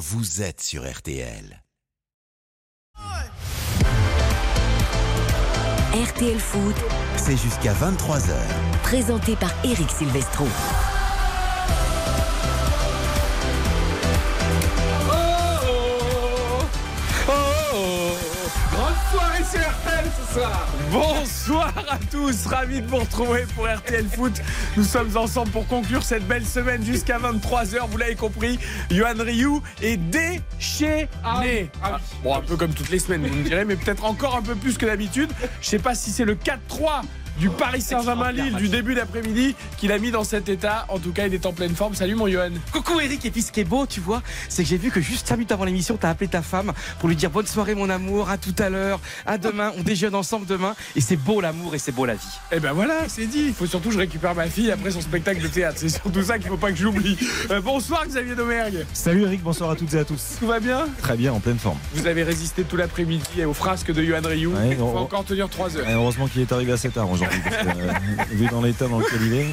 [0.00, 1.62] vous êtes sur RTL.
[5.92, 6.74] RTL Foot,
[7.18, 8.32] C'est jusqu'à 23h.
[8.82, 10.46] présenté par Eric Silvestro.
[19.10, 24.32] Soirée sur RTL ce soir Bonsoir à tous, ravi de vous retrouver pour RTL Foot.
[24.76, 28.58] Nous sommes ensemble pour conclure cette belle semaine jusqu'à 23h, vous l'avez compris.
[28.90, 31.08] Johan Rioux est déchaîné.
[31.24, 31.42] Ah,
[32.22, 34.54] bon, un peu comme toutes les semaines, vous me direz, mais peut-être encore un peu
[34.54, 35.30] plus que d'habitude.
[35.60, 37.02] Je sais pas si c'est le 4-3
[37.40, 40.84] du Paris Saint-Germain-Lille du début d'après-midi qu'il a mis dans cet état.
[40.90, 41.94] En tout cas, il est en pleine forme.
[41.94, 42.50] Salut mon Johan.
[42.70, 45.00] Coucou Eric, et puis ce qui est beau, tu vois, c'est que j'ai vu que
[45.00, 47.88] juste 5 minutes avant l'émission, t'as appelé ta femme pour lui dire bonne soirée mon
[47.88, 51.74] amour, à tout à l'heure, à demain, on déjeune ensemble demain, et c'est beau l'amour
[51.74, 52.20] et c'est beau la vie.
[52.52, 53.44] Eh ben voilà, c'est dit.
[53.46, 55.78] Il faut surtout que je récupère ma fille après son spectacle de théâtre.
[55.80, 57.16] C'est surtout ça qu'il faut pas que j'oublie.
[57.50, 58.84] Euh, bonsoir Xavier Domergue.
[58.92, 60.36] Salut Eric, bonsoir à toutes et à tous.
[60.40, 61.78] Tout va bien Très bien, en pleine forme.
[61.94, 64.52] Vous avez résisté tout l'après-midi aux frasques de Johan Rioux.
[64.52, 65.88] Ouais, Il faut on- encore tenir 3 heures.
[65.88, 68.98] Et heureusement qu'il est arrivé assez tard aujourd'hui, parce que, euh, vu dans l'état dans
[68.98, 69.46] lequel il est,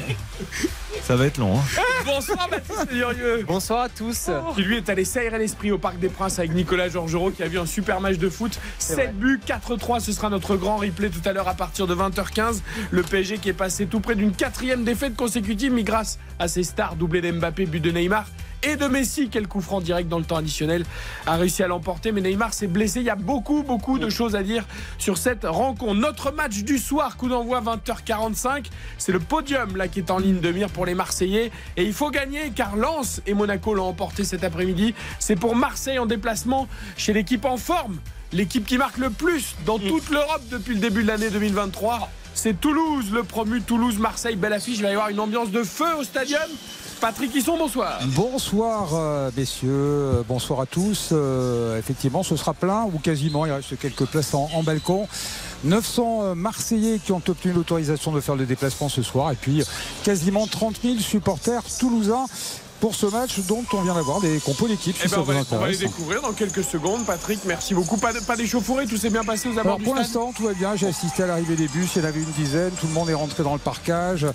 [1.02, 1.58] ça va être long.
[1.58, 1.62] hein.
[2.04, 3.44] Bonsoir Baptiste Durieux.
[3.46, 4.30] Bonsoir à tous.
[4.54, 7.48] Qui lui est allé s'aérer l'esprit au Parc des Princes avec Nicolas Georgerot qui a
[7.48, 8.58] vu un super match de foot.
[8.78, 10.00] 7 buts, 4-3.
[10.00, 12.60] Ce sera notre grand replay tout à l'heure à partir de 20h15.
[12.90, 16.62] Le PSG qui est passé tout près d'une quatrième défaite consécutive, mais grâce à ses
[16.62, 18.26] stars, doublé d'Mbappé, but de Neymar.
[18.62, 20.84] Et de Messi, quel coup franc direct dans le temps additionnel,
[21.26, 22.10] a réussi à l'emporter.
[22.10, 23.00] Mais Neymar s'est blessé.
[23.00, 24.64] Il y a beaucoup, beaucoup de choses à dire
[24.98, 25.94] sur cette rencontre.
[25.94, 28.66] Notre match du soir, coup d'envoi 20h45.
[28.98, 31.52] C'est le podium là qui est en ligne de mire pour les Marseillais.
[31.76, 34.94] Et il faut gagner car Lens et Monaco l'ont emporté cet après-midi.
[35.20, 37.98] C'est pour Marseille en déplacement chez l'équipe en forme.
[38.32, 42.10] L'équipe qui marque le plus dans toute l'Europe depuis le début de l'année 2023.
[42.34, 44.36] C'est Toulouse, le promu Toulouse-Marseille.
[44.36, 44.78] Belle affiche.
[44.78, 46.40] Il va y avoir une ambiance de feu au stadium.
[47.00, 48.00] Patrick Hisson, bonsoir.
[48.08, 51.10] Bonsoir euh, messieurs, euh, bonsoir à tous.
[51.12, 53.46] Euh, effectivement, ce sera plein ou quasiment.
[53.46, 55.06] Il reste quelques places en, en balcon.
[55.64, 59.62] 900 euh, Marseillais qui ont obtenu l'autorisation de faire le déplacement ce soir et puis
[60.02, 62.26] quasiment 30 000 supporters toulousains
[62.80, 64.96] pour ce match dont on vient d'avoir des compos d'équipe.
[65.00, 67.04] Eh Si ben, ça on, va, vous les- on va les découvrir dans quelques secondes.
[67.04, 67.96] Patrick, merci beaucoup.
[67.96, 70.44] Pas, de- pas d'échauffourée, tout s'est bien passé aux abords Alors du pour l'instant, tout
[70.44, 70.76] va bien.
[70.76, 71.90] J'ai assisté à l'arrivée des bus.
[71.96, 72.70] Il y en avait une dizaine.
[72.80, 74.26] Tout le monde est rentré dans le parcage.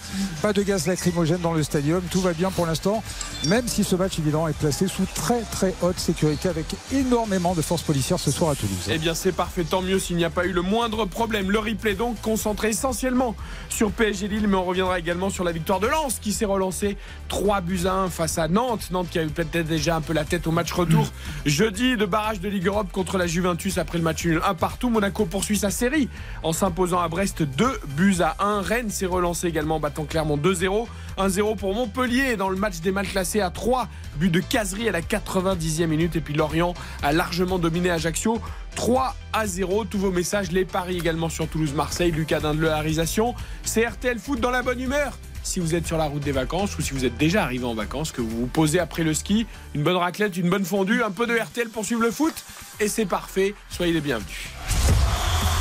[0.42, 2.02] Pas de gaz lacrymogène dans le stadium.
[2.12, 3.04] Tout va bien pour l'instant.
[3.48, 7.62] Même si ce match, évidemment, est placé sous très très haute sécurité avec énormément de
[7.62, 8.90] forces policières ce soir à Toulouse.
[8.90, 11.50] Eh bien, c'est parfait, tant mieux s'il n'y a pas eu le moindre problème.
[11.52, 13.36] Le replay, donc, concentré essentiellement
[13.70, 16.98] sur PSG Lille, mais on reviendra également sur la victoire de Lens qui s'est relancée
[17.30, 18.90] 3 buts à 1 face à Nantes.
[18.92, 21.08] Nantes qui a eu peut-être déjà un peu la tête au match retour
[21.46, 24.90] jeudi de barrage de Ligue Europe contre la Juventus après le match nul 1 partout.
[24.90, 26.10] Monaco poursuit sa série
[26.44, 28.62] en s'imposant à Brest 2 buts à 1.
[28.62, 30.88] Rennes s'est relancé également en battant Clermont 2-0.
[31.18, 34.92] 1-0 pour Montpellier dans le match des mal classés à 3 buts de caserie à
[34.92, 36.16] la 90e minute.
[36.16, 38.42] Et puis Lorient a largement dominé Ajaccio
[38.76, 39.86] 3 à 0.
[39.86, 43.36] Tous vos messages, les paris également sur Toulouse-Marseille, Lucas Dindle-Harisation.
[43.64, 45.18] C'est RTL Foot dans la bonne humeur.
[45.44, 47.76] Si vous êtes sur la route des vacances ou si vous êtes déjà arrivé en
[47.76, 49.46] vacances, que vous vous posez après le ski,
[49.76, 52.34] une bonne raclette, une bonne fondue, un peu de RTL pour suivre le foot.
[52.80, 53.54] Et c'est parfait.
[53.70, 54.50] Soyez les bienvenus.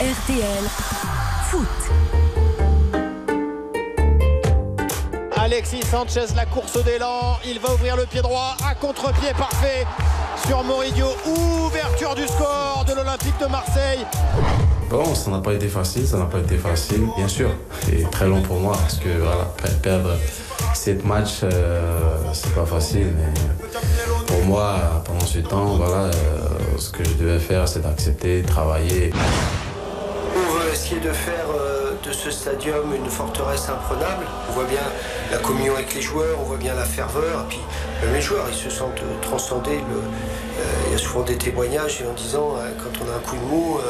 [0.00, 0.64] RTL
[1.50, 1.68] Foot.
[5.42, 9.84] Alexis Sanchez, la course d'élan, il va ouvrir le pied droit, à contre-pied parfait
[10.46, 14.06] sur Moridio, ouverture du score de l'Olympique de Marseille.
[14.88, 17.50] Bon, ça n'a pas été facile, ça n'a pas été facile, bien sûr.
[17.84, 20.10] C'est très long pour moi parce que voilà, per- perdre
[20.74, 21.90] sept matchs, euh,
[22.32, 23.12] c'est pas facile.
[23.16, 23.72] Mais
[24.26, 26.10] pour moi, pendant ce temps, voilà, euh,
[26.78, 29.12] ce que je devais faire, c'est d'accepter, travailler.
[30.36, 31.81] On veut essayer de faire euh,
[32.12, 34.26] ce stadium une forteresse imprenable.
[34.48, 34.82] On voit bien
[35.30, 37.44] la communion avec les joueurs, on voit bien la ferveur.
[37.44, 37.60] Et puis
[38.02, 39.80] même les joueurs, ils se sentent transcendés.
[39.80, 43.20] Euh, il y a souvent des témoignages et en disant euh, quand on a un
[43.20, 43.80] coup de mou, euh,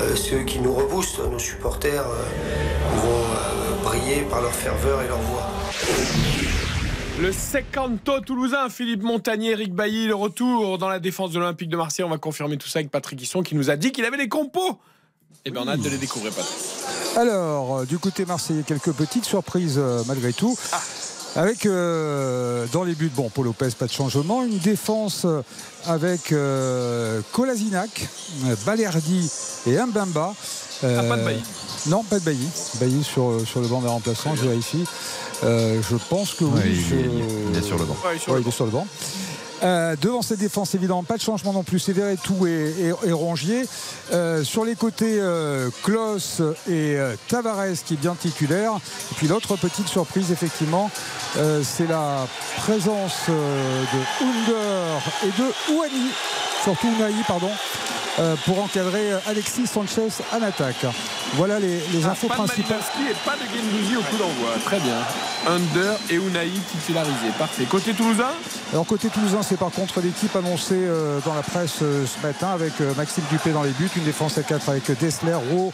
[0.00, 1.20] euh, c'est eux qui nous reboostent.
[1.30, 3.24] Nos supporters vont
[3.82, 5.46] briller par leur ferveur et leur voix.
[7.20, 11.76] Le Secanto toulousain, Philippe Montagnier, Eric Bailly, le retour dans la défense de l'Olympique de
[11.76, 12.04] Marseille.
[12.04, 14.28] On va confirmer tout ça avec Patrick Hisson qui nous a dit qu'il avait des
[14.28, 14.78] compos.
[15.44, 16.58] Eh bien, on a hâte de les découvrir, Patrick.
[17.22, 20.56] Alors, euh, du côté marseillais, quelques petites surprises euh, malgré tout.
[21.34, 24.44] Avec euh, dans les buts, bon, Paul Lopez, pas de changement.
[24.44, 25.26] Une défense
[25.86, 28.08] avec euh, Kolasinac,
[28.64, 29.28] Balerdi
[29.66, 30.32] et Mbamba.
[30.84, 31.42] Ah, pas de Bailly.
[31.88, 32.48] Non, pas de Bailly.
[32.76, 34.84] Bailly sur, sur le banc des remplaçants, je vérifie.
[35.42, 36.60] Euh, je pense que oui.
[36.60, 37.96] Ouais, il, est, je- il est sur le banc.
[38.06, 38.86] Ouais, sur Ouais, le il est sur le banc.
[39.62, 41.88] Euh, devant cette défense, évidemment, pas de changement non plus.
[41.88, 43.66] Verretou et, et, et Rongier.
[44.12, 45.70] Euh, sur les côtés, euh,
[46.66, 48.72] et euh, Tavares qui est bien titulaire.
[48.76, 50.90] Et puis l'autre petite surprise, effectivement,
[51.62, 52.26] c'est la
[52.56, 56.10] présence de Under et de Ouani,
[56.64, 57.50] surtout Unai, pardon,
[58.44, 60.84] pour encadrer Alexis Sanchez à l'attaque.
[61.34, 62.78] Voilà les, les Ah, infos pas de principales.
[62.78, 64.50] Malinowski et pas de Gendouzi au coup d'envoi.
[64.64, 64.96] Très bien.
[65.46, 67.32] Under et Unai titularisés.
[67.38, 67.64] Parfait.
[67.64, 68.30] Côté toulousain
[68.72, 72.48] Alors côté toulousain, c'est par contre l'équipe annoncée euh, dans la presse euh, ce matin
[72.48, 75.72] avec euh, Maxime Dupé dans les buts, une défense à 4 avec Dessler, Rowe,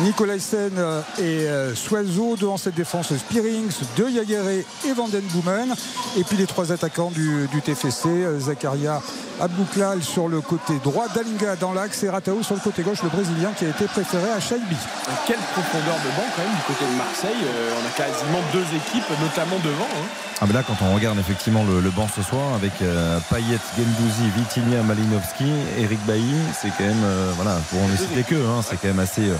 [0.00, 2.36] Nicolaisen euh, et euh, Suelzo.
[2.36, 5.74] Devant cette défense, Spearings, De Jaguerre et Vanden Boomen.
[6.18, 9.00] Et puis les trois attaquants du, du TFC, euh, Zakaria
[9.40, 13.08] Abouklal sur le côté droit, Dalinga dans l'axe et Ratao sur le côté gauche, le
[13.08, 14.76] Brésilien qui a été préféré à Shaibi.
[15.26, 17.42] Quelle profondeur de banc quand même du côté de Marseille.
[17.44, 19.84] Euh, on a quasiment deux équipes, notamment devant.
[19.84, 20.06] hein.
[20.42, 23.58] Ah ben là, quand on regarde effectivement le, le banc ce soir avec euh, Payet,
[23.76, 28.62] Gendouzi, Vitinha, Malinowski, Eric Bailly, c'est quand même, euh, voilà, pour ne citer que, hein,
[28.66, 29.36] c'est quand même assez, euh,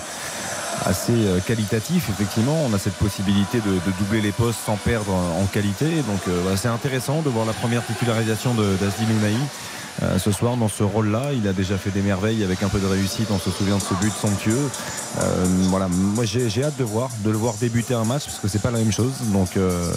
[0.86, 1.12] assez
[1.46, 2.08] qualitatif.
[2.10, 5.86] Effectivement, on a cette possibilité de, de doubler les postes sans perdre en qualité.
[6.06, 9.38] Donc euh, c'est intéressant de voir la première titularisation de d'Asdin Ounahi.
[10.02, 11.32] Euh, ce soir dans ce rôle-là.
[11.34, 13.30] Il a déjà fait des merveilles avec un peu de réussite.
[13.30, 14.70] On se souvient de ce but somptueux.
[15.20, 18.48] Euh, voilà, moi j'ai hâte de voir, de le voir débuter un match parce que
[18.48, 19.12] c'est pas la même chose.
[19.32, 19.92] Donc, euh,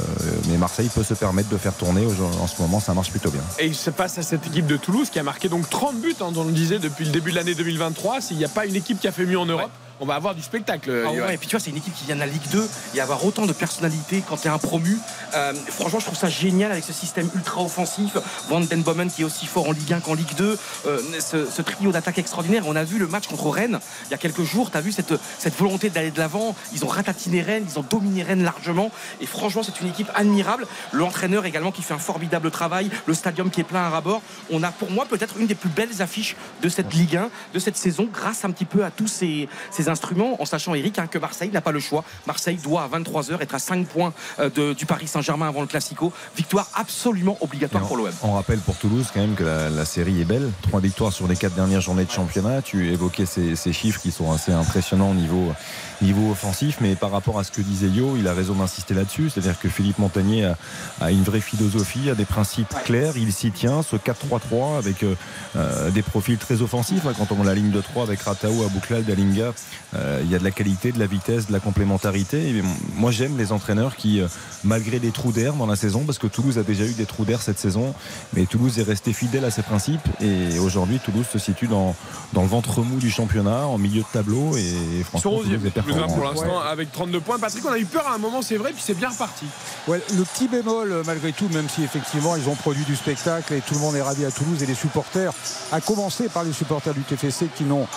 [0.50, 2.06] mais Marseille peut se permettre de faire tourner.
[2.42, 3.42] En ce moment, ça marche plutôt bien.
[3.60, 6.16] Et il se passe à cette équipe de Toulouse qui a marqué donc 30 buts,
[6.20, 8.22] hein, on le disait, depuis le début de l'année 2023.
[8.22, 9.72] S'il n'y a pas une équipe qui a fait mieux en Europe,
[10.04, 10.92] on va avoir du spectacle.
[11.06, 12.70] Ah ouais, et puis tu vois, c'est une équipe qui vient de la Ligue 2
[12.96, 14.98] et avoir autant de personnalité quand tu es un promu.
[15.34, 18.18] Euh, franchement, je trouve ça génial avec ce système ultra offensif.
[18.50, 20.60] Van Den Bomen qui est aussi fort en Ligue 1 qu'en Ligue 2.
[20.88, 22.64] Euh, ce, ce trio d'attaque extraordinaire.
[22.68, 24.72] On a vu le match contre Rennes il y a quelques jours.
[24.72, 26.54] Tu as vu cette, cette volonté d'aller de l'avant.
[26.74, 28.92] Ils ont ratatiné Rennes, ils ont dominé Rennes largement.
[29.22, 30.68] Et franchement, c'est une équipe admirable.
[30.92, 32.90] L'entraîneur également qui fait un formidable travail.
[33.06, 34.22] Le stadium qui est plein à rabord.
[34.52, 37.60] On a pour moi peut-être une des plus belles affiches de cette Ligue 1, de
[37.60, 41.08] cette saison, grâce un petit peu à tous ces, ces instruments, en sachant, Eric, hein,
[41.08, 42.04] que Marseille n'a pas le choix.
[42.28, 45.68] Marseille doit à 23h être à 5 points euh, de- du Paris Saint-Germain avant le
[45.68, 46.12] Classico.
[46.36, 48.12] Victoire absolument obligatoire on- pour l'OM.
[48.24, 50.52] On rappelle pour Toulouse quand même que la, la série est belle.
[50.64, 52.62] Trois victoires sur les quatre dernières journées de championnat.
[52.62, 55.54] Tu évoquais ces, ces chiffres qui sont assez impressionnants au niveau,
[56.04, 59.30] niveau offensif, mais par rapport à ce que disait Yo, il a raison d'insister là-dessus.
[59.30, 60.58] C'est-à-dire que Philippe Montagnier a,
[61.02, 63.14] a une vraie philosophie, a des principes clairs.
[63.18, 65.16] Il s'y tient, ce 4-3-3 avec euh,
[65.56, 67.06] euh, des profils très offensifs.
[67.08, 67.14] hein.
[67.18, 69.54] Quand on voit la ligne de 3 avec Ratao, Abouklal, Dalinga,
[69.96, 72.50] euh, il y a de la qualité, de la vitesse, de la complémentarité.
[72.50, 72.64] Et
[72.96, 74.28] moi, j'aime les entraîneurs qui, euh,
[74.64, 77.26] malgré des trous d'air dans la saison, parce que Toulouse a déjà eu des trous
[77.26, 77.94] d'air cette saison,
[78.34, 80.08] mais Toulouse est resté fidèle à ses principes.
[80.22, 81.96] Et aujourd'hui, Toulouse se situe dans,
[82.34, 84.58] dans le ventre mou du championnat, en milieu de tableau.
[84.58, 87.40] Et franchement, 11e, Toulouse est Toulousain pour l'instant avec 32 points.
[87.40, 89.46] Patrick, on a eu peur à un moment, c'est vrai, puis c'est bien reparti.
[89.88, 93.54] Ouais, le petit bémol, euh, malgré tout, même si effectivement ils ont produit du spectacle
[93.54, 95.32] et tout le monde est ravi à Toulouse et les supporters,
[95.72, 97.88] à commencer par les supporters du TFC qui n'ont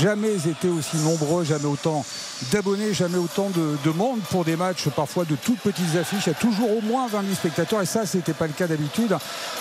[0.00, 2.04] jamais été aussi nombreux, jamais autant
[2.50, 6.26] d'abonnés, jamais autant de, de monde pour des matchs parfois de toutes petites affiches.
[6.26, 8.66] Il y a toujours au moins 20 000 spectateurs et ça, c'était pas le cas
[8.66, 9.16] d'habitude.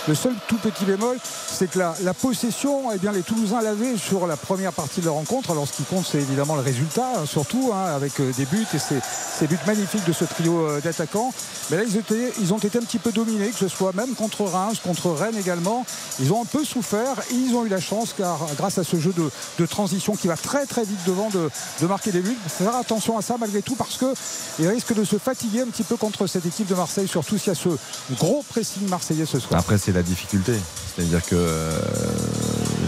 [0.07, 3.98] Le seul tout petit bémol, c'est que la, la possession, eh bien, les Toulousains l'avaient
[3.98, 5.51] sur la première partie de la rencontre.
[5.51, 8.65] Alors, ce qui compte, c'est évidemment le résultat, hein, surtout hein, avec euh, des buts
[8.74, 11.33] et ces, buts magnifiques de ce trio euh, d'attaquants.
[11.69, 14.80] Mais là, ils, ont été un petit peu dominés, que ce soit même contre Reims,
[14.83, 15.85] contre Rennes également.
[16.19, 19.00] Ils ont un peu souffert et ils ont eu la chance, car grâce à ce
[19.00, 19.13] jeu
[19.57, 21.50] de, transition qui va très très vite devant de,
[21.81, 25.18] de marquer des buts, faire attention à ça malgré tout parce qu'ils risquent de se
[25.18, 27.69] fatiguer un petit peu contre cette équipe de Marseille, surtout s'il y a ce
[28.15, 29.59] gros pressing marseillais ce soir.
[29.59, 30.53] Après, c'est la difficulté.
[30.95, 31.71] C'est-à-dire que euh,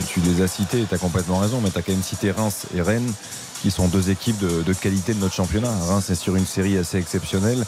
[0.07, 2.65] tu les as cités, tu as complètement raison, mais tu as quand même cité Reims
[2.75, 3.11] et Rennes
[3.65, 5.71] qui sont deux équipes de, de qualité de notre championnat.
[5.87, 7.65] Reims est sur une série assez exceptionnelle.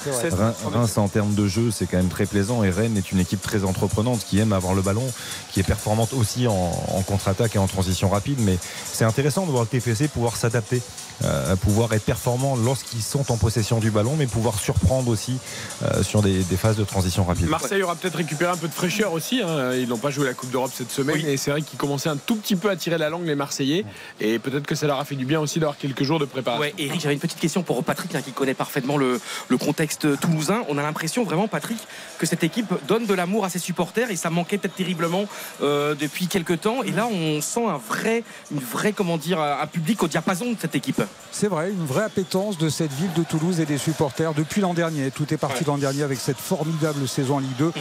[0.71, 2.63] Reims, en termes de jeu, c'est quand même très plaisant.
[2.63, 5.11] Et Rennes est une équipe très entreprenante qui aime avoir le ballon,
[5.51, 8.37] qui est performante aussi en, en contre-attaque et en transition rapide.
[8.41, 10.83] Mais c'est intéressant de voir le TFC pouvoir s'adapter.
[11.23, 15.37] Euh, pouvoir être performant lorsqu'ils sont en possession du ballon, mais pouvoir surprendre aussi
[15.83, 17.47] euh, sur des, des phases de transition rapide.
[17.47, 19.41] Marseille aura peut-être récupéré un peu de fraîcheur aussi.
[19.41, 19.73] hein.
[19.73, 21.17] Ils n'ont pas joué la Coupe d'Europe cette semaine.
[21.17, 21.25] Oui.
[21.27, 23.85] Et c'est vrai qu'ils commençaient un tout petit peu à tirer la langue, les Marseillais.
[24.19, 26.61] Et peut-être que ça leur a fait du bien aussi d'avoir quelques jours de préparation.
[26.61, 30.19] Ouais, Eric, j'avais une petite question pour Patrick hein, qui connaît parfaitement le, le contexte
[30.19, 30.63] toulousain.
[30.69, 31.79] On a l'impression vraiment, Patrick,
[32.19, 35.25] que cette équipe donne de l'amour à ses supporters et ça manquait peut-être terriblement
[35.61, 36.83] euh, depuis quelques temps.
[36.83, 40.57] Et là, on sent un vrai, une vraie, comment dire, un public au diapason de
[40.59, 41.01] cette équipe.
[41.31, 44.73] C'est vrai, une vraie appétence de cette ville de Toulouse et des supporters depuis l'an
[44.73, 45.11] dernier.
[45.11, 45.67] Tout est parti Ouais.
[45.67, 47.71] l'an dernier avec cette formidable saison en Ligue 2.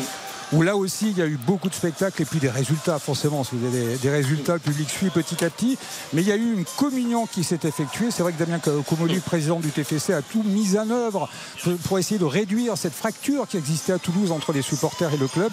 [0.53, 3.45] Où là aussi il y a eu beaucoup de spectacles et puis des résultats forcément.
[3.45, 5.79] Si vous des, résultats, le public suit petit à petit.
[6.13, 8.11] Mais il y a eu une communion qui s'est effectuée.
[8.11, 11.29] C'est vrai que Damien Comoli, président du TFC, a tout mis en œuvre
[11.87, 15.29] pour, essayer de réduire cette fracture qui existait à Toulouse entre les supporters et le
[15.29, 15.51] club.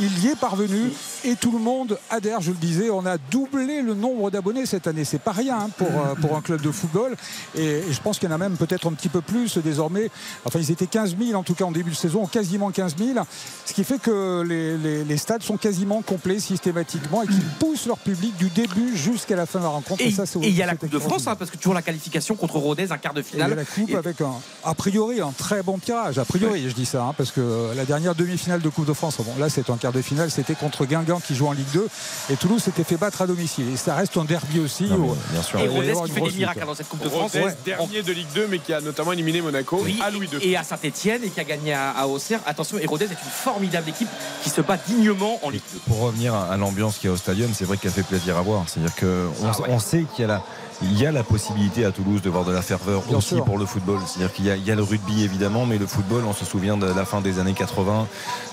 [0.00, 0.92] Il y est parvenu
[1.24, 2.90] et tout le monde adhère, je le disais.
[2.90, 5.04] On a doublé le nombre d'abonnés cette année.
[5.04, 7.16] C'est pas rien hein, pour, euh, pour un club de football.
[7.54, 10.10] Et, et je pense qu'il y en a même peut-être un petit peu plus désormais.
[10.44, 13.18] Enfin, ils étaient 15 000 en tout cas en début de saison, quasiment 15 000.
[13.66, 17.86] Ce qui fait que les, les- les stades sont quasiment complets systématiquement et qu'ils poussent
[17.86, 20.02] leur public du début jusqu'à la fin de la rencontre.
[20.02, 21.82] Et ça, et il y a la Coupe de France, hein, parce que toujours la
[21.82, 23.54] qualification contre Rodez, un quart de et il y a finale.
[23.58, 24.32] la coupe Et- avec un,
[24.64, 26.18] a priori un très bon tirage.
[26.18, 28.92] A priori, je dis ça, hein, parce que euh, la dernière demi-finale de Coupe de
[28.92, 31.70] France, bon, là c'est un quart de finale, c'était contre Guingamp qui joue en Ligue
[31.74, 31.88] 2
[32.30, 33.66] et Toulouse s'était fait battre à domicile.
[33.72, 34.84] Et ça reste un derby aussi.
[34.84, 35.58] Non, où- bien sûr.
[35.60, 37.32] Et Rodez qui fait des miracles dans cette Coupe de France.
[37.32, 37.56] Rodez, Ouais.
[37.64, 40.38] dernier de Ligue 2, mais qui a notamment éliminé Monaco Oui, à Louis II.
[40.42, 42.40] et à Saint-Etienne et qui a gagné à, à Auxerre.
[42.46, 44.08] Attention, et Rodez est une formidable équipe
[44.42, 45.80] qui se bat dignement en Ligue 2.
[45.86, 48.42] Pour revenir à l'ambiance qu'il y a au stadium, c'est vrai qu'elle fait plaisir à
[48.42, 48.64] voir.
[48.66, 49.68] C'est-à-dire qu'on Ah ouais.
[49.70, 50.42] on sait qu'il y a la.
[50.82, 53.44] Il y a la possibilité à Toulouse de voir de la ferveur Bien aussi sûr.
[53.44, 53.98] pour le football.
[54.06, 56.46] C'est-à-dire qu'il y, a- il y a le rugby évidemment, mais le football, on se
[56.46, 58.06] souvient de la fin des années 80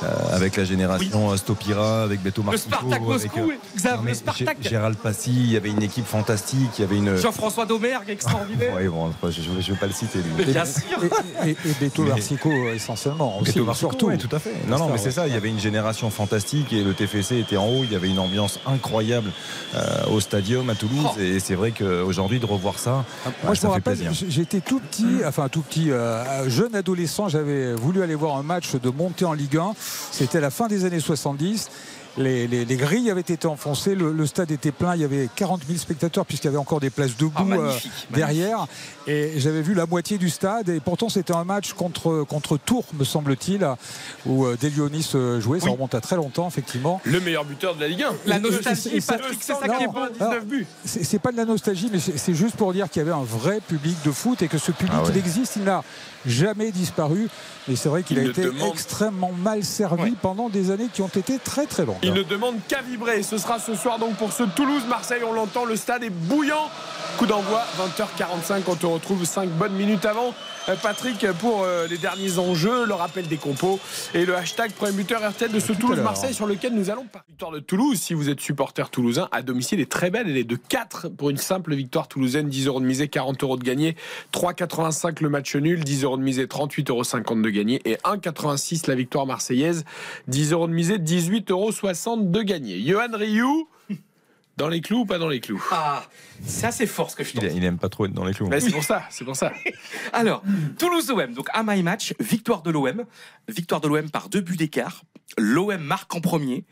[0.03, 3.47] euh, avec la génération euh, Stopira, avec Beto Spartak avec, euh,
[3.77, 4.59] Xav, non, mais le Spartak.
[4.62, 7.15] Gé- Gérald Passy, il y avait une équipe fantastique, il y avait une.
[7.15, 8.74] Jean-François Domergue, extraordinaire.
[8.75, 10.19] Ouais, bon, je ne vais pas le citer.
[10.19, 10.25] lui.
[10.38, 10.81] Mais bien sûr.
[11.45, 13.39] Et, et, et Beto Larsico euh, essentiellement.
[13.39, 14.07] Aussi, Beto Marsico, surtout.
[14.07, 14.51] ouais, tout à fait.
[14.67, 15.27] Non, non, mais c'est ça.
[15.27, 17.83] Il y avait une génération fantastique et le TFC était en haut.
[17.83, 19.31] Il y avait une ambiance incroyable
[19.75, 21.05] euh, au stadium à Toulouse.
[21.15, 21.19] Oh.
[21.19, 23.97] Et c'est vrai qu'aujourd'hui, de revoir ça, Moi, ouais, je ça me rappelle,
[24.27, 28.75] j'étais tout petit, enfin tout petit, euh, jeune adolescent, j'avais voulu aller voir un match
[28.75, 29.73] de montée en Ligue 1.
[30.11, 31.69] C'était la fin des années 70.
[32.17, 35.29] Les, les- les grilles avaient été enfoncées, le, le stade était plein, il y avait
[35.36, 38.65] 40 000 spectateurs puisqu'il y avait encore des places debout Ah, euh, magnifique, derrière.
[39.05, 42.86] Et j'avais vu la moitié du stade et pourtant c'était un match contre, contre Tours,
[42.97, 43.67] me semble-t-il,
[44.25, 45.59] où euh, Delionis euh, jouait.
[45.59, 45.71] Ça Oui.
[45.74, 47.00] remonte à très longtemps, effectivement.
[47.03, 48.13] Le meilleur buteur de la Ligue 1.
[48.25, 50.65] La nostalgie, Patrick, c'est ça qui est alors, 19 buts.
[50.86, 53.59] c'est pas de la nostalgie, mais c'est juste pour dire qu'il y avait un vrai
[53.67, 55.09] public de foot et que ce public, Ah ouais.
[55.13, 55.83] il existe, il n'a
[56.27, 57.27] jamais disparu.
[57.69, 60.13] Et c'est vrai qu'il Il a été demande- extrêmement mal servi Ouais.
[60.22, 61.98] pendant des années qui ont été très très longues.
[62.03, 63.24] Il ne demande qu'à vibrer.
[63.24, 65.22] Ce sera ce soir donc pour ce Toulouse-Marseille.
[65.27, 66.69] On l'entend, le stade est bouillant.
[67.17, 68.63] Coup d'envoi, 20h45.
[68.67, 70.34] On te retrouve 5 bonnes minutes avant.
[70.69, 73.79] Euh, Patrick, pour euh, les derniers enjeux, le rappel des compos
[74.13, 77.05] et le hashtag premier buteur RTL de ce tout à Toulouse-Marseille sur lequel nous allons
[77.05, 77.25] parler.
[77.29, 80.27] Victoire de Toulouse, si vous êtes supporter toulousain, à domicile est très belle.
[80.27, 82.50] Elle est de 4 pour une simple victoire toulousaine.
[82.50, 83.95] 10 euros de misée, 40 euros de gagné.
[84.33, 87.81] 3,85 le match nul, 10 euros de misée, 38,50 euros de gagné.
[87.86, 89.86] Et 1,86 la victoire marseillaise,
[90.27, 92.81] 10 euros de misée, 18,60 euros de gagné.
[92.86, 93.69] Johan Rioux,
[94.57, 95.63] dans les clous ou pas dans les clous?
[95.71, 96.03] Ah,
[96.45, 97.43] c'est assez fort ce que je tente.
[97.43, 98.47] Il, il aime pas trop être dans les clous.
[98.47, 99.53] Mais c'est pour ça, c'est pour ça.
[100.13, 100.43] Alors,
[100.77, 103.05] Toulouse-OM, donc à my match, victoire de l'OM.
[103.47, 105.03] Victoire de l'OM par deux buts d'écart.
[105.37, 106.65] L'OM marque en premier.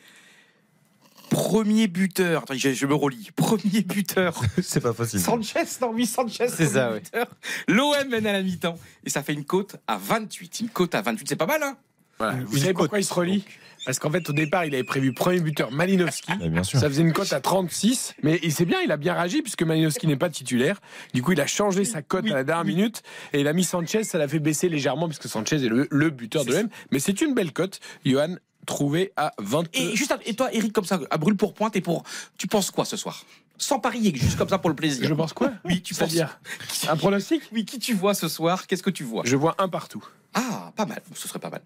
[1.29, 3.29] Premier buteur, attends, je, je me relis.
[3.35, 5.19] Premier buteur, c'est pas facile.
[5.19, 6.47] Sanchez, non, oui, Sanchez.
[6.49, 7.27] C'est ça, buteur.
[7.67, 8.77] L'OM mène à la mi-temps.
[9.03, 10.59] Et ça fait une cote à 28.
[10.61, 11.77] Une cote à 28, c'est pas mal, hein?
[12.17, 12.37] Voilà.
[12.45, 13.43] Vous savez pourquoi il se relie?
[13.85, 16.33] Parce qu'en fait, au départ, il avait prévu premier buteur Malinowski.
[16.49, 16.79] Bien sûr.
[16.79, 19.63] Ça faisait une cote à 36, mais il sait bien, il a bien réagi puisque
[19.63, 20.79] Malinowski n'est pas titulaire.
[21.13, 23.63] Du coup, il a changé sa cote à la dernière minute et il a mis
[23.63, 26.69] Sanchez, ça l'a fait baisser légèrement puisque Sanchez est le, le buteur de l'OM.
[26.91, 29.65] Mais c'est une belle cote, Johan, trouvé à 20.
[29.75, 32.03] Et juste, à- et toi, Eric, comme ça, à brûle pour pointe, et pour,
[32.37, 33.23] tu penses quoi ce soir?
[33.57, 35.07] Sans parier, juste comme ça pour le plaisir.
[35.07, 35.51] Je pense quoi?
[35.63, 36.09] Oui, tu penses.
[36.09, 36.39] C'est-à-dire
[36.89, 37.43] un pronostic?
[37.53, 38.65] Oui, qui tu vois ce soir?
[38.67, 39.21] Qu'est-ce que tu vois?
[39.25, 40.03] Je vois un partout.
[40.33, 41.01] Ah, pas mal.
[41.13, 41.61] Ce serait pas mal.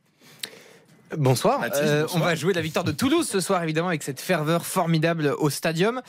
[1.17, 1.61] Bonsoir.
[1.75, 2.05] Euh.
[2.13, 5.49] On va jouer la victoire de Toulouse ce soir, évidemment, avec cette ferveur formidable au
[5.49, 6.01] stadium.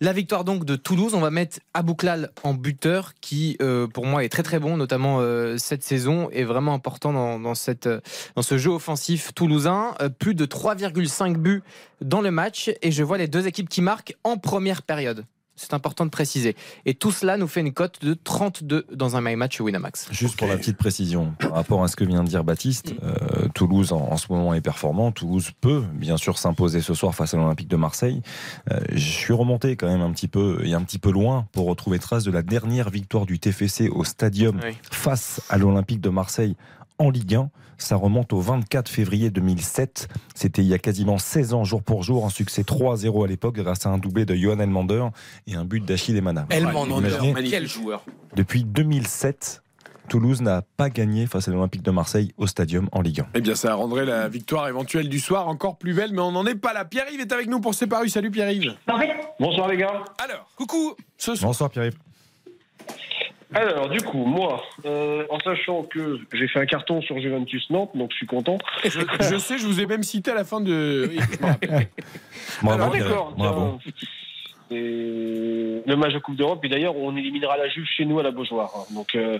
[0.00, 4.24] La victoire donc de Toulouse, on va mettre Abouklal en buteur, qui euh, pour moi
[4.24, 7.88] est très très bon, notamment euh, cette saison, est vraiment important dans, dans, cette,
[8.34, 9.94] dans ce jeu offensif toulousain.
[10.18, 11.62] Plus de 3,5 buts
[12.00, 15.24] dans le match, et je vois les deux équipes qui marquent en première période.
[15.58, 16.56] C'est important de préciser.
[16.86, 20.08] Et tout cela nous fait une cote de 32 dans un My Match Winamax.
[20.12, 23.48] Juste pour la petite précision, par rapport à ce que vient de dire Baptiste, euh,
[23.54, 25.10] Toulouse en, en ce moment est performant.
[25.12, 28.22] Toulouse peut bien sûr s'imposer ce soir face à l'Olympique de Marseille.
[28.70, 31.66] Euh, je suis remonté quand même un petit peu et un petit peu loin pour
[31.66, 34.76] retrouver trace de la dernière victoire du TFC au Stadium Oui.
[34.90, 36.56] face à l'Olympique de Marseille
[36.98, 37.50] en Ligue 1.
[37.78, 40.08] Ça remonte au 24 février 2007.
[40.34, 43.54] C'était il y a quasiment 16 ans, jour pour jour, un succès 3-0 à l'époque
[43.56, 45.06] grâce à un doublé de Johan Elmander
[45.46, 46.46] et un but d'Achille Emana.
[46.50, 47.08] Elmander,
[47.48, 48.04] quel joueur
[48.34, 49.62] depuis 2007,
[50.08, 53.26] Toulouse n'a pas gagné face à l'Olympique de Marseille au Stadium en Ligue 1.
[53.34, 56.46] Eh bien, ça rendrait la victoire éventuelle du soir encore plus belle, mais on n'en
[56.46, 56.84] est pas là.
[56.84, 58.12] Pierre-Yves est avec nous pour ses parus.
[58.12, 58.74] Salut Pierre-Yves.
[59.38, 60.04] Bonsoir les gars.
[60.22, 61.98] Alors, Coucou ce soir, Bonsoir Pierre-Yves.
[63.54, 67.90] Alors, du coup, moi, euh, en sachant que j'ai fait un carton sur Juventus Nantes,
[67.94, 68.58] donc je suis content.
[68.84, 71.10] Je, je sais, je vous ai même cité à la fin de.
[72.62, 73.32] Bravo, d'accord.
[73.36, 73.78] Bravo.
[74.70, 78.30] le match de Coupe d'Europe, et d'ailleurs, on éliminera la Juve chez nous à la
[78.30, 78.70] Beaujoire.
[78.76, 78.84] hein.
[78.94, 79.38] Donc, euh,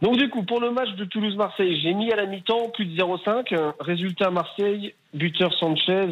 [0.00, 2.96] donc, du coup, pour le match de Toulouse-Marseille, j'ai mis à la mi-temps plus de
[2.96, 3.52] 0,5.
[3.54, 6.06] euh, Résultat Marseille, buteur Sanchez.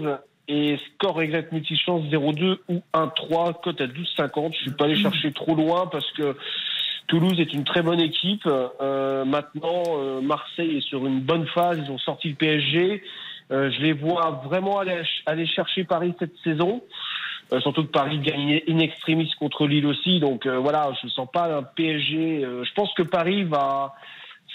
[0.53, 4.53] Et score exact multichance 0-2 ou 1-3, cote à 12,50.
[4.53, 6.37] Je suis pas allé chercher trop loin parce que
[7.11, 8.47] Toulouse est une très bonne équipe.
[8.47, 11.81] Euh, maintenant, euh, Marseille est sur une bonne phase.
[11.85, 13.03] Ils ont sorti le PSG.
[13.51, 16.83] Euh, je les vois vraiment aller, aller chercher Paris cette saison.
[17.53, 20.21] Euh, surtout que Paris gagne in extremis contre Lille aussi.
[20.21, 22.45] Donc euh, voilà, je ne sens pas un PSG.
[22.45, 23.93] euh, je pense que Paris va.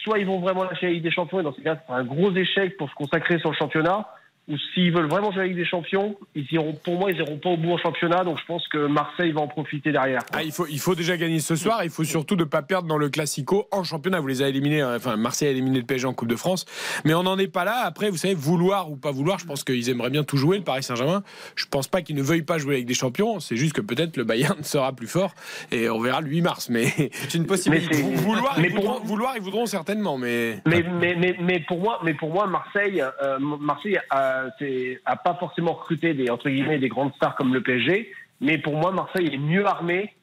[0.04, 2.04] Soit ils vont vraiment lâcher la Ligue des Champions, et dans ce cas, c'est un
[2.06, 4.08] gros échec pour se consacrer sur le championnat.
[4.48, 7.50] Ou s'ils veulent vraiment jouer Ligue des Champions, ils iront, pour moi, ils iront pas
[7.50, 8.24] au bout en championnat.
[8.24, 10.22] Donc je pense que Marseille va en profiter derrière.
[10.34, 11.84] Ah, il, faut, il faut déjà gagner ce soir.
[11.84, 14.20] Il faut surtout ne pas perdre dans le Classico en championnat.
[14.20, 14.82] Vous les avez éliminés.
[14.82, 14.94] hein.
[14.98, 16.66] Enfin, Marseille a éliminé le PSG en Coupe de France.
[17.06, 17.82] Mais on n'en est pas là.
[17.86, 20.64] Après, vous savez, vouloir ou pas vouloir, je pense qu'ils aimeraient bien tout jouer, le
[20.64, 21.24] Paris Saint-Germain.
[21.56, 23.40] Je pense pas qu'ils ne veuillent pas jouer avec des champions.
[23.40, 25.34] C'est juste que peut-être le Bayern sera plus fort.
[25.72, 26.70] Et on verra le 8 mars.
[26.70, 27.96] Mais C'est une Mais possibilité.
[27.96, 30.20] c'est- vouloir, mais ils pour voudront, moi- vouloir, ils voudront certainement.
[30.20, 35.02] Mais Mais, mais, mais, mais pour moi, mais pour moi, Marseille, euh, Marseille a, c'est-
[35.06, 38.12] a pas forcément recruté des entre guillemets des grandes stars comme le PSG.
[38.42, 40.14] Mais pour moi, Marseille est mieux armé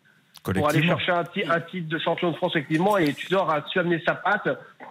[0.44, 2.96] pour aller chercher un, ti- un titre de champion de France effectivement.
[2.98, 4.48] Et Tudor a su amener sa patte.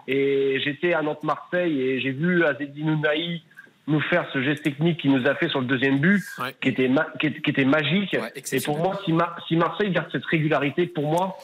[0.08, 3.44] Et j'étais à Nantes-Marseille et j'ai vu Azedine Ounahi
[3.88, 6.56] nous faire ce geste technique qu'il nous a fait sur le deuxième but, Ouais.
[6.62, 8.13] qui était ma- qui, était magique.
[8.13, 11.38] Ouais, et pour moi, si, Mar- si Marseille garde cette régularité, pour moi,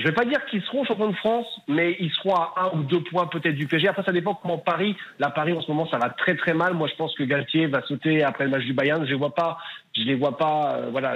[0.00, 2.82] je vais pas dire qu'ils seront champions de France, mais ils seront à un ou
[2.82, 3.88] deux points peut-être du PSG.
[3.88, 4.96] Après, ça dépend comment Paris.
[5.18, 6.74] Là, Paris en ce moment, ça va très très mal.
[6.74, 9.04] Moi, je pense que Galtier va sauter après le match du Bayern.
[9.04, 9.58] Je les vois pas.
[9.96, 10.74] Je les vois pas.
[10.76, 11.14] euh, voilà.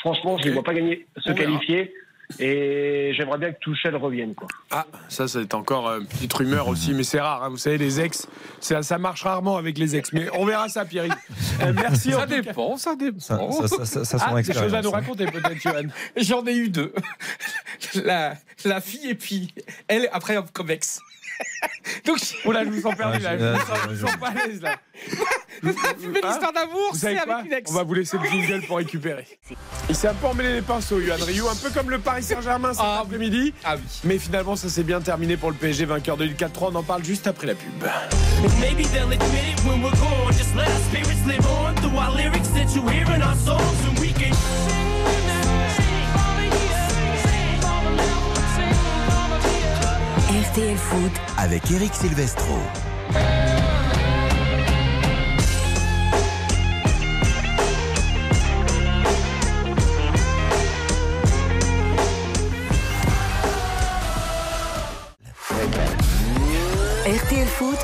[0.00, 0.54] franchement, je les Ok.
[0.54, 1.92] vois pas gagner, se qualifier.
[2.38, 4.34] Et j'aimerais bien que Tuchel revienne.
[4.34, 4.46] Quoi.
[4.70, 7.42] Ah, ça, c'est encore une petite rumeur aussi, mais c'est rare.
[7.42, 7.48] hein.
[7.48, 8.26] Vous savez, les ex,
[8.60, 10.12] ça, ça marche rarement avec les ex.
[10.12, 11.06] Mais on verra ça, Pierre.
[11.62, 12.12] Euh, merci.
[12.12, 13.18] Ça dépend, ça dépend.
[13.18, 15.88] Ça, ça, ça, ça, ça, Ah, des choses à nous raconter peut-être, Johan.
[16.16, 16.92] J'en ai eu deux.
[18.04, 18.34] La,
[18.64, 19.52] la fille et puis
[19.88, 21.00] elle après comme ex.
[22.06, 23.30] Donc Oh là, je vous sens perdu là.
[23.32, 24.76] Ah, Je vous je- sens, je vous sens pas à l'aise là.
[25.62, 25.72] mais
[26.22, 27.70] l'histoire d'amour, Vous c'est avec une ex.
[27.70, 29.26] On va vous laisser le jingle pour récupérer.
[29.88, 32.72] Il s'est un peu emmêlé les pinceaux, Yohan Ryu, un peu comme le Paris Saint-Germain
[32.72, 33.52] cet Ah, après-midi.
[33.64, 33.82] Ah oui.
[34.04, 36.70] Mais finalement, ça s'est bien terminé pour le PSG, vainqueur de Ligue 4-3.
[36.72, 37.84] On en parle juste après la pub.
[50.40, 52.58] RTL Foot, Avec Eric Silvestro.
[67.04, 67.78] RTL Foot,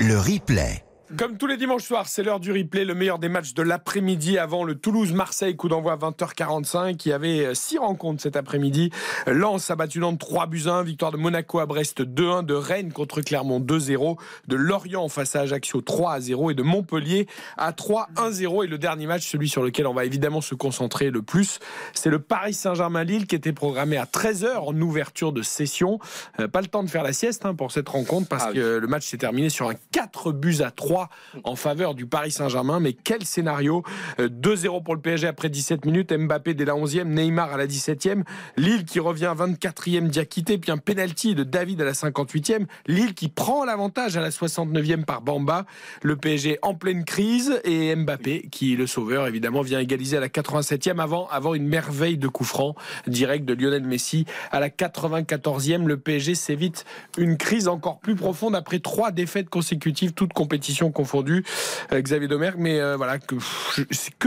[0.00, 0.84] Le replay.
[1.18, 4.38] Comme tous les dimanches soirs, c'est l'heure du replay, le meilleur des matchs de l'après-midi
[4.38, 7.02] avant le Toulouse-Marseille, coup d'envoi à 20h45.
[7.04, 8.90] Il y avait euh, six rencontres cet après-midi.
[9.26, 12.54] Lens a battu Nantes 3 buts à 1, victoire de Monaco à Brest 2-1, de
[12.54, 14.16] Rennes contre Clermont 2-0,
[14.48, 17.26] de Lorient face à Ajaccio 3-0 et de Montpellier
[17.58, 18.64] à 3-1-0.
[18.64, 21.58] Et le dernier match, celui sur lequel on va évidemment se concentrer le plus,
[21.92, 25.98] c'est le Paris Saint-Germain-Lille qui était programmé à 13h en ouverture de session.
[26.40, 28.78] Euh, pas le temps de faire la sieste hein, pour cette rencontre parce Ah que
[28.78, 31.01] le match s'est terminé sur un 4 buts à 3
[31.44, 32.80] en faveur du Paris Saint-Germain.
[32.80, 33.82] Mais quel scénario?
[34.20, 36.12] Euh, 2-0 pour le PSG après 17 minutes.
[36.12, 38.22] Mbappé dès la 11e, Neymar à la 17e.
[38.56, 42.66] Lille qui revient 24e Diakité, puis un penalty de David à la 58e.
[42.86, 45.66] Lille qui prend l'avantage à la 69e par Bamba.
[46.02, 50.28] Le PSG en pleine crise et Mbappé qui, le sauveur évidemment, vient égaliser à la
[50.28, 52.74] 87e avant, avant une merveille de coup franc
[53.06, 55.86] direct de Lionel Messi à la 94e.
[55.86, 56.84] Le PSG s'évite
[57.18, 61.44] une crise encore plus profonde après trois défaites consécutives, toutes compétitions confondues.
[61.92, 63.34] Euh, Xavier Domergue, mais euh, voilà, que,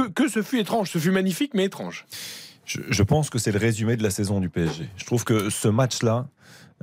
[0.09, 2.05] que, ce fut étrange, ce fut magnifique, mais étrange.
[2.65, 4.89] Je, je pense que c'est le résumé de la saison du PSG.
[4.97, 6.27] Je trouve que ce match-là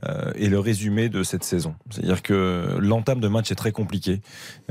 [0.05, 1.77] euh, est le résumé de cette saison.
[1.91, 4.21] C'est-à-dire que l'entame de match est très compliqué.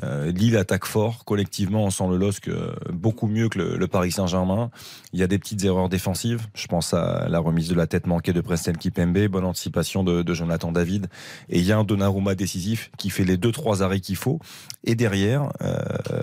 [0.04, 4.12] Euh, Lille attaque fort, collectivement, on sent le LOSC euh, beaucoup mieux que le, Paris
[4.12, 4.72] Saint-Germain.
[5.14, 6.48] Il y a des petites erreurs défensives.
[6.54, 10.34] Je pense à la remise de la tête manquée de Prestel Kipembe, bonne anticipation de,
[10.34, 11.08] Jonathan David.
[11.48, 14.40] Et il y a un Donnarumma décisif qui fait les deux trois arrêts qu'il faut.
[14.84, 15.52] Et derrière,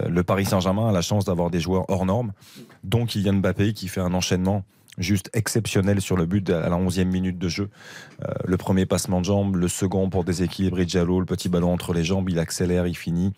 [0.08, 2.32] le Paris Saint-Germain a la chance d'avoir des joueurs hors normes,
[2.84, 4.64] dont Kylian Mbappé qui fait un enchaînement
[4.98, 7.70] juste exceptionnel sur le but à la 11e minute de jeu.
[8.24, 11.92] Euh, le premier passement de jambe, le second pour déséquilibrer Diallo, le petit ballon entre
[11.92, 13.32] les jambes, il accélère, il finit.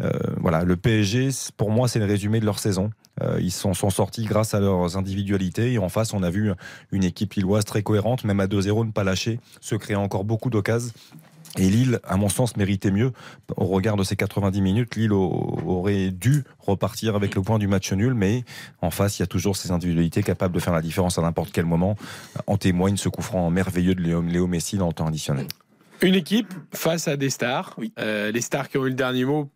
[0.00, 2.90] Euh, voilà, le PSG, pour moi, c'est le résumé de leur saison.
[3.22, 5.72] Euh, ils s'en sont sortis grâce à leurs individualités.
[5.72, 6.52] Et en face, on a vu
[6.92, 10.50] une équipe lilloise très cohérente, même à 2-0, ne pas lâcher, se créer encore beaucoup
[10.50, 10.92] d'occasions.
[11.58, 13.12] Et Lille, à mon sens, méritait mieux.
[13.56, 17.66] Au regard de ces 90 minutes, Lille au- aurait dû repartir avec le point du
[17.66, 18.44] match nul, mais
[18.82, 21.52] en face, il y a toujours ces individualités capables de faire la différence à n'importe
[21.52, 21.96] quel moment.
[22.46, 25.46] En témoigne ce coup franc merveilleux de Léo, Léo Messi dans le temps additionnel.
[26.02, 27.74] Une équipe face à des stars.
[27.98, 29.48] Euh, les stars qui ont eu le dernier mot.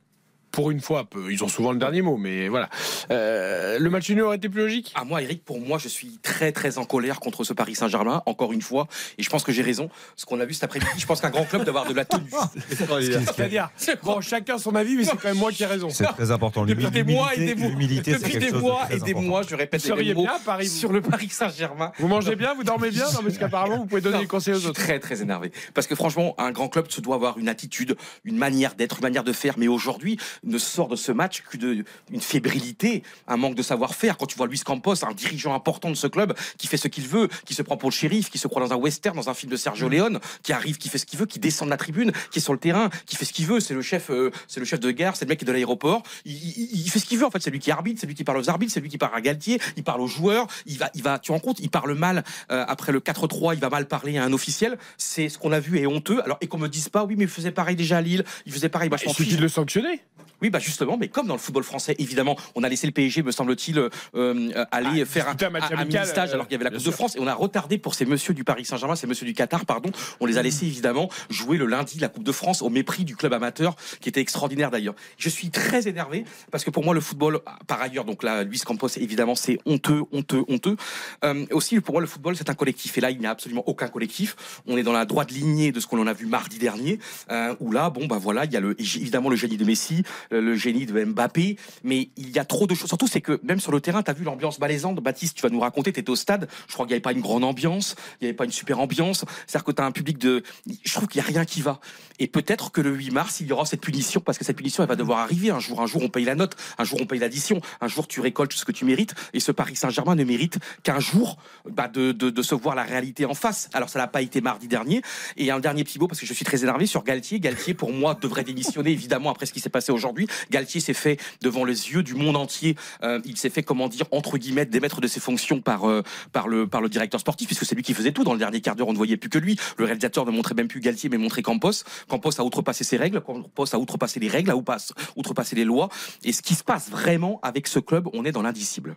[0.53, 2.69] Pour une fois, ils ont souvent le dernier mot, mais voilà.
[3.11, 4.93] Euh, le match nul aurait été plus logique?
[4.95, 8.23] À moi, Eric, pour moi, je suis très très en colère contre ce Paris Saint-Germain,
[8.27, 9.89] encore une fois, et je pense que j'ai raison.
[10.17, 12.05] Ce qu'on a vu cet après-midi, je pense qu'un grand club doit avoir de la
[12.05, 12.31] tenue.
[12.71, 13.71] C'est-à-dire,
[14.03, 15.91] bon, chacun son avis, mais c'est quand même moi qui ai raison.
[15.91, 16.65] C'est très important.
[16.65, 19.89] Depuis des mois et des mois, depuis des mois et des mois, je répète Vous
[19.89, 20.77] les seriez mots bien à Paris, vous.
[20.77, 21.93] sur le Paris Saint-Germain.
[21.99, 24.55] Vous mangez bien, vous dormez bien Non, parce qu'apparemment, vous pouvez donner Non, des conseils
[24.55, 24.81] je aux suis autres.
[24.81, 28.37] très très énervé parce que franchement un grand club se doit avoir une attitude une
[28.37, 31.85] manière d'être une manière de faire mais aujourd'hui ne sort de ce match que de
[32.11, 34.17] une fébrilité un manque de savoir-faire.
[34.17, 37.07] Quand tu vois Luis Campos un dirigeant important de ce club qui fait ce qu'il
[37.07, 39.35] veut qui se prend pour le shérif qui se croit dans un western dans un
[39.35, 39.93] film de Sergio Mm.
[39.93, 42.43] Leone qui arrive qui fait ce qu'il veut qui descend de la tribune qui est
[42.43, 43.61] sur le terrain qui fait ce qu'il veut.
[43.61, 45.53] C'est le chef euh, c'est le chef de gare c'est le mec qui est de
[45.53, 46.03] l'aéroport.
[46.25, 47.41] Il, il- il fait ce qu'il veut en fait.
[47.43, 49.21] C'est lui qui arbitre c'est lui qui parle aux arbitres c'est lui qui parle à
[49.21, 52.25] Galtier il parle aux joueurs il va il va tu rends compte il parle mal
[52.51, 54.79] euh, après le 4-3 il va mal parler à un officiel.
[54.97, 56.23] C'est ce qu'on a vu est honteux.
[56.25, 58.53] Alors et qu'on me dise pas oui mais il faisait pareil déjà à Lille il
[58.53, 60.01] faisait pareil bah, je Il suffit de le sanctionner.
[60.43, 63.23] Oui, bah justement, mais comme dans le football français, évidemment, on a laissé le PSG,
[63.23, 66.55] me semble-t-il, euh, euh, aller Ah, faire un, un un- mini-stage euh, alors qu'il y
[66.57, 66.91] avait la Coupe de.
[66.91, 69.65] France et on a retardé pour ces messieurs du Paris Saint-Germain, ces messieurs du Qatar,
[69.67, 69.91] pardon.
[70.21, 73.17] On les a laissés évidemment jouer le lundi la Coupe de France au mépris du
[73.17, 74.95] club amateur qui était extraordinaire d'ailleurs.
[75.19, 78.59] Je suis très énervé parce que pour moi le football, par ailleurs, donc là, Luis
[78.61, 80.77] Campos, évidemment, c'est honteux, honteux, honteux.
[81.25, 83.63] Euh, aussi, pour moi, le football, c'est un collectif et là, il n'y a absolument
[83.69, 84.37] aucun collectif.
[84.67, 86.99] On est dans la droite lignée de ce qu'on en a vu mardi dernier,
[87.31, 90.03] euh, où là, bon, bah voilà, il y a le, évidemment le génie de Messi,
[90.31, 92.89] le génie de Mbappé, mais il y a trop de choses.
[92.89, 95.01] Surtout, c'est que même sur le terrain, tu as vu l'ambiance malaisante.
[95.01, 96.49] Baptiste, tu vas nous raconter, tu étais au stade.
[96.69, 98.81] Je crois qu'il n'y avait pas une grande ambiance, il n'y avait pas une super
[98.81, 99.25] ambiance.
[99.47, 100.43] C'est-à-dire que tu as un public de.
[100.85, 101.81] Je trouve qu'il n'y a rien qui va.
[102.19, 104.83] Et peut-être que le 8 mars, il y aura cette punition, parce que cette punition,
[104.83, 105.51] elle va devoir arriver.
[105.51, 108.07] Un jour, un jour, on paye la note, un jour, on paye l'addition, un jour,
[108.07, 109.15] tu récoltes ce que tu mérites.
[109.33, 111.39] Et ce Paris Saint-Germain ne mérite qu'un jour
[111.69, 113.71] bah, de, de, de se voir la réalité en face.
[113.73, 115.03] Alors, ça n'a pas été mardi dernier.
[115.37, 117.41] Et un dernier petit mot, parce que je suis très énervé sur Galtier.
[117.41, 120.20] Galtier, pour moi, devrait démissionner, évidemment, après ce qui s'est passé aujourd'hui.
[120.51, 122.77] Galtier s'est fait devant les yeux du monde entier.
[123.03, 126.03] Euh, il s'est fait, comment dire, entre guillemets, démettre de ses fonctions par, euh,
[126.33, 128.25] par, le, par le directeur sportif, puisque c'est lui qui faisait tout.
[128.25, 129.57] Dans le dernier quart d'heure, on ne voyait plus que lui.
[129.79, 131.85] Le réalisateur ne montrait même plus Galtier, mais montrait Campos.
[132.09, 133.21] Campos a outrepassé ses règles.
[133.21, 135.89] Campos a outrepassé les règles, a outrepassé- outrepassé les lois.
[136.25, 138.97] Et ce qui se passe vraiment avec ce club, on est dans l'indicible.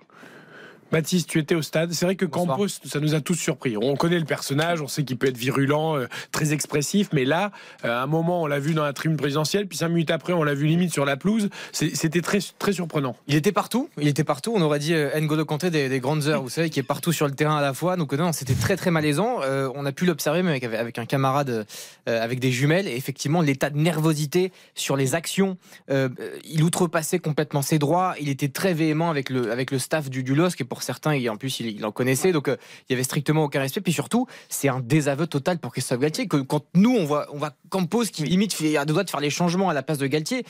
[0.93, 1.91] Baptiste, tu étais au stade.
[1.91, 3.75] C'est vrai que Campos, ça nous a tous surpris.
[3.77, 7.51] On connaît le personnage, on sait qu'il peut être virulent, euh, très expressif, mais là,
[7.84, 10.34] euh, à un moment, on l'a vu dans la tribune présidentielle, puis cinq minutes après,
[10.34, 11.49] on l'a vu limite sur la pelouse.
[11.71, 13.15] C'était très, très surprenant.
[13.25, 14.53] Il était partout, il était partout.
[14.56, 17.12] On aurait dit euh, N'Golo Kanté des, des grandes heures, vous savez, qui est partout
[17.12, 17.97] sur le terrain à la fois.
[17.97, 19.41] Donc non, c'était très très malaisant.
[19.41, 21.65] Euh, on a pu l'observer même avec, avec un camarade
[22.06, 22.88] avec des jumelles.
[22.88, 25.58] Et effectivement, l'état de nervosité sur les actions,
[25.89, 28.13] il outrepassait complètement ses droits.
[28.21, 31.15] Il était très véhément avec le avec le staff du, du LOSC et pour certains,
[31.15, 32.31] il, en plus, il, il en connaissait.
[32.31, 32.57] Donc euh,
[32.89, 33.81] il y avait strictement aucun respect.
[33.81, 36.27] Puis surtout, c'est un désaveu total pour Christophe Galtier.
[36.27, 39.19] Que quand nous, on voit on voit Campos qui limite à deux doigts de faire
[39.19, 40.45] les changements à la place de Galtier,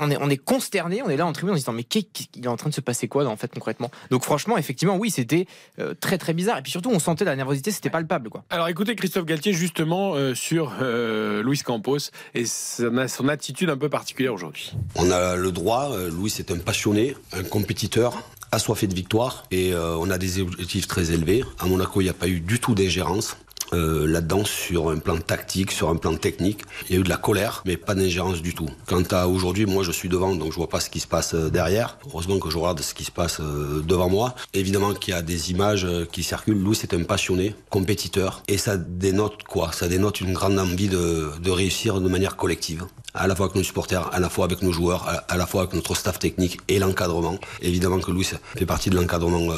[0.00, 1.02] on est on est consterné.
[1.02, 2.70] On est là en tribune en se disant mais qu'est- qu'est- il est en train
[2.70, 3.90] de se passer quoi en fait concrètement?
[4.10, 5.46] Donc franchement, effectivement, oui, c'était
[5.78, 6.58] euh, très très bizarre.
[6.58, 8.44] Et puis surtout, on sentait la nervosité, c'était palpable quoi.
[8.50, 11.98] Alors écoutez Christophe Galtier justement euh, sur euh, Luis Campos
[12.34, 14.72] et son, son attitude un peu particulière aujourd'hui.
[14.94, 19.72] On a le droit, euh, Louis est un passionné, un compétiteur, assoiffé de victoire et
[19.72, 21.44] euh, on a des objectifs très élevés.
[21.58, 23.36] À Monaco, il n'y a pas eu du tout d'ingérence.
[23.72, 26.60] Euh, là-dedans sur un plan tactique, sur un plan technique.
[26.88, 28.68] Il y a eu de la colère, mais pas d'ingérence du tout.
[28.86, 31.34] Quant à aujourd'hui, moi je suis devant, donc je vois pas ce qui se passe
[31.34, 31.98] euh, derrière.
[32.06, 34.34] Heureusement que je regarde ce qui se passe euh, devant moi.
[34.54, 36.62] Évidemment qu'il y a des images qui circulent.
[36.62, 39.72] Louis c'est un passionné, compétiteur, et ça dénote quoi?
[39.72, 43.62] Ça dénote une grande envie de, réussir de manière collective à la fois avec nos
[43.62, 46.78] supporters, à la fois avec nos joueurs, à, la fois avec notre staff technique et
[46.78, 47.38] l'encadrement.
[47.62, 49.48] Évidemment que Louis fait partie de l'encadrement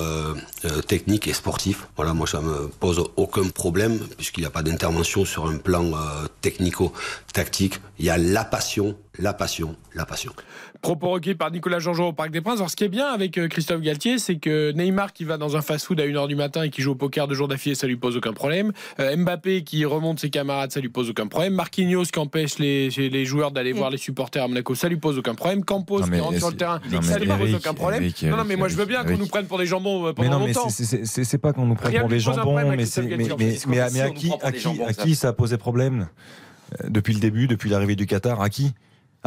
[0.86, 1.88] technique et sportif.
[1.96, 5.92] Voilà, moi ça me pose aucun problème puisqu'il n'y a pas d'intervention sur un plan
[5.92, 7.80] euh, technico-tactique.
[7.98, 10.32] Il y a la passion, la passion, la passion.
[10.80, 12.58] Propos recueillis par Nicolas Jean-Jean au Parc des Princes.
[12.58, 15.56] Alors, ce qui est bien avec euh, Christophe Galtier, c'est que Neymar qui va dans
[15.56, 17.86] un fast-food à 1h du matin et qui joue au poker deux jours d'affilée, ça
[17.88, 18.72] lui pose aucun problème.
[19.00, 21.52] Euh, Mbappé qui remonte ses camarades, ça lui pose aucun problème.
[21.54, 25.18] Marquinhos qui empêche les, les joueurs d'aller voir les supporters à Monaco, ça lui pose
[25.18, 25.64] aucun problème.
[25.64, 27.74] Campos Non, qui mais rentre sur le terrain, non, ça mais lui pose Eric, aucun
[27.74, 28.02] problème.
[28.04, 30.04] Eric, non, non, Eric, mais moi je veux bien qu'on nous prenne pour des jambons
[30.04, 30.68] euh, Mais pendant non, mais longtemps.
[30.68, 32.84] c'est- pas qu'on nous prend Rien pour des jambons, mais, mais,
[33.16, 34.14] mais, mais à, mais
[34.94, 35.28] qui, ça.
[35.28, 36.08] a posé problème
[36.86, 38.40] depuis le début, depuis l'arrivée du Qatar?
[38.40, 38.72] À qui?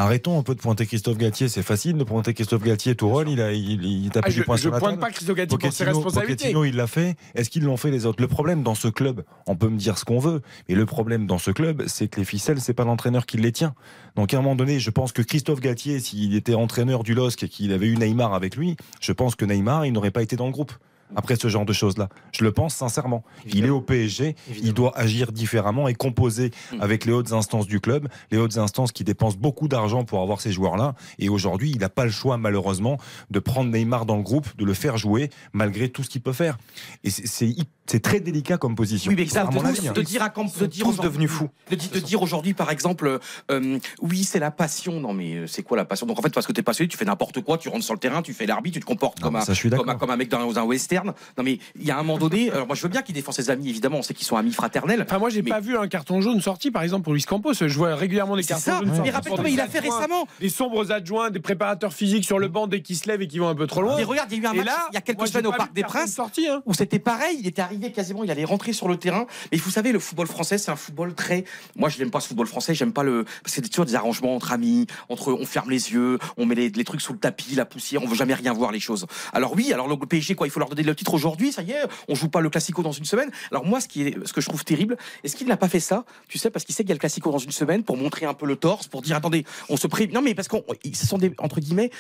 [0.02, 3.30] Arrêtons un peu de pointer Christophe Galtier, c'est facile de pointer Christophe Galtier, tout rôle,
[3.30, 5.02] il a il, il tape Ah, du je poing je sur la pointe table.
[5.02, 6.36] pas Christophe Galtier pour ses Pochettino- responsabilités.
[6.46, 7.16] Pochettino, il l'a fait.
[7.36, 8.20] Est-ce qu'ils l'ont fait les autres?
[8.20, 11.28] Le problème dans ce club, on peut me dire ce qu'on veut, mais le problème
[11.28, 13.76] dans ce club, c'est que les ficelles, c'est pas l'entraîneur qui les tient.
[14.16, 17.44] Donc à un moment donné, je pense que Christophe Galtier, s'il était entraîneur du LOSC
[17.44, 20.36] et qu'il avait eu Neymar avec lui, je pense que Neymar, il n'aurait pas été
[20.36, 20.72] dans le groupe.
[21.16, 23.24] Après ce genre de choses-là, je le pense sincèrement.
[23.46, 27.80] Il est au PSG, il doit agir différemment et composer avec les hautes instances du
[27.80, 30.96] club, les hautes instances qui dépensent beaucoup d'argent pour avoir ces joueurs-là.
[31.20, 32.98] Et aujourd'hui, il n'a pas le choix, malheureusement,
[33.30, 36.34] de prendre Neymar dans le groupe, de le faire jouer, malgré tout ce qu'il peut
[36.34, 36.58] faire.
[37.04, 37.56] Et c'est-
[38.02, 39.10] très délicat comme position.
[39.10, 39.92] Oui, mais ça, de, hein.
[39.94, 41.50] de dire à quand de dire devenus fous.
[41.70, 43.20] De, de dire aujourd'hui, par exemple,
[43.52, 45.00] euh, oui, c'est la passion.
[45.02, 46.08] Non, mais euh, c'est quoi la passion?
[46.08, 48.00] Donc en fait, parce que t'es passionné, tu fais n'importe quoi, tu rentres sur le
[48.00, 49.80] terrain, tu fais l'arbitre, tu te comportes Non, comme, mais un, ça, je suis comme,
[49.80, 49.94] d'accord.
[49.94, 51.01] un, comme un mec dans un western.
[51.06, 53.32] Non, mais il y a un moment donné, alors moi je veux bien qu'il défend
[53.32, 55.02] ses amis, évidemment, on sait qu'ils sont amis fraternels.
[55.04, 57.54] Enfin, moi, j'ai pas vu un carton jaune sorti, par exemple, pour Luis Campos.
[57.54, 58.80] Je vois régulièrement des cartons ça.
[58.80, 60.28] jaunes Mais rappelle-toi, il a fait récemment.
[60.40, 63.40] Des sombres adjoints, des préparateurs physiques sur le banc dès qu'ils se lèvent et qui
[63.40, 63.96] vont un peu trop loin.
[63.98, 65.48] Mais regarde, il y a eu un match là, il y a quelques moi, semaines
[65.48, 66.62] au Parc des Princes sorti, hein.
[66.66, 69.26] où c'était pareil, il était arrivé quasiment, il allait rentrer sur le terrain.
[69.52, 71.46] Mais vous savez, le football français, c'est un football très.
[71.76, 73.26] Moi, je n'aime pas ce football français, j'aime pas le.
[73.46, 76.84] C'est toujours des arrangements entre amis, entre on ferme les yeux, on met les, les
[76.84, 79.06] trucs sous le tapis, la poussière, on veut jamais rien voir les choses.
[79.34, 81.72] Alors oui, alors le PSG, quoi, il faut leur donner le titre aujourd'hui, ça y
[81.72, 83.30] est, on joue pas le Classico dans une semaine.
[83.52, 85.80] Alors moi, ce qui est, ce que je trouve terrible, est-ce qu'il n'a pas fait
[85.80, 87.98] ça Tu sais, parce qu'il sait qu'il y a le Classico dans une semaine pour
[87.98, 90.08] montrer un peu le torse, pour dire attendez, on se pré.
[90.08, 91.92] Non, mais parce qu'on, ils ce sont des entre guillemets,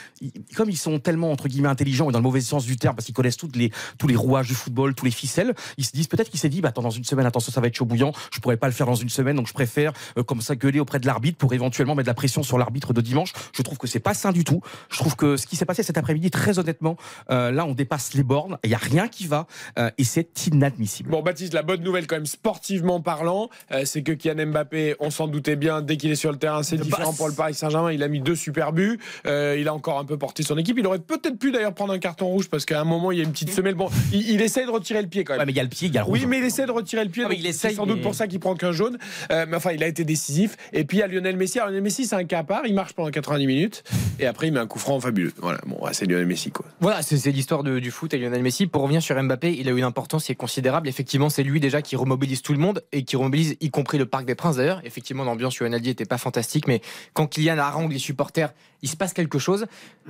[0.56, 3.06] comme ils sont tellement entre guillemets intelligents et dans le mauvais sens du terme, parce
[3.06, 6.08] qu'ils connaissent toutes les tous les rouages du football, tous les ficelles, ils se disent
[6.08, 8.12] peut-être qu'il s'est dit, bah attends, dans une semaine, attention, ça va être chaud bouillant,
[8.34, 10.80] je pourrais pas le faire dans une semaine, donc je préfère euh, comme ça gueuler
[10.80, 13.34] auprès de l'arbitre pour éventuellement mettre de la pression sur l'arbitre de dimanche.
[13.54, 14.62] Je trouve que c'est pas sain du tout.
[14.89, 16.97] Je trouve que ce qui s'est passé cet après-midi, très honnêtement,
[17.30, 19.48] euh, là, on dépasse les bornes, rien qui va,
[19.80, 21.10] euh, et c'est inadmissible.
[21.10, 25.10] Bon, Baptiste, la bonne nouvelle, quand même, sportivement parlant, euh, c'est que Kylian Mbappé, on
[25.10, 27.91] s'en doutait bien, dès qu'il est sur le terrain, c'est différent pour le Paris Saint-Germain.
[27.91, 29.00] Il a mis deux super buts.
[29.26, 30.78] Euh, il a encore un peu porté son équipe.
[30.80, 33.22] Il aurait peut-être pu d'ailleurs prendre un carton rouge parce qu'à un moment, il y
[33.22, 33.76] a une petite semelle.
[33.76, 35.41] Bon, il, il essaye de retirer le pied quand même.
[35.41, 36.28] Ouais, mais il y a le pied, il y a le Oui, rouge.
[36.28, 37.24] mais il essaie de retirer le pied.
[37.26, 38.98] Ah, mais donc il essaye, c'est sans doute mais- pour ça qu'il prend qu'un jaune.
[39.32, 40.58] Euh, mais enfin, il a été décisif.
[40.74, 41.60] Et puis il y a Lionel Messi.
[41.60, 42.62] Alors, Lionel Messi, c'est un cas à part.
[42.65, 43.84] Il marche pendant 90 minutes.
[44.20, 45.34] Et après, il met un coup franc fabuleux.
[45.38, 46.65] Voilà, bon, ouais, c'est Lionel Messi, quoi.
[46.80, 48.61] Voilà, c'est l'histoire du foot et Lionel Messi.
[48.67, 50.88] Pour revenir sur Mbappé, il a eu une importance qui est considérable.
[50.88, 54.06] Effectivement, c'est lui déjà qui remobilise tout le monde et qui remobilise y compris le
[54.06, 54.82] Parc des Princes d'ailleurs.
[54.84, 56.82] Effectivement, l'ambiance sur Naldi était pas fantastique, mais
[57.13, 59.65] quand Kylian harangue les supporters, il se passe quelque chose.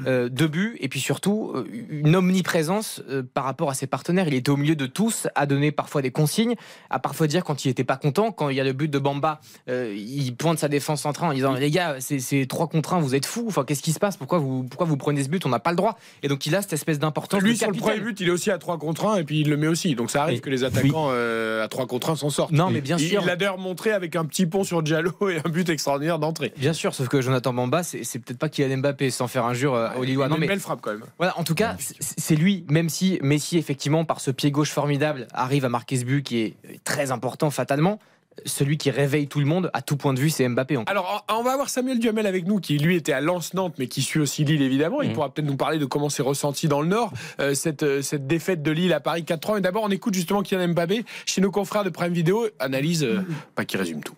[0.08, 4.28] Euh, deux buts et puis surtout euh, une omniprésence euh, par rapport à ses partenaires.
[4.28, 6.56] Il était au milieu de tous, à donner parfois des consignes,
[6.90, 9.00] à parfois dire quand il était pas content, quand il y a le but de
[9.00, 12.94] Bamba, euh, il pointe sa défense centrale en disant les gars, c'est c'est trois contre
[12.94, 13.46] un, vous êtes fous.
[13.48, 14.18] Enfin, qu'est-ce qui se passe?
[14.18, 15.46] Pourquoi vous pourquoi vous prenez ce but?
[15.46, 15.98] On n'a pas le droit.
[16.24, 17.42] Et donc il a cette espèce d'importance.
[17.42, 19.42] Lui, de sur le premier but, il est aussi à 3 contre 1 et puis
[19.42, 19.96] il le met aussi.
[19.96, 22.52] Donc ça arrive Et- que les attaquants à 3 contre 1 s'en sortent.
[22.52, 23.22] Non, mais bien il, sûr.
[23.22, 26.54] Il l'a d'ailleurs montré avec un petit pont sur Diallo et un but extraordinaire d'entrée.
[26.58, 29.90] Bien sûr, sauf que Jonathan Bamba, c'est peut-être pas Kylian Mbappé, sans faire injure euh,
[29.98, 30.28] aux Lillois.
[30.28, 31.04] Non, mais belle frappe quand même.
[31.18, 35.28] Voilà, en tout cas, c'est- lui, même si Messi, effectivement, par ce pied gauche formidable,
[35.34, 38.00] arrive à marquer ce but qui est très important fatalement.
[38.46, 40.78] Celui qui réveille tout le monde, à tout point de vue, c'est Mbappé.
[40.78, 40.90] encore.
[40.90, 44.02] Alors, on va avoir Samuel Duhamel avec nous, qui lui était à Lens-Nantes, mais qui
[44.02, 45.02] suit aussi Lille, évidemment.
[45.02, 45.16] Il Mhm.
[45.16, 48.28] pourra peut-être nous parler de comment c'est ressenti dans le Nord, euh, cette, euh, cette
[48.28, 49.56] défaite de Lille à Paris 4-3.
[49.56, 53.20] Mais d'abord, on écoute justement Kylian Mbappé chez nos confrères de Prime Video, analyse, euh,
[53.54, 54.16] pas qui résume tout.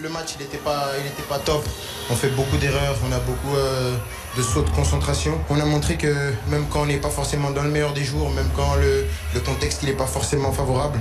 [0.00, 1.64] Le match, il n'était pas, était pas top.
[2.08, 3.96] On fait beaucoup d'erreurs, on a beaucoup euh,
[4.36, 5.36] de sauts de concentration.
[5.50, 8.30] On a montré que même quand on n'est pas forcément dans le meilleur des jours,
[8.30, 11.00] même quand le, contexte n'est pas forcément favorable,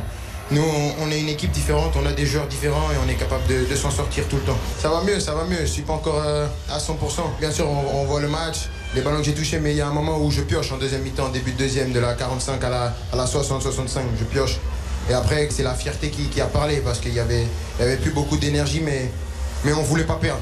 [0.50, 0.64] nous,
[1.00, 3.76] on, est une équipe différente, on a des joueurs différents et on est capable de,
[3.76, 4.58] s'en sortir tout le temps.
[4.80, 5.60] Ça va mieux, ça va mieux.
[5.60, 6.94] Je suis pas encore euh, à 100%.
[7.40, 9.82] Bien sûr, on, on voit le match, les ballons que j'ai touchés, mais il y
[9.82, 12.64] a un moment où je pioche en deuxième mi-temps, début de deuxième, de la 45
[12.64, 14.00] à la, à la 60-65.
[14.18, 14.58] Je pioche.
[15.10, 17.46] Et après, c'est la fierté qui, qui a parlé parce qu'il y avait,
[17.80, 19.10] il y avait plus beaucoup d'énergie, mais,
[19.64, 20.42] mais on voulait pas perdre.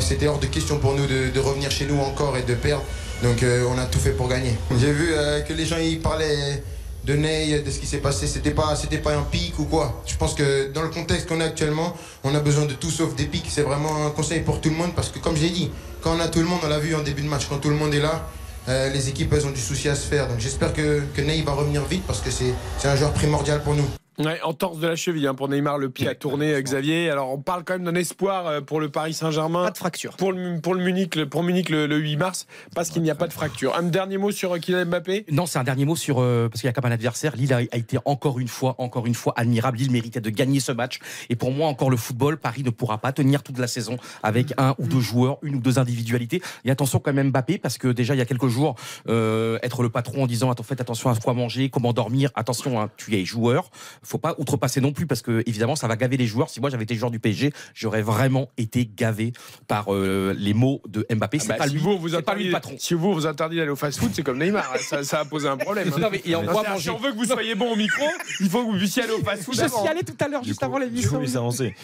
[0.00, 2.84] C'était hors de question pour nous de, de revenir chez nous encore et de perdre.
[3.22, 4.54] Donc euh, on a tout fait pour gagner.
[4.80, 6.62] J'ai vu euh, que les gens ils parlaient
[7.04, 8.26] de Ney, de ce qui s'est passé.
[8.26, 10.02] C'était pas, c'était pas un pic ou quoi?
[10.06, 13.14] Je pense que dans le contexte qu'on a actuellement, on a besoin de tout sauf
[13.14, 13.46] des pics.
[13.48, 15.70] C'est vraiment un conseil pour tout le monde parce que comme je l'ai dit,
[16.02, 17.70] quand on a tout le monde, on l'a vu en début de match, quand tout
[17.70, 18.28] le monde est là.
[18.68, 21.42] euh, les équipes elles ont du souci à se faire donc j'espère que, que Ney
[21.42, 23.88] va revenir vite parce que c'est c'est un joueur primordial pour nous.
[24.18, 27.08] Ouais, en torse de la cheville hein, pour Neymar, le pied a tourné, euh, Xavier.
[27.08, 29.64] Alors on parle quand même d'un espoir euh, pour le Paris Saint-Germain.
[29.64, 30.16] Pas de fracture.
[30.16, 33.10] Pour le, pour le Munich, le, pour Munich le, le 8 mars, parce qu'il n'y
[33.10, 33.74] a pas de fracture.
[33.74, 35.24] Un dernier mot sur euh, Kylian Mbappé?
[35.30, 37.34] Non, c'est un dernier mot sur euh, parce qu'il y a comme un adversaire.
[37.36, 39.78] Lille a, a été encore une fois, encore une fois admirable.
[39.78, 40.98] Lille méritait de gagner ce match.
[41.30, 44.52] Et pour moi, encore le football, Paris ne pourra pas tenir toute la saison avec
[44.58, 46.42] un ou deux joueurs, une ou deux individualités.
[46.66, 48.74] Et attention quand même Mbappé, parce que déjà il y a quelques jours,
[49.08, 52.30] euh, être le patron en disant attends, faites attention à quoi manger, comment dormir.
[52.34, 53.70] Attention, hein, tu es joueur.
[54.02, 56.48] Faut pas outrepasser non plus parce que évidemment ça va gaver les joueurs.
[56.50, 59.32] Si moi j'avais été joueur du PSG, j'aurais vraiment été gavé
[59.68, 61.38] par euh, les mots de Mbappé.
[61.38, 62.74] C'est Bah, pas si lui, vous, vous c'est pas lui le patron.
[62.78, 64.70] Si vous vous interdit d'aller au fast-food, c'est comme Neymar.
[64.74, 64.78] hein.
[64.80, 65.88] Ça, ça a posé un problème.
[65.94, 65.98] hein.
[66.00, 68.04] Non, mais et on C'est-à-dire, doit Si on veut que vous soyez bon au micro,
[68.40, 69.54] il faut que vous puissiez aller au fast-food.
[69.54, 69.80] Je avant.
[69.80, 71.18] suis allé tout à l'heure juste avant l'émission.
[71.18, 71.74] coup, ils avancé.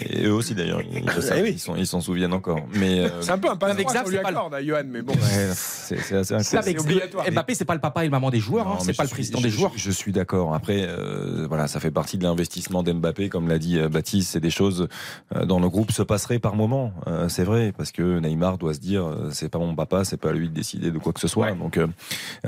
[0.00, 1.04] Et eux aussi d'ailleurs, ils,
[1.36, 1.62] Eh oui.
[1.76, 2.60] ils s'en souviennent encore.
[2.74, 5.02] Mais euh, C'est un peu un pas Avec Zap, c'est pas le- à Johan, mais
[5.02, 5.12] bon.
[5.12, 6.80] ouais, c'est c'est assez incroyable.
[7.32, 9.40] Mbappé, c'est pas le papa et le maman des joueurs, hein, c'est pas le président
[9.40, 9.72] des joueurs.
[9.76, 10.54] Je, suis d'accord.
[10.54, 14.30] Après, euh, voilà, ça fait partie de l'investissement d'Mbappé, comme l'a dit euh, Baptiste.
[14.30, 14.88] C'est des choses
[15.36, 16.92] euh, dans le groupe se passeraient par moment.
[17.06, 20.30] Euh, c'est vrai, parce que Neymar doit se dire, c'est pas mon papa, c'est pas
[20.30, 21.52] à lui de décider de quoi que ce soit.
[21.52, 21.86] Donc, euh,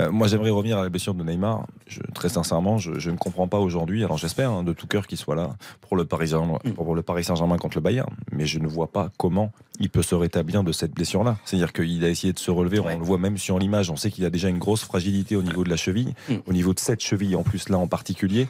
[0.09, 1.67] moi, j'aimerais revenir à la blessure de Neymar.
[1.85, 4.03] Je, très sincèrement, je, je ne comprends pas aujourd'hui.
[4.03, 7.03] Alors, j'espère hein, de tout cœur qu'il soit là pour le Paris Saint-Germain, pour le
[7.03, 8.09] Paris Saint-Germain contre le Bayern.
[8.31, 11.37] Mais je ne vois pas comment il peut se rétablir de cette blessure-là.
[11.45, 12.79] C'est-à-dire qu'il a essayé de se relever.
[12.79, 13.91] On le voit même sur l'image.
[13.91, 16.13] On sait qu'il a déjà une grosse fragilité au niveau de la cheville,
[16.47, 18.47] au niveau de cette cheville en plus là en particulier.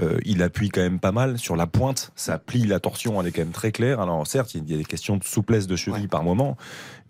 [0.00, 2.12] Euh, il appuie quand même pas mal sur la pointe.
[2.16, 4.00] Ça plie la torsion, elle est quand même très claire.
[4.00, 6.56] Alors certes, il y a des questions de souplesse de cheville par moment,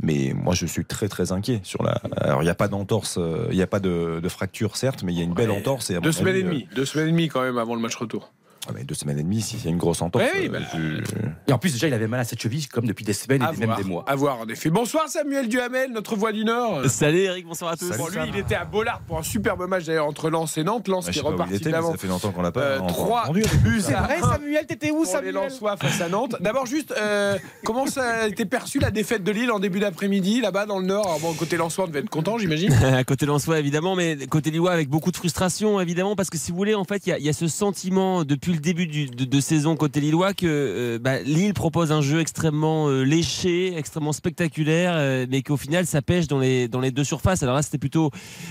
[0.01, 2.01] mais moi je suis très très inquiet sur la.
[2.17, 5.03] Alors il n'y a pas d'entorse, euh, il n'y a pas de, de fracture certes,
[5.03, 5.91] mais il y a une belle entorse.
[5.91, 6.69] Et Deux semaines avis, et demie.
[6.75, 8.33] Deux semaines et demie quand même avant le match retour.
[8.67, 10.25] Euh, ah, mais deux semaines et demie, si c'est une grosse entorse.
[10.35, 12.87] Oui, euh, bah, je- Et en plus, déjà, il avait mal à cette cheville, comme
[12.87, 14.05] depuis des semaines et même des mois.
[14.07, 14.71] à voir, en effet.
[14.71, 16.85] Bonsoir Samuel Duhamel, notre voix du Nord.
[16.89, 17.91] Salut Eric, bonsoir à tous.
[17.97, 20.89] Bon, lui, il était à Bollard pour un superbe match d'ailleurs entre Lens et Nantes.
[20.89, 23.43] Lens qui est reparti ça fait longtemps qu'on l'a pas Euh, encore 3 entendu.
[23.63, 26.37] buts C'est vrai, Samuel, t'étais où, pour les Samuel Lensois face à Nantes.
[26.41, 30.41] D'abord, juste, euh, comment ça a été perçu la défaite de Lille en début d'après-midi,
[30.41, 31.07] là-bas dans le Nord?
[31.07, 32.73] Alors, Bon, côté Lensois, on devait être content, j'imagine.
[33.07, 36.57] côté Lensois évidemment, mais côté Lillois avec beaucoup de frustration évidemment, parce que si vous
[36.57, 39.07] voulez, en fait, il y a- il y, a ce sentiment depuis le début du-
[39.07, 43.77] de, de saison côté Lillois que euh, bah, Lille propose un jeu extrêmement euh, léché,
[43.77, 47.43] extrêmement spectaculaire, euh, mais qu'au final ça pêche dans les, dans les deux surfaces.
[47.43, 48.11] Alors là, c'était plutôt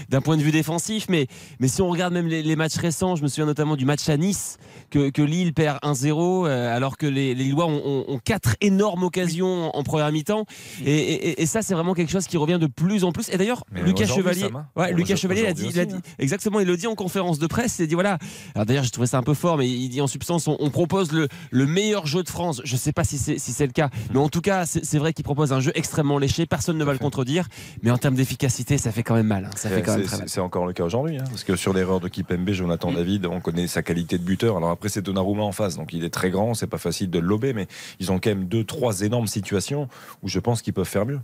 [0.10, 1.28] d'un point de vue défensif, mais,
[1.60, 4.08] mais si on regarde même les, les matchs récents, je me souviens notamment du match
[4.10, 4.58] à Nice,
[4.90, 8.56] que, que Lille perd 1-0, euh, alors que les, les Lillois ont, ont- ont quatre
[8.62, 10.46] énormes occasions en, en première mi-temps.
[10.86, 13.30] Et, et- et ça, c'est vraiment quelque chose qui revient de plus en plus.
[13.30, 14.66] Et d'ailleurs, Lucas Chevalier, hein.
[14.76, 17.48] ouais, Lucas Chevalier l'a dit, il a dit- exactement, il le dit en conférence de
[17.48, 17.78] presse.
[17.80, 18.18] Il a dit voilà.
[18.56, 20.70] Alors d'ailleurs, j'ai trouvé ça un peu fort, mais il dit en substance, on, on
[20.70, 22.62] propose le, le meilleur jeu de France.
[22.64, 25.24] Je sais pas si c'est si le cas, mais en tout cas, c'est vrai qu'il
[25.24, 26.46] propose un jeu extrêmement léché.
[26.46, 27.48] Personne ne va le contredire,
[27.82, 29.46] mais en termes d'efficacité, ça fait quand même mal.
[29.46, 29.50] hein.
[29.56, 30.28] Ça fait quand même C'est- très mal.
[30.28, 33.26] C'est c'est encore le cas aujourd'hui, hein, parce que sur l'erreur de Kipembe, Jonathan David,
[33.28, 34.58] on connaît sa qualité de buteur.
[34.58, 37.20] Alors après, c'est Donnarumma en face, donc il est très grand, c'est pas facile de
[37.20, 37.68] le lober, mais
[38.00, 39.88] ils ont quand même deux, trois énormes situations
[40.24, 41.20] où je pense qu'ils peuvent faire mieux.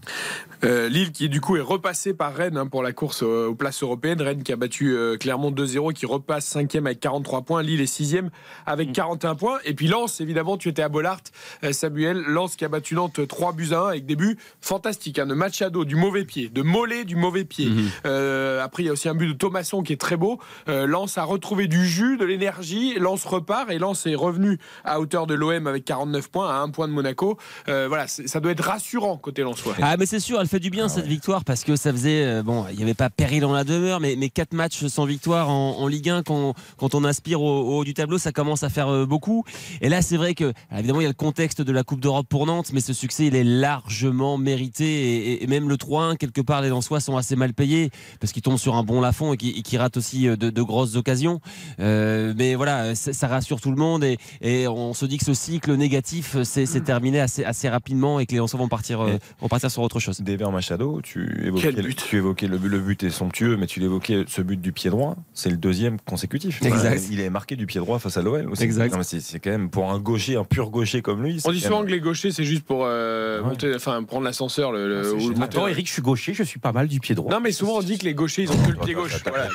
[0.63, 3.55] Euh, Lille qui du coup est repassé par Rennes hein, pour la course euh, aux
[3.55, 4.21] places européennes.
[4.21, 7.63] Rennes qui a battu euh, Clermont 2-0, qui repasse 5 avec 43 points.
[7.63, 8.15] Lille est 6
[8.65, 9.59] avec 41 points.
[9.65, 11.19] Et puis Lens, évidemment, tu étais à Bollard,
[11.63, 12.21] euh, Samuel.
[12.27, 15.19] Lens qui a battu Nantes 3 buts à 1 avec des buts fantastiques.
[15.19, 17.69] hein, de Machado du mauvais pied, de Mollet du mauvais pied.
[18.05, 20.39] Euh, après, il y a aussi un but de Thomasson qui est très beau.
[20.67, 22.95] Euh, Lens a retrouvé du jus, de l'énergie.
[22.99, 26.69] Lens repart et Lens est revenu à hauteur de l'OM avec 49 points, à 1
[26.69, 27.37] point de Monaco.
[27.67, 29.75] Euh, voilà, ça doit être rassurant côté Lensois.
[29.81, 32.43] Ah mais c'est sûr, elle fait du bien cette victoire parce que ça faisait euh,
[32.43, 35.49] bon, il n'y avait pas péril en la demeure, mais mais quatre matchs sans victoire
[35.49, 38.48] en, en Ligue 1 quand quand on aspire au, au haut du tableau, ça commence
[38.63, 39.43] à faire euh, beaucoup.
[39.81, 42.27] Et là, c'est vrai que évidemment il y a le contexte de la Coupe d'Europe
[42.29, 46.61] pour Nantes, mais ce succès il est largement mérité et, même le 3-1 quelque part
[46.61, 49.61] les Lensois sont assez mal payés parce qu'ils tombent sur un bon Lafond et qui,
[49.63, 51.39] qui ratent aussi euh, de, de grosses occasions.
[51.79, 55.25] Euh, mais voilà, ça ça rassure tout le monde et, et on se dit que
[55.25, 59.17] ce cycle négatif s'est terminé assez assez rapidement et que les Lensois vont partir euh,
[59.41, 60.21] vont partir sur autre chose.
[60.21, 62.03] Dever Machado, tu évoquais, Quel but.
[62.07, 64.89] tu évoquais le, but- le but est somptueux, mais tu l'évoquais ce but du pied
[64.89, 66.61] droit, c'est le deuxième consécutif.
[66.63, 67.01] Exact.
[67.11, 68.63] Il est marqué du pied droit face à l'OL aussi.
[68.63, 68.91] Exact.
[68.91, 71.39] Non, mais C'est c'est quand même pour un gaucher, un pur gaucher comme lui.
[71.45, 74.71] On dit souvent que les gauchers, c'est juste pour euh, monter, enfin, prendre l'ascenseur.
[74.71, 76.99] Le, le- Ah, ou le Attends, Eric, je suis gaucher, je suis pas mal du
[76.99, 77.31] pied droit.
[77.33, 79.21] Non, mais souvent on dit que les gauchers, ils ont que le pied gauche.
[79.23, 79.47] t'as- Voilà.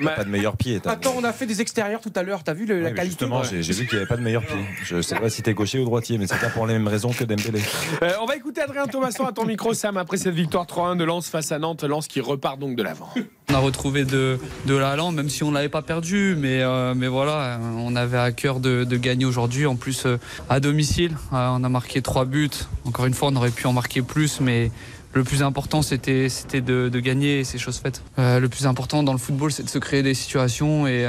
[0.00, 0.80] Ma- pas de meilleur pied.
[0.84, 3.10] Attends, on a fait des extérieurs tout à l'heure, t'as vu le- Ouais, la qualité
[3.10, 4.56] Justement, j'ai j'ai vu qu'il n'y avait pas de meilleur pied.
[4.84, 7.10] Je sais pas si t'es gaucher ou droitier, mais c'est pas pour les mêmes raisons
[7.10, 7.60] que Dembélé.
[8.02, 11.04] Euh, on va écouter Adrien Thomasson à ton micro, Sam, après cette victoire 3-1 de
[11.04, 11.84] Lens face à Nantes.
[11.84, 13.08] Lens qui repart donc de l'avant.
[13.50, 16.34] On a retrouvé de, de l'allant, même si on ne l'avait pas perdu.
[16.38, 17.58] Mais, euh, mais voilà, euh,
[17.94, 19.66] on avait à cœur de, gagner aujourd'hui.
[19.66, 22.50] En plus, euh, à domicile, Euh, on a marqué trois buts.
[22.84, 24.70] Encore une fois, on aurait pu en marquer plus, mais
[25.12, 26.28] le plus important, c'était
[26.60, 28.02] de, gagner et c'est chose faite.
[28.18, 30.88] Euh, le plus important dans le football, c'est de se créer des situations.
[30.88, 31.06] Et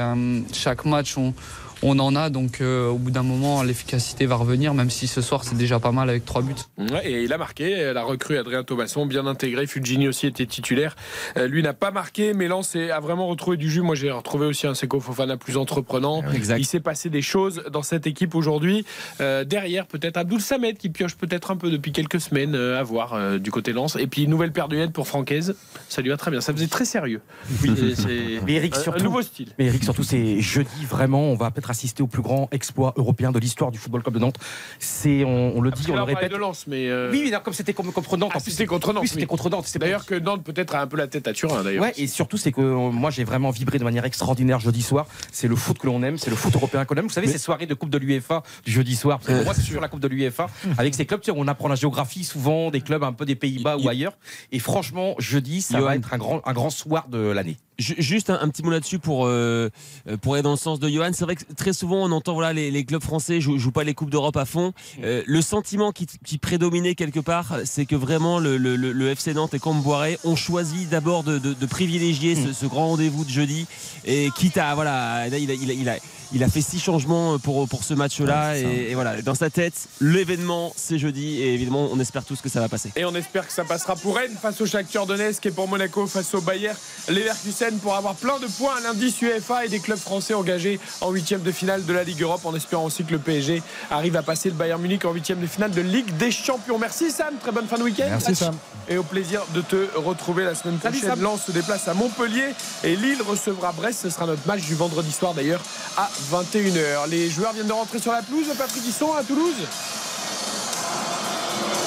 [0.52, 1.34] chaque match, on,
[1.82, 2.30] on en a.
[2.30, 5.78] Donc, euh, au bout d'un moment, l'efficacité va revenir, même si ce soir, c'est déjà
[5.78, 6.54] pas mal avec trois buts.
[6.78, 9.66] Ouais, et il a marqué, la recrue Adrien Thomasson, bien intégré.
[9.66, 10.96] Fugini aussi était titulaire.
[11.36, 13.82] Euh, lui n'a pas marqué, mais Lens a vraiment retrouvé du jus.
[13.82, 16.22] Moi, j'ai retrouvé aussi un Seko Fofana plus entreprenant.
[16.32, 16.58] Exact.
[16.58, 18.84] Il s'est passé des choses dans cette équipe aujourd'hui.
[19.20, 22.82] Euh, derrière, peut-être Abdoul Samed qui pioche peut-être un peu depuis quelques semaines euh, à
[22.82, 23.96] voir euh, du côté Lens.
[23.96, 25.54] Et puis, une nouvelle paire de lunettes pour Francaise.
[25.88, 26.40] Ça lui va très bien.
[26.40, 27.20] Ça faisait très sérieux.
[27.62, 29.48] Oui, c'est un- nouveau style.
[29.58, 32.92] Mais Eric, surtout, c'est jeudi, vraiment, on va peut-être peut-être assisté au plus grand exploit
[32.96, 34.36] européen de l'histoire du Football Club de Nantes.
[34.78, 36.30] C'est, on, on le dit, on le répète.
[36.30, 36.88] de Lens, mais.
[36.88, 38.30] euh, Oui, non, comme c'était comme contre Nantes.
[38.34, 39.02] Ah, en plus, c'était contre Nantes.
[39.02, 39.64] Oui, c'était contre Nantes.
[39.66, 41.82] C'est D'ailleurs que Nantes peut-être a un peu la tête à Turin d'ailleurs.
[41.82, 45.06] Ouais, et surtout, c'est que euh, moi, j'ai vraiment vibré de manière extraordinaire jeudi soir.
[45.32, 47.04] C'est le foot que l'on aime, c'est le foot européen qu'on aime.
[47.06, 49.54] Vous savez, ces soirées de Coupe de l'UEFA du jeudi soir, parce que pour moi,
[49.54, 50.46] c'est toujours la Coupe de l'UEFA,
[50.78, 53.88] avec ces clubs, on apprend la géographie souvent, des clubs un peu des Pays-Bas ou
[53.88, 54.16] ailleurs.
[54.52, 57.56] Et franchement, jeudi, ça va être un grand, un grand soir de l'année.
[57.78, 59.68] Ju- Juste un, un petit mot là-dessus pour, euh,
[60.22, 61.10] pour aller dans le sens de Johan.
[61.12, 63.84] C'est vrai que très souvent on entend voilà, les, les clubs français jouent, jouent pas
[63.84, 64.72] les Coupes d'Europe à fond.
[65.02, 69.34] Euh, le sentiment qui, qui prédominait quelque part, c'est que vraiment le, le- le- FC
[69.34, 73.30] Nantes et Comboiré ont choisi d'abord de, de- de privilégier ce, ce grand rendez-vous de
[73.30, 73.66] jeudi.
[74.04, 74.74] Et quitte à.
[74.74, 75.96] Voilà, là, il a, il a- il a-
[76.32, 78.52] il a fait six changements pour, pour ce match-là.
[78.52, 81.40] Ouais, et, et voilà, dans sa tête, l'événement c'est jeudi.
[81.40, 82.92] Et évidemment, on espère tous que ça va passer.
[82.96, 86.06] Et on espère que ça passera pour Rennes face au Shakhtar Donetsk et pour Monaco
[86.06, 86.72] face au Bayer
[87.08, 91.10] Leverkusen pour avoir plein de points à l'indice UEFA et des clubs français engagés en
[91.10, 94.22] huitième de finale de la Ligue Europe en espérant aussi que le PSG arrive à
[94.22, 96.78] passer le Bayern Munich en huitième de finale de Ligue des Champions.
[96.78, 98.06] Merci Sam, très bonne fin de week-end.
[98.08, 98.56] Merci, Sam.
[98.88, 101.20] Et au plaisir de te retrouver la semaine prochaine.
[101.20, 102.48] Lens se déplace à Montpellier
[102.84, 104.00] et Lille recevra Brest.
[104.02, 105.62] Ce sera notre match du vendredi soir d'ailleurs
[105.96, 107.08] à 21h.
[107.08, 108.46] Les joueurs viennent de rentrer sur la pelouse.
[108.56, 109.54] Patrick, ils sont à Toulouse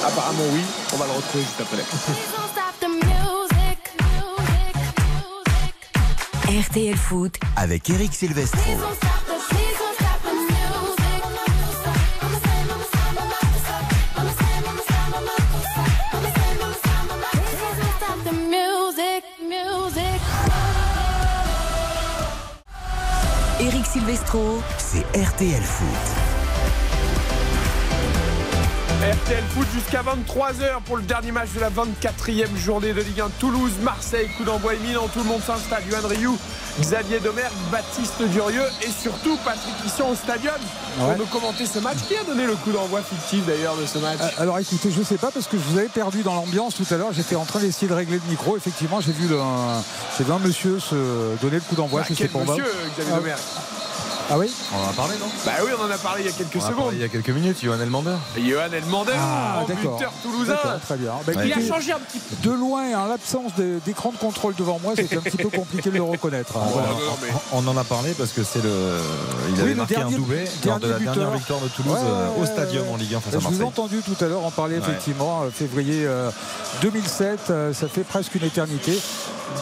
[0.05, 0.61] Apparemment oui.
[0.93, 1.83] On va le retrouver juste après la.
[6.61, 8.71] RTL Foot, Avec Eric Silvestro.
[23.59, 26.28] Eric Silvestro, C'est RTL Foot.
[28.99, 33.29] RTL Foot jusqu'à 23h pour le dernier match de la 24e journée de Ligue 1
[33.39, 34.27] Toulouse-Marseille.
[34.37, 35.83] Coup d'envoi éminent, tout le monde s'installe.
[35.89, 36.37] Yohan Rioux,
[36.81, 40.53] Xavier Domergue, Baptiste Durieux et surtout Patrick Hisson au stadium
[40.97, 41.15] pour Ouais.
[41.17, 41.95] nous commenter ce match.
[42.09, 45.01] Qui a donné le coup d'envoi fictif d'ailleurs de ce match Euh, Alors écoutez, je
[45.01, 47.13] sais pas parce que je vous avais perdu dans l'ambiance tout à l'heure.
[47.13, 48.57] J'étais en train d'essayer de régler le micro.
[48.57, 49.81] Effectivement, j'ai vu, un,
[50.33, 50.95] un monsieur se
[51.41, 52.01] donner le coup d'envoi.
[52.01, 52.39] Bah, je sais quel pas.
[52.51, 52.65] monsieur,
[52.97, 53.39] Xavier Ah, Domergue
[54.31, 56.29] Ah oui On en a parlé, non Bah oui, on en a parlé il y
[56.29, 56.93] a quelques On en a parlé secondes.
[56.93, 58.15] il y a quelques minutes, Johan Elmander.
[58.37, 60.53] Johan Elmander, Ah, buteur toulousain.
[60.53, 61.11] D'accord, très bien.
[61.25, 62.49] Bah, Il a changé un petit peu.
[62.49, 63.51] De loin et en l'absence
[63.85, 66.55] d'écran de contrôle devant moi, c'était un petit peu compliqué de le reconnaître.
[66.57, 66.61] hein.
[66.71, 66.89] Voilà.
[67.53, 68.69] On en a parlé parce que c'est le.
[69.55, 71.37] Il avait marqué dernier- un doublé lors de dernier la dernière buteur.
[71.37, 73.49] victoire de Toulouse Ouais, euh, au stadium en Ligue 1 face à Je vous ai
[73.51, 73.67] Marseille.
[73.67, 74.81] entendu tout à l'heure en parler Ouais.
[74.87, 76.29] effectivement, euh, février euh,
[76.81, 78.99] 2007, euh, ça fait presque une éternité.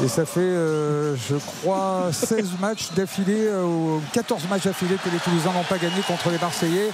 [0.03, 5.09] Et ça fait, euh, je crois, 16 matchs d'affilée, euh, ou 14 matchs d'affilée que
[5.09, 6.91] les Toulousains n'ont pas gagné contre les Marseillais.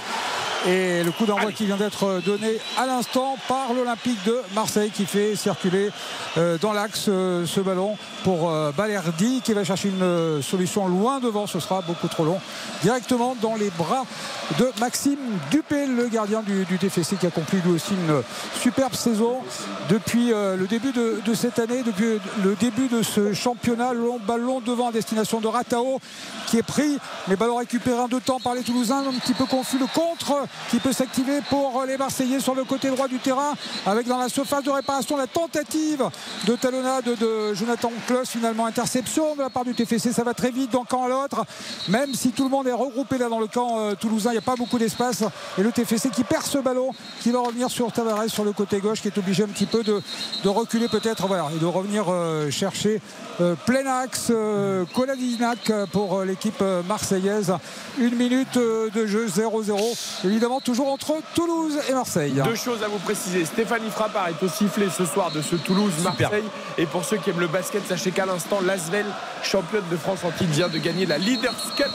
[0.66, 5.04] Et le coup d'envoi qui vient d'être donné à l'instant par l'Olympique de Marseille qui
[5.04, 5.90] fait circuler
[6.38, 11.20] euh, dans l'axe euh, ce ballon pour euh, Balerdi qui va chercher une solution loin
[11.20, 11.46] devant.
[11.46, 12.40] Ce sera beaucoup trop long.
[12.82, 14.06] Directement dans les bras
[14.58, 15.18] de Maxime
[15.50, 18.22] Dupé, le gardien du, du TFC qui accomplit lui aussi une
[18.58, 19.40] superbe saison
[19.90, 23.92] depuis le début de, de cette année, depuis le début de ce championnat.
[23.92, 26.00] Long ballon devant à destination de Ratao
[26.46, 26.98] qui est pris,
[27.28, 29.04] mais ballon récupéré en deux temps par les Toulousains.
[29.06, 32.88] Un petit peu confus le contre qui peut s'activer pour les Marseillais sur le côté
[32.88, 33.54] droit du terrain
[33.86, 36.08] avec dans la surface de réparation la tentative
[36.46, 40.50] de talonnade de Jonathan Kloss finalement interception de la part du TFC ça va très
[40.50, 41.44] vite d'un camp à l'autre.
[41.88, 44.38] Même si tout le monde est regroupé là dans le camp euh, toulousain il n'y
[44.38, 45.22] a pas beaucoup d'espace.
[45.58, 46.90] Et le TFC qui perd ce ballon
[47.20, 49.82] qui va revenir sur Tavares sur le côté gauche qui est obligé un petit peu
[49.82, 50.02] de,
[50.48, 53.00] reculer peut-être voilà et de revenir euh, chercher
[53.40, 57.52] euh, plein axe euh, Kolasinac pour euh, l'équipe euh, marseillaise.
[57.98, 59.74] Une minute euh, de jeu 0-0
[60.44, 63.46] évidemment toujours entre Toulouse et Marseille Deux choses à vous préciser.
[63.46, 66.44] Stéphanie Frappard est au sifflet ce soir de ce Toulouse-Marseille.
[66.76, 69.06] Et pour ceux qui aiment le basket, sachez qu'à l'instant, l'Asvel,
[69.42, 71.88] championne de France en titre, vient de gagner la Leaders Cup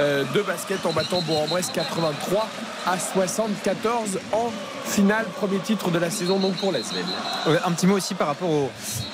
[0.00, 2.48] euh, de basket en battant Bourg-en-Bresse 83
[2.86, 4.50] à 74 en
[4.84, 5.26] finale.
[5.36, 6.72] Premier titre de la saison donc pour.
[6.72, 8.70] Ouais, un petit mot aussi par rapport au-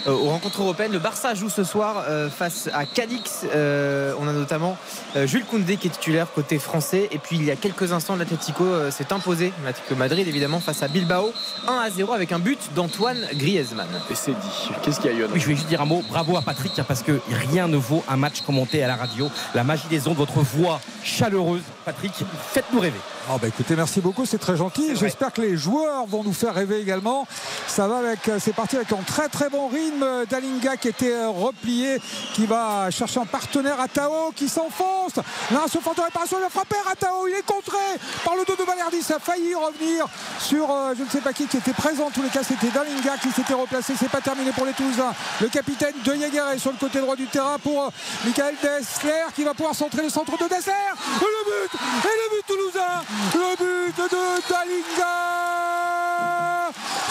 [0.06, 0.92] euh, aux rencontres européennes.
[0.92, 3.44] Le Barça joue ce soir euh, face à Cadix.
[3.54, 4.76] Euh, on a notamment
[5.16, 7.08] euh, Jules Koundé qui est titulaire côté français.
[7.10, 10.82] Et puis il y a quelques instants, l'Atlético euh, s'est imposé, l'Atlético Madrid évidemment, face
[10.82, 11.32] à Bilbao.
[11.66, 13.88] 1 à 0 avec un but d'Antoine Griezmann.
[14.10, 14.70] Et c'est dit.
[14.82, 16.02] Qu'est-ce qu'il y a, Yohan Oui, je vais juste dire un mot.
[16.08, 19.30] Bravo à Patrick, parce que rien ne vaut un match commenté à la radio.
[19.54, 21.62] La magie des ondes, votre voix chaleureuse.
[21.88, 22.12] Patrick,
[22.52, 23.00] faites-nous rêver.
[23.28, 24.96] Bah écoutez, merci beaucoup, c'est très gentil.
[24.96, 27.26] J'espère que les joueurs vont nous faire rêver également.
[27.66, 30.24] Ça va avec, c'est parti avec un très très bon rythme.
[30.30, 32.00] Dalinga qui était euh, replié,
[32.32, 35.16] qui va chercher un partenaire à Tao qui s'enfonce.
[35.50, 37.28] Là, ce fond de réparation, il a frappé Ratao.
[37.28, 37.76] Il est contré
[38.24, 39.02] par le dos de Valerdi.
[39.02, 40.06] Ça a failli revenir
[40.40, 42.06] sur euh, je ne sais pas qui qui était présent.
[42.06, 43.92] En tous les cas, c'était Dalinga qui s'était replacé.
[43.98, 45.12] C'est pas terminé pour les Toulousains.
[45.40, 47.90] Le capitaine de est sur le côté droit du terrain pour euh,
[48.24, 50.72] Michael Dessler qui va pouvoir centrer le centre de Dessler.
[51.20, 53.04] Le but Et le but toulousain
[53.34, 55.28] Le but de Dalinga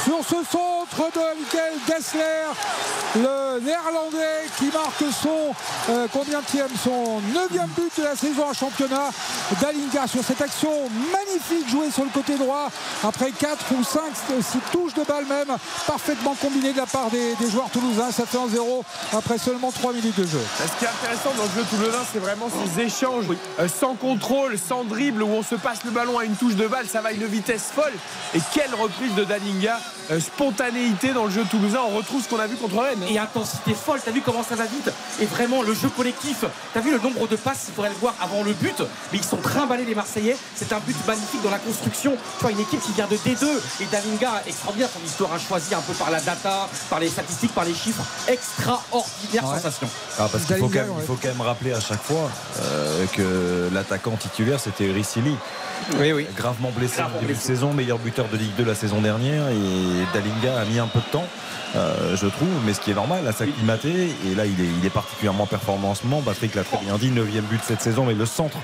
[0.07, 2.45] sur ce centre de Michael Dessler,
[3.15, 5.53] le néerlandais qui marque son
[5.89, 6.41] euh, combien
[6.83, 9.09] son neuvième but de la saison en championnat.
[9.61, 12.69] Dalinga sur cette action magnifique jouée sur le côté droit
[13.03, 14.01] après 4 ou 5
[14.41, 15.55] 6 touches de balle même
[15.85, 18.11] parfaitement combinées de la part des, des joueurs toulousains.
[18.11, 18.83] Ça fait 1-0
[19.17, 20.41] après seulement 3 minutes de jeu.
[20.57, 23.25] Ce qui est intéressant dans le jeu toulousain, c'est vraiment ces échanges
[23.59, 26.67] euh, sans contrôle, sans dribble, où on se passe le ballon à une touche de
[26.67, 27.93] balle, ça va à une vitesse folle.
[28.35, 29.79] Et quelle reprise de Dalinga,
[30.19, 31.79] spontanéité dans le jeu toulousain.
[31.91, 33.03] On retrouve ce qu'on a vu contre Rennes.
[33.09, 34.89] Et intensité folle, t'as vu comment ça va vite
[35.21, 38.13] Et vraiment le jeu collectif, t'as vu le nombre de passes, il faudrait le voir
[38.21, 38.79] avant le but,
[39.11, 40.37] mais ils sont trimballés les Marseillais.
[40.55, 42.13] C'est un but magnifique dans la construction.
[42.37, 43.45] Tu vois, une équipe qui vient de D2
[43.81, 47.53] et Dalinga, extraordinaire son histoire a choisi un peu par la data, par les statistiques,
[47.53, 48.03] par les chiffres.
[48.27, 49.55] Extraordinaire Ouais.
[49.55, 49.87] sensation.
[50.19, 52.29] Ah, parce qu'il faut, quand même, il faut quand même rappeler à chaque fois
[52.61, 55.35] euh, que l'attaquant titulaire c'était Ricili.
[55.99, 56.27] Oui, oui.
[56.35, 59.47] Gravement blessé Gravement en début de saison, meilleur buteur de Ligue 2 la saison dernière.
[59.49, 61.25] Et Dalinga a mis un peu de temps,
[61.75, 64.09] euh, je trouve, mais ce qui est normal, à s'acclimater.
[64.25, 66.21] Et là, il est, il est particulièrement performant en ce moment.
[66.21, 68.57] Patrick l'a très bien dit, 9 but cette saison, mais le centre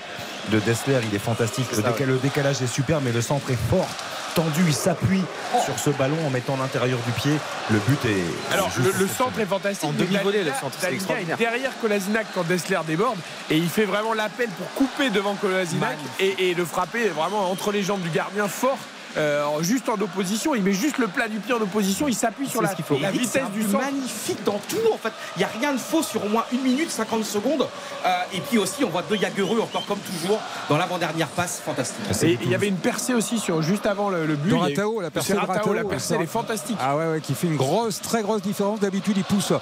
[0.51, 1.65] de Dessler, il est fantastique.
[1.71, 3.87] Le, ça, déca- le décalage est super, mais le centre est fort.
[4.35, 5.21] Tendu, il s'appuie
[5.63, 7.33] sur ce ballon en mettant l'intérieur du pied.
[7.69, 8.53] Le but est.
[8.53, 9.87] Alors le, le centre est fantastique.
[9.87, 11.35] En demi-volée, le Dalinga- centre, c'est Dalinga extraordinaire.
[11.35, 13.17] est derrière Kolasinac quand Dessler déborde
[13.51, 17.71] et il fait vraiment l'appel pour couper devant Kolasinac et, et le frapper vraiment entre
[17.71, 18.79] les jambes du gardien fort.
[19.17, 22.47] Euh, juste en opposition, il met juste le plat du pied en opposition, il s'appuie
[22.47, 22.95] sur la, faut.
[22.95, 23.77] vitesse du centre.
[23.85, 25.11] magnifique dans tout en fait.
[25.35, 27.67] Il n'y a rien de faux sur au moins 1 minute 50 secondes.
[28.05, 30.39] Euh, et puis aussi on voit deux Yagereux encore comme toujours
[30.69, 31.95] dans l'avant-dernière passe fantastique.
[32.23, 34.49] Et il y avait une percée aussi sur, juste avant le, le but.
[34.49, 36.77] De Il y a eu- Ratao, la percée de Ratao, la percée elle est fantastique.
[36.79, 38.79] Ah ouais, ouais, qui fait une grosse, très grosse différence.
[38.79, 39.53] D'habitude, il pousse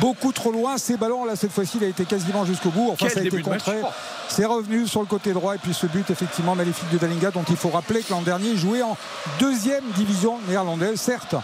[0.00, 0.78] beaucoup trop loin.
[0.78, 2.88] Ces ballons, là, cette fois-ci, il a été quasiment jusqu'au bout.
[2.92, 3.76] Enfin, Quel ça a été de contré.
[4.28, 5.54] C'est revenu sur le côté droit.
[5.54, 8.48] Et puis ce but, effectivement, maléfique de Dalinga, dont il faut rappeler que l'an dernier,
[8.50, 8.93] il jouait en
[9.40, 11.00] deuxième division néerlandaise.
[11.00, 11.34] Certes,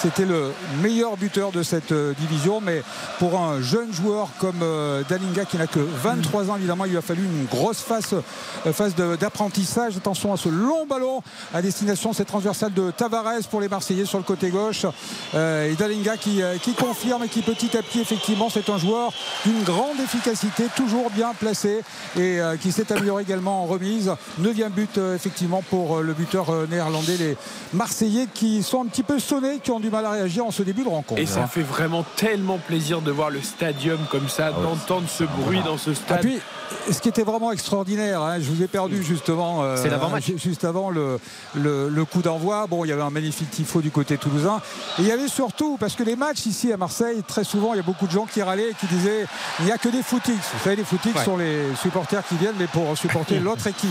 [0.00, 0.52] c'était le
[0.82, 2.82] meilleur buteur de cette euh, division, mais
[3.18, 6.98] pour un jeune joueur comme euh, Dalinga, qui n'a que 23 ans, évidemment, il lui
[6.98, 8.14] a fallu une grosse phase,
[8.66, 9.96] euh, phase de- d'apprentissage.
[9.96, 14.18] Attention à ce long ballon à destination, cette transversale de Tavares pour les Marseillais sur
[14.18, 14.86] le côté gauche.
[15.34, 18.78] Euh, et Dalinga qui, euh, qui confirme et qui petit à petit, effectivement, c'est un
[18.78, 19.12] joueur
[19.44, 21.82] d'une grande efficacité, toujours bien placé
[22.16, 24.10] et euh, qui s'est amélioré également en remise.
[24.38, 26.66] Neuvième but, euh, effectivement, pour euh, le buteur euh,
[27.06, 27.36] Les
[27.72, 30.62] Marseillais qui sont un petit peu sonnés, qui ont du mal à réagir en ce
[30.62, 31.20] début de rencontre.
[31.20, 35.60] Et ça fait vraiment tellement plaisir de voir le stadium comme ça, d'entendre ce bruit
[35.64, 36.18] dans ce stade.
[36.20, 36.40] Ah puis,
[36.90, 39.76] ce qui était vraiment extraordinaire, hein, je vous ai perdu justement euh,
[40.36, 41.18] juste avant le,
[41.54, 42.66] le- le coup d'envoi.
[42.68, 44.60] Bon, il y avait un magnifique tifo du côté toulousain.
[44.98, 47.76] Et il y avait surtout, parce que les matchs ici à Marseille, très souvent, il
[47.76, 49.26] y a beaucoup de gens qui râlaient et qui disaient
[49.60, 50.32] il n'y a que des footix.
[50.32, 51.24] Vous savez, les footix Ouais.
[51.24, 53.90] sont les supporters qui viennent, mais pour supporter l'autre équipe.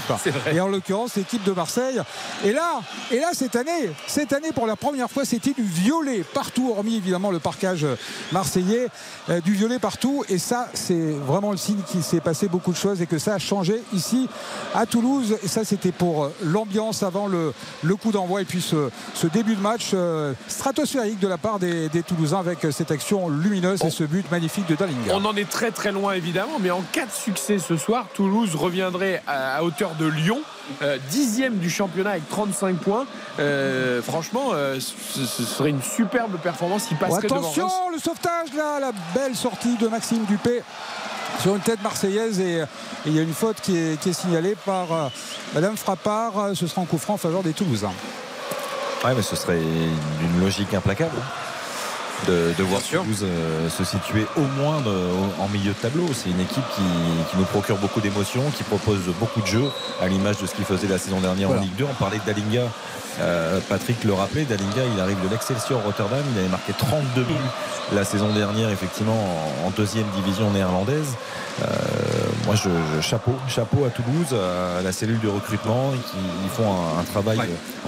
[0.51, 1.99] Et en l'occurrence, l'équipe de Marseille.
[2.45, 6.23] Et là, et là, cette année, cette année, pour la première fois, c'était du violet
[6.33, 7.85] partout, hormis évidemment le parquage
[8.31, 8.87] marseillais,
[9.29, 10.23] euh, du violet partout.
[10.29, 13.35] Et ça, c'est vraiment le signe qu'il s'est passé beaucoup de choses et que ça
[13.35, 14.27] a changé ici
[14.75, 15.37] à Toulouse.
[15.43, 17.53] Et ça, c'était pour euh, l'ambiance avant le,
[17.83, 21.59] le coup d'envoi et puis ce, ce début de match euh, stratosphérique de la part
[21.59, 25.13] des, des Toulousains avec euh, cette action lumineuse et ce but magnifique de Dalinga.
[25.13, 28.55] On en est très très loin évidemment, mais en cas de succès ce soir, Toulouse
[28.55, 30.39] reviendrait à, à hauteur de Lyon,
[30.81, 33.05] euh, dixième du championnat avec 35 points.
[33.39, 36.87] Euh, franchement, ce, ce serait une superbe performance.
[36.91, 40.61] Oh, passerait devant attention, le sauvetage là, la belle sortie de Maxime Dupé
[41.41, 42.63] sur une tête marseillaise et,
[43.05, 45.07] il y a une faute qui est, signalée par euh,
[45.53, 46.51] Madame Frappard.
[46.53, 47.93] Ce sera un coup franc en faveur des Toulousains.
[49.05, 51.15] Ouais, mais ce serait d'une logique implacable
[52.27, 54.89] de, de voir Toulouse euh, se situer au moins de-
[55.41, 56.05] en milieu de tableau.
[56.13, 56.81] C'est une équipe qui,
[57.31, 59.69] qui nous procure beaucoup d'émotions, qui propose beaucoup de jeux,
[60.01, 61.61] à l'image de ce qu'il faisait la saison dernière Voilà.
[61.61, 61.85] en Ligue 2.
[61.89, 62.63] On parlait de Dalinga.
[63.21, 67.33] euh, Patrick le rappelait, Dalinga il arrive de l'Excelsior Rotterdam, il avait marqué 32 buts
[67.93, 69.17] la saison dernière effectivement
[69.65, 71.15] en, deuxième division néerlandaise.
[71.61, 71.65] Euh,
[72.45, 76.71] moi je, je- chapeau, chapeau à Toulouse, à la cellule de recrutement qui ils font
[76.71, 77.39] un, un travail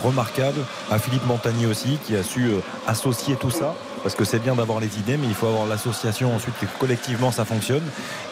[0.04, 0.60] remarquable,
[0.92, 3.74] à Philippe Montagnier aussi qui a su euh, associer tout ça
[4.04, 7.32] parce que c'est bien d'avoir les idées, mais il faut avoir l'association ensuite que collectivement
[7.32, 7.84] ça fonctionne.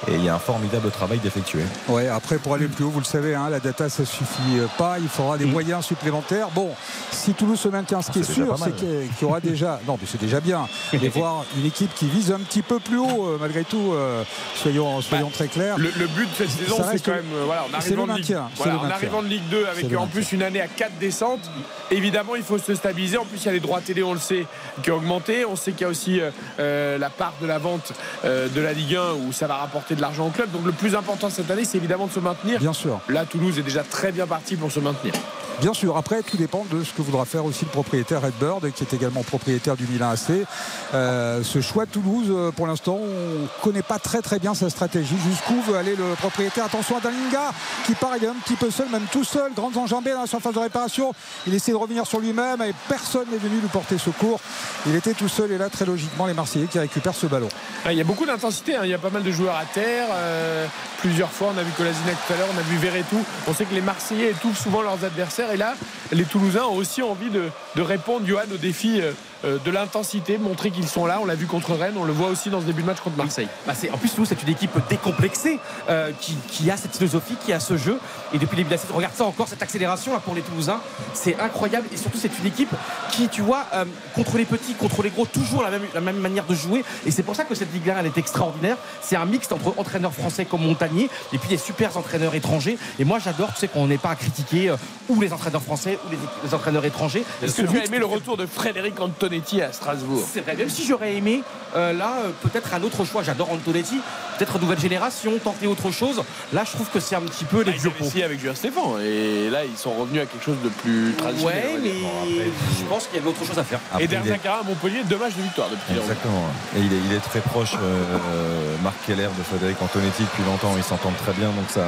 [0.08, 1.62] Et il y a un formidable travail d'effectuer.
[1.88, 4.98] Ouais, après pour aller plus haut, vous le savez, hein, la data ça suffit pas.
[5.00, 6.48] Il faudra des moyens supplémentaires.
[6.56, 6.70] Bon,
[7.12, 9.40] si Toulouse se maintient, ce qui Ah, est c'est déjà sûr, c'est qu'il y aura
[9.40, 9.80] déjà.
[9.88, 10.68] Non, mais c'est déjà bien.
[10.94, 13.92] Et voir une équipe qui vise un petit peu plus haut, euh, malgré tout.
[13.94, 14.24] euh,
[14.56, 15.78] soyons soyons très clairs.
[15.78, 17.98] Le, le but de cette saison, c'est quand le- même, euh, voilà, en c'est le
[18.00, 18.96] arrivant, de Ligue, maintien, c'est voilà, le en maintien.
[18.98, 20.14] arrivant de Ligue 2 C'est avec le en maintien.
[20.14, 21.50] plus une année à 4 descentes,
[21.92, 23.18] évidemment, il faut se stabiliser.
[23.18, 24.46] En plus, il y a les droits télé, on le sait,
[24.84, 25.46] qui ont augmenté.
[25.46, 27.94] On sait qu'il y a aussi euh, euh, la part de la vente
[28.26, 30.52] euh, de la Ligue 1 où ça va rapporter de l'argent au club.
[30.52, 32.60] Donc le plus important cette année, c'est évidemment de se maintenir.
[32.60, 33.00] Bien sûr.
[33.10, 35.14] Là, Toulouse est déjà très bien parti pour se maintenir.
[35.62, 38.84] Bien sûr, après tout dépend de ce que voudra faire aussi le propriétaire Redbird qui
[38.84, 40.46] est également propriétaire du Milan AC.
[40.94, 44.70] Euh, ce choix de Toulouse, euh, pour l'instant, on ne connaît pas très bien sa
[44.70, 45.18] stratégie.
[45.30, 46.64] Jusqu'où veut aller le propriétaire?
[46.64, 47.52] Attention à Dalinga
[47.86, 50.28] qui part, il est un petit peu seul, même tout seul, grandes enjambées dans la
[50.28, 51.14] surface de réparation.
[51.46, 54.40] Il essaie de revenir sur lui-même et personne n'est venu lui porter secours.
[54.88, 57.50] Il était tout seul et là, très logiquement, les Marseillais qui récupèrent ce ballon.
[57.86, 58.82] Ah, Il y a beaucoup d'intensité, hein.
[58.86, 60.08] il y a pas mal de joueurs à terre.
[60.14, 60.66] euh,
[61.02, 63.24] plusieurs fois, on a vu Colasinac tout à l'heure, on a vu Verretou.
[63.48, 65.49] On sait que les Marseillais étouffent souvent leurs adversaires.
[65.52, 65.76] Et là,
[66.12, 70.72] les Toulousains ont aussi envie de, répondre, Johan, au défi euh, euh, de l'intensité, montrer
[70.72, 71.20] qu'ils sont là.
[71.22, 73.18] On l'a vu contre Rennes, on le voit aussi dans ce début de match contre
[73.18, 73.48] Marseille.
[73.66, 75.60] Bah, en plus, Toulouse, c'est une équipe décomplexée
[75.90, 78.00] euh, qui, qui a cette philosophie, qui a ce jeu.
[78.34, 80.42] Et depuis le début de la saison, regarde ça encore, cette accélération là pour les
[80.42, 80.82] Toulousains,
[81.14, 81.88] c'est incroyable.
[81.94, 82.70] Et surtout, c'est une équipe
[83.12, 83.86] qui, tu vois, euh,
[84.16, 86.84] contre les petits, contre les gros, toujours la même, la même manière de jouer.
[87.06, 88.78] Et c'est pour ça que cette Ligue 1, elle est extraordinaire.
[89.02, 92.78] C'est un mixte entre entraîneurs français comme Montagnier et puis des super entraîneurs étrangers.
[93.00, 94.76] Et moi, j'adore, tu sais, qu'on n'est pas à critiquer euh,
[95.08, 97.24] ou les entraîneurs français ou les, les entraîneurs étrangers.
[97.42, 99.00] Est-ce que tu as aimé le retour de Frédéric
[99.30, 101.44] Antonetti à Strasbourg c'est vrai, même si j'aurais aimé,
[101.76, 103.22] euh, là, euh, peut-être un autre choix.
[103.22, 103.98] J'adore Antonetti,
[104.38, 106.24] peut-être nouvelle génération, tenter autre chose.
[106.52, 109.00] Là, je trouve que c'est un petit peu les Ils vieux essayé avec Julien Stéphane
[109.04, 111.66] et là ils sont revenus à quelque chose de plus traditionnel.
[111.76, 112.46] Ouais, mais
[112.80, 113.80] je pense qu'il y avait autre chose à faire.
[113.92, 116.00] Après, Et il est- à Montpellier, deux matchs de victoire depuis.
[116.00, 116.46] Exactement.
[116.76, 120.74] Et il est, il est très proche, euh, Marc Keller de Frédéric Antonetti depuis longtemps.
[120.76, 121.86] Ils s'entendent très bien, donc ça,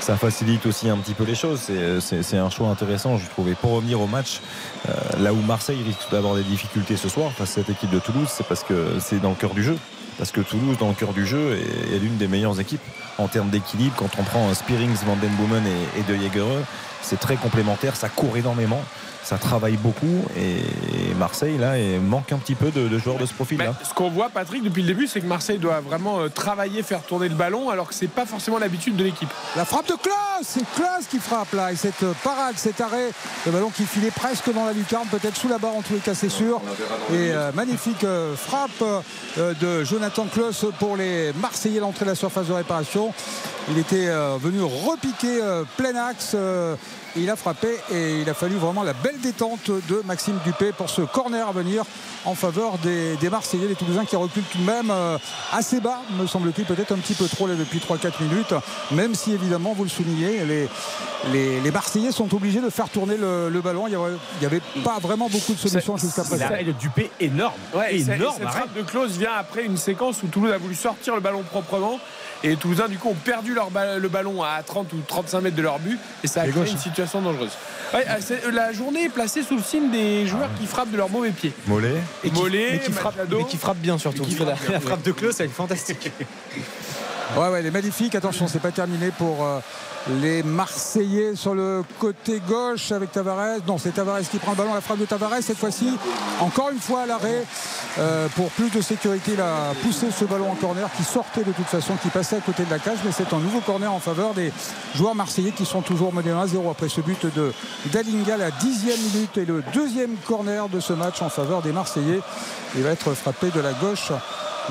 [0.00, 1.60] ça facilite aussi un petit peu les choses.
[2.00, 3.48] C'est- un choix intéressant, je trouve.
[3.48, 4.40] Et pour revenir au match,
[4.88, 7.98] euh, là où Marseille risque d'avoir des difficultés ce soir face à cette équipe de
[7.98, 9.76] Toulouse, c'est parce que c'est dans le cœur du jeu.
[10.18, 11.58] Parce que Toulouse, dans le cœur du jeu,
[11.92, 12.82] est, l'une des meilleures équipes
[13.18, 13.94] en termes d'équilibre.
[13.96, 16.64] Quand on prend Spearings, Van Boomen et, et De Jaegereux,
[17.02, 18.82] c'est très complémentaire, ça court énormément.
[19.30, 23.26] Ça travaille beaucoup et Marseille là et manque un petit peu de, de joueurs de
[23.26, 23.76] ce profil-là.
[23.78, 26.82] Mais ce qu'on voit, Patrick, depuis le début, c'est que Marseille doit vraiment euh, travailler,
[26.82, 29.28] faire tourner le ballon, alors que c'est pas forcément l'habitude de l'équipe.
[29.54, 31.70] La frappe de Klaus, c'est Klaus qui frappe là.
[31.70, 33.12] Et cette euh, parade, cet arrêt,
[33.46, 36.00] le ballon qui filait presque dans la lucarne, peut-être sous la barre en tous les
[36.00, 36.60] cas, c'est sûr.
[37.12, 38.82] Et euh, magnifique euh, frappe
[39.38, 43.14] euh, de Jonathan Klaus pour les Marseillais, l'entrée de la surface de réparation.
[43.70, 46.34] Il était euh, venu repiquer euh, plein axe.
[47.16, 50.88] Il a frappé et il a fallu vraiment la belle détente de Maxime Dupé pour
[50.90, 51.84] ce corner à venir
[52.24, 55.16] en faveur des, des Marseillais, les Toulousains qui reculent tout de même euh,
[55.52, 58.54] assez bas, me semble-t-il, peut-être un petit peu trop là depuis 3-4 minutes,
[58.92, 60.68] même si évidemment, vous le soulignez, les,
[61.32, 63.86] les, les Marseillais sont obligés de faire tourner le, le ballon.
[63.88, 63.96] Il
[64.40, 66.44] n'y avait, pas vraiment beaucoup de solutions jusqu'à présent.
[66.48, 67.54] L'arrêt de Dupé énorme.
[67.74, 68.34] Ouais, et cette- énorme.
[68.38, 68.58] cette arrêt.
[68.60, 71.98] frappe de Klose vient après une séquence où Toulouse a voulu sortir le ballon proprement.
[72.42, 75.40] Et les Toulousains, du coup, ont perdu leur ba- le ballon à 30 ou 35
[75.42, 75.98] mètres de leur but.
[76.24, 77.50] Et ça a Les créé une situation dangereuse.
[77.92, 80.96] Ouais, euh, c'est- la journée est placée sous le signe des joueurs qui frappent de
[80.96, 81.52] leur mauvais pied.
[81.66, 81.96] Mollet.
[82.24, 84.22] Et Mollet, mais qui frappe, mais qui frappe bien surtout.
[84.22, 86.10] qui la frappe de Klaus, elle est fantastique.
[87.36, 88.16] Ouais, ouais, elle est magnifique.
[88.16, 89.60] Attention, c'est pas terminé pour euh,
[90.20, 93.58] les Marseillais sur le côté gauche avec Tavares.
[93.68, 94.74] Non, c'est Tavares qui prend le ballon.
[94.74, 95.96] La frappe de Tavares, cette fois-ci,
[96.40, 97.44] encore une fois à l'arrêt.
[97.98, 101.52] Euh, pour plus de sécurité, il a poussé ce ballon en corner qui sortait de
[101.52, 102.98] toute façon, qui passait à côté de la cage.
[103.04, 104.52] Mais c'est un nouveau corner en faveur des
[104.96, 107.52] joueurs marseillais qui sont toujours menés 1-0 après ce but de
[107.92, 112.20] Dalinga, la dixième minute et le deuxième corner de ce match en faveur des Marseillais.
[112.74, 114.10] Il va être frappé de la gauche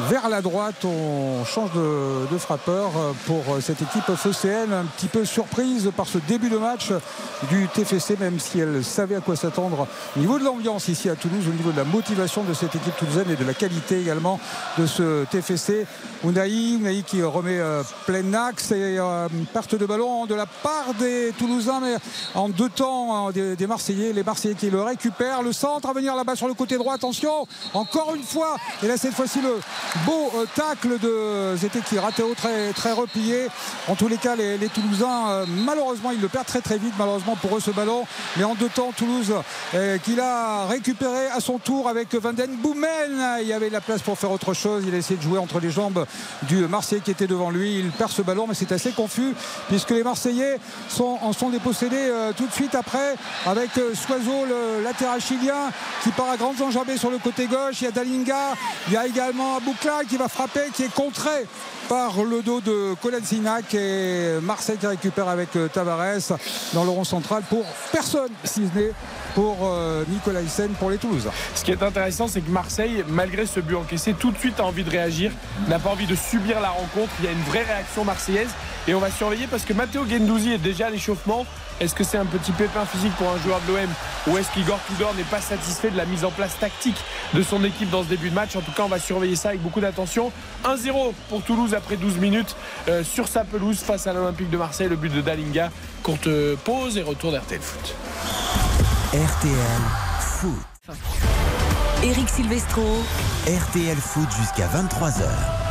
[0.08, 0.86] vers la droite.
[0.86, 2.92] On change de, frappeur
[3.26, 6.92] pour cette équipe FCN, un petit peu surprise par ce début de match
[7.50, 11.16] du TFC, même si elle savait à quoi s'attendre au niveau de l'ambiance ici à
[11.16, 14.40] Toulouse, au niveau de la motivation de cette équipe toulousaine et de la qualité également
[14.78, 15.86] de ce TFC.
[16.24, 20.94] Unai, Unai qui remet euh, plein axe et euh, perte de ballon de la part
[21.00, 21.96] des Toulousains, mais
[22.36, 24.14] en deux temps hein, des, des Marseillais.
[24.14, 25.42] Les Marseillais qui le récupèrent.
[25.42, 26.94] Le centre à venir là-bas sur le côté droit.
[26.94, 28.58] Attention, encore une fois.
[28.84, 29.56] Et là, cette fois-ci, le,
[30.06, 33.48] beau euh, tacle de Zete Rateo très, très replié.
[33.88, 37.36] En tous les cas, les, Toulousains, euh, malheureusement, ils le perdent très très vite, malheureusement
[37.36, 38.06] pour eux ce ballon.
[38.38, 39.34] Mais en deux temps, Toulouse
[39.74, 43.40] euh, qui l'a récupéré à son tour avec Van Den Boomen.
[43.42, 44.84] Il y avait la place pour faire autre chose.
[44.88, 46.06] Il a essayé de jouer entre les jambes
[46.44, 47.80] du Marseillais qui était devant lui.
[47.80, 49.34] Il perd ce ballon, mais c'est assez confus
[49.68, 50.60] puisque les Marseillais
[51.00, 53.16] en sont dépossédés tout de suite après
[53.46, 55.72] avec Soiseau, le latéral chilien,
[56.04, 57.82] qui part à grandes enjambées sur le côté gauche.
[57.82, 58.54] Il y a Dalinga,
[58.88, 61.46] il y a également Qui va frapper, qui est contré
[61.88, 66.38] par le dos de Kolenzinak et Marseille qui récupère avec euh, Tavares
[66.74, 67.64] dans le rond central pour
[67.94, 68.92] personne si ce n'est
[69.36, 71.32] pour euh, Nicolas Hyssen pour les Toulousains.
[71.56, 74.66] Ce qui est intéressant, c'est que Marseille, malgré ce but encaissé, tout de suite a
[74.66, 75.32] envie de réagir,
[75.70, 77.14] n'a pas envie de subir la rencontre.
[77.20, 78.50] Il y a une vraie réaction marseillaise
[78.86, 81.46] et on va surveiller parce que Matteo Gendouzi est déjà à l'échauffement.
[81.80, 83.90] Est-ce que c'est un petit pépin physique pour un joueur de l'OM
[84.28, 86.98] ou est-ce qu'Igor Tudor n'est pas satisfait de la mise en place tactique
[87.34, 88.56] de son équipe dans ce début de match?
[88.56, 90.32] En tout cas, on va surveiller ça avec beaucoup d'attention.
[90.66, 92.56] 1-0 pour Toulouse après 12 minutes
[92.90, 94.90] euh, sur sa pelouse face à l'Olympique de Marseille.
[94.90, 95.72] Le but de Dalinga.
[96.04, 96.30] Courte
[96.66, 97.96] pause et retour d'RTL Foot.
[99.14, 99.82] RTL
[100.20, 100.96] Foot.
[102.04, 102.84] Eric Silvestro.
[103.48, 105.69] RTL Foot jusqu'à 23h.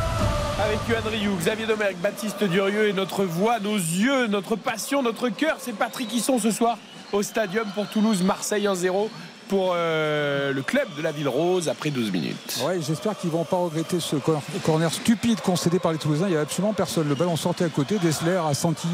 [0.69, 5.29] Avec Yohan Rioux, Xavier Domergue, Baptiste Durieux et notre voix, nos yeux, notre passion, notre
[5.29, 6.77] cœur, c'est Patrick Hisson ce soir
[7.11, 9.09] au Stadium pour Toulouse, Marseille 1-0
[9.49, 12.59] pour euh, le club de la Ville Rose après 12 minutes.
[12.65, 16.27] Ouais, j'espère qu'ils vont pas regretter ce cor- corner stupide concédé par les Toulousains.
[16.27, 17.09] Il n'y a absolument personne.
[17.09, 17.97] Le ballon sortait à côté.
[17.97, 18.87] Dessler a senti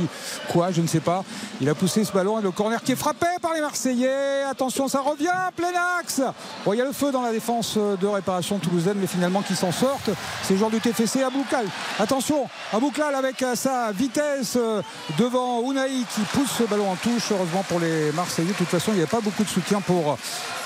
[0.51, 1.23] quoi Je ne sais pas.
[1.59, 4.43] Il a poussé ce ballon et le corner qui est frappé par les Marseillais.
[4.49, 5.27] Attention, ça revient,
[5.57, 6.21] plein axe.
[6.65, 9.55] Bon, il y a le feu dans la défense de réparation toulousaine, mais finalement qui
[9.55, 10.09] s'en sortent.
[10.41, 11.65] C'est le joueur du TFC, Aboukal.
[11.99, 14.81] Attention, Aboukal avec euh, sa vitesse euh,
[15.19, 17.29] devant Ounaï qui pousse ce ballon en touche.
[17.31, 18.47] Heureusement pour les Marseillais.
[18.53, 20.17] De toute façon, il n'y a pas beaucoup de soutien pour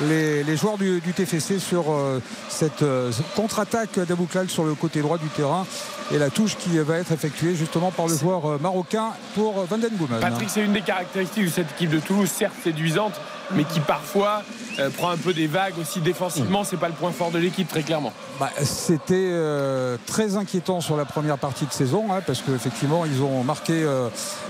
[0.02, 5.28] les, joueurs du, TFC sur euh, cette euh, contre-attaque d'Abouklal sur le côté droit du
[5.28, 5.66] terrain
[6.12, 9.78] et la touche qui va être effectuée justement par le joueur euh, marocain pour Van.
[10.22, 13.20] Patrick, c'est une des caractéristiques de cette équipe de Toulouse, certes séduisante,
[13.52, 14.44] mais qui parfois
[14.80, 16.64] euh, prend un peu des vagues aussi défensivement.
[16.64, 18.14] C'est pas le point fort de l'équipe, très clairement.
[18.40, 23.22] Bah, C'était euh, très inquiétant sur la première partie de saison hein, parce qu'effectivement ils
[23.22, 24.08] ont marqué euh,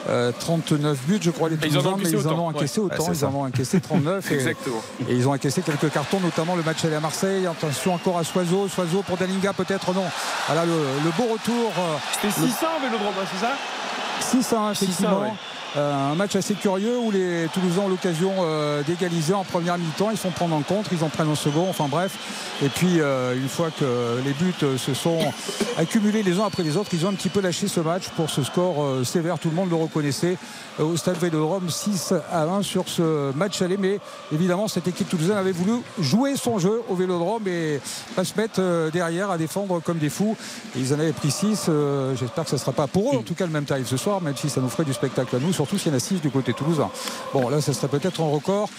[0.10, 2.80] euh, 39 buts je crois les ils en ont Toulousains mais ils en ont encaissé
[2.80, 4.82] autant, ils en ont encaissé 39 et, Exactement.
[5.08, 8.24] et ils ont encaissé quelques cartons notamment le match aller à Marseille attention encore à
[8.24, 10.06] Soiseau Soiseau pour Dalinga peut-être non
[10.48, 10.72] voilà le,
[11.04, 11.72] le beau retour
[12.14, 13.52] C'était le- 600 au Vélodrome, c'est ça?
[14.22, 15.22] 6 1 effectivement.
[15.22, 15.32] 6-1, ouais.
[15.78, 20.10] Euh, un match assez curieux où les Toulousains ont l'occasion euh, d'égaliser en première mi-temps.
[20.10, 21.68] Ils sont prendre en contre, ils en prennent en second.
[21.70, 22.18] Enfin bref.
[22.64, 25.20] Et puis euh, une fois que les buts se sont
[25.78, 28.30] accumulés les uns après les autres, ils ont un petit peu lâché ce match pour
[28.30, 29.38] ce score sévère.
[29.38, 30.38] Tout le monde le reconnaissait
[30.80, 33.78] au stade Vélodrome 6 à 1 sur ce match aller.
[33.78, 34.00] Mais
[34.34, 37.80] évidemment, cette équipe toulousaine avait voulu jouer son jeu au Vélodrome et
[38.16, 40.36] pas se mettre derrière à défendre comme des fous.
[40.76, 41.70] Et ils en avaient pris 6.
[42.16, 43.98] J'espère que ce ne sera pas pour eux, en tout cas, le même tarif ce
[43.98, 46.00] soir, même si ça nous ferait du spectacle à nous, surtout s'il y en a
[46.00, 46.90] 6 du côté toulousain.
[47.34, 48.70] Bon, là, ça serait peut-être un record.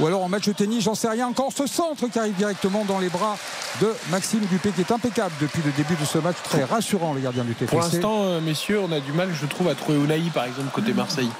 [0.00, 1.28] Ou alors en match de tennis, j'en sais rien.
[1.28, 3.36] Encore ce centre qui arrive directement dans les bras
[3.80, 6.34] de Maxime Dupé, qui est impeccable depuis le début de ce match.
[6.42, 7.70] Très rassurant, les gardiens du TFC.
[7.70, 10.70] Pour l'instant, euh, messieurs, on a du mal, je trouve, à trouver Ounaï, par exemple,
[10.72, 11.30] côté Marseille.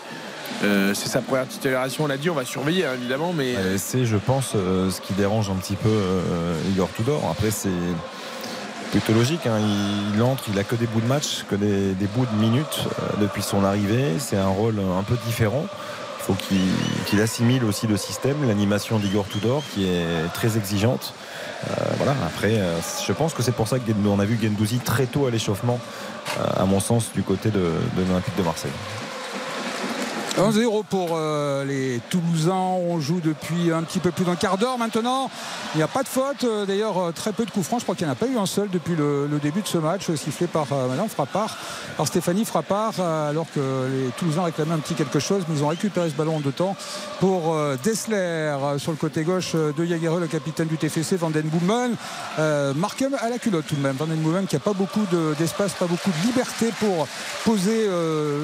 [0.63, 3.77] Euh, c'est sa première titularisation, on l'a dit, on va surveiller, hein, évidemment, mais Euh,
[3.77, 7.21] C'est, je pense, euh, ce qui dérange un petit peu euh, Igor Tudor.
[7.29, 7.69] Après, c'est
[9.01, 9.47] plutôt logique.
[9.49, 9.59] hein.
[10.15, 13.23] Il, entre, il a que des bouts de match, que des, bouts de minutes euh,
[13.23, 14.19] depuis son arrivée.
[14.19, 15.67] C'est un rôle un peu différent.
[16.21, 16.37] Il faut
[17.09, 21.13] qu'il assimile aussi le système, l'animation d'Igor Tudor, qui est très exigeante.
[21.69, 22.15] Euh, voilà.
[22.25, 25.31] Après, euh, je pense que c'est pour ça qu'on a vu Gendouzi très tôt à
[25.31, 25.81] l'échauffement,
[26.57, 28.73] à mon sens, du côté de l'Olympique de Marseille.
[30.39, 32.53] 1-0 pour euh, les Toulousains.
[32.53, 35.31] On joue depuis un petit peu plus d'un quart d'heure maintenant.
[35.75, 36.43] Il n'y a pas de faute.
[36.43, 37.79] Euh, D'ailleurs, euh, très peu de coups francs.
[37.79, 39.79] Je crois qu'il n'y en a pas eu un seul depuis le, début de ce
[39.79, 41.57] match, sifflé par Madame Frappard,
[41.97, 43.61] par Stéphanie Frappard, alors que
[43.93, 46.53] les Toulousains réclamaient un petit quelque chose, mais ils ont récupéré ce ballon en deux
[46.53, 46.75] temps
[47.21, 51.95] pour Dessler sur le côté gauche de Jaguerre, le capitaine du TFC, Van Den Boomen.
[52.39, 53.97] À la culotte tout de même.
[53.97, 57.07] Van Den Boomen qui n'a pas beaucoup de- d'espace, pas beaucoup de liberté pour
[57.45, 57.89] poser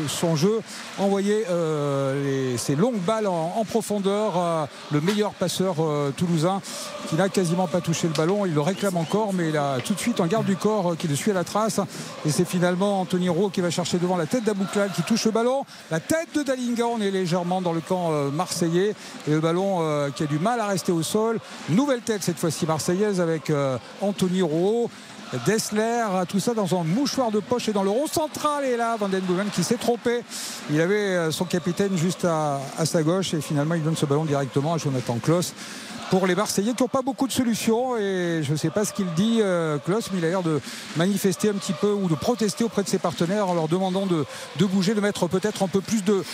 [0.09, 0.61] son jeu,
[0.99, 1.80] envoyer euh,
[2.23, 4.33] les- ces longues balles en, profondeur.
[4.37, 6.61] euh, le meilleur passeur euh, toulousain
[7.09, 8.47] qui n'a quasiment pas touché le ballon.
[8.47, 10.97] Il le réclame encore, mais il a tout de suite un garde du corps euh,
[10.97, 11.81] qui le suit à la trace.
[12.27, 15.31] Et c'est finalement Anthony Rowe qui va chercher devant la tête d'Abouklal qui touche le
[15.31, 15.65] ballon.
[15.91, 18.95] La tête de Dalinga, on est légèrement dans le camp euh, marseillais.
[19.29, 21.39] Et le ballon euh, qui a du mal à rester au sol.
[21.69, 24.89] Nouvelle tête cette fois-ci marseillaise avec euh, Anthony Rowe.
[25.47, 28.65] Dessler, tout ça dans un mouchoir de poche et dans le rond central.
[28.65, 29.23] Et là, Van Den
[29.53, 30.23] qui s'est trompé.
[30.71, 34.07] Il avait euh, son capitaine juste à, à sa gauche et finalement il donne ce
[34.07, 35.55] ballon directement à Jonathan Klaus.
[36.11, 37.97] Pour les Marseillais qui n'ont pas beaucoup de solutions.
[37.97, 40.61] Et je ne sais pas ce qu'il dit, euh, Klaus, mais il a l'air de
[40.97, 44.27] manifester un petit peu ou de protester auprès de ses partenaires en leur demandant de,
[44.67, 46.25] bouger, de mettre peut-être un peu plus de,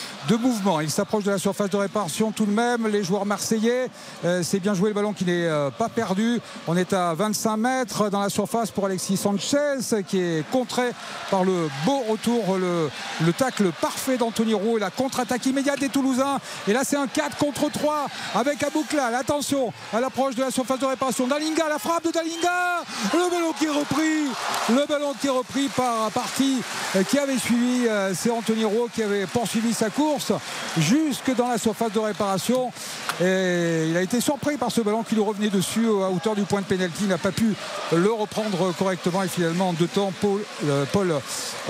[0.40, 0.80] mouvement.
[0.80, 2.88] Il s'approche de la surface de réparation tout de même.
[2.88, 3.88] Les joueurs marseillais,
[4.24, 6.40] euh, c'est bien joué le ballon qui n'est euh, pas perdu.
[6.66, 10.90] On est à 25 mètres dans la surface pour Alexis Sanchez qui est contré
[11.30, 12.88] par le beau retour, le,
[13.24, 16.38] le tacle parfait d'Anthony Roux et la contre-attaque immédiate des Toulousains.
[16.66, 19.14] Et là, c'est un 4 contre 3 avec Abouklal.
[19.14, 21.26] Attention à l'approche de la surface de réparation.
[21.26, 22.82] Dalinga, la frappe de Dalinga.
[23.12, 24.26] Le ballon qui est repris.
[24.70, 26.62] Le ballon qui est repris par partie
[27.08, 27.86] qui avait suivi.
[27.88, 30.32] euh, C'est Anthony Roux qui avait poursuivi sa course
[30.78, 32.70] jusque dans la surface de réparation.
[33.20, 36.42] Et il a été surpris par ce ballon qui lui revenait dessus à hauteur du
[36.42, 37.02] point de pénalty.
[37.02, 37.54] Il n'a pas pu
[37.92, 39.22] le reprendre correctement.
[39.22, 41.14] Et finalement, en deux temps, Paul, euh, Paul,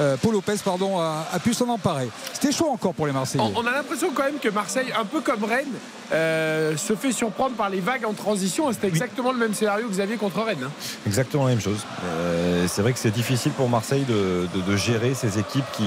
[0.00, 2.08] euh, Paul Lopez pardon, a, pu s'en emparer.
[2.32, 3.44] C'était chaud encore pour les Marseillais.
[3.54, 5.66] On a l'impression quand même que Marseille, un peu comme Rennes,
[6.12, 8.72] euh, se fait surprendre par les vagues en transition.
[8.72, 10.58] C'était exactement le même scénario que Xavier contre Rennes.
[10.64, 10.70] hein.
[11.06, 11.78] Exactement la même chose.
[12.04, 15.84] Euh, c'est vrai que c'est difficile pour Marseille de, de- de gérer ces équipes qui,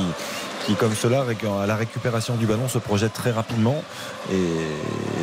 [0.69, 1.25] qui, comme cela,
[1.61, 3.81] à la récupération du ballon, se projettent très rapidement.
[4.31, 4.35] Et,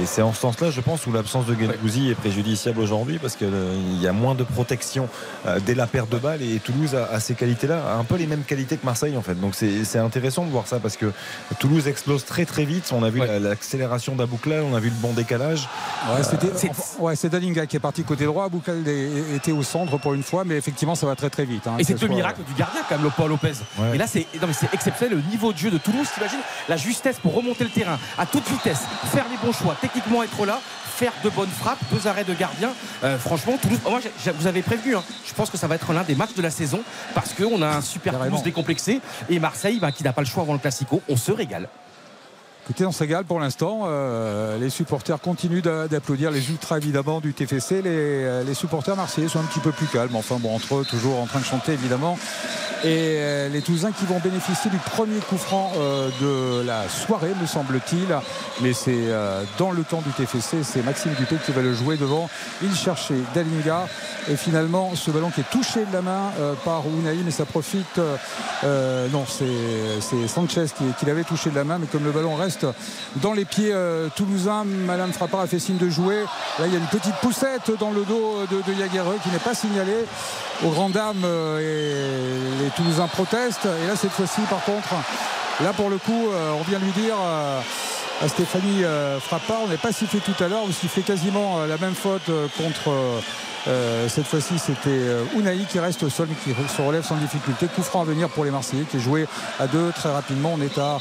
[0.03, 3.37] et c'est en ce sens-là, je pense, où l'absence de Guendouzi est préjudiciable aujourd'hui parce
[3.37, 5.09] qu'il y a moins de protection
[5.47, 6.43] euh, dès la perte de balle.
[6.43, 9.23] Et Toulouse a, a ces qualités-là, a un peu les mêmes qualités que Marseille en
[9.23, 9.37] fait.
[9.41, 11.13] Donc c'est intéressant de voir ça parce que
[11.61, 12.91] Toulouse explose très très vite.
[12.93, 15.69] On a vu la- l'accélération d'Aboukla, on a vu le bon décalage.
[16.13, 18.49] Ouais, c'était- Euh, enfin, ouais, c'est Dalinga qui est parti côté droit.
[18.87, 21.67] Est- était au centre pour une fois, mais effectivement, ça va très très vite.
[21.69, 23.53] hein, Et c'est ce le soit- miracle du gardien quand même, le Paul Lopez.
[23.79, 23.95] Ouais.
[23.95, 26.07] Et là, c'est non, mais c'est exceptionnel le niveau de jeu de Toulouse.
[26.15, 28.81] T'imagines la justesse pour remonter le terrain à toute vitesse,
[29.13, 30.61] faire les bons choix, techniquement être là,
[30.97, 32.71] faire de bonnes frappes, deux arrêts de gardien.
[33.05, 34.97] Euh, franchement, Toulouse, moi, j'ai- vous avez prévenu.
[34.97, 35.05] hein.
[35.27, 36.81] Je pense que ça va être l'un des matchs de la saison
[37.15, 38.15] parce qu'on a un super.
[38.15, 41.03] Toulouse décomplexé et Marseille bah, qui n'a pas le choix avant le Classico.
[41.09, 41.69] On se régale.
[42.69, 43.83] Écoutez, se régale pour l'instant.
[43.87, 47.77] Euh, les supporters continuent d'a- d'applaudir les ultras évidemment du TFC.
[47.81, 50.17] Les, euh, les supporters marseillais sont un petit peu plus calmes.
[50.17, 52.19] Enfin bon, entre eux, toujours en train de chanter évidemment.
[52.83, 55.73] Et euh, les Toulousains qui vont bénéficier du premier coup franc
[56.21, 58.09] de la soirée, me semble-t-il.
[58.63, 59.07] Mais c'est
[59.59, 60.65] dans le camp du TFC.
[60.65, 62.29] C'est Maxime Dupé qui va le jouer devant.
[62.63, 63.87] Il cherchait Dalinga.
[64.29, 66.33] Et finalement, ce ballon qui est touché de la main
[66.65, 67.99] par Ounaï, mais ça profite.
[68.65, 70.67] non, c'est Sanchez
[70.99, 71.79] qui l'avait touché de la main.
[71.79, 72.56] Mais comme le ballon reste
[73.17, 76.23] dans les pieds euh, toulousains, Madame Frappard a fait signe de jouer.
[76.59, 79.55] Là, il y a une petite poussette dans le dos de, de qui n'est pas
[79.55, 80.05] signalée.
[80.65, 83.67] Aux grandes dames, euh, et les Toulousains protestent.
[83.67, 84.89] Et là, cette fois-ci, par contre,
[85.61, 87.17] là, pour le coup, euh, on vient lui dire.
[88.23, 88.83] à Stéphanie
[89.21, 89.61] Frappard.
[89.65, 92.91] On n'est pas sifflé tout à l'heure, on sifflait quasiment la même faute contre.
[94.09, 95.03] cette fois-ci, c'était
[95.35, 97.67] Ounaï qui reste au sol, qui se relève sans difficulté.
[97.67, 99.27] Coup franc à venir pour les Marseillais qui est joué
[99.61, 100.55] à deux très rapidement.
[100.55, 100.99] On est à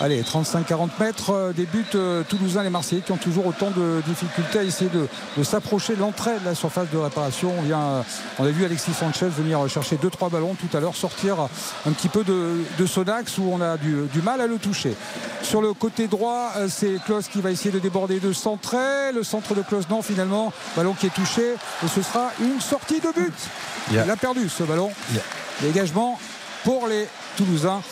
[0.00, 4.02] allez, 35-40 mètres euh, des buts euh, toulousains, les Marseillais qui ont toujours autant de
[4.06, 7.52] difficultés à essayer de, de s'approcher de l'entrée de la surface de réparation.
[7.58, 8.02] On, vient, euh,
[8.38, 11.36] on a vu Alexis Sanchez venir chercher 2-3 ballons tout à l'heure, sortir
[11.86, 14.58] un petit peu de, de son axe où on a du, du mal à le
[14.58, 14.94] toucher.
[15.42, 19.12] Sur le côté droit, c'est Klaus qui va essayer de déborder de centrer.
[19.12, 20.52] Le centre de Klaus, non, finalement.
[20.76, 21.54] Ballon qui est touché.
[21.84, 23.34] Et ce sera une sortie de but.
[23.90, 24.90] Il a perdu ce ballon.
[25.60, 26.18] Dégagement
[26.64, 27.82] pour les Toulousains.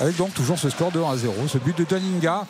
[0.00, 1.34] Avec donc toujours ce score de 1 à 0.
[1.48, 2.44] Ce but de Dalinga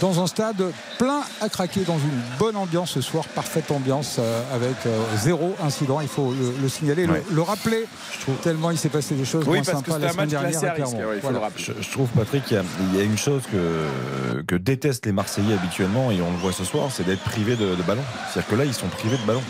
[0.00, 0.60] dans un stade
[0.98, 5.54] plein à craquer, dans une bonne ambiance ce soir, parfaite ambiance euh, avec euh, zéro
[5.62, 6.00] incident.
[6.00, 7.22] Il faut le, le signaler, le- Ouais.
[7.30, 7.86] le, rappeler,
[8.42, 11.48] tellement il s'est passé des choses Oui, moins sympas la semaine dernière risque, ouais, Voilà.
[11.56, 15.06] Je, je trouve, Patrick, qu'il y a- il y, a une chose que, que détestent
[15.06, 18.02] les Marseillais habituellement, et on le voit ce soir, c'est d'être privés de, de ballon.
[18.32, 19.42] C'est-à-dire que là, ils sont privés de ballon.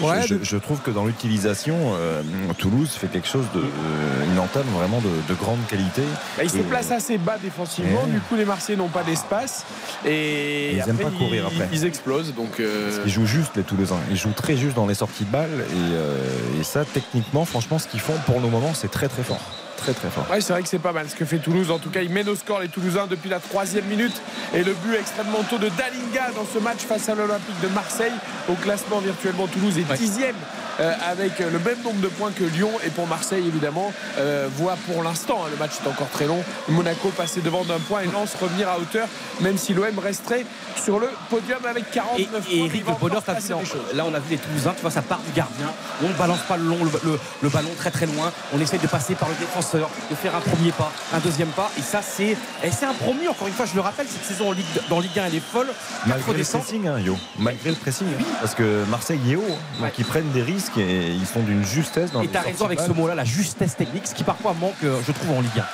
[0.00, 2.22] Ouais, je, je- je trouve que dans l'utilisation, euh,
[2.58, 3.60] Toulouse fait quelque chose de.
[3.60, 6.02] euh, une entame vraiment de, de grande qualité.
[6.36, 8.10] Bah, il se Et- place assez bas défensivement, Ouais.
[8.10, 9.64] du coup les Marseillais n'ont pas d'espace
[10.06, 11.68] et Ils après, aiment pas courir ils, après.
[11.72, 14.00] ils explosent donc euh, Ils jouent juste les Toulousains.
[14.10, 15.50] Ils jouent très juste dans les sorties de balles.
[15.70, 16.16] Et, euh,
[16.60, 19.40] et ça, techniquement, franchement, ce qu'ils font pour le moment, c'est très très fort.
[19.82, 20.26] Très très fort.
[20.30, 21.72] Ouais, c'est vrai que c'est pas mal ce que fait Toulouse.
[21.72, 24.14] En tout cas, ils mènent au score les Toulousains depuis la troisième minute.
[24.54, 28.12] Et le but extrêmement tôt de Dalinga dans ce match face à l'Olympique de Marseille.
[28.48, 30.36] Au classement virtuellement, Toulouse est dixième
[30.80, 32.70] euh, avec le même nombre de points que Lyon.
[32.86, 36.42] Et pour Marseille, évidemment, euh, voit pour l'instant, hein, le match est encore très long.
[36.68, 39.08] Monaco passer devant d'un point et Lens revenir à hauteur,
[39.40, 40.44] même si l'OM resterait
[40.82, 42.40] sur le podium avec 49 Et, points.
[42.50, 43.52] et Eric, le bonheur, t'as vu,
[43.94, 45.66] là on a vu les Toulousains, tu vois, ça part du gardien.
[46.02, 48.32] On ne balance pas le, long, le, le- le ballon très très loin.
[48.54, 51.70] On essaye de passer par le défenseur, de faire un premier pas, un deuxième pas.
[51.78, 54.48] Et ça, c'est et c'est un promu, encore une fois, je le rappelle, cette saison
[54.48, 55.68] en Ligue, dans Ligue 1, elle est folle.
[56.06, 57.16] Malgré le pressing, hein, Yo.
[57.38, 58.06] Malgré le pressing.
[58.40, 59.58] Parce que Marseille est haut.
[59.80, 62.40] Donc ils prennent des risques et ils sont d'une justesse dans Et les tu as
[62.40, 65.30] sorties raison avec ce mot-là, la justesse technique, ce qui parfois manque, euh, je trouve,
[65.30, 65.64] en Ligue 1.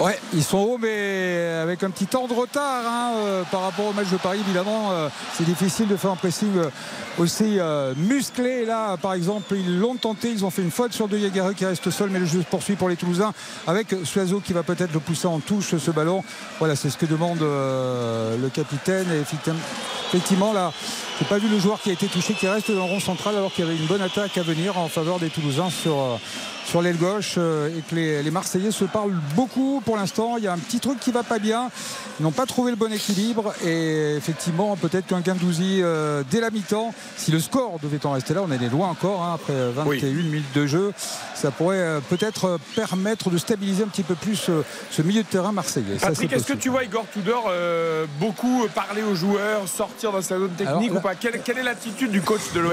[0.00, 3.86] Ouais, ils sont hauts, mais avec un petit temps de retard hein, euh, par rapport
[3.86, 4.38] au match de Paris.
[4.38, 6.70] Évidemment, euh, c'est difficile de faire un pressing euh,
[7.18, 8.64] aussi euh, musclé.
[8.64, 10.30] Là, par exemple, ils l'ont tenté.
[10.30, 12.46] Ils ont fait une faute sur De Jaeger qui reste seul, mais le jeu se
[12.46, 13.32] poursuit pour les Toulousains
[13.66, 16.22] avec Suazo qui va peut-être le pousser en touche ce ballon.
[16.60, 19.06] Voilà, c'est ce que demande euh, le capitaine.
[19.12, 19.58] Et effectivement,
[20.08, 20.72] effectivement là,
[21.18, 23.36] j'ai pas vu le joueur qui a été touché qui reste dans le rond central
[23.36, 25.98] alors qu'il y avait une bonne attaque à venir en faveur des Toulousains sur.
[25.98, 26.16] euh,
[26.68, 30.36] sur l'aile gauche euh, et que les, les Marseillais se parlent beaucoup pour l'instant.
[30.36, 31.70] Il y a un petit truc qui va pas bien.
[32.20, 36.50] Ils n'ont pas trouvé le bon équilibre et effectivement peut-être qu'un Gendouzi euh, dès la
[36.50, 40.08] mi-temps, si le score devait en rester là, on est loin encore hein, après 21
[40.10, 40.92] minutes de jeu,
[41.34, 44.50] ça pourrait euh, peut-être permettre de stabiliser un petit peu plus
[44.90, 45.96] ce milieu de terrain marseillais.
[45.98, 47.50] Patrick, est-ce que tu vois Igor Tudor
[48.20, 51.14] beaucoup parler aux joueurs, sortir dans sa zone technique là- ou pas?
[51.14, 52.72] Quelle, quelle est l'attitude du coach de l'OM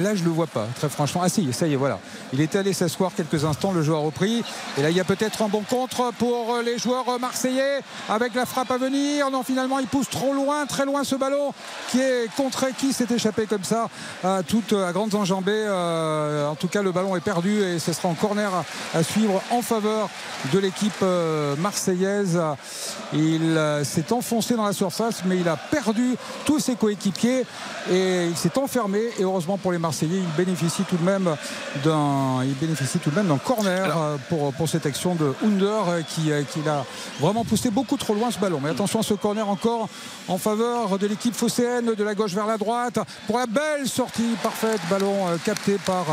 [0.00, 1.20] Là, je le vois pas, très franchement.
[1.24, 1.98] Ah si, ça y est, voilà.
[2.32, 4.42] Il était allé s'asseoir quelques instants, le joueur a repris.
[4.78, 8.46] Et là, il y a peut-être un bon contre pour les joueurs marseillais avec la
[8.46, 9.30] frappe à venir.
[9.30, 11.52] Non, finalement, il pousse trop loin, très loin ce ballon
[11.90, 13.88] qui est contré, qui s'est échappé comme ça
[14.24, 15.52] à toutes à grandes enjambées.
[15.54, 18.64] Euh, en tout cas, le ballon est perdu et ce sera en corner à,
[18.98, 20.08] à suivre en faveur
[20.52, 22.40] de l'équipe euh, marseillaise.
[23.12, 27.44] Il euh, s'est enfoncé dans la surface, mais il a perdu tous ses coéquipiers
[27.90, 29.00] et il s'est enfermé.
[29.18, 31.28] Et heureusement pour les Marseillais, il bénéficie tout de même
[31.84, 35.88] d'un, il bénéficie tout de même d'un corner euh, pour, pour cette action de Under
[35.88, 36.84] euh, qui, euh, qui l'a
[37.20, 38.60] vraiment poussé beaucoup trop loin ce ballon.
[38.62, 39.88] Mais attention à ce corner encore
[40.28, 44.36] en faveur de l'équipe phocéenne de la gauche vers la droite pour la belle sortie
[44.42, 46.04] parfaite ballon capté par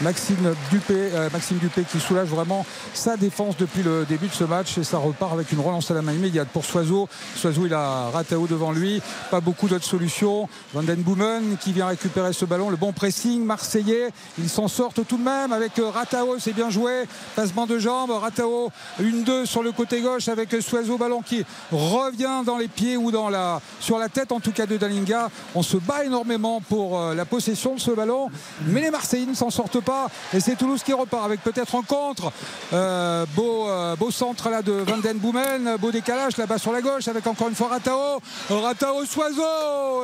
[0.00, 4.76] Maxime Dupé, Maxime Dupé qui soulage vraiment sa défense depuis le début de ce match
[4.78, 7.08] et ça repart avec une relance à la main immédiate pour Soiseau.
[7.36, 9.00] Soiseau il a Ratao devant lui,
[9.30, 10.48] pas beaucoup d'autres solutions.
[10.72, 15.06] Van Den Boomen qui vient récupérer ce ballon, le bon pressing marseillais, ils s'en sortent
[15.06, 17.04] tout de même avec euh, Ratao, c'est bien joué,
[17.36, 18.70] passement de jambes, Ratao
[19.00, 23.10] une deux sur le côté gauche avec Soiseau ballon qui revient dans les pieds ou
[23.10, 25.28] dans la sur la tête en tout cas de Dalinga.
[25.54, 28.30] On se bat énormément pour euh, la possession de ce ballon,
[28.66, 31.82] mais les Marseillais ne s'en sortent pas et c'est Toulouse qui repart avec peut-être en
[31.82, 32.32] contre.
[32.72, 36.80] Euh, beau, euh, beau centre là de Van Den Boomen, beau décalage là-bas sur la
[36.80, 38.20] gauche avec encore une fois Ratao.
[38.48, 39.42] Ratao Soiseau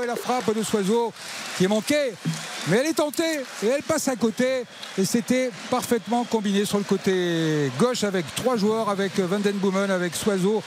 [0.03, 1.12] et la frappe de Soiseau
[1.57, 2.12] qui est manquée.
[2.68, 4.64] Mais elle est tentée et elle passe à côté.
[4.99, 9.91] Et c'était parfaitement combiné sur le côté gauche avec trois joueurs, avec Van Den Boomen,
[9.91, 10.62] avec Soiseau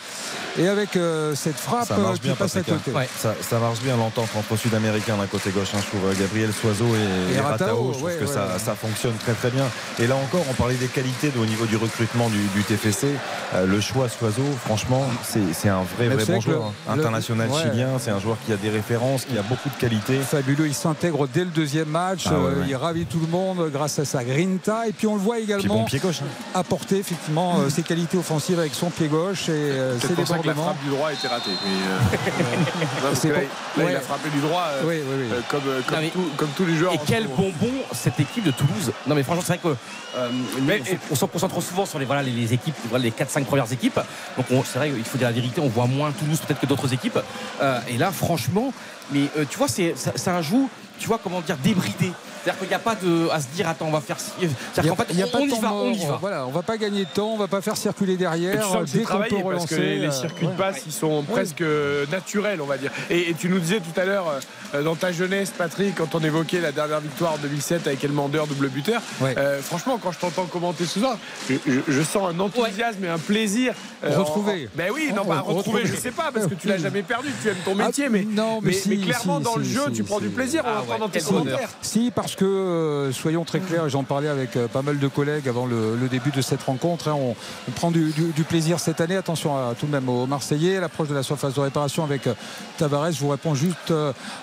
[0.58, 2.92] et avec euh, cette frappe Ça euh, marche qui bien, passe à côté.
[2.96, 3.04] hein.
[3.18, 5.70] Ça, ça marche bien l'entente entre Sud-Américains d'un côté gauche.
[5.76, 5.80] hein.
[5.82, 7.88] Je trouve euh, Gabriel Soiseau et, Et et Ratao, Ratao.
[7.88, 9.66] Je trouve ouais, que ouais, ça, fonctionne très très bien.
[10.00, 13.08] Et là encore, on parlait des qualités de- au niveau du recrutement du, du TFC.
[13.54, 15.06] Euh, le choix Soiseau, franchement,
[15.54, 16.64] c'est un vrai vrai bon joueur.
[16.90, 16.96] hein.
[16.96, 20.20] le- International chilien, c'est un joueur qui a des références, qui a beaucoup de qualités.
[20.20, 22.66] Fabuleux, il s'intègre dès le deuxième match, Ah ouais, euh, ouais.
[22.70, 25.80] il ravit tout le monde grâce à sa grinta et puis on le voit également
[25.80, 26.20] bon pied gauche.
[26.22, 26.28] hein.
[26.54, 30.28] apporter effectivement euh, ses qualités offensives avec son pied gauche et euh, ses C'est pour
[30.28, 31.50] ça que la frappe du droit a été ratée.
[31.66, 32.32] Mais, euh,
[33.04, 33.82] non, là, bon.
[33.82, 33.92] là, Ouais.
[33.92, 35.28] il a frappé du droit euh, Oui, oui, oui.
[35.34, 36.94] euh, comme, comme, Non, mais- tout- comme tous les joueurs.
[36.94, 38.92] Et quel bonbon cette équipe de Toulouse.
[39.08, 39.78] Non mais franchement c'est vrai que
[40.18, 40.30] euh,
[40.60, 43.46] on, se, on se concentre souvent sur les, voilà, les, les équipes, voilà, les 4-5
[43.46, 44.00] premières équipes.
[44.38, 46.66] Donc on- c'est vrai qu'il faut dire la vérité, on voit moins Toulouse peut-être que
[46.68, 47.20] d'autres équipes.
[47.62, 48.74] Euh, et là franchement,
[49.12, 50.68] mais euh, tu vois c'est c'est un jeu,
[51.00, 52.12] tu vois comment dire, débridé.
[52.44, 54.18] C'est-à-dire qu'il n'y a pas de, à se dire attends on va faire.
[54.42, 55.98] Il C'est-à-dire qu'en fait il y a on, pas on de y va, on y
[56.00, 56.08] mort.
[56.12, 56.18] va.
[56.22, 58.56] Voilà, on va pas gagner de temps, on va pas faire circuler Et derrière.
[58.66, 60.52] tu sens que c'est dès qu'on peut travaillé parce que les, les relancer, circuits euh,
[60.52, 63.80] de passe ils sont presque euh, naturels on va dire et, et tu nous disais
[63.80, 64.26] tout à l'heure
[64.74, 68.70] euh, dans ta jeunesse Patrick quand on évoquait la dernière victoire 2007 avec Elmander double
[68.70, 69.36] buteur Ouais.
[69.38, 71.18] euh, franchement quand je t'entends commenter ce soir
[71.50, 73.74] je, je- je sens un enthousiasme et un plaisir
[74.04, 74.68] euh, Retrouver.
[74.74, 75.86] en- ben oui non Re- pas retrouver retrouver.
[75.86, 78.24] je sais pas parce que tu l'as jamais perdu tu aimes ton Ah, métier mais,
[78.24, 80.82] non, mais si, mais clairement si, dans le jeu tu prends du plaisir Ah en
[80.84, 84.68] entendant ouais, tes commentaires Si, parce que, euh, soyons très clairs, j'en parlais avec euh,
[84.68, 87.08] pas mal de collègues avant le, début de cette rencontre.
[87.08, 87.36] hein, on,
[87.72, 88.12] prend du,
[88.48, 89.16] plaisir cette année.
[89.16, 92.34] Attention à, tout de même aux Marseillais, l'approche de la surface de réparation avec euh,
[92.78, 93.12] Tavares.
[93.12, 93.94] Je vous réponds juste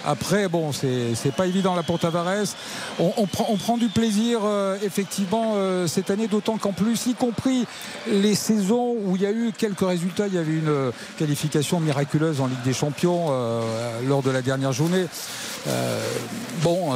[0.05, 0.49] après.
[0.49, 2.55] Bon, c'est pas évident là pour Tavares.
[2.99, 4.41] On, prend, du plaisir
[4.83, 5.55] effectivement
[5.87, 7.67] cette année, d'autant qu'en plus, y compris
[8.11, 12.41] les saisons où il y a eu quelques résultats, il y avait une qualification miraculeuse
[12.41, 13.31] en Ligue des Champions
[14.07, 15.07] lors de la dernière journée.
[16.63, 16.93] Bon,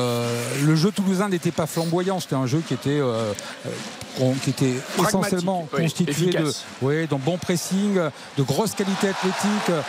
[0.64, 3.32] le jeu toulousain n'était pas flamboyant, c'était un jeu qui était, euh,
[3.66, 6.64] euh, qui était essentiellement oui, constitué de, efficace.
[6.82, 7.94] oui, d'un bon pressing,
[8.36, 9.80] de grosses qualités athlétiques, euh,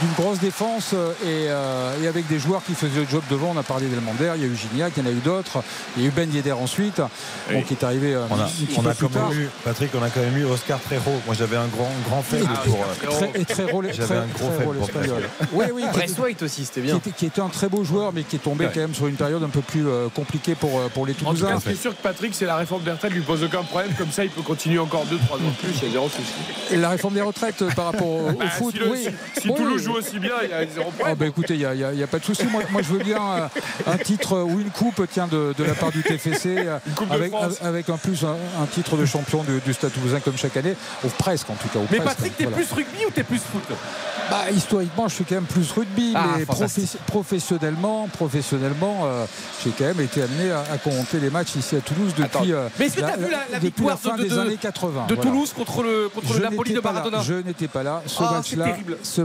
[0.00, 3.52] d'une grosse défense et, euh, et avec des joueurs qui faisaient le job devant.
[3.54, 5.58] On a parlé d'Elmander, il y a eu Gignac, il y en a eu d'autres,
[5.96, 7.00] il y a eu Ben Yedder ensuite,
[7.48, 7.56] Oui.
[7.56, 8.46] bon, qui est arrivé On a,
[8.78, 11.10] on quand même eu, Patrick, on a quand même eu Oscar Trejo.
[11.26, 12.78] Moi, j'avais un grand, grand faible Ah, pour.
[13.18, 15.28] Très, et très rôle, J'avais très, un gros faible pour espagnol.
[15.52, 16.96] Oui, oui, qui- Braithwaite aussi, c'était qui bien.
[16.96, 18.70] était, qui était un très beau joueur, mais mais qui est tombé Ouais.
[18.72, 21.16] quand même sur une période un peu plus euh, compliquée pour, euh, pour les En
[21.16, 21.48] tout Toulousains.
[21.54, 23.62] cas, ce qui est sûr que Patrick, c'est la réforme des retraites, lui pose aucun
[23.62, 23.92] problème.
[23.96, 26.22] Comme ça, il peut continuer encore 2-3 ans de plus, il y a zéro souci.
[26.70, 29.08] Et la réforme des retraites euh, par rapport au, au Bah, foot, si le- oui.
[29.34, 29.54] si- si Oui.
[29.56, 31.16] Toulouse joue aussi bien, il y a zéro Ah problème.
[31.16, 31.60] bah écoutez, il
[31.96, 32.44] n'y a, pas de souci.
[32.46, 33.48] Moi, moi, je veux bien euh,
[33.86, 36.66] un titre ou une coupe tiens, de, de la part du TFC,
[37.10, 37.32] avec,
[37.62, 40.74] avec en plus un, un titre de champion du, du Stade Toulousain comme chaque année,
[41.04, 41.78] ou presque en tout cas.
[41.90, 42.56] Mais presque, Patrick, t'es voilà.
[42.58, 43.62] plus rugby ou t'es plus foot?
[44.30, 49.24] Bah, historiquement, je suis quand même plus rugby, Ah, mais professe- professionnellement, professionnellement, euh,
[49.62, 52.68] j'ai quand même été amené à, à commenter les matchs ici à Toulouse depuis, euh,
[52.78, 55.06] Mais est-ce que t'as vu la, la depuis la fin de, des de- années 80
[55.08, 55.30] de voilà.
[55.30, 56.94] Toulouse contre le, contre Je le Napoli de pas là.
[56.94, 57.22] Maradona?
[57.22, 58.02] Je n'étais pas là.
[58.06, 58.76] Ce Ah, match-là,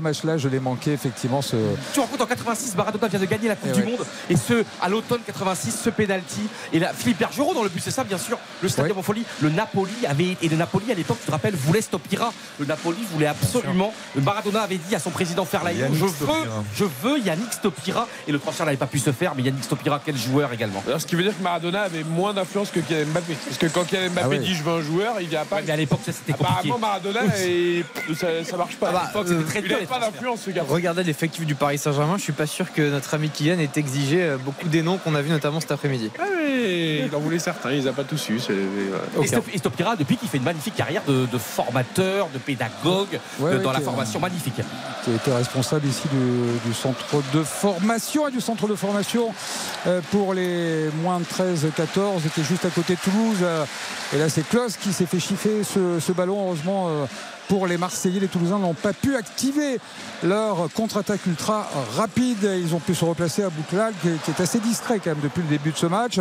[0.01, 1.41] match-là, je l'ai manqué effectivement.
[1.41, 1.55] Ce...
[1.55, 3.91] Tu te rends compte en 86, Maradona vient de gagner la Coupe Eh du ouais.
[3.91, 6.41] Monde et ce à l'automne 86, ce penalty
[6.73, 8.37] et là Philippe Bergerot dans le but, c'est ça bien sûr.
[8.61, 11.55] Le Stadium en folie, le Napoli avait et le Napoli à l'époque, tu te rappelles,
[11.55, 12.33] voulait Stopira.
[12.59, 13.93] Le Napoli voulait absolument.
[14.15, 16.09] Le Maradona avait dit à son président Ferlaïo, je veux,
[16.75, 20.01] je veux Yannick Stopira et le transfert n'avait pas pu se faire, mais Yannick Stopira
[20.03, 20.83] quel joueur également.
[20.99, 23.33] Ce qui veut dire que Maradona avait moins d'influence que Kylian Mbappé.
[23.45, 24.39] Parce que quand Kylian Mbappé Ah ouais.
[24.39, 25.61] dit je veux un joueur, il vient pas.
[25.65, 26.53] Mais à l'époque ça c'était compliqué.
[26.71, 27.83] Apparemment, Maradona, et
[28.15, 28.87] ça, ça marche pas.
[28.89, 29.77] Ah bah, À l'époque, euh, c'était très dur, dur.
[29.77, 30.63] les Il pas d'influence, ce gars.
[30.67, 34.21] Regardez l'effectif du Paris Saint-Germain, je suis pas sûr que notre ami Kylian ait exigé
[34.23, 36.09] euh, beaucoup des noms qu'on a vus notamment cet après-midi.
[36.19, 38.37] Ah oui, il en voulait certains, il les a pas tous eu.
[38.39, 39.23] voilà.
[39.23, 43.07] Et, Stop- et Stopira, depuis qu'il fait une magnifique carrière de, de formateur, de pédagogue
[43.39, 44.55] Ouais, euh, ouais, dans la formation magnifique.
[45.03, 49.33] qui a été responsable ici du, du centre de formation et du centre de formation
[50.11, 53.37] pour les moins de 13-14 était juste à côté de Toulouse.
[53.41, 53.65] Euh,
[54.13, 56.47] et là c'est Klos qui s'est fait chiffrer ce, ce ballon.
[56.47, 57.05] Heureusement euh,
[57.47, 59.79] pour les Marseillais, les Toulousains n'ont pas pu activer
[60.23, 62.43] leur contre-attaque ultra rapide.
[62.43, 65.47] Ils ont pu se replacer à Bouclal, qui, est assez distrait quand même depuis le
[65.47, 66.19] début de ce match.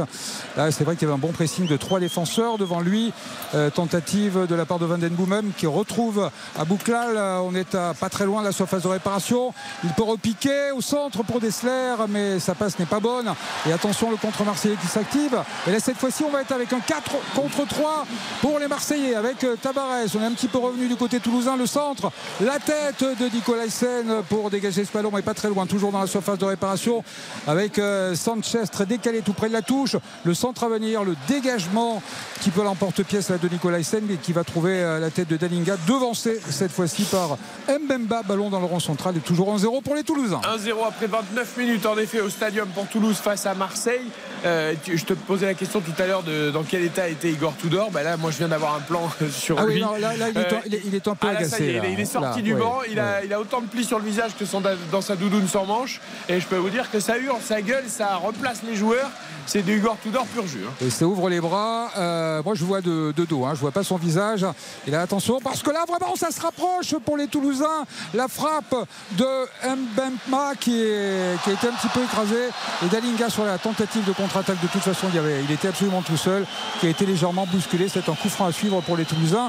[0.57, 3.13] Là, c'est vrai qu'il y avait un bon pressing de trois défenseurs devant lui.
[3.55, 5.17] Euh, tentative de la part de Van Den
[5.57, 7.17] qui retrouve à Bouclal.
[7.17, 9.53] Euh, On est à pas très loin de la surface de réparation.
[9.85, 13.33] Il peut repiquer au centre pour Dessler, mais sa passe n'est pas bonne.
[13.69, 15.37] Et attention, le contre-marseillais qui s'active.
[15.67, 18.07] Et là, cette fois-ci, on va être avec un 4 contre 3
[18.41, 20.07] pour les Marseillais avec euh, Tabarez.
[20.17, 22.11] On est un petit peu revenu du côté toulousain, le centre,
[22.41, 26.01] la tête de Nicolas Sen pour dégager ce ballon, mais pas très loin, toujours dans
[26.01, 27.03] la surface de réparation
[27.47, 29.97] avec euh, Sanchez très décalé tout près de la touche.
[30.25, 32.03] Le centre à venir, le dégagement
[32.41, 35.77] qui peut l'emporte-pièce de Nicolas Sen et qui va trouver euh, la tête de Dalinga,
[35.87, 37.37] devancé cette fois-ci par
[37.69, 40.41] Mbemba, ballon dans le rond central et toujours 1-0 pour les Toulousains.
[40.43, 44.07] 1-0 après 29 minutes en effet au stadium pour Toulouse face à Marseille.
[44.45, 47.55] Euh, je te posais la question tout à l'heure de dans quel état était Igor
[47.57, 47.91] Tudor.
[47.91, 49.75] Bah là, moi, je viens d'avoir un plan sur Ah lui.
[49.77, 51.41] oui, non, là, là, il, est, Euh, il est- il est un peu ah là,
[51.49, 51.65] ça agacé.
[51.65, 51.85] y est, il, là.
[51.89, 53.23] est, il est sorti Là, du banc, il, a, ouais.
[53.27, 56.01] il a autant de plis sur le visage que son- dans sa doudoune sans manche.
[56.29, 59.11] Et je peux vous dire que ça hurle, ça gueule, ça replace les joueurs.
[59.49, 60.63] C'est du Igor Tudor pur jus.
[60.67, 60.73] hein.
[60.85, 61.89] Et ça ouvre les bras.
[61.97, 63.45] Euh, moi, je vois de, de dos.
[63.45, 63.53] Hein.
[63.55, 64.45] Je vois pas son visage.
[64.89, 67.85] Et là, attention, parce que là, vraiment, ça se rapproche pour les Toulousains.
[68.13, 68.75] La frappe
[69.13, 69.25] de
[69.65, 72.49] Mbemba qui, est- qui a été un petit peu écrasé.
[72.85, 74.61] Et Dalinga sur la tentative de contre-attaque.
[74.61, 76.45] De toute façon, il, y avait, il était absolument tout seul.
[76.81, 77.89] Qui a été légèrement bousculé.
[77.89, 79.49] C'est un coup franc à suivre pour les Toulousains.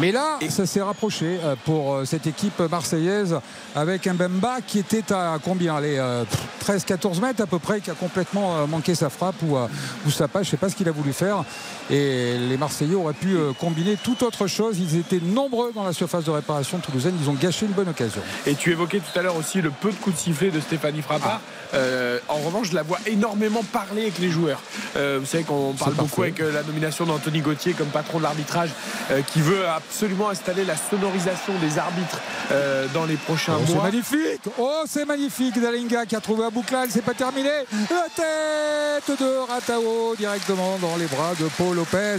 [0.00, 3.36] Mais là, ça s'est rapproché euh, pour euh, cette équipe marseillaise
[3.74, 6.24] avec un Bemba qui était à combien Allez, euh,
[6.62, 9.66] 13-14 mètres à peu près, qui a complètement euh, manqué sa frappe ou, euh,
[10.06, 11.44] ou sa passe, je ne sais pas ce qu'il a voulu faire.
[11.90, 14.78] Et les Marseillais auraient pu euh, combiner toute autre chose.
[14.78, 17.14] Ils étaient nombreux dans la surface de réparation toulousaine.
[17.20, 18.22] Ils ont gâché une bonne occasion.
[18.46, 21.02] Et tu évoquais tout à l'heure aussi le peu de coups de sifflet de Stéphanie
[21.02, 21.40] Frappard.
[21.74, 24.60] Euh, en revanche, je la vois énormément parler avec les joueurs.
[24.96, 26.22] Euh, vous savez qu'on parle beaucoup parfait.
[26.22, 28.70] avec euh, la nomination d'Anthony Gauthier comme patron de l'arbitrage,
[29.10, 32.18] euh, qui veut absolument installer la sonorisation des arbitres
[32.50, 33.84] euh, dans les prochains Oh, c'est mois.
[33.84, 37.50] magnifique Oh, c'est magnifique Dalinga qui a trouvé à Bouclal, c'est pas terminé.
[37.90, 42.18] La tête de Ratao directement dans les bras de Paul Lopez.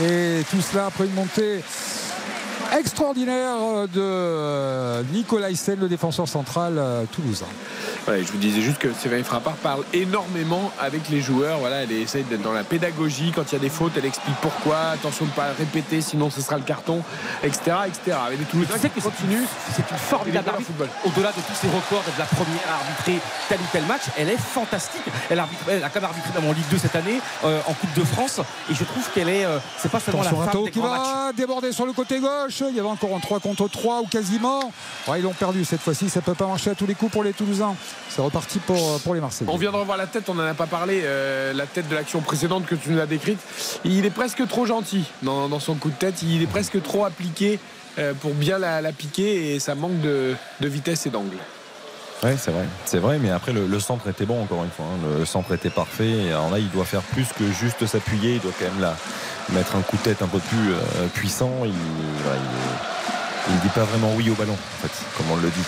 [0.00, 1.62] Et tout cela après une montée
[2.76, 7.46] extraordinaire de euh, Nicolas Hyssen, le défenseur central euh, toulousain.
[8.06, 11.58] Ouais, je vous disais juste que Stéphanie Frappard parle énormément avec les joueurs.
[11.58, 13.32] Voilà, elle essaie d'être dans la pédagogie.
[13.34, 14.78] Quand il y a des fautes, elle explique pourquoi.
[14.94, 17.02] Attention de ne pas répéter, sinon ce sera le carton,
[17.42, 17.76] etc.
[17.86, 18.16] etc.
[18.26, 19.44] Avec les Toulousains qui que c'est continuent.
[19.74, 20.70] C'est une formidable arbitre.
[21.04, 24.30] Au-delà de tous ses records d'être la première à arbitrer tel ou tel match, elle
[24.30, 25.02] est fantastique.
[25.30, 27.74] Elle, arbitre, elle a quand même arbitré dans mon Ligue 2 cette année, euh, en
[27.74, 28.40] Coupe de France.
[28.70, 29.44] Et je trouve qu'elle est.
[29.44, 30.90] euh, c'est pas seulement Attention la femme des qui matchs.
[31.02, 32.57] va déborder sur le côté gauche.
[32.70, 34.72] Il y avait encore un 3 contre 3 ou quasiment.
[35.16, 36.08] Ils l'ont perdu cette fois-ci.
[36.08, 37.74] Ça peut pas marcher à tous les coups pour les Toulousains.
[38.08, 39.50] C'est reparti pour, pour les Marseillais.
[39.50, 41.94] On vient de revoir la tête, on n'en a pas parlé, euh, la tête de
[41.94, 43.38] l'action précédente que tu nous as décrite.
[43.84, 47.58] Il est presque trop gentil dans, son coup de tête, il est presque trop appliqué
[47.98, 51.36] euh, pour bien la, la piquer et ça manque de vitesse et d'angle.
[52.22, 52.64] Ouais, c'est vrai.
[52.84, 54.86] C'est vrai, mais après, le, le centre était bon, encore une fois.
[54.86, 55.18] hein.
[55.20, 56.08] Le centre était parfait.
[56.10, 58.34] Et alors là, il doit faire plus que juste s'appuyer.
[58.34, 58.96] Il doit quand même là,
[59.50, 61.52] mettre un coup de tête un peu plus euh, puissant.
[61.64, 61.72] Il,
[62.24, 65.48] voilà, il Il ne dit pas vraiment oui au ballon, en fait, comme on le
[65.48, 65.62] dit.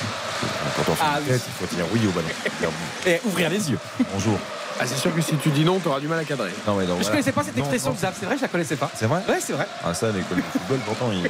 [0.76, 1.28] Quand on fait Ah une oui.
[1.38, 2.28] tête, il faut dire oui au ballon.
[3.06, 3.78] Et ouvrir les yeux.
[4.12, 4.38] Bonjour.
[4.82, 6.50] Ah, c'est sûr que si tu dis non, tu auras du mal à cadrer.
[6.66, 7.10] Non, mais donc, Je voilà.
[7.10, 8.90] connaissais pas cette Non, expression non, Xav, c'est vrai, je la connaissais pas.
[8.94, 9.66] C'est vrai Ouais, c'est vrai.
[9.84, 11.28] Ah, ça, l'école de football, pourtant, il.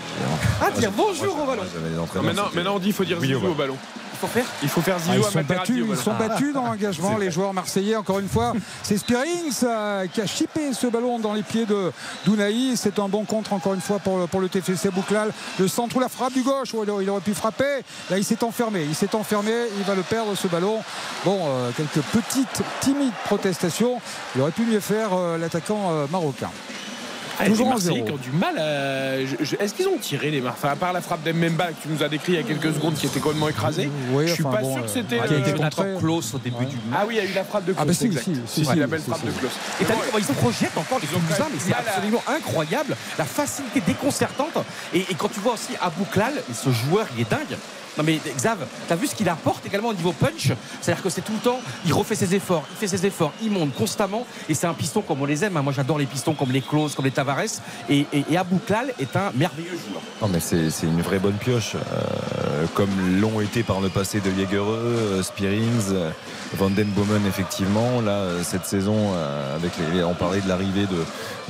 [0.62, 1.62] Ah, dire bonjour au ballon.
[1.96, 3.76] Non, maintenant, on dit il faut dire Oui, au ballon.
[4.22, 4.46] Il faut faire.
[4.62, 7.30] Il faut faire Ah, zizou ils à sont battus, ils sont battus dans l'engagement, les
[7.30, 7.96] joueurs marseillais.
[7.96, 8.52] Encore une fois,
[8.82, 11.90] c'est Spearings euh, qui a chippé ce ballon dans les pieds de
[12.26, 12.76] d'Ounaï.
[12.76, 15.32] C'est un bon contre, encore une fois, pour le, pour le TFC Bouclal.
[15.58, 17.82] Le centre ou la frappe du gauche, où il aurait pu frapper.
[18.10, 18.84] Là, il s'est enfermé.
[18.84, 19.52] Il s'est enfermé.
[19.78, 20.82] Il va le perdre, ce ballon.
[21.24, 24.00] Bon, euh, quelques petites, timides protestations.
[24.34, 26.50] Il aurait pu mieux faire, euh, l'attaquant euh, marocain.
[27.40, 28.06] Ah, les Toujours en Marseillais zéro.
[28.06, 29.24] qui ont du mal à.
[29.24, 30.72] je- je- Est-ce qu'ils ont tiré les Marseillais?
[30.72, 32.94] À part la frappe d'Emmemba que tu nous as décrit il y a quelques secondes
[32.94, 33.88] qui était complètement écrasée.
[34.12, 35.16] Oui, je suis enfin, pas bon, sûr euh, que c'était.
[35.26, 35.98] qui a été.
[35.98, 36.98] Klaus au début du match.
[37.00, 37.82] Ah oui, il y a eu la frappe de Klaus.
[37.82, 38.24] Ah, bah si, exact.
[38.24, 39.26] si, si, si, la belle si, frappe si.
[39.26, 39.52] de Klaus.
[39.80, 41.74] Et t'as vu comment ils se projettent encore les Ils ont quand Toulousains, mais c'est
[41.74, 42.96] absolument incroyable.
[43.18, 44.58] La facilité déconcertante.
[44.94, 47.56] Et, et quand tu vois aussi Abou Klal, et ce joueur, il est dingue.
[48.00, 48.56] Non mais Xav,
[48.88, 50.52] t'as vu ce qu'il apporte également au niveau punch?
[50.80, 53.50] C'est-à-dire que c'est tout le temps, il refait ses efforts, il fait ses efforts, il
[53.50, 54.26] monte constamment.
[54.48, 55.58] Et c'est un piston comme on les aime.
[55.58, 55.62] hein.
[55.62, 57.60] Moi j'adore les pistons comme les Klaus, comme les Tavares.
[57.90, 60.00] Et, et, et est un merveilleux joueur.
[60.22, 64.30] Non mais c'est une vraie bonne pioche, euh, comme l'ont été par le passé de
[64.34, 66.10] Jaegereux, euh, Spearings, euh,
[66.58, 68.00] Van Den Bomen effectivement.
[68.00, 70.96] Là, euh, cette saison, euh, avec les, on parlait de l'arrivée de,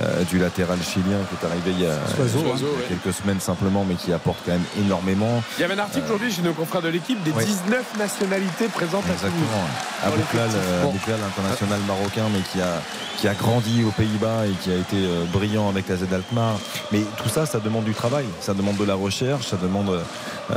[0.02, 2.58] euh, du latéral chilien qui est arrivé il y a, Soiseau, il y a hein.
[2.62, 2.96] ouais.
[3.02, 5.42] quelques semaines simplement, mais qui apporte quand même énormément.
[5.58, 7.44] Il y avait un article aujourd'hui chez nos confrères de l'équipe des Ouais.
[7.44, 9.32] 19 nationalités présentes à Toulouse.
[9.32, 9.64] Exactement.
[10.02, 10.68] Dans Abouklal, l'effectif.
[10.70, 10.90] euh, Bon.
[10.90, 12.82] Abouklal, international marocain, mais qui a,
[13.18, 14.96] qui a grandi aux Pays-Bas et qui a été
[15.32, 16.56] brillant avec la Z Alkmaar.
[16.92, 20.54] Mais tout ça, ça demande du travail, ça demande de la recherche, ça demande euh,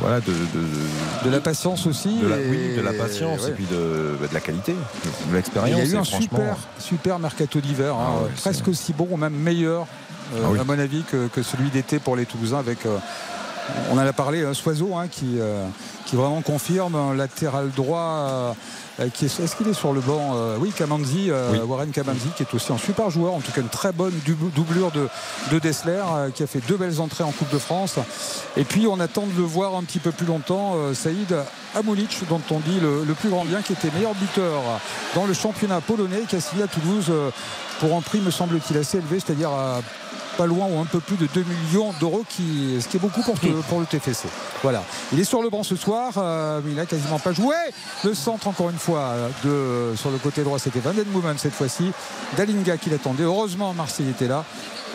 [0.00, 2.18] voilà, de, de- De la patience aussi.
[2.18, 3.50] de la, et- oui, de la patience ouais.
[3.50, 4.78] et puis de, de la qualité, de
[5.28, 5.78] Il l'expérience.
[5.78, 9.08] y a eu un franchement, super, super mercato d'hiver, hein, Ah ouais, presque aussi bon,
[9.10, 9.86] ou même meilleur,
[10.34, 10.58] euh, Ah oui.
[10.58, 12.58] à mon avis, que, que celui d'été pour les Toulousains.
[12.58, 12.98] Avec, euh,
[13.90, 15.66] on en a parlé, hein, Soiseau, hein, qui, euh,
[16.06, 18.54] qui vraiment confirme un latéral droit.
[19.00, 21.58] Euh, qui est, est-ce qu'il est sur le banc Euh, Oui, Kamanzi, euh, Oui.
[21.60, 24.12] Warren Kamanzi, qui est aussi un super joueur, en tout cas une très bonne
[24.54, 25.08] doublure de,
[25.50, 26.02] de Dessler,
[26.34, 27.96] qui a fait deux belles entrées en Coupe de France.
[28.56, 31.34] Et puis on attend de le voir un petit peu plus longtemps, Saïd
[31.74, 34.62] Amoulic, dont on dit le, le plus grand bien, qui était meilleur buteur
[35.14, 37.10] dans le championnat polonais, qui a signé à Toulouse
[37.80, 39.80] pour un prix, me semble-t-il, assez élevé, c'est-à-dire à
[40.36, 43.22] pas loin ou un peu plus de 2 millions d'euros, qui, ce qui est beaucoup
[43.22, 44.28] pour, le- pour le TFC.
[44.62, 44.82] Voilà.
[45.12, 47.54] Il est sur le banc ce soir, euh, mais il n'a quasiment pas joué.
[48.04, 49.12] Le centre, encore une fois,
[49.44, 51.90] de, sur le côté droit, c'était Van Den Boomen cette fois-ci.
[52.36, 53.24] Dalinga qui l'attendait.
[53.24, 54.44] Heureusement, Marseille était là.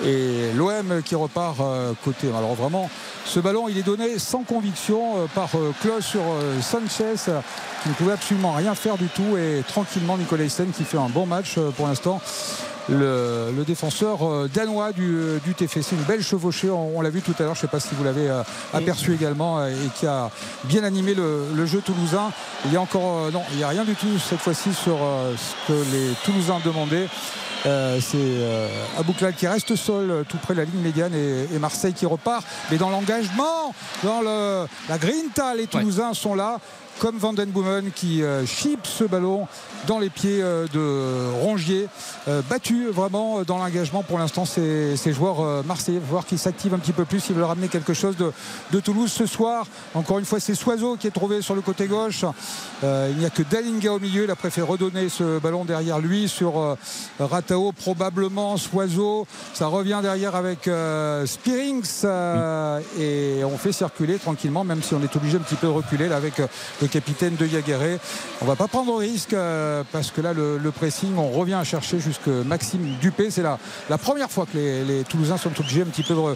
[0.03, 2.27] Et l'OM qui repart euh, côté.
[2.37, 2.89] Alors vraiment,
[3.23, 7.39] ce ballon, il est donné sans conviction euh, par euh, Klaus sur euh, Sanchez, euh,
[7.81, 9.37] qui ne pouvait absolument rien faire du tout.
[9.37, 12.19] Et tranquillement, Nicolas Hyssen qui fait un bon match euh, pour l'instant.
[12.87, 17.21] Le, le défenseur euh, danois du, du TFC, une belle chevauchée, on, on l'a vu
[17.21, 18.43] tout à l'heure, je ne sais pas si vous l'avez euh,
[18.73, 20.29] aperçu également, euh, et qui a
[20.65, 22.31] bien animé le, le jeu toulousain.
[22.65, 24.97] Il y a encore, euh, non, il n'y a rien du tout cette fois-ci sur
[25.01, 27.07] euh, ce que les Toulousains demandaient.
[27.65, 28.67] Euh, c'est euh,
[28.99, 32.05] Abouklal qui reste seul euh, tout près de la ligne médiane et, et Marseille qui
[32.05, 32.45] repart.
[32.69, 36.59] Mais dans l'engagement, dans le, la grinta, les Toulousains sont là.
[36.99, 39.47] Comme Van Den Boomen qui euh, chipe ce ballon
[39.85, 41.87] dans les pieds euh, de Rongier.
[42.27, 45.99] Euh, battu vraiment dans l'engagement pour l'instant ces, ces joueurs marseillais.
[45.99, 47.27] Voir qu'ils s'activent un petit peu plus.
[47.29, 48.31] Ils veulent ramener quelque chose de,
[48.71, 49.67] de Toulouse ce soir.
[49.93, 52.25] Encore une fois, c'est Soiseau qui est trouvé sur le côté gauche.
[52.83, 54.23] Euh, il n'y a que Dalinga au milieu.
[54.23, 56.75] Il a préféré redonner ce ballon derrière lui sur euh,
[57.19, 59.27] Ratao, probablement Soiseau.
[59.53, 62.05] Ça revient derrière avec euh, Spearings
[62.99, 66.07] et on fait circuler tranquillement, même si on est obligé un petit peu de reculer
[66.07, 66.39] là, avec
[66.85, 67.99] le capitaine de Yagueré.
[68.41, 71.63] On va pas prendre de risque euh, parce que là, le, pressing, on revient à
[71.63, 73.31] chercher jusque Maxime Dupé.
[73.31, 73.57] C'est la,
[73.89, 76.35] la première fois que les, Toulousains sont obligés un petit peu de, re-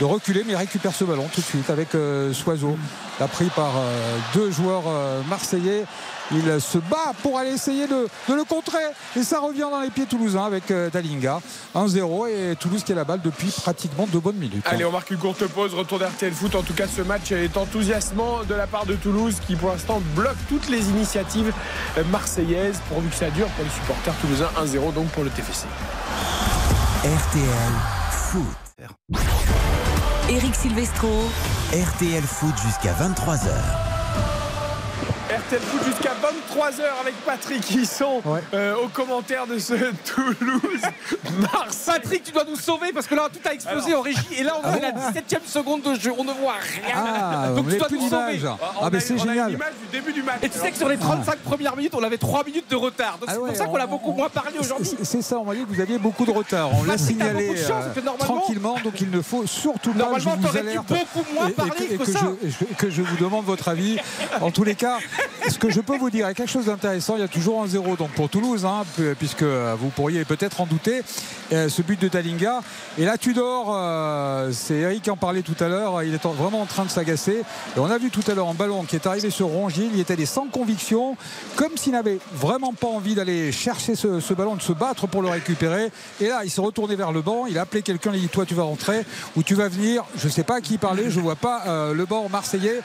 [0.00, 2.76] de reculer, mais ils récupèrent ce ballon tout de suite avec euh, Soiseau,
[3.18, 4.84] là pris par euh, deux joueurs
[5.28, 5.84] marseillais.
[6.32, 8.78] Il se bat pour aller essayer de, de le contrer.
[9.16, 11.40] Et ça revient dans les pieds toulousains avec euh, Dalinga.
[11.74, 14.64] 1-0 et Toulouse qui a la balle depuis pratiquement deux bonnes minutes.
[14.66, 15.74] Allez, on marque une courte pause.
[15.74, 16.54] Retour d'RTL Foot.
[16.54, 20.00] En tout cas, ce match est enthousiasmant de la part de Toulouse qui, pour l'instant,
[20.14, 21.52] bloque toutes les initiatives
[21.98, 24.50] euh, marseillaises pourvu que ça dure pour les supporters toulousains.
[24.64, 25.66] 1-0 donc pour le TFC.
[27.02, 27.72] RTL
[28.10, 28.88] Foot.
[30.28, 31.08] Eric Silvestro.
[31.72, 33.89] RTL Foot jusqu'à 23h.
[35.30, 38.20] RTL Foot jusqu'à 23h avec Patrick qui sont
[38.52, 39.74] euh, aux commentaires de ce
[40.04, 40.82] Toulouse.
[41.38, 41.78] Mars.
[41.86, 44.54] Patrick, tu dois nous sauver parce que là tout a explosé en régie et là
[44.58, 46.94] on Ah est à la 17 e seconde de jeu, on ne voit rien.
[46.96, 48.36] Ah, Donc tu dois nous sauver.
[48.38, 48.56] d'image.
[48.82, 49.50] Ah, mais c'est génial.
[49.52, 50.38] l'image du début du match.
[50.42, 53.18] Et tu sais que sur les 35 premières minutes, on avait 3 minutes de retard.
[53.20, 54.86] Donc Ah c'est ouais, pour ça qu'on a beaucoup moins parlé aujourd'hui.
[54.98, 56.70] C'est- C'est ça, on m'a dit que vous aviez beaucoup de retard.
[56.74, 60.36] On l'a Patrick, t'as signalé chance, euh, tranquillement, donc il ne faut surtout pas Normalement,
[60.42, 62.20] t'aurais dû beaucoup moins parler que, ça.
[62.78, 63.96] que je vous demande votre avis.
[64.40, 64.98] En tous les cas,
[65.48, 67.14] ce que je peux vous dire est quelque chose d'intéressant.
[67.16, 70.24] Il y a toujours un zéro donc pour Toulouse, hein, pu- puisque euh, vous pourriez
[70.24, 71.02] peut-être en douter.
[71.52, 72.60] Euh, ce but de Dalinga.
[72.96, 76.02] Et là, Tudor, euh, c'est Eric qui en parlait tout à l'heure.
[76.04, 77.42] Il est en- vraiment en train de s'agacer.
[77.76, 79.90] Et on a vu tout à l'heure un ballon qui est arrivé sur Rongier.
[79.92, 81.16] Il allé sans conviction,
[81.56, 85.28] comme s'il n'avait vraiment pas envie d'aller chercher ce, ballon, de se battre pour le
[85.28, 85.90] récupérer.
[86.20, 87.46] Et là, il s'est retourné vers le banc.
[87.46, 88.10] Il a appelé quelqu'un.
[88.12, 89.04] Il a dit Toi, tu vas rentrer
[89.36, 90.04] ou tu vas venir.
[90.16, 91.10] Je ne sais pas à qui parler.
[91.10, 92.80] Je ne vois pas le banc marseillais.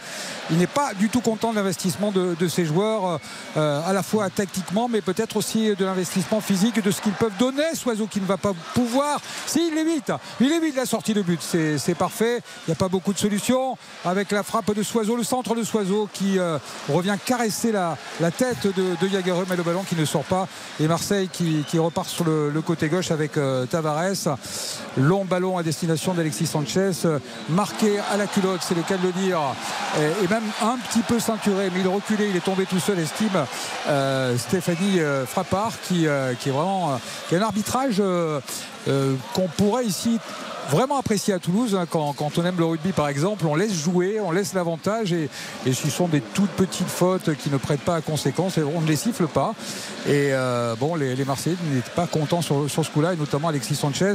[0.50, 3.20] Il n'est pas du tout content de l'investissement de, de ses joueurs,
[3.58, 7.38] euh, à la fois tactiquement, mais peut-être aussi de l'investissement physique, de ce qu'ils peuvent
[7.38, 7.76] donner.
[7.76, 9.20] Soiseau qui ne va pas pouvoir.
[9.46, 10.12] Si, il évite.
[10.40, 11.40] Il évite la sortie de but.
[11.42, 12.42] C'est parfait.
[12.68, 13.78] Il n'y a pas beaucoup de solutions.
[14.04, 16.58] Avec la frappe de Soiseau, le centre de Soiseau qui euh,
[16.90, 20.48] revient caresser la, la tête de, de mais le ballon qui ne sort pas.
[20.80, 24.38] Et Marseille qui, qui repart sur le, côté gauche avec euh, Tavares.
[24.98, 26.92] Long ballon à destination d'Alexis Sanchez.
[27.06, 27.20] euh,
[27.50, 29.40] marqué à la culotte, c'est le cas de le dire.
[29.98, 31.88] Et, même un petit peu ceinturé, mais il
[32.24, 33.46] il est tombé tout seul, estime
[33.88, 36.98] euh, Stéphanie euh, Frappard, qui, euh, qui est vraiment
[37.32, 38.02] un arbitrage
[39.34, 40.20] qu'on pourrait ici
[40.70, 41.76] vraiment apprécié à Toulouse.
[41.76, 45.14] hein, quand, quand on aime le rugby, par exemple, on laisse jouer, on laisse l'avantage
[45.14, 45.30] et,
[45.66, 48.82] et ce sont des toutes petites fautes qui ne prêtent pas à conséquence et on
[48.82, 49.54] ne les siffle pas.
[50.08, 53.48] Et euh, bon, les, les Marseillais n'étaient pas contents sur, sur ce coup-là, et notamment
[53.48, 54.14] Alexis Sanchez,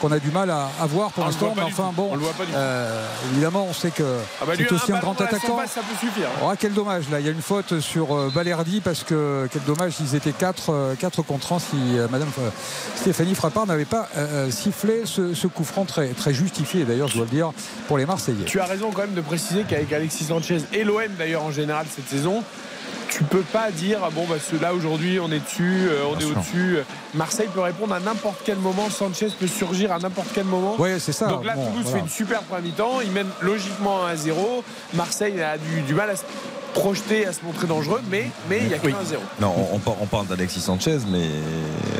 [0.00, 1.52] qu'on a du mal à, à voir pour Ah, l'instant.
[1.56, 2.56] Mais enfin, bon, On le voit pas du tout.
[2.58, 4.02] euh, évidemment, on sait que
[4.40, 5.58] Ah bah c'est aussi un, grand attaquant.
[5.66, 6.28] ça peut suffire.
[6.42, 9.62] Oh, quel dommage là, il y a une faute sur euh, Balerdi parce que quel
[9.64, 11.66] dommage, ils étaient 4 quatre contre 1 si
[11.98, 12.50] euh, Madame euh,
[12.96, 17.08] Stéphanie Frappard n'avait pas euh, euh, sifflé ce, ce coup franc très, très justifié d'ailleurs
[17.08, 17.52] je dois le dire
[17.88, 18.44] pour les Marseillais.
[18.46, 21.86] Tu as raison quand même de préciser qu'avec Alexis Sanchez et l'OM d'ailleurs en général
[21.94, 22.42] cette saison,
[23.08, 26.26] tu peux pas dire ah bon bah là aujourd'hui on est dessus, euh, on Bien
[26.28, 26.36] est sûr.
[26.38, 26.76] au-dessus.
[27.14, 30.76] Marseille peut répondre à n'importe quel moment, Sanchez peut surgir à n'importe quel moment.
[30.80, 31.26] Ouais, c'est ça.
[31.26, 31.96] Donc là Bon, Toulouse voilà.
[31.98, 34.62] fait une super première mi-temps, il mène logiquement 1-0.
[34.94, 36.22] Marseille a du, du mal à se
[36.72, 38.92] projeter, à se montrer dangereux, mais mais il y a que 1-0.
[39.40, 41.26] Non, on, on par- on parle d'Alexis Sanchez, mais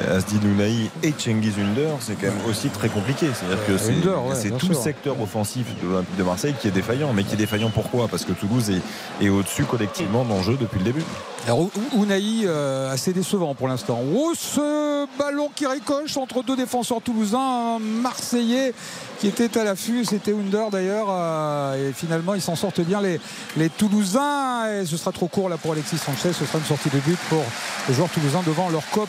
[0.08, 3.26] Asdi Nounaï et Cengiz Under, c'est quand même aussi très compliqué.
[3.34, 7.12] C'est-à-dire que c'est ouais, tout le secteur offensif de l'Olympique de Marseille qui est défaillant.
[7.12, 8.06] Mais qui est défaillant pourquoi?
[8.06, 11.02] Parce que Toulouse est, est au-dessus collectivement dans le jeu depuis le début.
[11.46, 14.00] Alors, Ounaï, euh, assez décevant pour l'instant.
[14.14, 18.74] Oh, ce ballon qui ricoche entre deux défenseurs toulousains, un Marseillais
[19.18, 23.20] qui était à l'affût, c'était Under d'ailleurs, euh, et finalement ils s'en sortent bien les,
[23.56, 26.88] les Toulousains, et ce sera trop court là pour Alexis Sanchez, ce sera une sortie
[26.88, 27.42] de but pour
[27.88, 29.08] les joueurs toulousains devant leur COP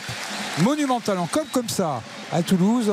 [0.62, 2.92] monumental, en COP comme ça à Toulouse.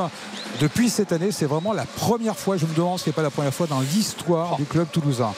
[0.62, 3.30] Depuis cette année, c'est vraiment la première fois, je me demande ce n'est pas la
[3.30, 5.34] première fois dans l'histoire du club toulousain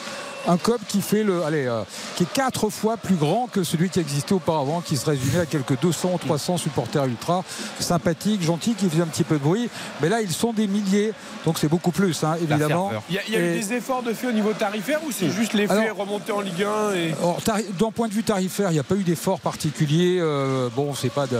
[0.48, 1.82] un COP qui fait le, allez, euh,
[2.16, 5.46] qui est quatre fois plus grand que celui qui existait auparavant, qui se résumait à
[5.46, 7.44] quelques 200 ou 300 supporters ultra
[7.78, 9.68] sympathiques, gentils, qui faisaient un petit peu de bruit.
[10.00, 11.12] Mais là, ils sont des milliers,
[11.44, 12.90] donc c'est beaucoup plus, hein, évidemment.
[13.08, 15.12] Il y a, il y a eu des efforts de fait au niveau tarifaire ou
[15.12, 17.14] c'est juste l'effet remonté en Ligue 1 et...
[17.22, 20.18] Or, tari- D'un point de vue tarifaire, il n'y a pas eu d'effort particulier.
[20.20, 21.38] Euh, bon, c'est pas de,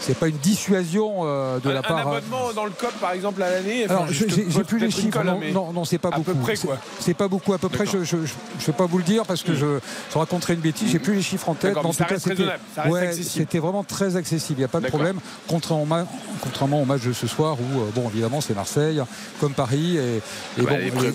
[0.00, 1.98] c'est pas une dissuasion euh, de un, la un part.
[2.08, 4.26] abonnement dans le COP par exemple à l'année enfin, j'ai
[4.64, 5.10] plus les chiffres.
[5.10, 6.32] colle, hein, Non, non, non, c'est pas à beaucoup.
[6.32, 7.52] peu près C'est- quoi C'est pas beaucoup.
[7.52, 9.78] À peu près, je, je, je, je vais pas vous le dire parce que je,
[10.12, 10.90] je raconterai une bêtise.
[10.90, 11.74] J'ai plus les chiffres en tête.
[11.74, 12.44] Mais en ça tout cas, c'était,
[12.88, 14.58] ouais, vraiment très accessible.
[14.58, 15.18] Il n'y a pas de problème.
[15.48, 16.06] Contrairement, au ma-
[16.42, 19.00] contrairement au match de ce soir où, euh, bon, évidemment, c'est Marseille,
[19.40, 19.96] comme Paris.
[19.96, 21.06] Et, bon, les prix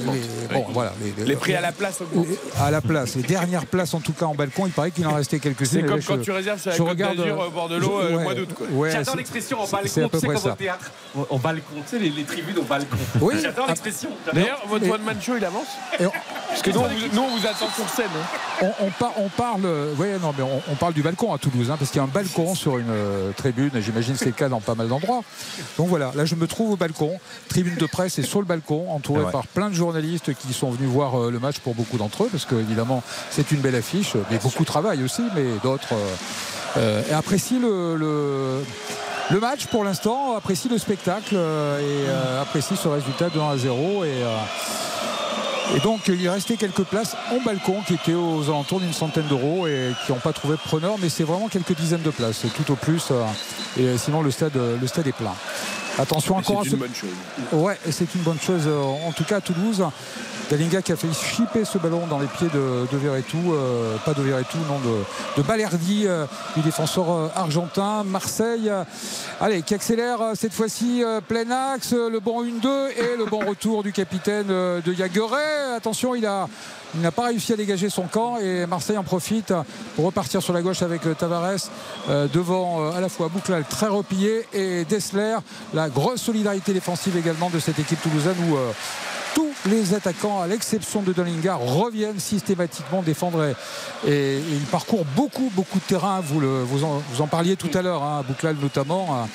[0.53, 0.93] bon, voilà,
[1.25, 2.27] les prix à la place augmentent.
[2.59, 3.15] à la place.
[3.15, 5.67] Les dernières places, en tout cas en balcon, il paraît qu'il en restait quelques-unes.
[5.67, 8.09] c'est comme je- quand tu réserves sur la Côte d'Azur au bord de l'eau euh,
[8.09, 10.51] le ouais, mois d'août ouais, J'adore l'expression en balcon, c'est comme ça.
[10.53, 10.91] au théâtre,
[11.29, 12.97] en balcon, tu sais les, tribunes au balcon.
[13.21, 13.35] Oui.
[13.41, 14.09] J'adore l'expression.
[14.33, 15.67] D'ailleurs, votre Et- one man show il avance?
[16.49, 16.85] Parce que vous,
[17.17, 18.05] nous, on vous attend sur scène.
[18.15, 18.67] hein.
[18.79, 19.65] on, on par- on parle,
[19.97, 22.03] ouais, non, mais on, on parle du balcon à Toulouse, hein, parce qu'il y a
[22.03, 23.71] un balcon sur une euh, tribune.
[23.75, 25.21] et J'imagine que c'est le cas dans pas mal d'endroits.
[25.77, 27.19] Donc voilà, là je me trouve au balcon,
[27.49, 30.89] tribune de presse et sur le balcon, entouré par plein de journalistes qui sont venus
[30.89, 34.13] voir euh, le match pour beaucoup d'entre eux, parce que évidemment c'est une belle affiche,
[34.29, 36.15] mais beaucoup travaillent aussi, mais d'autres euh,
[36.77, 38.63] euh, apprécient le, le-
[39.29, 44.05] le match pour l'instant, apprécient le spectacle et apprécient ce résultat de 1 à 0
[44.05, 44.37] et euh,
[45.75, 49.67] et donc il restait quelques places en balcon qui étaient aux alentours d'une centaine d'euros
[49.67, 52.75] et qui n'ont pas trouvé preneur, mais c'est vraiment quelques dizaines de places, tout au
[52.75, 53.09] plus.
[53.11, 53.25] euh,
[53.77, 55.33] Et sinon le stade, le stade est plein.
[55.99, 57.09] Attention encore C'est ce une bonne chose.
[57.51, 59.83] Ouais, c'est une bonne chose en tout cas à Toulouse.
[60.49, 64.13] Dalinga qui a failli chipper ce ballon dans les pieds de, de Verretou, euh, pas
[64.13, 66.25] de Verretou, non de, de Balerdi, euh,
[66.55, 68.05] du défenseur euh, argentin.
[68.05, 68.83] Marseille, euh,
[69.41, 73.91] allez, qui accélère cette fois-ci plein axe, le bon 1-2 et le bon retour du
[73.91, 75.75] capitaine de Yagueret.
[75.75, 76.47] Attention, il a
[76.95, 79.53] il n'a pas réussi à dégager son camp et Marseille en profite
[79.95, 81.69] pour repartir sur la gauche avec euh, Tavares
[82.09, 85.37] euh, devant euh, à la fois Bouclal très replié et Dessler.
[85.73, 88.35] La grosse solidarité défensive également de cette équipe toulousaine
[89.37, 93.55] tous les attaquants, à l'exception de Dolinga, reviennent systématiquement défendre et,
[94.09, 96.21] et- ils parcourent beaucoup, beaucoup de terrain.
[96.21, 96.83] Vous, vous,
[97.21, 99.09] en, parliez tout à l'heure, hein, Bouclal notamment.
[99.11, 99.27] hein.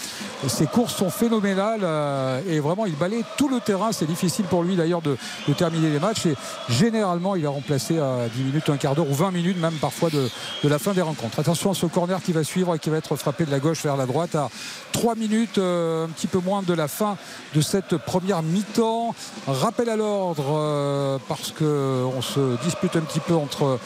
[0.49, 3.93] Ses courses sont phénoménales euh, et vraiment il balaye tout le terrain.
[3.93, 5.17] C'est difficile pour lui d'ailleurs de,
[5.57, 6.35] terminer les matchs et
[6.69, 10.11] généralement il est remplacé à 10 minutes, un quart d'heure ou 20 minutes même parfois
[10.11, 10.29] de,
[10.69, 11.39] la fin des rencontres.
[11.39, 13.85] Attention à ce corner qui va suivre et qui va être frappé de la gauche
[13.85, 14.51] vers la droite à
[14.91, 17.17] 3 minutes, euh, un petit peu moins de la fin
[17.55, 19.15] de cette première mi-temps.
[19.47, 23.79] Rappel l'ordre euh, parce qu'on se dispute un petit peu entre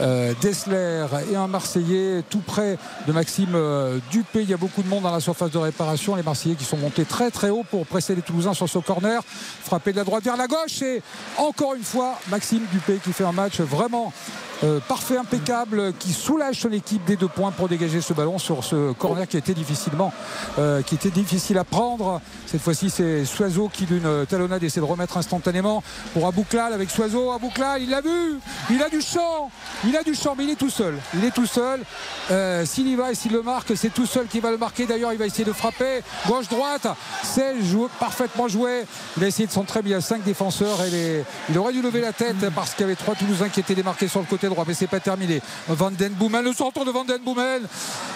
[0.00, 4.42] euh, Dessler et un Marseillais tout près de Maxime euh, Dupé.
[4.42, 6.14] Il y a beaucoup de monde dans la surface de réparation.
[6.16, 9.22] Les Marseillais qui sont montés très très haut pour presser les Toulousains sur ce corner.
[9.24, 11.02] Frappé de la droite vers la gauche et
[11.38, 14.12] encore une fois Maxime Dupé qui fait un match vraiment
[14.64, 18.62] euh, parfait, impeccable, qui soulage son équipe des deux points pour dégager ce ballon sur
[18.64, 20.12] ce corner qui était difficilement,
[20.58, 22.20] euh, qui était difficile à prendre.
[22.46, 25.82] Cette fois-ci, c'est Soiseau qui d'une talonnade essaie de remettre instantanément
[26.14, 27.32] pour Abouklal avec Soiseau.
[27.32, 28.38] Abouklal, il l'a vu,
[28.70, 29.50] il a du champ,
[29.84, 30.98] il a du champ, mais il est tout seul.
[31.14, 31.80] Il est tout seul.
[32.30, 34.86] Euh, s'il y va et s'il le marque, c'est tout seul qui va le marquer.
[34.86, 36.86] D'ailleurs, il va essayer de frapper gauche-droite.
[37.24, 38.84] C'est joué- parfaitement joué.
[39.16, 40.78] Il a essayé de centrer, mais il y a cinq défenseurs
[41.48, 44.08] il aurait dû lever la tête parce qu'il y avait trois Toulousains qui étaient démarqués
[44.08, 45.40] sur le côté droit, mais c'est pas terminé.
[45.68, 46.14] Van Den
[46.44, 47.04] le centre de Van.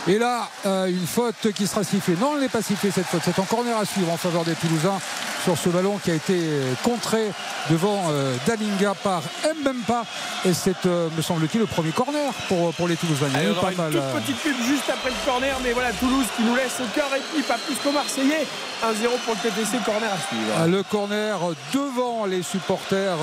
[0.08, 2.16] Et là, euh, une faute qui sera sifflée.
[2.20, 3.22] Non, elle n'est pas sifflée cette faute.
[3.24, 4.98] C'est un corner à suivre en faveur des Toulousains
[5.46, 6.40] sur ce ballon qui a été
[6.82, 7.30] contré
[7.70, 10.04] devant euh, Dalinga par Mbempa.
[10.44, 13.26] Et c'est, euh, me semble-t-il, le premier corner pour, pour les Toulousains.
[13.34, 13.92] Il y a eu pas une mal.
[13.92, 16.86] toute euh, petite pub juste après le corner, mais voilà Toulouse qui nous laisse au
[16.94, 18.46] cœur et puis pas plus qu'au Marseillais.
[18.82, 20.52] 1-0 pour le TTC, corner à suivre.
[20.58, 21.38] Ah, Le corner
[21.72, 23.16] devant les supporters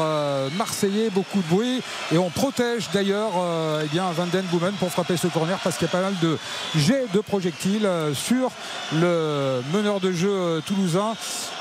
[0.58, 1.84] marseillais, beaucoup de bruit.
[2.12, 3.34] Et on protège d'ailleurs
[3.84, 6.16] eh bien Van Den Boomen pour frapper ce corner parce qu'il y a pas mal
[6.24, 6.40] de
[6.76, 8.50] jets de projectiles sur
[8.94, 11.14] le meneur de jeu toulousain.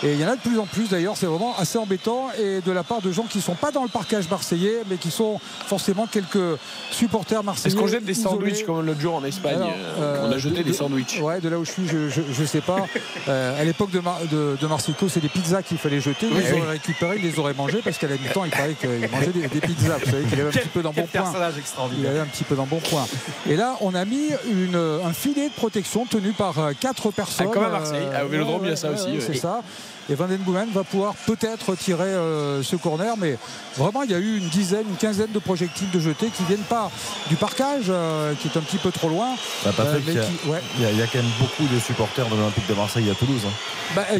[0.02, 2.28] Et il y en a de plus en plus d'ailleurs, c'est vraiment assez embêtant.
[2.38, 4.96] Et de la part de gens qui ne sont pas dans le parcage marseillais, mais
[4.96, 6.58] qui sont forcément quelques
[6.90, 7.74] supporters marseillais.
[7.74, 10.58] Est-ce qu'on jette des sandwichs comme l'autre jour en Espagne Alors, euh, On a jeté
[10.58, 11.20] de- des de- sandwichs.
[11.20, 12.86] Ouais, de là où je suis, je, je sais pas.
[13.28, 16.26] Euh, à l'époque de, Mar- de, de Marsico, c'est des pizzas qu'il fallait jeter.
[16.30, 16.60] Ils Oui, les oui.
[16.60, 19.48] auraient récupérés, ils les auraient mangés parce qu'à la mi-temps, il paraît qu'il mangeait des,
[19.48, 19.98] des pizzas.
[19.98, 21.06] Vous savez qu'il avait un petit peu quel d'embonpoint.
[21.22, 21.54] personnage
[21.98, 23.06] Il avait un petit peu d'embonpoint.
[23.48, 27.46] Et là, on a mis une, un filet de protection tenu par euh, quatre personnes.
[27.50, 28.02] Ah, comme à Marseille.
[28.02, 29.20] Euh, Ah, au Vélodrome, il y a ça aussi, ouais.
[29.20, 29.62] C'est ça.
[30.10, 33.38] Et Van Den Boomen va pouvoir peut-être tirer euh, ce corner, mais
[33.76, 36.58] vraiment il y a eu une dizaine, une quinzaine de projectiles de jetés qui viennent
[36.68, 36.90] pas
[37.28, 39.28] du parcage, euh, qui est un petit peu trop loin.
[39.64, 40.60] Bah, Patrick, Euh, mais il y a- qui- ouais.
[40.78, 43.08] il y, a- il y a quand même beaucoup de supporters de l'Olympique de Marseille
[43.10, 43.42] à Toulouse.
[43.46, 43.50] hein.
[43.94, 44.18] Bah, Il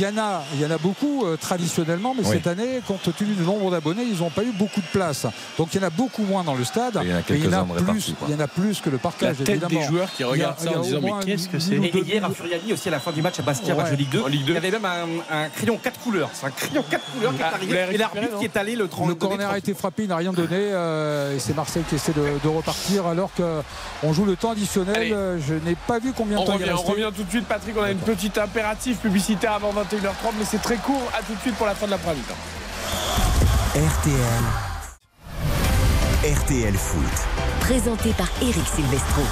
[0.00, 2.32] y, en a, il y en a beaucoup euh, traditionnellement, mais Oui.
[2.34, 5.26] cette année, compte tenu du nombre d'abonnés, ils n'ont pas eu beaucoup de place.
[5.56, 6.98] Donc il y en a beaucoup moins dans le stade.
[7.02, 8.40] Il y en a Et il y en quelques-uns a de plus, il y en
[8.40, 9.38] a plus que le parcage.
[9.38, 9.86] La tête des évidemment.
[9.88, 11.58] joueurs qui Il y a- regardent ça il y a en disant, mais qu'est-ce que
[11.58, 13.82] c'est Et, hier à Furiani aussi à la fin du match à Bastia, Ouais.
[13.82, 14.52] match de Ligue 2, En Ligue 2.
[14.52, 16.30] il y avait même un, un crayon 4 couleurs.
[16.32, 17.78] C'est un crayon 4 couleurs qui est Ah, arrivé.
[17.92, 20.32] Et l'arbitre qui est allé le 30 Le corner a été frappé, il n'a rien
[20.32, 20.48] donné.
[20.56, 24.96] euh, et c'est Marseille qui essaie de, de repartir alors qu'on joue le temps additionnel.
[24.96, 25.12] Allez.
[25.12, 26.90] Euh, Je n'ai pas vu combien de On temps il revient, on restait.
[26.92, 27.74] revient tout de suite, Patrick.
[27.78, 31.10] On a une petite impérative publicitaire avant 21h30, mais c'est très court.
[31.18, 32.34] À tout de suite pour la fin de la première mi-temps.
[33.74, 34.42] RTL.
[36.24, 37.02] RTL Foot.
[37.60, 39.22] Présenté par Eric Silvestro.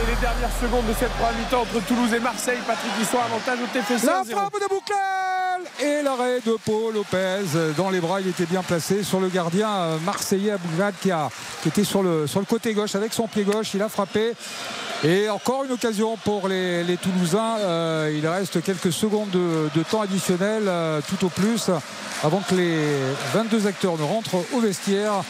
[0.00, 2.58] Allez, les dernières secondes de cette première mi-temps entre Toulouse et Marseille.
[2.66, 4.06] Patrick Histoire, avantage au TFC.
[4.06, 4.30] La 1-0.
[4.30, 4.68] frappe de
[5.80, 8.20] Et l'arrêt de Paul Lopez dans les bras.
[8.20, 11.30] Il était bien placé sur le gardien euh, marseillais Abouglad qui, a,
[11.62, 13.74] qui était sur le, sur le côté gauche avec son pied gauche.
[13.74, 14.34] Il a frappé.
[15.02, 17.56] Et encore une occasion pour les, les Toulousains.
[17.60, 21.70] Euh, il reste quelques secondes de, de temps additionnel, euh, tout au plus,
[22.22, 22.76] avant que les
[23.32, 25.22] 22 acteurs ne rentrent au vestiaire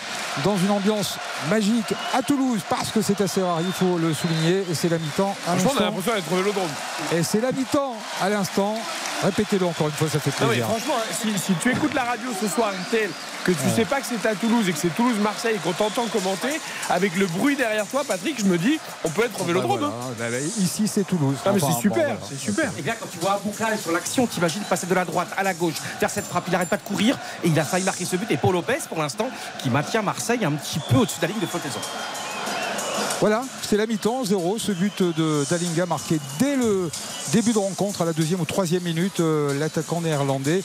[0.45, 4.65] dans une ambiance magique à Toulouse, parce que c'est assez rare, il faut le souligner.
[4.69, 5.37] Et c'est la mi-temps.
[5.47, 5.85] à Franchement, on a l'instant.
[5.85, 6.71] l'impression d'être au vélodrome.
[7.17, 8.77] Et c'est la mi-temps à l'instant.
[9.23, 10.67] Répétez-le encore une fois, ça fait Non mais plaisir.
[10.67, 13.11] franchement, si, si tu écoutes la radio ce soir, RTL,
[13.45, 16.07] que tu sais pas que c'est à Toulouse et que c'est Toulouse-Marseille et qu'on t'entend
[16.07, 16.61] commenter,
[16.91, 19.79] avec le bruit derrière toi, Patrick, je me dis, on peut être au Bah, vélodrome.
[19.81, 19.95] voilà.
[19.95, 20.15] hein.
[20.19, 21.37] Bah, bah, ici, c'est Toulouse.
[21.45, 22.71] Ah, mais c'est super, c'est super.
[22.79, 25.55] Et bien quand tu vois Abouklal sur l'action, t'imagines passer de la droite à la
[25.55, 28.17] gauche, faire cette frappe, il n'arrête pas de courir et il a failli marquer ce
[28.17, 28.31] but.
[28.31, 29.29] Et Paul Lopez, pour l'instant,
[29.59, 31.81] qui maintient Marseille un petit peu au-dessus de la ligne de flottaison.
[33.21, 34.59] Voilà, c'est la mi-temps, 0.
[34.59, 36.91] Ce but de Dalinga marqué dès le
[37.33, 40.63] début de rencontre, à la deuxième ou troisième minute, euh, l'attaquant néerlandais.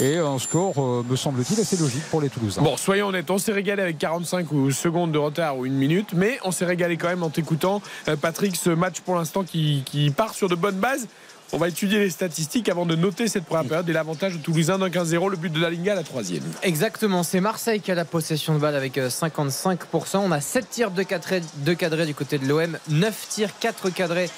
[0.00, 2.62] Et un score, euh, me semble-t-il, assez logique pour les Toulousains.
[2.62, 6.10] Bon, soyons honnêtes, on s'est régalé avec 45 ou secondes de retard ou une minute,
[6.14, 9.82] mais on s'est régalé quand même en t'écoutant, euh, Patrick, ce match pour l'instant qui,
[9.84, 11.08] qui part sur de bonnes bases.
[11.54, 14.78] On va étudier les statistiques avant de noter cette première période et l'avantage de Toulousain
[14.78, 16.42] d'un 15-0, le but de Dalinga à la troisième.
[16.62, 20.16] Exactement, c'est Marseille qui a la possession de balle avec euh, 55%.
[20.16, 21.42] On a 7 tirs de cadrés,
[22.06, 24.30] du côté de l'OM, 9 tirs, 4 cadrés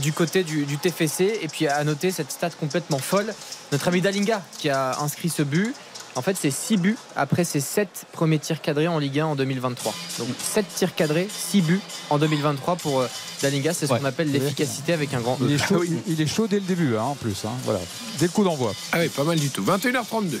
[0.00, 1.40] du côté du TFC.
[1.42, 3.34] Et puis à noter cette stat complètement folle,
[3.70, 5.74] notre ami Dalinga qui a inscrit ce but.
[6.14, 9.34] En fait, c'est 6 buts après ses 7 premiers tirs cadrés en Ligue 1 en
[9.36, 9.94] 2023.
[10.18, 11.80] Donc 7 tirs cadrés, 6 buts
[12.10, 13.08] en 2023 pour euh,
[13.40, 13.72] Dalinga.
[13.72, 15.46] C'est ce qu'on appelle l'efficacité avec un grand E.
[15.48, 17.44] Il est chaud, il- il est chaud dès le début, hein, en plus.
[17.46, 17.80] hein, voilà.
[18.18, 18.72] Dès le coup d'envoi.
[18.92, 19.62] Ah oui, pas mal du tout.
[19.64, 20.38] 21h32.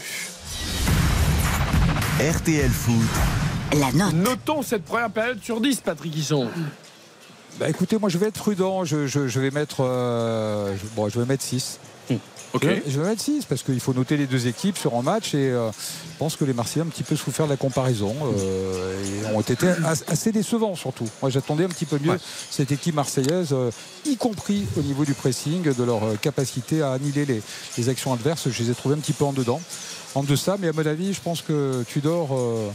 [2.20, 2.94] RTL Foot.
[3.78, 4.12] La note.
[4.14, 6.48] Notons cette première période sur 10, Patrick Hisson.
[7.58, 11.08] Bah écoutez, moi je vais être prudent, je, je- je vais mettre euh, je, bon,
[11.08, 11.78] je vais mettre 6.
[12.60, 15.50] Je, vais- mettre 6 parce qu'il faut noter les deux équipes sur un match et
[15.50, 19.30] euh, je pense que les Marseillais ont un petit peu souffert de la comparaison euh,
[19.30, 21.08] et ont été as- assez décevants surtout.
[21.22, 22.10] Moi j'attendais un petit peu mieux
[22.50, 23.70] cette équipe marseillaise, euh,
[24.06, 27.42] y compris au niveau du pressing, de leur capacité à annihiler les,
[27.78, 28.48] les actions adverses.
[28.50, 29.60] Je les ai trouvés un petit peu en dedans,
[30.14, 32.68] en deçà, mais à mon avis, je pense que Tudor, euh,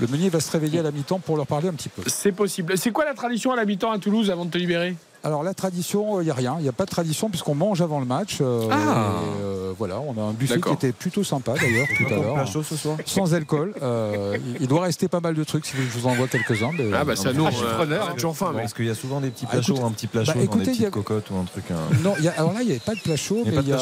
[0.00, 2.02] le meunier va se réveiller à la mi-temps pour leur parler un petit peu.
[2.06, 2.78] C'est possible.
[2.78, 4.96] C'est quoi la tradition à l'habitant à Toulouse avant de te libérer?
[5.22, 6.56] Alors la tradition, il n'y a rien.
[6.58, 8.38] Il n'y a pas de tradition puisqu'on mange avant le match.
[8.40, 8.76] euh, Ah.
[9.22, 12.34] et, euh, voilà, on a un buffet qui était plutôt sympa d'ailleurs tout à l'heure.
[12.34, 13.74] plat chaud ce soir Sans alcool.
[13.82, 16.70] Euh, il- doit rester pas mal de trucs si je vous envoie quelques-uns.
[16.94, 18.32] Ah bah ça nous, euh, preneur, on a hein.
[18.34, 18.52] faim.
[18.54, 20.32] mais- Parce qu'il y a souvent des petits Ah, plats chauds, un petit plat bah,
[20.32, 21.64] chaud dans écoutez, des a- petites cocottes ou un truc.
[21.70, 23.52] un- Non, il y a- alors là, il n'y avait pas de plat chaud, mais
[23.60, 23.78] il y, a,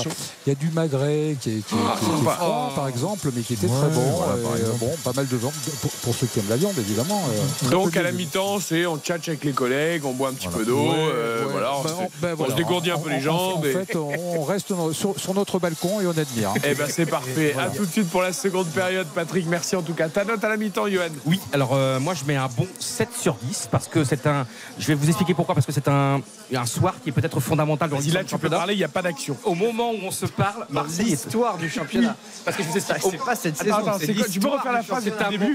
[0.46, 3.66] y du magret qui est, qui est- qui qui est par exemple, mais qui était
[3.66, 4.00] Ouais, très bon.
[4.16, 5.52] voilà, Et, euh, bon, pas mal de viande
[5.82, 7.20] pour, pour ceux qui aiment la viande, évidemment.
[7.66, 10.48] euh, Donc à la mi-temps, c'est on tchatche avec les collègues, on boit un petit
[10.48, 10.90] peu d'eau,
[11.28, 11.52] euh, ouais.
[11.52, 12.52] voilà, on, Bah, se, on- fait- bah, on voilà.
[12.52, 13.60] se dégourdit un peu les en- jambes.
[13.60, 16.52] En et- fait, on reste sur, sur notre balcon et on admire.
[16.64, 17.54] Eh ben c'est parfait.
[17.58, 19.46] À tout de suite pour la seconde période, Patrick.
[19.46, 20.08] Merci en tout cas.
[20.08, 21.08] Ta note à la mi-temps, Johan.
[21.26, 24.46] Oui, alors euh, moi je mets un bon 7 sur 10 parce que c'est un.
[24.78, 25.54] Je vais vous expliquer pourquoi.
[25.54, 26.20] Parce que c'est un,
[26.54, 28.56] un soir qui est peut-être fondamental dans l'histoire là du tu peux championnat.
[28.56, 29.36] parler, il n'y a pas d'action.
[29.44, 32.16] Au moment où on se parle, Marseille est L'histoire du championnat.
[32.44, 33.02] Parce que je vous explique.
[33.10, 33.76] C'est pas cette saison.
[34.30, 35.04] Tu peux refaire la phrase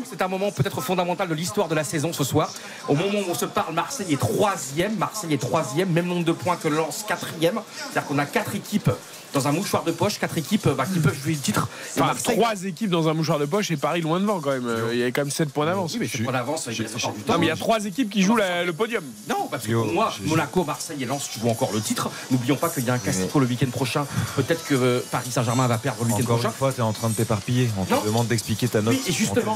[0.10, 2.52] c'est un moment peut-être fondamental de l'histoire de la saison ce soir.
[2.88, 4.96] Au moment où on se parle, Marseille est troisième.
[4.98, 7.60] Marseille est troisième, même nombre de points que Lens, quatrième.
[7.92, 8.90] C'est-à-dire qu'on a quatre équipes
[9.34, 11.68] dans un mouchoir de poche, quatre équipes bah, qui peuvent jouer le titre.
[11.96, 14.68] Enfin, Marseille- trois équipes dans un mouchoir de poche et Paris loin devant quand même.
[14.68, 15.94] Euh, Il y avait quand même 7 points d'avance.
[15.94, 17.34] Oui, mais c'est pas d'avance, il reste encore du temps.
[17.34, 19.04] Non, mais il y a trois équipes qui jouent la- le podium.
[19.28, 22.12] Non, parce que Yo, pour moi, Monaco, Marseille et Lens jouent encore le titre.
[22.30, 24.06] N'oublions pas qu'il y a un Classico le week-end prochain.
[24.36, 26.50] Peut-être que euh, Paris Saint-Germain va perdre le week-end Encore prochain.
[26.50, 27.72] une fois, tu es en train de t'éparpiller.
[27.80, 28.02] On Non.
[28.02, 28.94] te demande d'expliquer ta note.
[28.94, 29.56] Oui, et justement,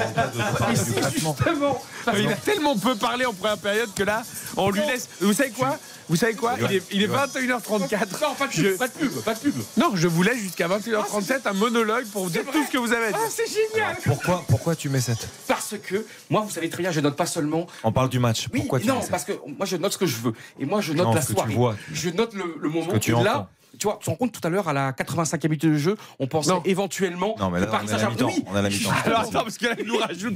[0.73, 0.91] si,
[2.17, 4.23] Il a tellement peu parlé en première période que là,
[4.55, 5.07] on lui laisse.
[5.21, 5.77] Vous savez quoi?
[6.09, 8.21] Vous savez quoi Il est, il est 21h34.
[8.21, 9.55] Non, pas de pub, Je- pas de pub, pas de pub.
[9.77, 12.93] Non, je vous laisse jusqu'à 21h37 un monologue pour vous dire tout ce que vous
[12.93, 13.19] avez à dire.
[13.21, 15.17] Ah, c'est génial Pourquoi, pourquoi tu mets 7
[15.47, 17.67] Parce que moi, vous savez très bien, je note pas seulement.
[17.84, 18.47] On parle du match.
[18.53, 20.34] Oui, Pourquoi tu non, mets 7 parce que moi, je note ce que je veux.
[20.59, 21.53] Et moi, je note Non, la que tu soirée.
[21.53, 21.75] vois.
[21.91, 23.49] Je note le, le moment que tu où là.
[23.79, 25.95] Tu vois, tu te rends compte tout à l'heure à la 85e minute de jeu,
[26.19, 26.61] on pensait Non.
[26.65, 28.31] éventuellement Non, mais que là, Paris on à la Saint-Germain.
[28.33, 28.45] mi-temps.
[28.51, 28.89] On à la mi-temps.
[29.05, 30.33] Alors attends, parce que là, il nous rajoute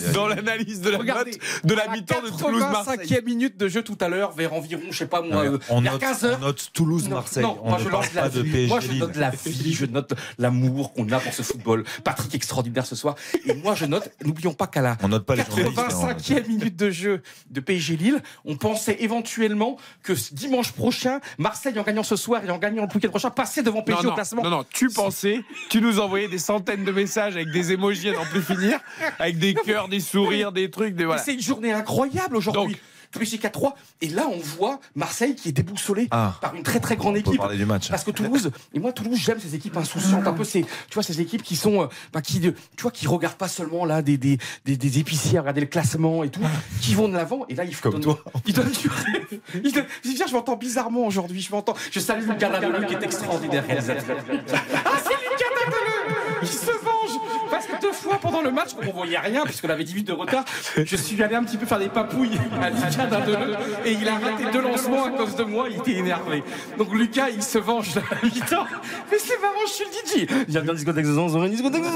[0.00, 2.98] je- dans l'analyse de la Regardez, note de la mi-temps de Toulouse-Marseille.
[2.98, 5.80] 85e minute de jeu tout à l'heure, vers environ, je sais pas moi, Non, on,
[5.80, 6.38] vers note, 15 on heures.
[6.40, 7.42] note Toulouse-Marseille.
[7.42, 8.66] Non, On moi ne je note la pas de vie.
[8.66, 11.84] Moi je note la vie, je note l'amour qu'on a pour ce football.
[12.04, 13.14] Patrick extraordinaire ce soir.
[13.46, 15.78] Et moi je note, n'oublions pas qu'à la On note pas les journalistes.
[15.78, 21.78] hein, 85e minute de jeu de PSG Lille, on pensait éventuellement que dimanche prochain, Marseille
[21.78, 24.10] en gagnant ce soir et en gagnant le week-end prochain, passer devant PSG Non, au
[24.10, 24.42] non, classement.
[24.42, 25.40] non, non, tu pensais,
[25.70, 28.78] tu nous envoyais des centaines de messages avec des émojis à n'en plus finir,
[29.18, 31.22] avec des cœurs, des sourires, des trucs, des voilà.
[31.22, 32.76] C'est une journée incroyable aujourd'hui.
[33.12, 33.74] Donc- PSG 4-3.
[34.00, 36.34] Et là, on voit Marseille qui est déboussolé Ah.
[36.40, 37.36] par une très très grande équipe.
[37.38, 37.88] parler du match.
[37.90, 41.02] Parce que Toulouse, et moi Toulouse, j'aime ces équipes insouciantes, un peu ces, tu vois,
[41.02, 42.52] ces équipes qui sont, euh, bah, qui, tu
[42.82, 46.24] vois, qui regardent pas seulement là des, des, des, des épiciers à regarder le classement
[46.24, 46.40] et tout,
[46.80, 47.44] qui vont de l'avant.
[47.48, 48.18] Et là, ils Comme donnent- toi.
[48.46, 49.40] Ils donnent du rêve.
[49.64, 51.40] Ils donnent- je veux dire, je m'entends bizarrement aujourd'hui.
[51.42, 51.74] Je m'entends.
[51.90, 53.64] Je salue Lucas Dadoleux qui est extraordinaire.
[53.68, 58.90] Ah, c'est Lucas Dadoleux qui se venge parce que deux fois pendant le match, on
[58.92, 60.44] voyait rien puisqu'on avait 10 minutes de retard.
[60.76, 64.14] Je suis allé un petit peu faire des papouilles à Lucas Dadoleux et il a
[64.14, 65.66] raté deux lancements à cause de moi.
[65.70, 66.42] Il était énervé.
[66.78, 68.66] Donc Lucas, il se venge de la mi-temps.
[69.10, 70.46] Mais c'est marrant, je suis le DJ.
[70.48, 71.86] Viens bien discothèque de Zan, une discothèque de.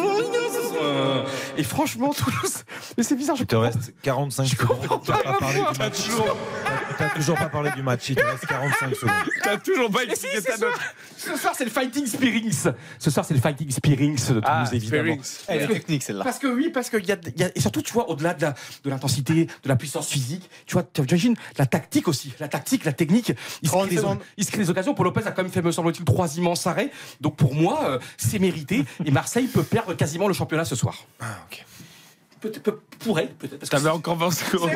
[1.56, 2.64] Et franchement, Toulouse,
[2.96, 3.36] mais c'est bizarre.
[3.36, 4.78] Je Il te reste 45 secondes.
[5.04, 6.04] Tu n'as pas parlé du T'as match.
[6.04, 6.36] toujours,
[6.98, 8.08] T'as toujours pas parlé du match.
[8.10, 9.10] Il te reste 45 secondes.
[9.42, 10.74] t'as toujours pas expliqué ce ta note.
[10.74, 10.80] soir,
[11.16, 12.70] ce soir, c'est le Fighting Spirings.
[12.98, 15.22] Ce soir, c'est le Fighting Spirings de, de Toulouse, Ah, évidemment.
[15.22, 15.44] Spirings.
[15.48, 16.24] Elle est que- technique, celle-là.
[16.24, 18.42] Parce que oui, parce qu'il y a, y a- et surtout, tu vois, au-delà de
[18.42, 18.54] la-
[18.84, 22.84] de l'intensité, de, la puissance physique, tu vois, tu imagines la tactique aussi, la tactique,
[22.84, 23.32] la technique.
[23.62, 24.02] Il se, crée des,
[24.36, 24.94] il se crée des occasions.
[24.94, 26.90] Paul Lopez a quand même fait, me semble-t-il, trois immenses arrêts.
[27.20, 28.84] Donc pour moi, euh, c'est mérité.
[29.04, 31.04] Et Marseille peut perdre quasiment le championnat ce soir.
[31.20, 31.64] Ah, ok.
[32.40, 33.58] Peut- peut- pourrait, peut-être.
[33.58, 34.70] parce que T'avais encore 20 secondes.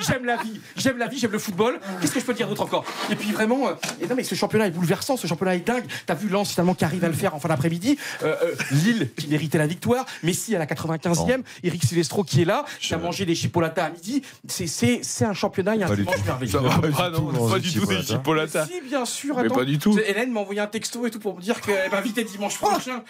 [0.00, 1.78] J'aime la vie, j'aime la vie, j'aime le football.
[2.00, 2.84] Qu'est-ce que je peux dire d'autre encore?
[3.10, 5.84] Et puis vraiment, euh, et non mais ce championnat est bouleversant, ce championnat est dingue.
[6.06, 7.98] T'as vu Lens finalement qui arrive à le faire en fin d'après-midi.
[8.22, 10.04] Euh, euh, Lille qui méritait la victoire.
[10.22, 11.42] Messi à la 95e.
[11.62, 14.22] Eric Silvestro qui est là, qui a mangé des chipolatas à midi.
[14.48, 16.24] C'est c'est c'est un championnat, il y a un Pas du dimanche tout.
[16.26, 16.52] merveilleux.
[16.52, 18.12] Ça va Pas pas, du non, tout, pas non, du c'est tout des chipolata.
[18.14, 18.66] chipolatas.
[18.66, 19.54] Si, bien sûr, Mais attends.
[19.54, 19.98] pas du tout.
[20.06, 23.02] Hélène m'a envoyé un texto et tout pour me dire qu'elle m'invitait dimanche prochain.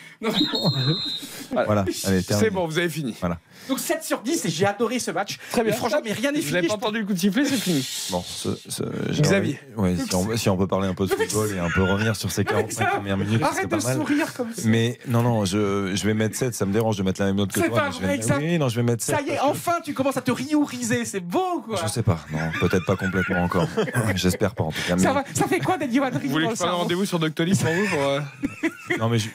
[1.52, 1.84] Voilà,
[2.28, 3.14] C'est bon, vous avez fini.
[3.20, 3.38] Voilà.
[3.68, 5.38] Donc 7 sur 10 et j'ai adoré ce match.
[5.50, 5.70] Très bien.
[5.72, 6.52] Mais franchement, mais rien n'est Vous fini.
[6.54, 7.86] n'avez Je pas entendu le coup de sifflet, c'est fini.
[8.10, 8.82] Bon, ce- ce-
[9.20, 9.58] Xavier.
[9.76, 12.14] Ouais, si, on, si on peut parler un peu de football et un peu revenir
[12.16, 13.96] sur ces 45 premières minutes, Arrête pas de mal.
[13.96, 14.62] sourire comme ça.
[14.66, 17.36] Mais non, non, je, je vais mettre 7, ça me dérange de mettre la même
[17.36, 17.78] note que C'est toi.
[17.80, 18.36] pas mais je vais vrai.
[18.44, 19.16] Oui, non, je vais mettre 7.
[19.16, 21.04] Ça y est, enfin, tu commences à te riouriser.
[21.04, 21.78] C'est beau, quoi.
[21.82, 23.68] Je sais pas, non, peut-être pas complètement encore.
[24.14, 24.96] J'espère pas en tout cas.
[24.98, 27.72] Ça, mais- va, ça fait quoi d'être Vous voulez que je rendez-vous sur Doctolib pour
[27.72, 28.20] vous pour, euh,
[28.98, 29.28] Non, mais je-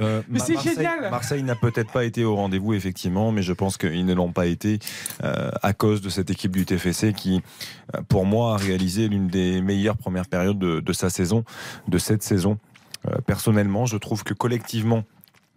[0.00, 1.10] euh, mais Ma- c'est génial.
[1.10, 4.46] Marseille n'a peut-être pas été au rendez-vous, effectivement, mais je pense qu'ils ne l'ont pas
[4.46, 4.78] été
[5.24, 7.42] euh, à cause de cette équipe du TFC qui,
[7.96, 11.42] euh, pour moi, a réalisé l'une des meilleures premières périodes de, sa saison,
[11.88, 12.58] de cette saison.
[13.08, 15.02] Euh, personnellement, je trouve que collectivement,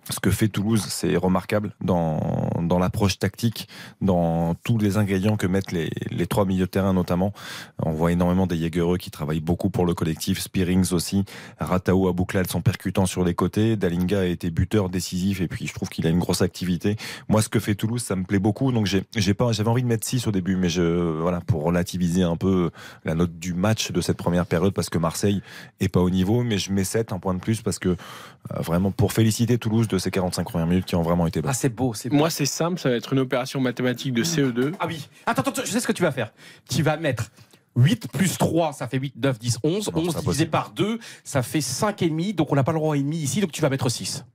[0.09, 3.67] ce que fait Toulouse, c'est remarquable dans, dans l'approche tactique,
[4.01, 7.33] dans tous les ingrédients que mettent les, les trois milieux de terrain notamment.
[7.79, 11.23] On voit énormément des Jaegereux qui travaillent beaucoup pour le collectif, Spearings aussi,
[11.59, 15.73] Ratao Abouklal sont percutants sur les côtés, Dalinga a été buteur décisif et puis je
[15.73, 16.97] trouve qu'il a une grosse activité.
[17.29, 19.87] Moi, ce que fait Toulouse, ça me plaît beaucoup, donc j'ai pas, j'avais envie de
[19.87, 22.71] mettre 6 au début, mais je, voilà, pour relativiser un peu
[23.05, 25.41] la note du match de cette première période parce que Marseille
[25.79, 27.95] est pas au niveau, mais je mets 7, un point de plus parce que euh,
[28.59, 31.51] vraiment pour féliciter Toulouse de ces 45 premières minutes qui ont vraiment été bonnes.
[31.51, 32.15] Ah, c'est beau, c'est beau.
[32.15, 34.73] Moi, c'est simple, ça va être une opération mathématique de CE2.
[34.79, 35.07] Ah oui.
[35.25, 36.33] Attends, attends, je sais ce que tu vas faire.
[36.69, 37.29] Tu vas mettre
[37.75, 39.71] 8 plus 3, ça fait 8, 9, 10, 11.
[39.71, 40.49] Non, 11 c'est pas divisé possible.
[40.49, 42.35] par 2, ça fait 5,5.
[42.35, 44.25] Donc on n'a pas le droit à demi ici, donc tu vas mettre 6.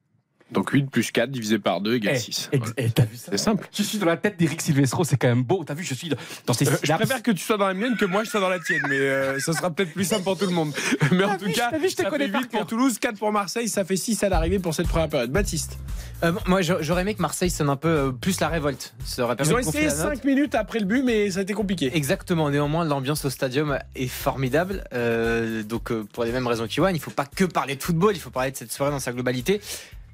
[0.50, 2.50] Donc 8 plus 4 divisé par 2 égale 6.
[2.94, 3.68] t'as vu ça C'est simple.
[3.70, 5.62] Je suis dans la tête d'Eric Silvestro, c'est quand même beau.
[5.64, 6.10] T'as vu, je suis
[6.46, 8.40] dans ces Euh, je préfère que tu sois dans la mienne que moi je sois
[8.40, 10.72] dans la tienne, mais euh, ça sera peut-être plus simple pour tout le monde.
[11.12, 12.66] Mais en tout vu, cas, vu, je te ça connais fait par 8 pour cœur.
[12.66, 15.30] Toulouse, 4 pour Marseille, ça fait 6 à l'arrivée pour cette première période.
[15.30, 15.78] Baptiste.
[16.24, 18.94] Euh, moi, j'a- j'aurais aimé que Marseille sonne un peu euh, plus la révolte.
[19.04, 20.14] Ça aurait permis Ils ont essayé la note.
[20.16, 21.90] 5 minutes après le but, mais ça a été compliqué.
[21.94, 22.48] Exactement.
[22.50, 24.84] Néanmoins, l'ambiance au stadium est formidable.
[24.94, 27.82] Euh, donc, euh, pour les mêmes raisons qu'Iwan, il ne faut pas que parler de
[27.82, 29.60] football, il faut parler de cette soirée dans sa globalité.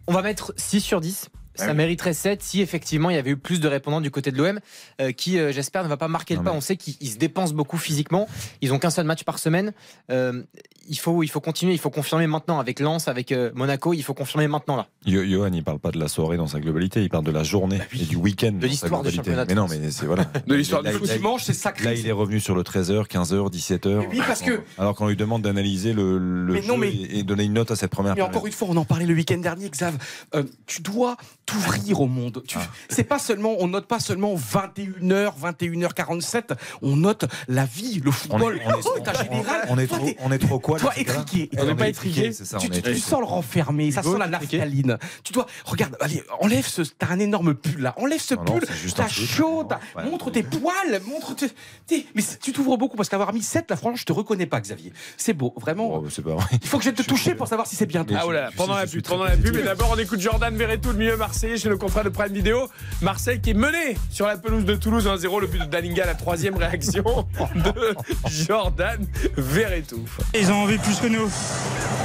[0.06, 1.31] On va mettre 6 sur 10.
[1.55, 1.76] Ça Ah oui.
[1.76, 4.59] mériterait 7 si effectivement il y avait eu plus de répondants du côté de l'OM
[5.01, 6.51] euh, qui, euh, j'espère, ne va pas marquer le Non, pas.
[6.51, 8.26] mais- On sait qu'ils ils se dépensent beaucoup physiquement.
[8.60, 9.72] Ils ont qu'un seul match par semaine.
[10.10, 10.43] Euh,
[10.89, 13.94] il, faut, il faut continuer, il faut confirmer maintenant avec Lens, avec euh, Monaco.
[13.94, 14.89] Il faut confirmer maintenant là.
[15.06, 17.43] Yo- Johan, il parle pas de la soirée dans sa globalité, il parle de la
[17.44, 18.52] journée Bah et du week-end.
[18.60, 20.24] sa l'histoire du championnat de Mais non, mais c'est voilà.
[20.47, 21.09] De l'histoire du foot.
[21.09, 21.85] Dimanche, c'est sacré.
[21.85, 23.98] Là, il est revenu sur le 13h, 15h, 17h.
[24.01, 26.90] Mais oui, parce que- Alors qu'on lui demande d'analyser le, le Mais jeu non, mais-
[26.93, 28.35] et, et donner une note à cette première Mais période.
[28.35, 29.97] encore une fois, on en parlait le week-end dernier, Xav.
[30.35, 32.42] Euh, tu dois t'ouvrir au monde.
[32.56, 32.60] Ah.
[32.88, 36.56] C'est pas seulement, on note pas seulement 21h, 21h47.
[36.82, 39.66] On note la vie, le on est, football, on est- général.
[39.68, 41.50] on est trop, on est trop quoi Toi, étriqué.
[41.58, 42.58] On n'est pas étriqué, ça.
[42.58, 44.98] tu, sens le renfermé, ça sent la naphtaline.
[45.22, 48.62] Tu dois, regarde, allez, enlève ce, t'as un énorme pull là, enlève ce Non, pull,
[48.94, 50.08] t'as chaud, t'as- Ouais.
[50.10, 51.48] montre tes poils, montre tes,
[51.86, 54.60] tes- mais tu t'ouvres beaucoup parce qu'avoir mis 7 là, franchement, je te reconnais pas,
[54.60, 54.92] Xavier.
[55.16, 55.94] C'est beau, vraiment.
[55.96, 56.46] Oh, c'est pas vrai.
[56.62, 58.18] Il faut que je te toucher pour savoir si c'est bien toi.
[58.20, 60.98] Ah voilà, pendant la pub, pendant la pub, et d'abord on écoute Jordan Verretou, le
[60.98, 62.69] milieu marseillais chez le confrère de Prime Vidéo.
[63.02, 66.15] Marseille qui est mené sur la pelouse de Toulouse 1-0, le but de Dalinga, la
[66.15, 67.02] troisième réaction
[67.56, 67.97] de
[68.31, 69.05] Jordan
[69.36, 70.05] Verretou.
[70.39, 71.28] Ils ont envie plus que nous.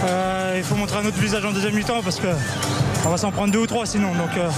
[0.08, 2.28] Euh, il faut montrer un autre visage en deuxième mi-temps parce que
[3.06, 4.16] on va s'en prendre deux ou trois sinon.
[4.16, 4.50] Donc euh,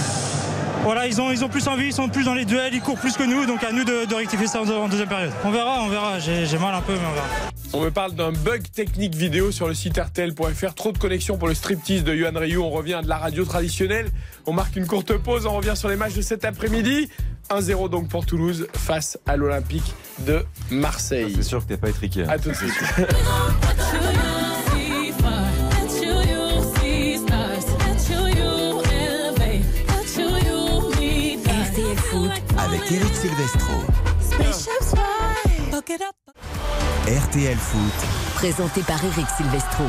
[0.84, 2.98] voilà, ils ont, ils ont plus envie, ils sont plus dans les duels, ils courent
[2.98, 5.32] plus que nous, donc à nous de, de rectifier ça en, deux- en deuxième période.
[5.44, 6.18] On verra, on verra.
[6.18, 7.26] J'ai mal un peu, mais on verra.
[7.74, 10.74] On me parle d'un bug technique vidéo sur le site RTL.fr.
[10.74, 12.58] Trop de connexion pour le striptease de Yohan Ryu.
[12.58, 14.10] On revient à de la radio traditionnelle.
[14.46, 15.46] On marque une courte pause.
[15.46, 17.08] On revient sur les matchs de cet après-midi.
[17.50, 21.32] 1-0 donc pour Toulouse face à l'Olympique de Marseille.
[21.36, 22.22] C'est sûr que t'es pas étriqué.
[22.22, 22.28] hein.
[22.28, 22.72] À tout de suite.
[30.62, 33.72] RTL Foot avec Eric Silvestro.
[37.06, 37.92] RTL Foot.
[38.34, 39.84] présenté par Eric Silvestro.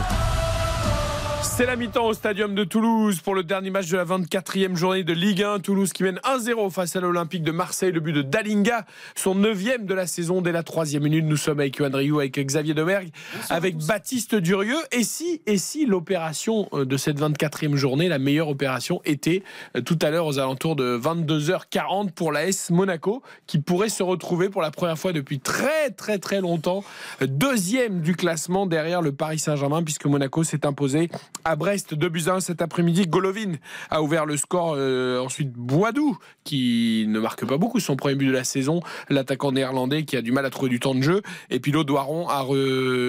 [1.44, 5.04] C'est la mi-temps au stadium de Toulouse pour le dernier match de la 24e journée
[5.04, 5.60] de Ligue 1.
[5.60, 7.92] Toulouse qui mène 1-0 face à l'Olympique de Marseille.
[7.92, 11.26] Le but de Dalinga, son neuvième de la saison dès la troisième minute.
[11.26, 13.10] Nous sommes avec Yohan Rioux, avec Xavier Demergue,
[13.50, 14.80] avec Baptiste Durieux.
[14.92, 19.44] Et si, et si l'opération euh, de cette 24e journée, la meilleure opération, était
[19.78, 24.50] euh, tout à l'heure aux alentours de 22h40 pour l'AS Monaco, qui pourrait se retrouver
[24.50, 26.84] pour la première fois depuis très très très longtemps
[27.22, 31.10] euh, deuxième du classement derrière le Paris Saint-Germain, puisque Monaco s'est imposé
[31.46, 33.06] à Brest 2 buts à 1 cet après-midi.
[33.08, 33.54] Golovin
[33.90, 34.76] a ouvert le score.
[34.78, 38.82] euh, ensuite, Boadou, qui ne marque pas beaucoup son premier but de la saison.
[39.10, 41.22] L'attaquant néerlandais qui a du mal à trouver du temps de jeu.
[41.50, 42.44] Et puis l'autre Doiron a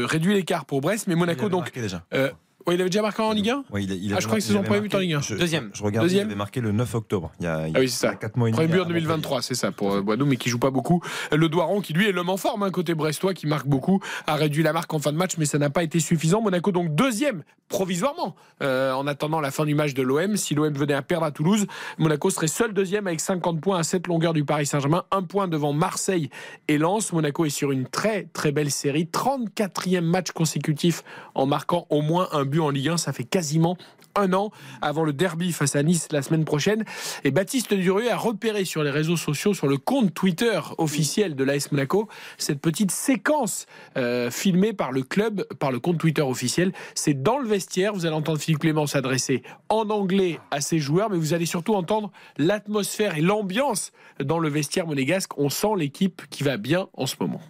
[0.06, 1.06] réduit l'écart pour Brest.
[1.06, 1.70] Mais Monaco, donc.
[2.14, 2.30] euh,
[2.66, 4.38] ouais, il avait déjà marqué en Ligue 1 Ouais, il a- il Ah, je crois
[4.38, 5.20] que c'est il son premier but en Ligue 1.
[5.20, 5.70] je- Deuxième.
[5.74, 6.26] Je regarde, il Deuxième.
[6.28, 7.32] avait marqué le 9 octobre.
[7.40, 8.14] Il y a, il y a Ah oui, c'est ça.
[8.14, 8.62] 4 mois et demi.
[8.62, 11.02] Premier but en à 2023, c'est ça pour euh, Boadou, mais qui joue pas beaucoup.
[11.32, 14.34] Le Doiron, qui lui est l'homme en forme, hein, côté brestois, qui marque beaucoup, a
[14.36, 16.40] réduit la marque en fin de match, mais ça n'a pas été suffisant.
[16.40, 20.36] Monaco, donc deuxième, provisoirement, euh, en attendant la fin du match de l'OM.
[20.36, 21.66] Si l'OM venait à perdre à Toulouse,
[21.98, 25.48] Monaco serait seul deuxième avec 50 points à 7 longueurs du Paris Saint-Germain, un point
[25.48, 26.30] devant Marseille
[26.68, 27.12] et Lens.
[27.12, 31.02] Monaco est sur une très très belle série, 34e match consécutif
[31.34, 32.96] en marquant au moins un but en Ligue 1.
[32.96, 33.76] Ça fait quasiment
[34.16, 34.50] un an
[34.80, 36.84] avant le derby face à Nice la semaine prochaine.
[37.24, 41.44] Et Baptiste Durieux a repéré sur les réseaux sociaux, sur le compte Twitter officiel de
[41.44, 42.08] l'AS Monaco,
[42.38, 43.66] cette petite séquence
[43.96, 46.72] euh, filmée par le club, par le compte Twitter officiel.
[46.94, 47.92] C'est dans le vestiaire.
[47.92, 51.74] Vous allez entendre Philippe Clément s'adresser en anglais à ses joueurs, mais vous allez surtout
[51.74, 55.36] entendre l'atmosphère et l'ambiance dans le vestiaire monégasque.
[55.38, 57.40] On sent l'équipe qui va bien en ce moment.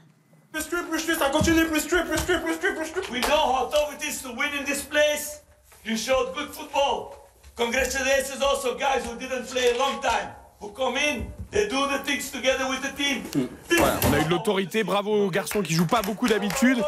[0.61, 3.13] Ça continue, plus que, plus que, plus que, plus que.
[3.13, 5.43] We know how tough it is to win in this place.
[5.85, 7.17] You showed good football.
[7.57, 10.31] Congratulations also guys who didn't play a long time.
[10.61, 13.25] Who come in, they do the things together with the team.
[13.69, 14.85] Voilà, on a eu de l'autorité.
[14.85, 16.83] Bravo aux garçons qui jouent pas beaucoup d'habitude.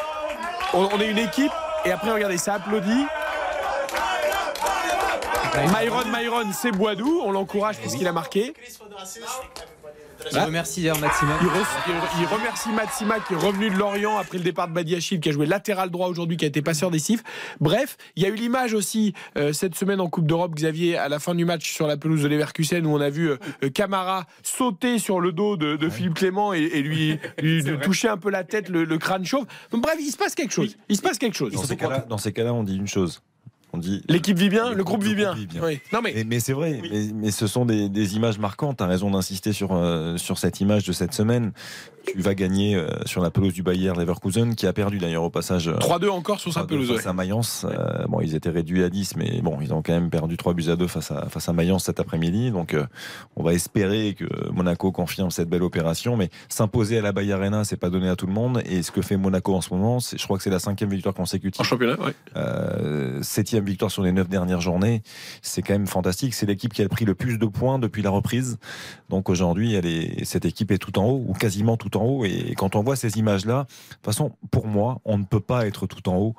[0.73, 1.53] On, on est une équipe.
[1.85, 3.07] Et après, regardez, ça applaudit.
[5.73, 7.21] Myron, Myron, c'est Boidou.
[7.25, 8.55] On l'encourage parce qu'il a marqué.
[10.33, 11.33] Je remercie d'ailleurs Maxima.
[11.41, 14.73] Il, re- il- il remercie Matsima qui est revenu de Lorient après le départ de
[14.75, 17.23] Badiachil qui a joué latéral droit aujourd'hui, qui a été passeur décisif.
[17.61, 21.09] Bref, il y a eu l'image aussi euh, cette semaine en Coupe d'Europe, Xavier, à
[21.09, 23.71] la fin du match sur la pelouse de Leverkusen où on a vu euh, euh,
[23.71, 27.19] Camara sauter sur le dos de, de Philippe Clément et, et lui,
[27.83, 29.47] toucher un peu la tête, le, le crâne chauve.
[29.71, 30.77] Donc, bref, il se passe quelque chose.
[30.89, 31.53] Il se passe quelque chose.
[31.53, 33.23] Dans ces cas-là, dans ces cas-là, on dit une chose.
[33.77, 35.35] Dit L'équipe vit bien, le groupe vit bien.
[35.63, 35.81] Oui.
[35.93, 38.79] Non mais, mais, mais c'est vrai, mais, mais ce sont des, des images marquantes.
[38.79, 41.53] Tu as raison d'insister sur, euh, sur cette image de cette semaine.
[42.07, 45.31] Tu vas gagner euh, sur la pelouse du Bayer Leverkusen, qui a perdu d'ailleurs au
[45.31, 45.69] passage.
[45.69, 46.89] euh, 3-2 encore sur sa 3-2 pelouse.
[46.89, 47.11] Face ouais.
[47.11, 47.67] à Mayence.
[47.69, 50.55] Euh, bon, ils étaient réduits à 10, mais bon, ils ont quand même perdu 3
[50.55, 52.51] buts à 2 face à, face à Mayence cet après-midi.
[52.51, 52.87] Donc, euh,
[53.37, 56.17] on va espérer que Monaco confirme cette belle opération.
[56.17, 58.63] Mais s'imposer à la Bayer Arena, c'est pas donné à tout le monde.
[58.67, 60.91] Et ce que fait Monaco en ce moment, c'est, je crois que c'est la cinquième
[60.91, 61.61] victoire consécutive.
[61.61, 62.15] En championnat, ouais.
[62.37, 65.03] Euh, septième victoire sur les neuf dernières journées,
[65.43, 66.35] c'est quand même fantastique.
[66.35, 68.59] C'est l'équipe qui a pris le plus de points depuis la reprise.
[69.11, 71.96] Donc aujourd'hui, elle est, cette équipe est tout en haut ou quasiment tout en haut.
[72.25, 75.67] Et quand on voit ces images-là, de toute façon, pour moi, on ne peut pas
[75.67, 76.35] être tout en haut.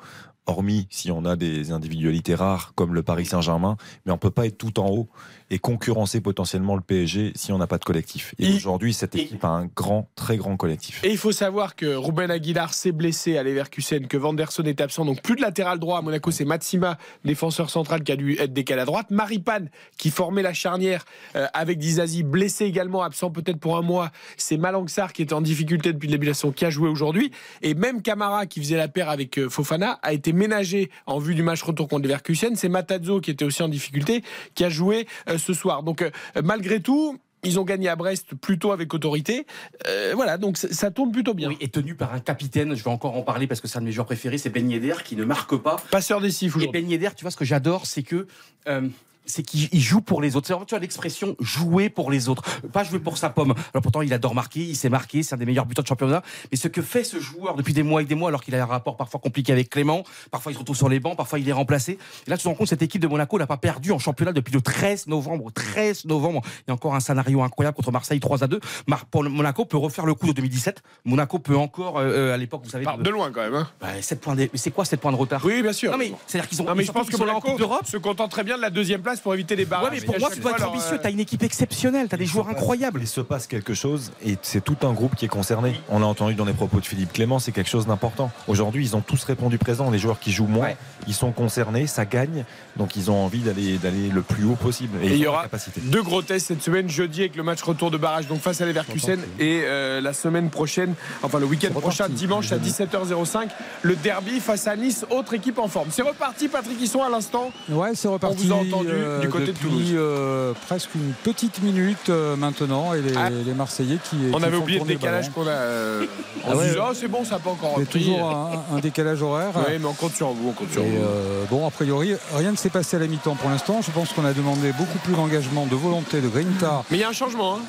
[0.47, 4.45] Hormis si on a des individualités rares comme le Paris Saint-Germain, mais on peut pas
[4.45, 5.07] être tout en haut
[5.49, 8.35] et concurrencer potentiellement le PSG si on n'a pas de collectif.
[8.39, 11.03] Et aujourd'hui, cette équipe a un grand, très grand collectif.
[11.03, 15.05] Et il faut savoir que Ruben Aguilar s'est blessé à Leverkusen, que Vanderson est absent,
[15.05, 18.53] donc plus de latéral droit à Monaco, c'est Matsima, défenseur central, qui a dû être
[18.53, 19.09] décalé à droite.
[19.09, 21.05] Maripane, qui formait la charnière
[21.35, 24.11] euh, avec Dizazi, blessé également, absent peut-être pour un mois.
[24.35, 26.89] C'est Malangsar qui était en difficulté depuis le début de la saison, qui a joué
[26.89, 27.31] aujourd'hui.
[27.61, 31.35] Et même Camara, qui faisait la paire avec euh, Fofana, a été ménagé en vue
[31.35, 32.55] du match retour contre Leverkusen.
[32.55, 34.23] C'est Matazzo, qui était aussi en difficulté,
[34.55, 35.83] qui a joué euh, ce soir.
[35.83, 36.11] Donc euh,
[36.43, 39.45] malgré tout, ils ont gagné à Brest plutôt avec autorité.
[39.87, 41.49] Euh, voilà, donc ça, ça tourne plutôt bien.
[41.49, 43.81] Oui, et tenu par un capitaine, je vais encore en parler parce que c'est un
[43.81, 45.77] de mes joueurs préférés, c'est Ben Yedder qui ne marque pas.
[45.91, 46.63] Passeur des siffles.
[46.63, 48.27] Et Ben Yedder, tu vois, ce que j'adore, c'est que.
[48.67, 48.81] euh,
[49.27, 50.47] c'est qu'il il joue pour les autres.
[50.47, 52.43] C'est- Tu vois l'expression jouer pour les autres,
[52.73, 53.53] pas jouer pour sa pomme.
[53.73, 56.23] Alors pourtant, il adore marquer, il s'est marqué, c'est un des meilleurs buteurs de championnat.
[56.51, 58.61] Mais ce que fait ce joueur depuis des mois et des mois, alors qu'il a
[58.63, 61.47] un rapport parfois compliqué avec Clément, parfois il se retrouve sur les bancs, parfois il
[61.47, 61.97] est remplacé.
[62.25, 64.33] Et là, tu te rends compte, cette équipe de Monaco n'a pas perdu en championnat
[64.33, 65.51] depuis le 13 novembre.
[65.51, 66.41] 13 novembre.
[66.45, 68.59] Il y a encore un scénario incroyable contre Marseille 3 à 2.
[68.87, 70.81] Mar- pour le- Monaco peut refaire le coup de 2017.
[71.05, 72.85] Monaco peut encore, euh, euh, à l'époque, vous savez.
[72.97, 73.55] de loin quand même.
[73.55, 73.67] Hein.
[73.81, 75.41] Bah, 7 points de- Mais c'est quoi 7 points de retard?
[75.45, 75.91] Oui, bien sûr.
[75.91, 76.65] Non, mais c'est-à-dire qu'ils ont.
[76.65, 79.16] Non, mais ils je pense que Monaco se contente très bien de la deuxième place
[79.21, 79.91] pour éviter les barrages.
[79.91, 80.95] Ouais, mais pour moi, tu dois être alors, ambitieux.
[80.95, 82.99] euh, T'as une équipe exceptionnelle, t'as des joueurs incroyables.
[83.01, 85.79] Il se passe quelque chose et c'est tout un groupe qui est concerné.
[85.89, 88.31] On l'a entendu dans les propos de Philippe Clément, c'est quelque chose d'important.
[88.47, 89.89] Aujourd'hui, ils ont tous répondu présent.
[89.89, 90.69] Les joueurs qui jouent moins,
[91.07, 92.45] ils sont concernés, ça gagne,
[92.77, 94.97] donc ils ont envie d'aller d'aller le plus haut possible.
[95.03, 95.81] Et il y aura capacité.
[95.81, 98.65] deux gros tests cette semaine, jeudi avec le match retour de barrage donc face à
[98.65, 100.93] Leverkusen et euh, la semaine prochaine,
[101.23, 103.47] enfin le week-end prochain, dimanche à 17h05,
[103.81, 105.87] le derby face à Nice, autre équipe en forme.
[105.91, 107.51] C'est reparti, Patrick Hisson à l'instant.
[107.69, 108.37] Ouais, c'est reparti.
[108.41, 109.91] On vous a entendu euh, du côté de depuis, Toulouse.
[109.95, 113.29] euh, presque une petite minute euh, maintenant et les, Ah.
[113.29, 114.15] les Marseillais qui.
[114.33, 115.49] On qui avait oublié le décalage qu'on a.
[115.49, 116.05] euh,
[116.45, 116.67] on Ah se ouais.
[116.67, 117.99] disait, oh, c'est bon, ça n'a pas encore Il y a repris.
[118.03, 119.51] toujours un, un décalage horaire.
[119.55, 120.97] Oui, mais on compte sur vous, on compte sur Et, vous.
[121.03, 123.81] euh, bon, a priori, rien ne s'est passé à la mi-temps pour l'instant.
[123.81, 126.83] Je pense qu'on a demandé beaucoup plus d'engagement, de volonté de Grinta.
[126.91, 127.55] Mais il y a un changement.
[127.55, 127.59] Hein.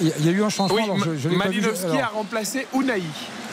[0.00, 0.74] Il y a- eu un changement.
[0.76, 2.02] Oui, alors je- je l'ai pas vu, Malinowski alors.
[2.02, 3.02] a remplacé Unai.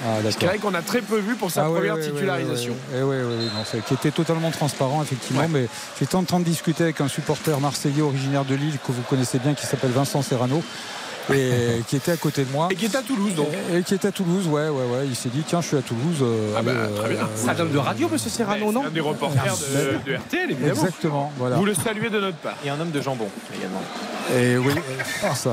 [0.05, 1.99] Ah, Ce qui est vrai qu'on a très peu vu pour sa Ah, première ouais,
[2.01, 2.73] ouais, titularisation.
[2.93, 5.41] non, c'est- qui était totalement transparent, effectivement.
[5.49, 5.67] Mais
[5.99, 9.39] j'étais en train de discuter avec un supporter marseillais originaire de Lille que vous connaissez
[9.39, 10.63] bien, qui s'appelle Vincent Serrano.
[11.33, 12.67] Et qui était à côté de moi.
[12.71, 13.47] Et qui est à Toulouse, donc.
[13.73, 15.05] Et, qui est à Toulouse, ouais, ouais, ouais.
[15.07, 16.17] Il s'est dit, tiens, je suis à Toulouse.
[16.21, 17.19] euh, Ah bah, allez, très bien.
[17.21, 20.73] euh, Ça donne de radio, monsieur Serrano, non Un des reporters de, de RTL, évidemment.
[20.73, 21.55] Exactement, voilà.
[21.57, 22.55] Vous le saluez de notre part.
[22.65, 23.27] Et un homme de jambon
[23.57, 23.81] également.
[24.35, 25.51] Et oui, euh, ça.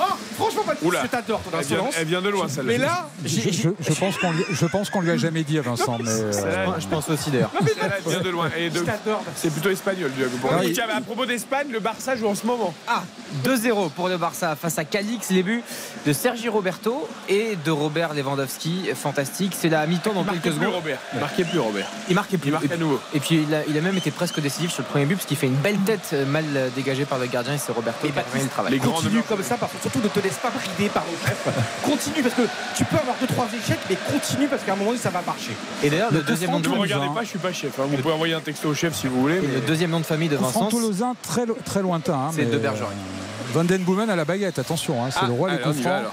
[0.00, 0.02] Oh,
[0.36, 1.02] franchement, Patrick, Oula.
[1.02, 1.94] je t'adore ton Elle vient, insolence.
[1.98, 2.72] elle vient de loin, celle-là.
[2.72, 5.58] Mais là, Je, je- je pense qu'on lui- je pense qu'on lui a jamais dit
[5.58, 6.32] à Vincent, mais euh,
[6.78, 7.50] Je pense aussi d'ailleurs.
[7.60, 8.48] elle vient de loin.
[8.56, 9.22] Et de- je t'adore.
[9.34, 10.48] C'est plutôt espagnol, du coup.
[10.50, 12.72] Ah à propos d'Espagne, le Barça joue en ce moment.
[12.86, 13.02] Ah,
[13.44, 15.30] 2-0 pour le Barça face à Calix.
[15.30, 15.62] Les buts
[16.06, 18.88] de Sergi Roberto et de Robert Lewandowski.
[18.94, 19.52] Fantastique.
[19.58, 20.74] C'est la mi-temps dans Il marquait quelques plus, secondes.
[20.76, 20.98] Robert.
[21.14, 21.86] Il marquait plus, Robert.
[22.08, 22.48] Il marquait plus.
[22.48, 23.00] Il marque Et à nouveau.
[23.14, 25.26] Et puis il a, il a même été presque décisif sur le premier but parce
[25.26, 28.06] qu'il fait une belle tête euh, mal euh, dégagée par le gardien et c'est Roberto
[28.06, 28.72] Et qui a le travail.
[28.72, 31.28] les grands Continue comme ça, parce que surtout ne te laisse pas brider par le
[31.28, 31.54] chef.
[31.84, 32.42] Continue parce que
[32.76, 35.22] tu peux avoir deux trois échecs, mais continue parce qu'à un moment donné ça va
[35.22, 35.52] marcher.
[35.82, 37.12] Et d'ailleurs le Le deuxième nom de Ne regardez hein.
[37.14, 37.78] pas, je suis pas chef.
[37.78, 37.84] hein.
[37.88, 39.36] Vous pouvez envoyer un texto au chef si vous voulez.
[39.36, 40.68] et mais- le deuxième nom de famille de Vincent.
[40.68, 42.14] toulousain très, lo- très lointain.
[42.14, 42.92] hein, C'est mais, de Bergerac.
[43.54, 46.04] Van Den Boomen à la baguette, attention, hein, c'est Ah, le roi des coups francs.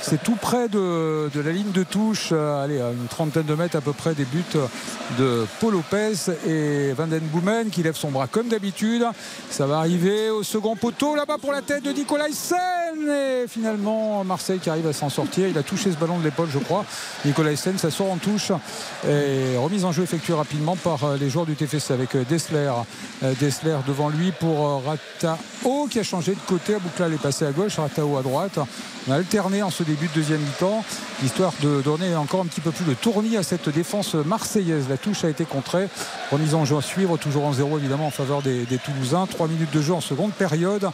[0.00, 3.54] C'est tout près de, de la ligne de touche, euh, allez, à une trentaine de
[3.54, 4.44] mètres à peu près des buts
[5.18, 6.12] de Paul Lopez
[6.46, 9.04] et Van Den Boomen qui lève son bras comme d'habitude.
[9.50, 12.56] Ça va arriver au second poteau là-bas pour la tête de Nicolas Hyssen
[13.10, 15.48] et finalement Marseille qui arrive à s'en sortir.
[15.48, 16.84] Il a touché ce ballon de l'épaule, je crois.
[17.24, 18.52] Nicolas Hyssen, ça sort en touche
[19.08, 22.70] et remise en jeu effectuée rapidement par euh, les joueurs du TFC avec euh, Dessler.
[23.40, 26.67] Dessler devant lui pour Ratao qui a changé de côté.
[26.74, 28.58] Abouklal est passé à gauche, Ratao à droite.
[29.06, 30.84] On a alterné en ce début de deuxième mi-temps,
[31.24, 34.86] histoire de donner encore un petit peu plus de tournis à cette défense marseillaise.
[34.88, 35.88] La touche a été contrée.
[36.30, 39.26] Remise en jeu à suivre, toujours en zéro évidemment en faveur des, des Toulousains.
[39.26, 40.90] Trois minutes de jeu en seconde période.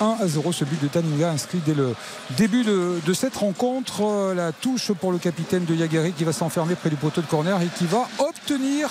[0.00, 1.94] 1 à 0 ce but de Taninga inscrit dès le
[2.36, 4.02] début de, de cette rencontre.
[4.04, 7.26] Euh, La touche pour le capitaine de Yagari qui va s'enfermer près du poteau de
[7.26, 8.88] corner et qui va obtenir,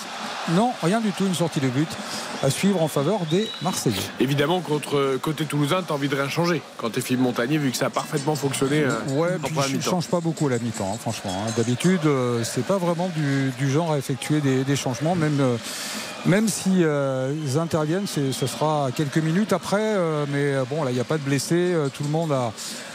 [0.56, 1.88] non, rien du tout, une sortie de but
[2.44, 3.96] à suivre en faveur des Marseillais.
[4.20, 6.62] Évidemment, contre côté toulousain, t'as envie de rien changer.
[6.78, 9.38] Quand t'es Philippe Montagnier, vu que ça a parfaitement fonctionné euh, Ouais,
[9.68, 9.92] je mi-temps.
[9.92, 11.32] change pas beaucoup à la mi-temps, hein, franchement.
[11.48, 11.52] hein.
[11.58, 15.38] D'habitude, euh, c'est pas vraiment du, du genre à effectuer des, des changements, même.
[15.40, 15.58] euh,
[16.28, 19.82] même si euh, ils interviennent, ce sera quelques minutes après.
[19.82, 21.74] euh, mais bon, il n'y a pas de blessés.
[21.74, 22.34] euh, tout le monde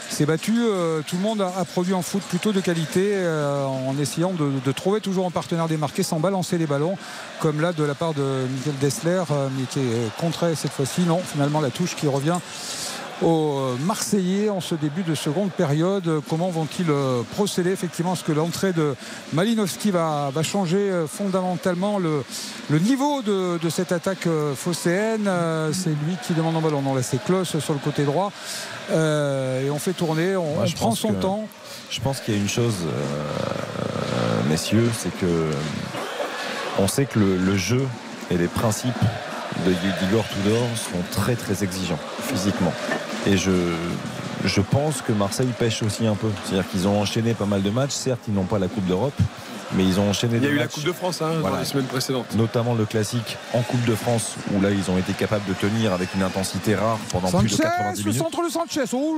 [0.09, 0.53] s'est battu.
[0.59, 4.31] euh, tout le monde a, a produit en foot plutôt de qualité euh, en essayant
[4.31, 6.97] de, de trouver toujours un partenaire démarqué sans balancer les ballons,
[7.41, 11.01] comme là de la part de Michael Dessler, euh, mais qui est contré cette fois-ci.
[11.01, 12.37] Non, finalement, la touche qui revient
[13.23, 16.21] aux Marseillais en ce début de seconde période.
[16.29, 18.95] Comment vont-ils euh, procéder Effectivement, est-ce que l'entrée de
[19.33, 22.23] Malinowski va, va changer euh, fondamentalement le,
[22.69, 25.29] le niveau de, de cette attaque euh, phocéenne
[25.73, 26.81] C'est lui qui demande en ballon.
[26.81, 28.31] Non, là, c'est Klaus sur le côté droit.
[28.91, 31.47] Euh, et on fait tourner, on, Moi, on prend son que- temps.
[31.89, 35.49] Je pense qu'il y a une chose, euh, messieurs, c'est que
[36.79, 37.85] on sait que le, le jeu
[38.29, 38.93] et les principes
[39.65, 39.71] de
[40.05, 42.73] d'Igor Tudor sont très très exigeants physiquement.
[43.25, 43.51] Et je,
[44.45, 46.27] je pense que Marseille pêche aussi un peu.
[46.43, 47.91] C'est-à-dire qu'ils ont enchaîné pas mal de matchs.
[47.91, 49.19] Certes, ils n'ont pas la Coupe d'Europe,
[49.73, 50.67] mais ils ont enchaîné Il y a des eu la.
[50.67, 51.55] Coupe de France hein, Voilà.
[51.55, 52.27] dans les semaines précédentes.
[52.35, 55.93] Notamment le classique en Coupe de France, où là ils ont été capables de tenir
[55.93, 58.23] avec une intensité rare pendant plus de Sanchez, 90 le minutes.
[58.23, 58.83] centre de Sanchez.
[58.93, 59.15] Oh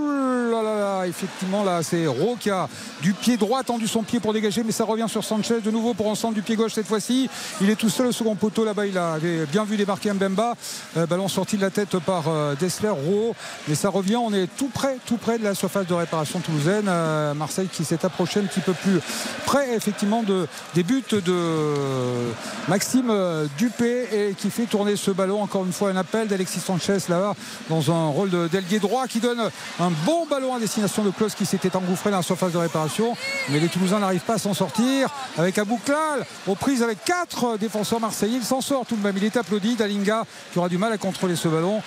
[0.52, 2.68] là là là, effectivement là, c'est Rowe qui a
[3.02, 5.94] du pied droit tendu son pied pour dégager, mais ça revient sur Sanchez de nouveau
[5.94, 7.30] pour ensemble du pied gauche cette fois-ci.
[7.62, 8.86] Il est tout seul au second poteau là-bas.
[8.86, 10.54] Il avait bien vu débarquer Mbemba.
[10.98, 13.34] Euh, ballon sorti de la tête par euh, Dessler, Rowe,
[13.68, 14.16] mais ça revient.
[14.18, 16.86] On est tout près, tout près de la surface de réparation toulousaine.
[16.88, 19.00] Euh, Marseille qui s'est approché un petit peu plus
[19.46, 22.32] près effectivement de, de, des buts de
[22.68, 23.12] Maxime
[23.58, 25.42] Dupé et qui fait tourner ce ballon.
[25.42, 27.34] Encore une fois, un appel d'Alexis Sanchez là
[27.70, 29.40] dans un rôle d'ailier droit qui donne
[29.80, 33.16] un bon ballon à destination de Klaus qui s'était engouffré dans la surface de réparation.
[33.50, 38.00] Mais les Toulousains n'arrivent pas à s'en sortir avec Abouklal aux prises avec quatre défenseurs
[38.00, 38.38] marseillais.
[38.38, 39.18] Il s'en sort tout de même.
[39.18, 39.76] Il est applaudi.
[39.76, 41.82] Dalinga qui aura du mal à contrôler ce ballon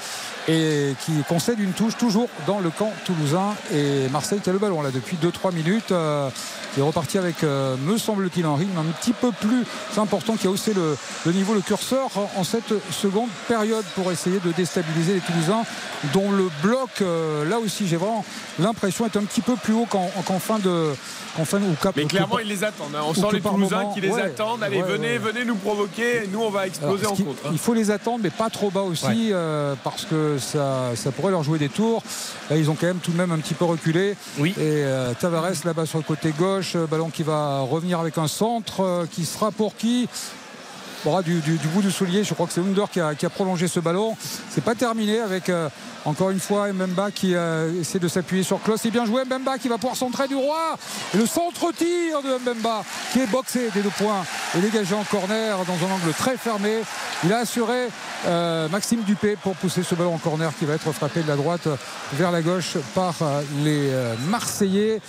[0.48, 3.54] et qui concède une touche toujours dans le camp toulousain.
[3.72, 5.92] Et Marseille qui a le ballon là depuis 2-3 minutes.
[5.92, 6.28] Euh,
[6.76, 9.64] il est reparti avec, euh, me semble-t-il, un rythme un petit peu plus
[9.98, 14.52] important qui a haussé le, niveau, le curseur en cette seconde période pour essayer de
[14.52, 15.64] déstabiliser les Toulousains
[16.14, 18.24] dont le bloc, euh, là aussi j'ai vraiment
[18.58, 20.94] l'impression est un petit peu plus haut qu'en fin de
[21.36, 22.94] qu'en fin de- ou cap- Mais clairement, ils les attendent.
[22.94, 23.02] hein.
[23.06, 24.62] On sent les Toulousains moment, qui les ouais, attendent.
[24.62, 25.18] Allez, ouais, venez, ouais.
[25.18, 26.26] venez nous provoquer.
[26.32, 27.46] Nous, on va exploser Alors, en contre.
[27.46, 27.50] hein.
[27.52, 31.30] Il faut les attendre, mais pas trop bas aussi, euh, parce que ça, ça pourrait
[31.30, 32.02] leur jouer des tours.
[32.50, 34.16] Là, ils ont quand même tout de même un petit peu reculé.
[34.40, 38.28] Et euh, Tavares là-bas sur le côté gauche, euh, ballon qui va revenir avec un
[38.28, 40.08] centre, qui sera pour qui?
[41.04, 43.66] Bon, du, du- du bout du soulier, je crois que c'est Under qui a, prolongé
[43.66, 44.16] ce ballon.
[44.50, 45.68] C'est pas terminé avec euh,
[46.04, 48.80] encore une fois Mbemba qui euh, essaie de s'appuyer sur Klaus.
[48.80, 50.78] C'est bien joué Mbemba qui va pouvoir centrer du roi.
[51.14, 54.24] Le centre-tir de Mbemba qui est boxé des deux points
[54.56, 56.82] et dégagé en corner dans un angle très fermé.
[57.24, 57.88] Il a assuré
[58.26, 61.36] euh, Maxime Dupé pour pousser ce ballon en corner qui va être frappé de la
[61.36, 61.66] droite
[62.12, 63.14] vers la gauche par
[63.64, 63.90] les
[64.28, 65.00] Marseillais.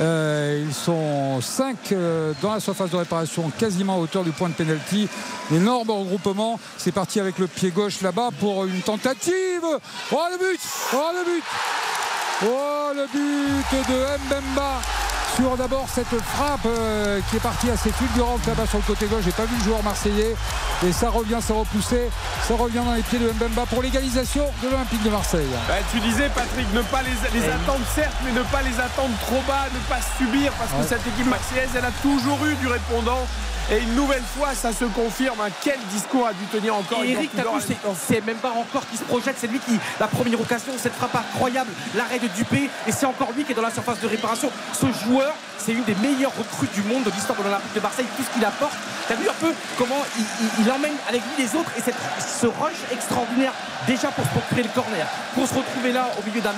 [0.00, 1.94] Euh, ils sont 5
[2.40, 5.08] dans la surface de réparation, quasiment à hauteur du point de pénalty.
[5.52, 6.60] Énorme regroupement.
[6.76, 9.64] C'est parti avec le pied gauche là-bas pour une tentative.
[10.12, 10.60] Oh le but
[10.94, 11.44] Oh le but
[12.44, 14.80] Oh le but de Mbemba
[15.36, 19.22] sur d'abord cette frappe euh, qui est partie assez fulgurante là-bas sur le côté gauche.
[19.24, 20.34] J'ai pas vu le joueur marseillais.
[20.86, 22.08] Et ça revient, ça repoussé.
[22.46, 25.46] Ça revient dans les pieds de Mbemba pour l'égalisation de l'Olympique de Marseille.
[25.68, 27.54] Bah, tu disais, Patrick, ne pas les, les Eh oui.
[27.62, 30.86] attendre, certes, mais ne pas les attendre trop bas, ne pas subir, parce que Ouais.
[30.88, 33.26] cette équipe marseillaise, elle a toujours eu du répondant.
[33.70, 35.40] Et une nouvelle fois, ça se confirme.
[35.42, 35.50] hein.
[35.62, 37.42] Quel discours a dû tenir encore Et Eric, la
[38.08, 41.14] c'est- même pas encore qui se projette, c'est lui qui, la première occasion, cette frappe
[41.16, 44.50] incroyable, l'arrêt de Dupé, et c'est encore lui qui est dans la surface de réparation.
[44.72, 48.06] Ce joueur, c'est une des meilleures recrues du monde de l'histoire de l'Olympique de Marseille,
[48.16, 48.72] tout ce qu'il apporte.
[49.06, 51.94] T'as vu un peu comment il, il- il emmène avec lui les autres et cette-
[52.40, 53.52] ce rush extraordinaire
[53.86, 56.52] déjà pour se procurer le corner, pour se retrouver là au milieu d'un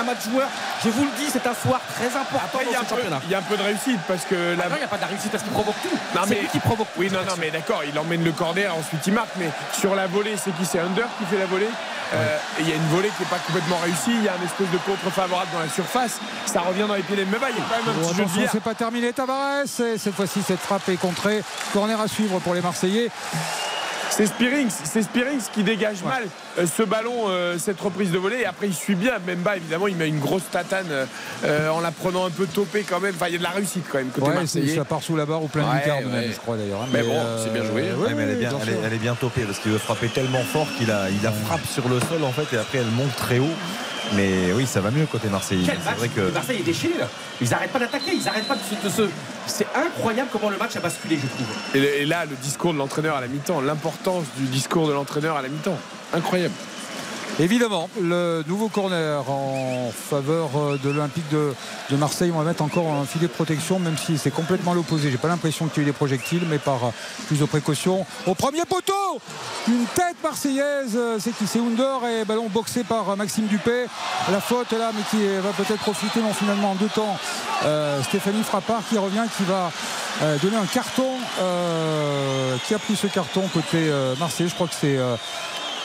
[0.00, 0.48] amas de joueurs.
[0.84, 2.84] Je vous le dis, c'est un soir très important Après, il y, a dans un
[2.84, 3.20] ce peu, championnat.
[3.24, 4.64] il y a un peu de réussite parce que la...
[4.64, 5.96] Ah non, il n'y a pas de réussite parce qu'il provoque tout.
[6.20, 8.74] Non, C'est mais- lui qui provoque Oui, non, non, mais d'accord, il emmène le corner,
[8.74, 11.68] ensuite il marque, mais sur la volée, c'est qui C'est Under qui fait la volée?
[12.12, 14.44] Euh, il y a une volée qui n'est pas complètement réussie, il y a un
[14.44, 17.34] espèce de contre favorable dans la surface, ça revient dans les pieds des il y
[17.34, 19.62] a quand même un Oh, jeu de c'est pas terminé Tavares.
[19.64, 21.42] Et cette fois-ci, cette frappe est contrée.
[21.72, 23.10] Corner à suivre pour les Marseillais.
[24.10, 26.24] C'est Spearings, c'est Spearings qui dégage mal
[26.66, 28.38] ce ballon, euh, cette reprise de volée.
[28.40, 29.12] Et après, il suit bien.
[29.26, 31.06] Memba, évidemment, il met une grosse tatane euh,
[31.44, 33.14] euh, en la prenant un peu topée quand même.
[33.14, 35.26] Enfin, il y a de la réussite quand même côté Ouais, ça part sous la
[35.26, 36.20] barre ou plein Ouais, de lucarne ouais.
[36.22, 36.82] même, je crois d'ailleurs.
[36.82, 36.88] hein.
[36.92, 37.82] Mais bon, c'est bien joué.
[37.82, 38.80] ouais, Ouais, mais elle est bien, elle est, sûr.
[38.84, 41.66] elle est bien topée parce qu'il veut frapper tellement fort qu'il a, il a frappe
[41.66, 43.44] sur le sol en fait et après elle monte très haut.
[44.16, 45.62] Mais oui, ça va mieux côté Marseille.
[45.64, 47.06] Quel C'est match vrai que Marseille est déchaîné là.
[47.40, 49.02] Ils n'arrêtent pas d'attaquer, ils n'arrêtent pas de se.
[49.46, 51.46] C'est incroyable comment le match a basculé, je trouve.
[51.76, 55.42] Et là, le discours de l'entraîneur à la mi-temps, l'importance du discours de l'entraîneur à
[55.42, 55.78] la mi-temps.
[56.12, 56.54] Incroyable.
[57.38, 61.54] Évidemment, le nouveau corner en faveur euh, de l'Olympique de,
[61.96, 62.30] Marseille.
[62.34, 65.10] On va mettre encore un filet de protection, même si c'est complètement l'opposé.
[65.10, 66.90] J'ai pas l'impression qu'il y ait eu des projectiles, mais par euh,
[67.28, 68.04] plus de précaution.
[68.26, 69.20] Au premier poteau,
[69.68, 71.46] une tête marseillaise, euh, c'est qui?
[71.46, 73.86] C'est Under et ballon boxé par Maxime Dupé.
[74.30, 77.16] La faute là, mais qui va peut-être profiter, non finalement en deux temps.
[78.02, 79.70] Stéphanie Frappard qui revient, qui va
[80.42, 81.16] donner un carton.
[82.66, 84.98] qui a pris ce carton côté Marseille Je crois que c'est.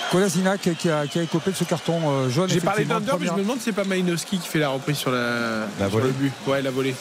[0.07, 2.49] Euh, Kolasinac qui a, qui a écopé de ce carton euh, jaune.
[2.49, 4.97] J'ai parlé d'Under, mais je me demande si c'est pas Malinowski qui fait la reprise
[4.97, 5.19] sur, la,
[5.79, 6.07] La sur volée.
[6.07, 6.33] le but.
[6.47, 6.95] Ouais, la volée.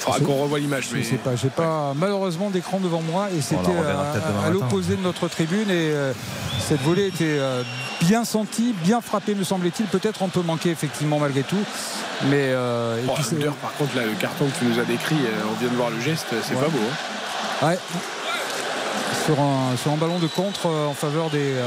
[0.00, 0.88] Faudra qu'on revoie l'image.
[0.90, 1.02] Je Mais...
[1.02, 4.12] sais pas, j'ai pas malheureusement d'écran devant moi et c'était reverra
[4.46, 6.12] à- l'opposé de notre tribune et euh,
[6.68, 7.62] cette volée était euh,
[8.02, 11.58] bien sentie, bien frappée me semblait-il, peut-être un peu manqué effectivement malgré tout.
[12.26, 14.84] Mais euh, et puis c'est- Under, par contre, là, le carton que tu nous as
[14.84, 16.60] décrit, euh, on vient de voir le geste, c'est Ouais.
[16.60, 16.78] pas beau.
[17.62, 17.66] hein.
[17.68, 17.78] Ouais.
[19.24, 21.66] Sur un, sur un ballon de contre euh, en faveur des, euh,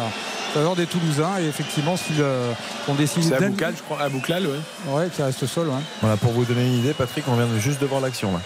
[0.53, 2.51] faveur des Toulousains et effectivement s'ils euh,
[2.87, 4.01] ont décidé C'est d'in- Aboukal, je crois.
[4.01, 4.59] Aboukal, ouais.
[4.93, 5.67] Ouais, qui reste sol.
[5.67, 5.73] ouais.
[6.01, 8.39] voilà, pour vous donner une idée, Patrick, on vient de juste de voir l'action là.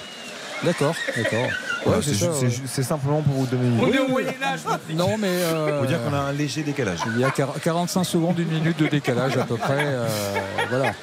[0.64, 1.48] D'accord, d'accord.
[1.86, 2.50] Ouais, c'est ça, ju- c'est ouais.
[2.50, 3.98] ju- c'est simplement pour vous donner une On idée.
[3.98, 4.98] est au Moyen-Âge, Patrick.
[4.98, 5.28] Non, mais.
[5.28, 7.00] euh, Faut dire qu'on a un léger décalage.
[7.14, 9.78] Il y a quar- 45 secondes, une minute de décalage à peu près.
[9.86, 10.08] euh,
[10.70, 10.94] voilà.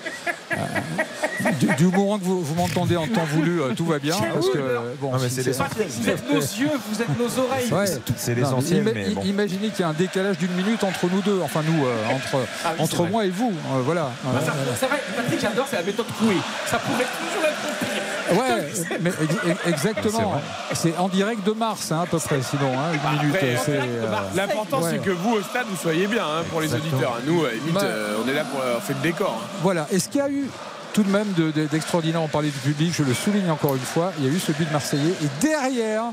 [1.63, 4.17] Du, du moment que vous, vous m'entendez en temps voulu, euh, tout va bien.
[4.35, 5.87] Parce que, euh, bon, Non, mais si c'est l'essentiel.
[5.89, 7.73] Vous êtes nos yeux, vous êtes nos oreilles.
[7.73, 7.87] Ouais.
[8.17, 9.23] C'est Non, l'essentiel, ima- mais bon.
[9.23, 12.45] Imaginez qu'il y a un décalage d'une minute entre nous deux, enfin nous, euh, entre,
[12.65, 13.11] Ah oui, c'est entre vrai.
[13.11, 13.53] moi et vous.
[13.53, 14.11] euh, voilà.
[14.27, 16.37] Ah, ça- C'est vrai, Patrick, j'adore, c'est la méthode couée.
[16.67, 18.39] Ça pourrait toujours être compris.
[18.39, 19.11] Ouais, mais
[19.51, 20.41] ex- exactement.
[20.73, 23.35] C'est en direct de Mars, hein, à peu près, sinon, hein, une minute.
[23.37, 24.91] Après, c'est, L'important, ouais.
[24.93, 26.93] c'est que vous, au stade, vous soyez bien hein, pour les Exactement.
[26.97, 27.19] auditeurs.
[27.27, 29.39] Nous, à la limite, Bah- euh, on est là pour euh, faire le décor.
[29.43, 29.47] hein.
[29.63, 29.87] Voilà.
[29.93, 30.47] Est-ce qu'il y a eu
[30.93, 33.81] tout de même de- de- d'extraordinaire On parlait du public, je le souligne encore une
[33.83, 34.13] fois.
[34.19, 35.15] Il y a eu ce but marseillais.
[35.23, 36.05] Et derrière,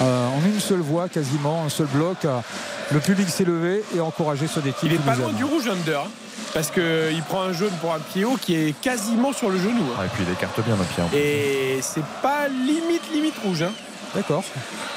[0.00, 2.38] euh, en une seule voix, quasiment, un seul bloc, euh,
[2.92, 4.82] le public s'est levé et a encouragé son équipe.
[4.84, 6.00] Il est pas loin du rouge under.
[6.00, 6.08] hein,
[6.52, 9.84] Parce qu'il prend un jaune pour un pied haut qui est quasiment sur le genou.
[9.98, 10.02] hein.
[10.04, 11.02] et puis il écarte bien le pied.
[11.02, 11.18] en plus.
[11.18, 13.62] Et c'est pas limite, limite rouge.
[13.62, 13.72] hein.
[14.14, 14.44] D'accord.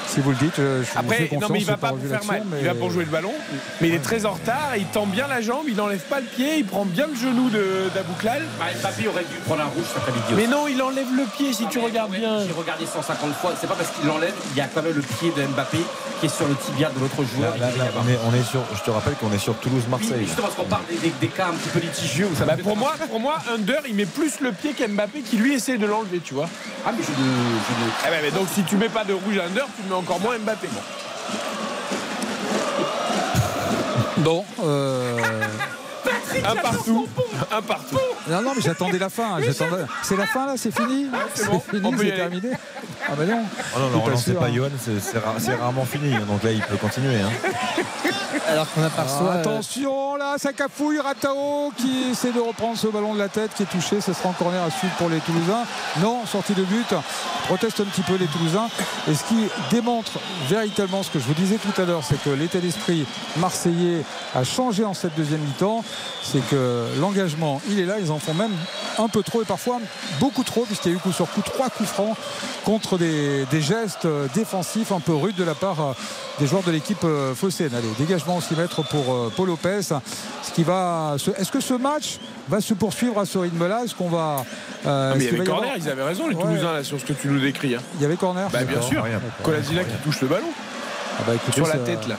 [0.06, 2.24] Si vous le dites, je, je fais Après, non, mais il va pas revu faire
[2.24, 2.42] mal.
[2.50, 3.32] mais- Il va pour jouer le ballon.
[3.80, 4.70] Mais il est très en retard.
[4.76, 5.64] Il tend bien la jambe.
[5.68, 6.58] Il n'enlève pas le pied.
[6.58, 8.42] Il prend bien le genou de- d'Abouklal.
[8.58, 10.24] Bah, Mbappé aurait dû prendre un rouge cet après-midi.
[10.34, 12.38] Mais non, il enlève le pied si tu regardes bien.
[12.46, 13.52] J'ai regardé 150 fois.
[13.60, 15.78] C'est pas parce qu'il l'enlève, il y a quand même le pied de Mbappé
[16.20, 17.52] qui est sur le tibia de l'autre joueur.
[17.58, 19.14] Là, là, Il devait y là, avoir- on, est, on est sur, je te rappelle
[19.14, 20.24] qu'on est sur Oui, Toulouse-Marseille.
[20.26, 22.28] justement, parce qu'on parle des, des- des cas un petit peu litigieux.
[22.32, 25.36] Où ça Bah, pour moi, pour moi, Under, il met plus le pied qu'Mbappé qui
[25.36, 26.48] lui essaie de l'enlever, tu vois.
[26.86, 27.14] Ah, mais je ne.
[27.14, 29.94] je Eh ben, mais donc si tu mets pas de rouge à Under, tu mets
[29.94, 30.68] encore moins Mbappé.
[34.18, 34.44] Bon.
[34.58, 34.64] Bon.
[34.64, 35.18] euh,
[36.46, 37.08] Un partout.
[37.50, 37.98] Un partout.
[38.28, 39.40] Non, non, mais j'attendais la fin.
[39.40, 42.50] j'attendais- C'est la fin là, c'est fini c'est bon, fini, on peut y c'est terminé
[43.08, 43.42] Ah bah non.
[43.76, 44.52] Oh non, relancez sûr, pas hein.
[44.54, 46.10] Johan, c'est- c'est ra- c'est rarement fini.
[46.26, 47.20] Donc là, il peut continuer.
[47.20, 47.30] hein.
[48.48, 49.30] Alors qu'on aperçoit.
[49.32, 53.28] Ah, euh, attention, là, ça cafouille Ratao qui essaie de reprendre ce ballon de la
[53.28, 54.00] tête qui est touché.
[54.00, 55.64] Ce sera en corner à suivre pour les Toulousains.
[56.00, 56.86] Non, sortie de but.
[57.46, 58.68] Protestent un petit peu les Toulousains.
[59.08, 60.12] Et ce qui démontre
[60.48, 63.06] véritablement ce que je vous disais tout à l'heure, c'est que l'état d'esprit
[63.36, 65.84] marseillais a changé en cette deuxième mi-temps.
[66.22, 67.94] C'est que l'engagement, il est là.
[68.00, 68.50] Ils en font même
[68.98, 69.78] un peu trop et parfois
[70.20, 72.16] beaucoup trop, puisqu'il y a eu coup sur coup trois coups francs
[72.64, 75.92] contre des, des gestes euh, défensifs un peu rudes de la part euh,
[76.38, 77.74] des joueurs de l'équipe euh, phocéenne.
[77.74, 79.80] Allez, dégagement au 6 mètres pour Paul Lopez.
[79.82, 81.14] Ce qui va.
[81.18, 82.18] se- Est-ce que ce match
[82.48, 83.84] va se poursuivre à ce rythme-là?
[83.84, 84.44] Est-ce qu'on va.
[84.86, 86.42] euh, Ah, mais il y avait corner, avoir- ils avaient raison les Ouais.
[86.42, 87.74] Toulousains là sur ce que tu nous décris.
[87.74, 87.80] hein.
[87.96, 89.02] Il y avait corner Bah bien sûr.
[89.42, 90.48] Colasina qui touche le ballon
[91.18, 92.16] Ah bah, écoutez, sur la tête là.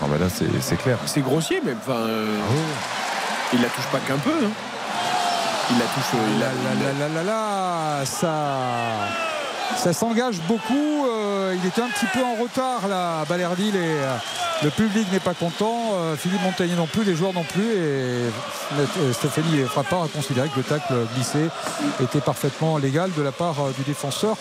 [0.00, 0.26] Ah bah là,
[0.60, 0.96] c'est clair.
[1.06, 1.96] C'est grossier mais enfin.
[1.98, 2.36] euh,
[3.52, 4.30] Il la touche pas qu'un peu.
[4.30, 4.50] hein.
[5.70, 6.14] Il la touche.
[6.14, 8.34] euh, il la- là, là, là, ça,
[9.76, 11.06] ça s'engage beaucoup.
[11.06, 14.16] Euh, il était un petit peu en retard là, à Balerville et euh,
[14.62, 15.92] le public n'est pas content.
[16.18, 17.62] Philippe Montagnier non plus, les joueurs non plus.
[17.72, 21.48] Et euh, Stéphanie Frappard a considéré que le tacle glissé
[22.02, 24.36] était parfaitement légal de la part du défenseur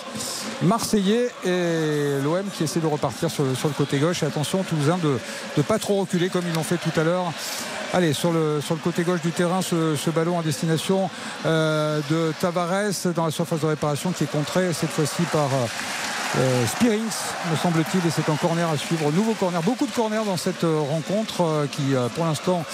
[0.63, 4.23] marseillais et l'OM qui essaie de repartir sur sur le côté gauche.
[4.23, 5.19] Et attention, Toulousain de
[5.57, 7.25] ne pas trop reculer comme ils l'ont fait tout à l'heure.
[7.93, 11.09] Allez, sur le, sur le côté gauche du terrain, ce, ce ballon en destination
[11.45, 15.65] euh, de Tavares dans la surface de réparation qui est contré cette fois-ci par euh,
[16.37, 17.01] euh, Spearings,
[17.49, 19.09] me semble-t-il, et c'est un corner à suivre.
[19.13, 22.65] Nouveau corner, beaucoup de corners dans cette euh, rencontre euh, qui, euh, pour l'instant,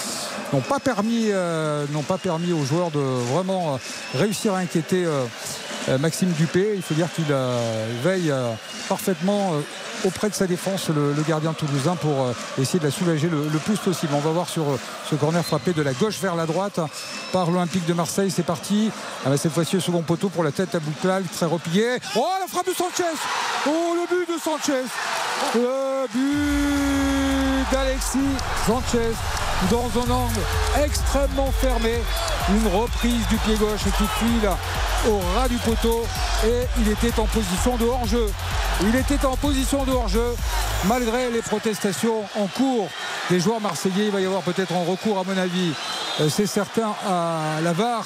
[0.52, 1.30] n'ont pas permis,
[1.92, 3.80] n'ont pas permis aux joueurs de vraiment
[4.14, 5.04] réussir à inquiéter
[6.00, 6.74] Maxime Dupé.
[6.76, 8.54] Il faut dire qu'il euh, veille euh,
[8.88, 9.62] parfaitement euh,
[10.06, 13.78] auprès de sa défense le, gardien toulousain pour euh, essayer de la soulager le, plus
[13.78, 14.14] possible.
[14.16, 14.80] On va voir sur euh,
[15.10, 16.80] ce corner frappé de la gauche vers la droite
[17.32, 18.32] par l'Olympique de Marseille.
[18.32, 18.92] C'est parti.
[19.26, 21.98] Ah bah, cette fois-ci, le second poteau pour la tête à Bouclal, très replié.
[22.16, 23.04] Oh, la frappe de Sanchez
[23.68, 24.84] Oh, le but de Sanchez
[25.56, 28.20] Le but d'Alexis
[28.66, 29.14] Sanchez
[29.70, 30.40] dans un angle
[30.84, 31.96] extrêmement fermé.
[32.50, 34.50] Une reprise du pied gauche qui file
[35.08, 36.06] au ras du poteau
[36.46, 38.32] et il était en position de hors-jeu.
[38.82, 40.36] Il était en position de hors-jeu
[40.86, 42.90] malgré les protestations en cours
[43.30, 44.06] des joueurs marseillais.
[44.06, 45.74] Il va y avoir peut-être un recours à mon avis,
[46.20, 48.06] euh, c'est certain, à la VAR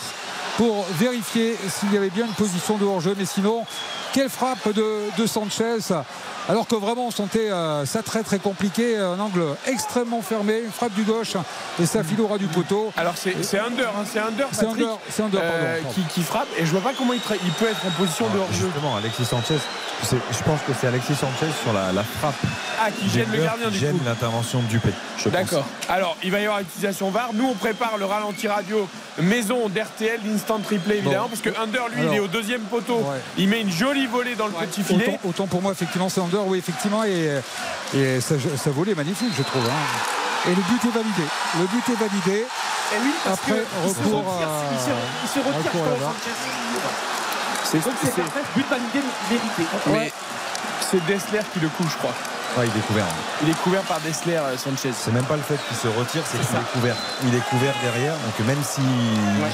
[0.58, 3.16] pour vérifier s'il y avait bien une position de hors-jeu.
[3.18, 3.66] Mais sinon,
[4.18, 5.94] quelle frappe de, de Sanchez
[6.50, 10.72] alors que vraiment on sentait euh, ça très très compliqué, un angle extrêmement fermé, une
[10.72, 11.34] frappe du gauche
[11.80, 12.92] et ça file au ras du poteau.
[12.96, 15.94] Alors c'est under, hein, c'est under, C'est under, c'est under, pardon, euh, pardon.
[15.94, 18.68] qui, qui frappe et je vois pas comment il, peut être en position de hors-jeu.
[18.68, 19.60] Justement, Alexis Sanchez,
[20.04, 22.36] je pense que c'est Alexis Sanchez sur la, la frappe.
[22.80, 24.90] Ah, qui gêne le gardien du gêne l'intervention de Dupé.
[25.26, 25.66] D'accord.
[25.90, 27.32] Alors, il va y avoir utilisation VAR.
[27.34, 28.88] Nous, on prépare le ralenti radio
[29.20, 31.30] maison d'RTL, l'instant replay évidemment, Bon.
[31.30, 32.14] parce que Under, lui, Alors.
[32.14, 32.98] il est au deuxième poteau.
[32.98, 33.18] Ouais.
[33.38, 35.08] Il met une jolie volée dans le petit filet.
[35.08, 37.42] Autant, autant pour moi, effectivement, c'est under, oui, effectivement, et,
[37.96, 39.64] et ça, ça volait magnifique, je trouve.
[39.66, 40.50] hein.
[40.50, 41.24] Et le but est validé.
[41.60, 42.40] Le but est validé.
[42.40, 44.90] Et oui, parce Après, que il se recours retire, à- il se,
[45.24, 46.14] il se retire recours à la quand VAR.
[46.14, 46.32] Sanchez.
[47.66, 47.80] C'est
[48.56, 49.64] but validé, mérité.
[49.88, 50.12] mais
[50.90, 52.14] c'est Dessler qui le coupe, je crois.
[52.58, 53.06] Ouais, il est couvert.
[53.44, 54.90] Il est couvert par Dessler, euh, Sanchez.
[54.98, 56.96] C'est même pas le fait qu'il se retire, c'est qu'il est couvert.
[57.24, 58.84] Il est couvert derrière, donc même s'il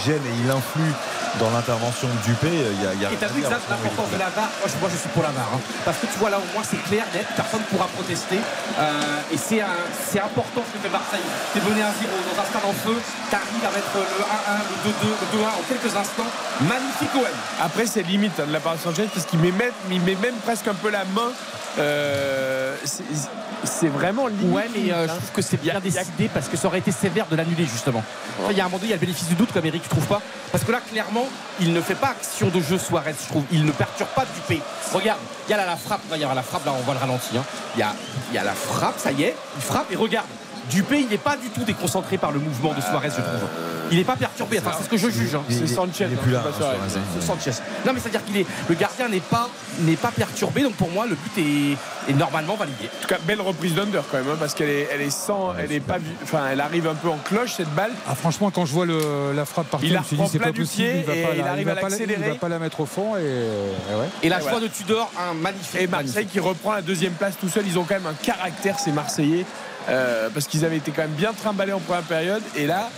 [0.05, 0.93] gêne et il influe
[1.39, 3.57] dans l'intervention de Dupé, il y a, il y a Et t'as rien vu moment,
[3.69, 5.59] l'importance de la VAR moi je, moi, je suis pour la VAR hein.
[5.83, 9.33] parce que tu vois là au moins c'est clair net personne ne pourra protester Euh,
[9.33, 12.45] et c'est un- c'est important ce que fait Marseille t'es mené à 0 dans un
[12.45, 12.93] stade en feu
[13.33, 16.29] t'arrives à mettre le 1-1 le 2-2 le 2-1 en quelques instants
[16.61, 17.25] magnifique OM
[17.65, 20.67] Après, c'est limite hein, de la part de Sanchez parce qu'il met, met même presque
[20.67, 21.33] un peu la main.
[21.79, 24.53] Euh, c'est- vraiment limite.
[24.53, 27.25] Ouais, mais euh, je trouve que c'est bien décidé parce que ça aurait été sévère
[27.27, 28.03] de l'annuler justement.
[28.39, 29.65] Enfin, Il y a un moment donné, il y a le bénéfice du doute comme
[29.65, 30.21] Eric, tu trouves pas
[30.51, 31.25] Parce que là, clairement,
[31.59, 33.43] il ne fait pas action de jeu Suarez, je trouve.
[33.51, 34.61] Il ne perturbe pas Dupé.
[34.93, 36.93] Regarde, il y a là la frappe, il y a la frappe, là on voit
[36.93, 37.37] le ralenti.
[37.37, 37.43] hein.
[37.75, 37.93] Il, y a,
[38.31, 40.27] il y a la frappe, ça y est, il frappe et regarde.
[40.69, 43.47] Dupé, il n'est pas du tout déconcentré par le mouvement de Suarez, je trouve.
[43.91, 45.35] Il n'est pas perturbé, enfin c'est ce que je juge.
[45.35, 45.43] hein.
[45.49, 46.77] Il- il- C'est Sanchez, Il est hein, plus là, hein, Suarez.
[46.89, 47.05] Suarez.
[47.19, 47.51] C'est Sanchez.
[47.85, 49.49] Non mais c'est-à-dire qu'il est le gardien n'est pas
[49.81, 52.85] n'est pas perturbé donc pour moi le but est, est normalement validé.
[52.85, 55.53] En tout cas, belle reprise d'Under quand même, hein, parce qu'elle est, elle est sans,
[55.59, 57.91] elle est pas, vue- enfin, elle arrive un peu en cloche cette balle.
[58.09, 60.39] Ah, franchement, quand je vois le- la frappe partir, Il je me suis dit c'est
[60.39, 60.87] pas du possible.
[60.89, 62.21] pied il va et pas il la- arrive va à pas la- l'accélérer.
[62.25, 64.07] Il va pas la mettre au fond et, et ouais.
[64.23, 64.67] Et la Et joie voilà.
[64.67, 65.81] de Tudor, un magnifique.
[65.81, 67.65] Et Marseille qui reprend la deuxième place tout seul.
[67.67, 69.45] Ils ont quand même un caractère, ces Marseillais,
[69.89, 72.41] euh, parce qu'ils avaient été quand même bien trimballés en première période.
[72.55, 72.89] Et là,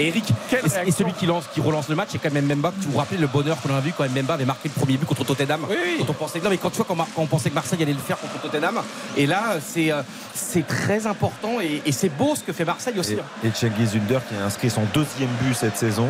[0.00, 2.72] Et Eric, et, et celui qui, lance, qui relance le match, c'est quand même Memba.
[2.80, 5.06] Tu vous rappelez le bonheur qu'on a vu quand Memba avait marqué le premier but
[5.06, 5.96] contre Tottenham Oui, oui.
[5.98, 7.82] Quand on pensait, non, mais quand tu vois, quand, Mar- quand on pensait que Marseille
[7.82, 8.80] allait le faire contre Tottenham,
[9.16, 10.02] et là, c'est euh,
[10.34, 13.14] c'est très important et, et c'est beau ce que fait Marseille aussi.
[13.14, 13.24] hein.
[13.42, 16.06] Et, et Cengiz Under qui a inscrit son deuxième but cette saison,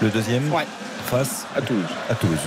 [0.00, 0.66] le deuxième Ouais.
[1.10, 1.82] face à Toulouse.
[2.08, 2.38] à Toulouse.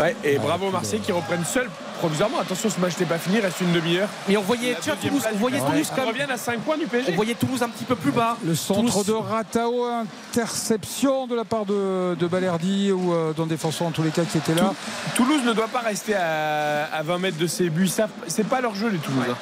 [0.00, 1.70] Ouais, et bravo Marseille qui reprennent seul
[2.04, 2.38] provisoirement.
[2.40, 4.08] Attention, ce match n'est pas fini, il reste une demi-heure.
[4.28, 5.58] Mais on voyait, Toulouse, place on voyait.
[5.58, 6.04] Toulouse comme.
[6.08, 7.12] reviennent à 5 points du PSG.
[7.12, 8.36] On voyait Toulouse un petit peu plus bas.
[8.44, 9.86] Le centre Toulouse- de Ratao,
[10.30, 14.22] interception de la part de, de Balerdi ou euh, d'un défenseur en tous les cas
[14.24, 14.72] qui était là.
[15.16, 17.90] Toulouse ne doit pas rester à, à 20 mètres de ses buts.
[18.26, 19.36] C'est pas leur jeu, les Toulousains.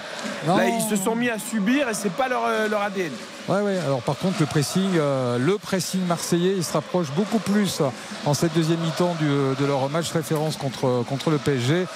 [0.46, 0.56] Non.
[0.56, 3.10] Là, ils se sont mis à subir et c'est pas leur, euh, leur ADN.
[3.48, 3.76] Ouais, ouais.
[3.78, 7.80] Alors par contre, le pressing, euh, le pressing marseillais, il se rapproche beaucoup plus
[8.24, 9.26] en cette deuxième mi-temps du-
[9.60, 11.86] de leur match référence contre, contre le PSG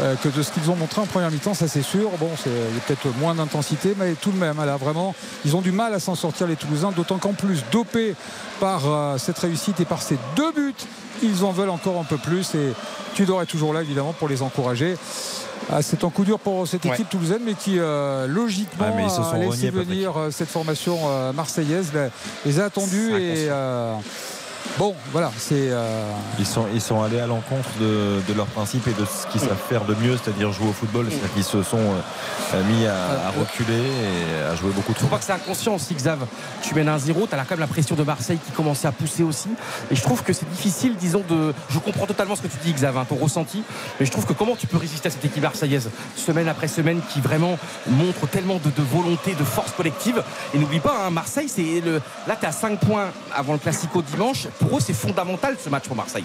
[0.00, 2.10] euh, que de ce qu'ils ont montré en première mi-temps, ça c'est sûr.
[2.20, 2.50] Bon, c'est
[2.86, 5.14] peut-être moins d'intensité, mais tout de même, là vraiment,
[5.46, 8.14] ils ont du mal à s'en sortir les Toulousains, d'autant qu'en plus, dopés
[8.60, 10.74] par euh, cette réussite et par ces deux buts,
[11.22, 12.54] ils en veulent encore un peu plus.
[12.54, 12.72] Et
[13.14, 14.96] Tudor est toujours là, évidemment, pour les encourager.
[15.70, 19.22] Ah, c'est un coup dur pour cette équipe toulousaine, mais qui euh, logiquement mais sont
[19.22, 19.88] a laissé reniés, Patrick.
[19.88, 21.92] venir euh, cette formation euh, marseillaise,
[22.44, 23.94] les a attendus et euh,
[24.78, 28.86] bon, voilà, c'est euh, Ils sont, ils sont allés à l'encontre de, de leurs principes
[28.88, 31.06] et de ce qu'ils savent faire de mieux, c'est-à-dire jouer au football.
[31.10, 35.06] C'est-à-dire qu'ils se sont euh, mis à, à reculer et à jouer beaucoup Je trop.
[35.06, 36.20] crois que c'est inconscient aussi, Xav.
[36.62, 38.92] Tu mènes un 0, tu as quand même la pression de Marseille qui commençait à
[38.92, 39.48] pousser aussi.
[39.90, 41.52] Et je trouve que c'est difficile, disons, de.
[41.70, 43.62] Je comprends totalement ce que tu dis, Xav, hein, ton ressenti.
[44.00, 47.00] Mais je trouve que comment tu peux résister à cette équipe marseillaise, semaine après semaine,
[47.12, 47.58] qui vraiment
[47.88, 50.22] montre tellement de, de volonté, de force collective.
[50.54, 52.00] Et n'oublie pas, hein, Marseille, c'est le.
[52.26, 54.46] Là, tu as 5 points avant le Classico dimanche.
[54.60, 56.24] Pour eux, c'est fondamental ce match pour Marseille.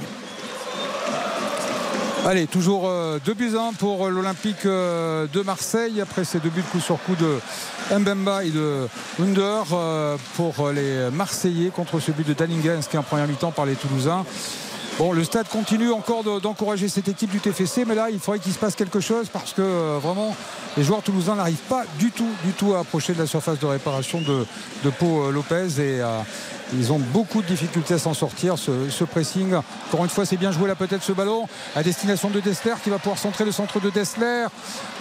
[2.26, 2.90] Allez, toujours
[3.24, 6.02] 2 buts 1 pour euh, l'Olympique euh, de Marseille.
[6.02, 7.40] Après ces deux buts coup sur coup de
[7.98, 8.88] Mbemba et de
[9.22, 13.66] Under euh, pour les Marseillais contre ce but de Dalinga inscrit en première mi-temps par
[13.66, 14.26] les Toulousains.
[14.98, 18.40] Bon, le stade continue encore de- d'encourager cette équipe du TFC, mais là, il faudrait
[18.40, 20.36] qu'il se passe quelque chose parce que euh, vraiment,
[20.76, 23.68] les joueurs toulousains n'arrivent pas du tout, du tout à approcher de la surface de
[23.68, 24.46] réparation de,
[24.84, 26.20] de Pau euh, Lopez et euh,
[26.74, 28.56] ils ont beaucoup de difficultés à s'en sortir.
[28.58, 29.54] Ce, pressing,
[29.88, 32.90] encore une fois, c'est bien joué là peut-être ce ballon à destination de Dessler qui
[32.90, 34.46] va pouvoir centrer le centre de Dessler.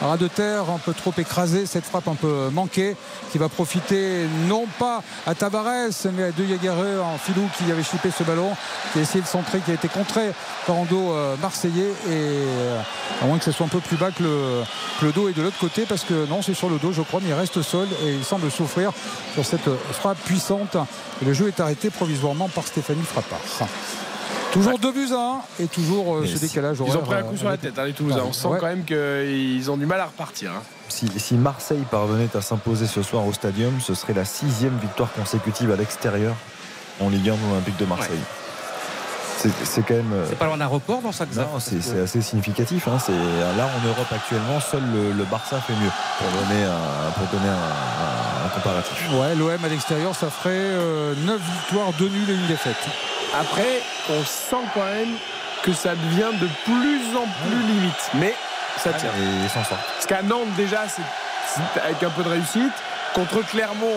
[0.01, 2.97] Ras de terre, un peu trop écrasé, cette frappe un peu manquée
[3.33, 7.83] qui va profiter non pas à Tavares mais à De Jaguerre en filou qui avait
[7.83, 8.51] chippé ce ballon,
[8.93, 10.33] qui a essayé de centrer, qui a été contré
[10.67, 12.81] par un dos euh, marseillais et euh,
[13.23, 15.59] à moins que ce soit un peu plus bas que le, dos est de l'autre
[15.59, 18.15] côté parce que non c'est sur le dos je crois mais il reste sol et
[18.15, 18.93] il semble souffrir
[19.35, 20.77] sur cette frappe puissante
[21.25, 23.41] le jeu est arrêté provisoirement par Stéphanie Frappard.
[24.53, 27.19] Toujours 2 buts à 1 et toujours euh, ce si- décalage Ils ont pris un
[27.19, 28.23] euh, coup sur la tête, hein, les Toulousains.
[28.27, 28.59] On sent Ouais.
[28.59, 30.53] quand même qu'ils ont du mal à repartir.
[30.53, 30.63] hein.
[30.89, 35.13] Si, si Marseille parvenait à s'imposer ce soir au Stadium, ce serait la sixième victoire
[35.13, 36.35] consécutive à l'extérieur
[37.01, 38.21] en Ligue 1 de l'Olympique de Marseille.
[39.37, 40.13] C'est quand même.
[40.13, 42.89] euh, C'est pas loin d'un record dans ça, Non, c'est assez significatif.
[42.89, 42.99] hein.
[43.05, 47.27] C'est là en Europe actuellement, seul le, le Barça fait mieux pour donner un, pour
[47.39, 48.97] donner un, un- un comparatif.
[49.13, 50.71] Ouais, l'OM à l'extérieur, ça ferait
[51.25, 52.77] 9 victoires, 2 nuls et une défaite.
[53.39, 55.15] Après, on sent quand même
[55.63, 58.11] que ça devient de plus en plus limite.
[58.15, 58.35] Mais
[58.79, 59.11] ça tient.
[59.11, 59.81] Et ils s'en sortent.
[59.95, 62.73] Parce qu'à Nantes, déjà, c'est avec un peu de réussite.
[63.15, 63.97] Contre Clermont,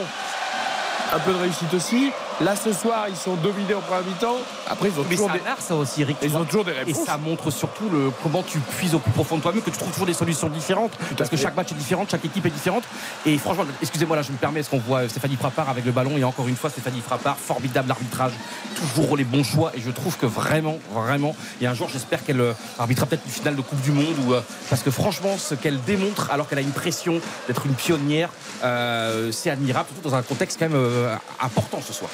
[1.13, 2.11] un peu de réussite aussi.
[2.41, 4.37] Là, ce soir, ils sont dominés au premier mi-temps.
[4.69, 5.39] Après, ils ont Mais toujours ça des.
[5.41, 6.15] a ça aussi, Eric.
[6.23, 7.05] Ils ont toujours des Et réponses.
[7.05, 9.91] ça montre surtout le, comment tu puises au plus profond de toi-même, que tu trouves
[9.91, 10.93] toujours des solutions différentes.
[11.17, 12.83] Parce que chaque match est différent, chaque équipe est différente.
[13.25, 16.17] Et franchement, excusez-moi, là, je me permets, est-ce qu'on voit Stéphanie Frappard avec le ballon
[16.17, 18.31] Et encore une fois, Stéphanie Frappard, formidable arbitrage,
[18.75, 19.73] toujours les bons choix.
[19.75, 23.31] Et je trouve que vraiment, vraiment, et un jour, j'espère qu'elle euh, arbitrera peut-être une
[23.33, 24.15] finale de Coupe du Monde.
[24.25, 27.73] Ou, euh, parce que franchement, ce qu'elle démontre, alors qu'elle a une pression d'être une
[27.73, 28.29] pionnière,
[28.63, 32.09] euh, c'est admirable, surtout dans un contexte quand même euh, important ce soir.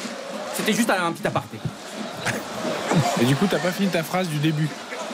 [0.55, 1.57] C'était juste un, un petit aparté.
[3.21, 4.67] Et du coup, t'as pas fini ta phrase du début.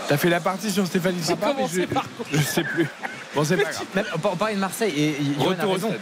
[0.07, 1.81] T'as fait la partie sur Stéphanie Frappard, mais je,
[2.37, 2.87] je sais plus.
[3.33, 3.85] Bon, c'est pas grave.
[3.95, 5.93] Même, on parlait de Marseille et Johan a raison.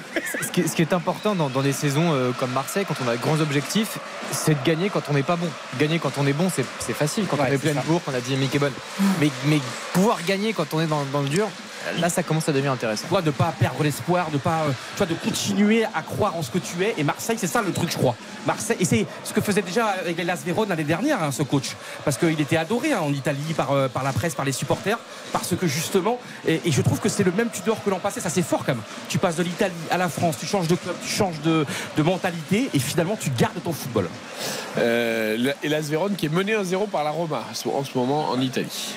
[0.41, 2.95] Ce qui, est, ce qui est important dans, dans des saisons euh, comme Marseille, quand
[3.05, 3.99] on a de grands objectifs,
[4.31, 5.47] c'est de gagner quand on n'est pas bon.
[5.77, 7.25] Gagner quand on est bon, c'est c'est facile.
[7.29, 7.83] Quand Ouais, on est plein de ça.
[7.85, 8.73] bourre, on a dit Mickey Bonne.
[9.21, 9.59] Mais, mais
[9.93, 11.47] pouvoir gagner quand on est dans, dans le dur,
[11.99, 13.07] là, ça commence à devenir intéressant.
[13.07, 16.35] toi de ne pas perdre l'espoir, de pas, euh, tu vois, de continuer à croire
[16.35, 16.95] en ce que tu es.
[16.97, 18.15] Et Marseille, c'est ça le truc, je crois.
[18.45, 21.43] Marseille, et c'est ce que faisait déjà avec les Las Vérone l'année dernière, hein, ce
[21.43, 21.75] coach,
[22.05, 24.99] parce qu'il était adoré hein, en Italie par, euh, par la presse, par les supporters,
[25.31, 28.19] parce que justement, et, et je trouve que c'est le même Tudor que l'an passé.
[28.21, 28.83] Ça c'est fort quand même.
[29.07, 31.65] Tu passes de l'Italie à la France, tu changes de club, tu changes de,
[31.97, 34.09] de mentalité, et finalement tu gardes ton football.
[34.77, 35.69] Euh, et
[36.17, 38.95] qui est menée 1-0 par la Roma en ce moment en Italie.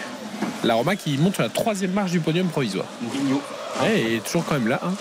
[0.65, 2.87] La Roma qui monte sur la troisième marche du podium provisoire.
[3.01, 3.41] Mourinho.
[3.83, 4.81] Ouais, et toujours quand même là.
[4.85, 4.93] hein.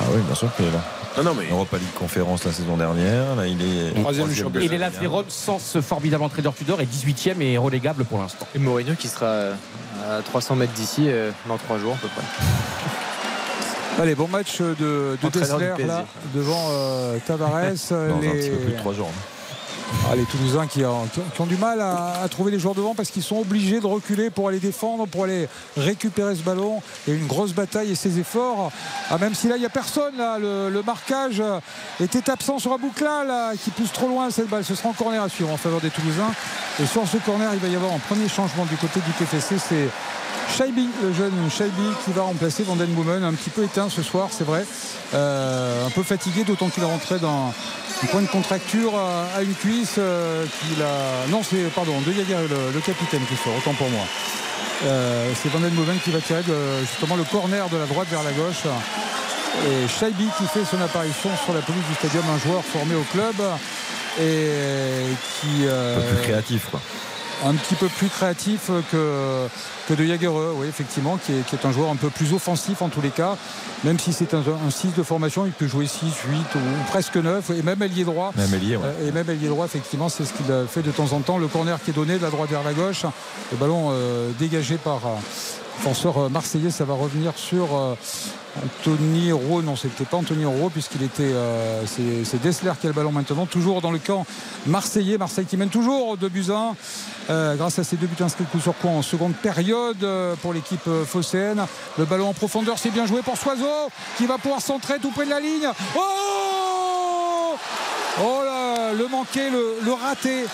[0.00, 0.82] Ah oui, bien sûr qu'il est là.
[1.16, 3.34] Non, non, mais Europa League conférence la saison dernière.
[3.36, 4.64] Là, il est Troisième du championnat.
[4.66, 8.46] Et les Las Vérone, sans ce formidable entraîneur Tudor, est 18ème et relégable pour l'instant.
[8.54, 9.54] Et Mourinho qui sera euh,
[10.08, 12.22] à 300 mètres d'ici euh, dans 3 jours à peu près.
[14.02, 16.04] Allez, bon match de, de du Dessler là,
[16.34, 17.50] devant euh, Tavares.
[17.90, 18.28] dans un les...
[18.30, 19.10] petit peu plus de 3 jours.
[20.10, 21.06] Ah, les Toulousains qui, ont-
[21.46, 24.58] du mal à, trouver les joueurs devant parce qu'ils sont obligés de reculer pour aller
[24.58, 26.82] défendre, pour aller récupérer ce ballon.
[27.06, 28.70] A une grosse bataille et ces efforts.
[29.10, 31.42] Ah, même si là, il n'y a personne, le, marquage
[32.00, 34.64] était absent sur Aboukla, là, qui pousse trop loin cette balle.
[34.64, 36.32] Ce sera en corner à suivre en faveur des Toulousains.
[36.80, 39.56] Et sur ce corner, il va y avoir un premier changement du côté du TFC.
[40.56, 43.22] Shaibi, le jeune Shaibi, qui va remplacer Vanden Boomen.
[43.22, 44.64] Un petit peu éteint ce soir, c'est vrai.
[45.14, 47.52] Euh, un peu fatigué, d'autant qu'il est rentré dans
[48.02, 49.94] un point de contracture à, une cuisse.
[49.98, 51.28] euh, qu'il a...
[51.30, 54.04] Non, c'est, pardon, De Jager, le, le capitaine qui sort, autant pour moi.
[54.84, 56.42] Euh, c'est Vanden Boomen qui va tirer
[56.80, 58.62] justement le corner de la droite vers la gauche.
[59.66, 63.02] Et Shaibi qui fait son apparition sur la pelouse du stadium, un joueur formé au
[63.12, 63.34] club
[64.20, 65.04] et
[65.40, 65.64] qui.
[65.66, 66.80] euh, Un peu plus créatif, quoi.
[67.46, 69.46] Un petit peu plus créatif que,
[69.88, 72.82] que de Jagereux, oui, effectivement, qui est, qui est un joueur un peu plus offensif
[72.82, 73.36] en tous les cas.
[73.84, 76.58] Même si c'est un, un 6 de formation, il peut jouer 6, 8 ou
[76.88, 78.32] presque 9, et même ailier droit.
[78.36, 78.76] Même ouais.
[78.84, 81.38] Euh, Et même ailier droit, effectivement, c'est ce qu'il fait de temps en temps.
[81.38, 83.04] Le corner qui est donné de la droite vers la gauche,
[83.52, 85.14] le ballon euh, dégagé par euh,
[85.78, 87.68] défenseur euh, marseillais, ça va revenir sur
[88.64, 89.62] Anthony Rowe.
[89.62, 91.22] Non, c'était pas Anthony Rowe, puisqu'il était.
[91.24, 94.26] euh, c'est Dessler qui a le ballon maintenant, toujours dans le camp
[94.66, 95.18] marseillais.
[95.18, 96.76] Marseille qui mène toujours 2 buts à 1.
[97.30, 100.52] euh, grâce à ces deux buts inscrits coup sur coup en seconde période euh, pour
[100.52, 101.64] l'équipe phocéenne.
[101.98, 105.24] Le ballon en profondeur, c'est bien joué pour Soiseau qui va pouvoir centrer tout près
[105.24, 105.68] de la ligne.
[105.96, 107.54] Oh
[108.20, 110.44] Oh là, le manqué, le raté.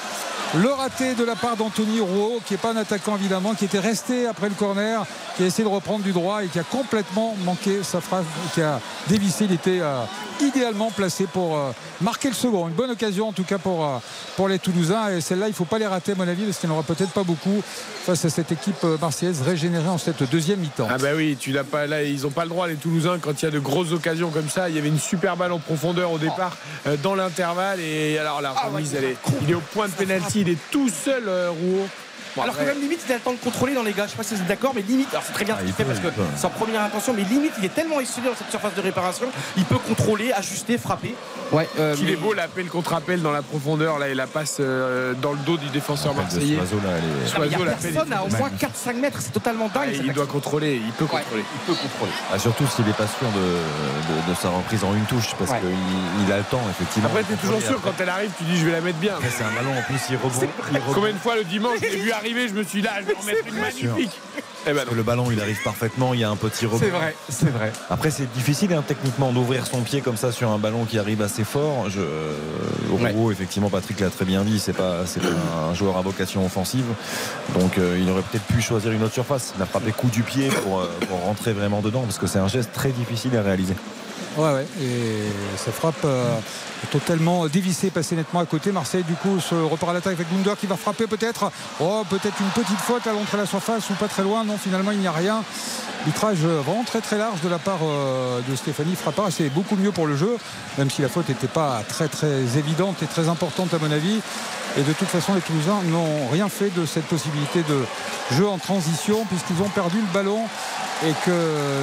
[0.56, 3.80] Le raté de la part d'Anthony Rouault, qui n'est pas un attaquant évidemment, qui était
[3.80, 5.04] resté après le corner,
[5.36, 8.24] qui a essayé de reprendre du droit et qui a complètement manqué sa phrase,
[8.54, 9.46] qui a dévissé.
[9.46, 10.04] Il était euh,
[10.40, 12.68] idéalement placé pour euh, marquer le second.
[12.68, 13.98] Une bonne occasion en tout cas pour, euh,
[14.36, 15.08] pour les Toulousains.
[15.16, 16.78] Et celle-là, il ne faut pas les rater à mon avis, parce qu'il n'y en
[16.78, 17.60] aura peut-être pas beaucoup
[18.04, 20.86] face à cette équipe marseillaise régénérée en cette deuxième mi-temps.
[20.88, 23.42] Ah bah oui, tu l'as pas là, ils n'ont pas le droit les Toulousains quand
[23.42, 24.68] il y a de grosses occasions comme ça.
[24.68, 26.56] Il y avait une super balle en profondeur au départ
[26.86, 30.43] euh, dans l'intervalle et alors la remise, elle est, il est au point de pénalty,
[30.46, 31.88] il est tout seul euh, Rouault.
[32.36, 34.10] Bon, alors que même limite il a le temps de contrôler dans les gars, je
[34.12, 35.70] sais pas si vous êtes d'accord, mais limite, alors c'est très bien ce Ah, qu'il
[35.70, 38.30] il fait peut, parce que il en première intention, mais limite il est tellement excellent
[38.30, 41.14] dans cette surface de réparation, il peut contrôler, ajuster, frapper.
[41.52, 44.26] Ouais, euh, Qu'il mais- est beau l'appel contre appel dans la profondeur là et la
[44.26, 46.56] passe euh, dans le dos du défenseur marseillais.
[46.56, 48.38] Soiseau, là, elle est- Non, mais il Soiseau, n'y a personne il à au moins
[48.40, 48.58] magnifique.
[48.60, 49.90] 4-5 mètres, c'est totalement dingue.
[49.94, 51.44] Ah, il doit contrôler, il peut Ouais, contrôler.
[51.54, 52.12] il peut contrôler.
[52.32, 55.50] Ah, surtout s'il n'est pas sûr de, de- de sa reprise en une touche, parce
[55.52, 55.60] Ouais.
[55.60, 57.08] qu'il il a le temps, effectivement.
[57.08, 59.14] Après t'es toujours sûr quand elle arrive, tu dis je vais la mettre bien.
[59.22, 60.46] C'est un ballon en plus, il rebondit.
[60.72, 60.80] il.
[60.94, 63.06] Combien de fois le dimanche je l'ai vu arriver, je me suis dit là, je
[63.06, 64.20] vais en mettre une magnifique.
[64.66, 66.78] Eh ben Parce que le ballon, il arrive parfaitement, il y a un petit rebond.
[66.80, 67.70] C'est vrai, c'est vrai.
[67.90, 71.20] Après, c'est difficile hein, techniquement d'ouvrir son pied comme ça sur un ballon qui arrive
[71.20, 71.90] assez fort.
[71.90, 72.00] Je...
[72.90, 75.28] Rouault, effectivement, Patrick l'a très bien dit, c'est pas, c'est pas
[75.70, 76.86] un joueur à vocation offensive.
[77.58, 79.52] Donc, euh, il aurait peut-être pu choisir une autre surface.
[79.56, 82.38] Il a frappé coup du pied pour, euh, pour rentrer vraiment dedans parce que c'est
[82.38, 83.74] un geste très difficile à réaliser.
[84.36, 84.66] Ouais, ouais.
[84.80, 85.22] Et
[85.56, 86.36] ça frappe euh,
[86.90, 88.72] totalement dévissé, passé nettement à côté.
[88.72, 91.50] Marseille, du coup, se repart à l'attaque avec Gunder qui va frapper peut-être.
[91.80, 94.44] Oh, peut-être une petite faute à l'entrée de la surface ou pas très loin.
[94.44, 95.42] Non, finalement, il n'y a rien.
[96.04, 99.28] Arbitrage vraiment très très large de la part euh, de Stéphanie Frappard.
[99.30, 100.36] C'est beaucoup mieux pour le jeu,
[100.76, 104.20] même si la faute n'était pas très très évidente et très importante à mon avis.
[104.76, 107.86] Et de toute façon, les Toulousains n'ont rien fait de cette possibilité de
[108.36, 110.40] jeu en transition puisqu'ils ont perdu le ballon
[111.06, 111.32] et que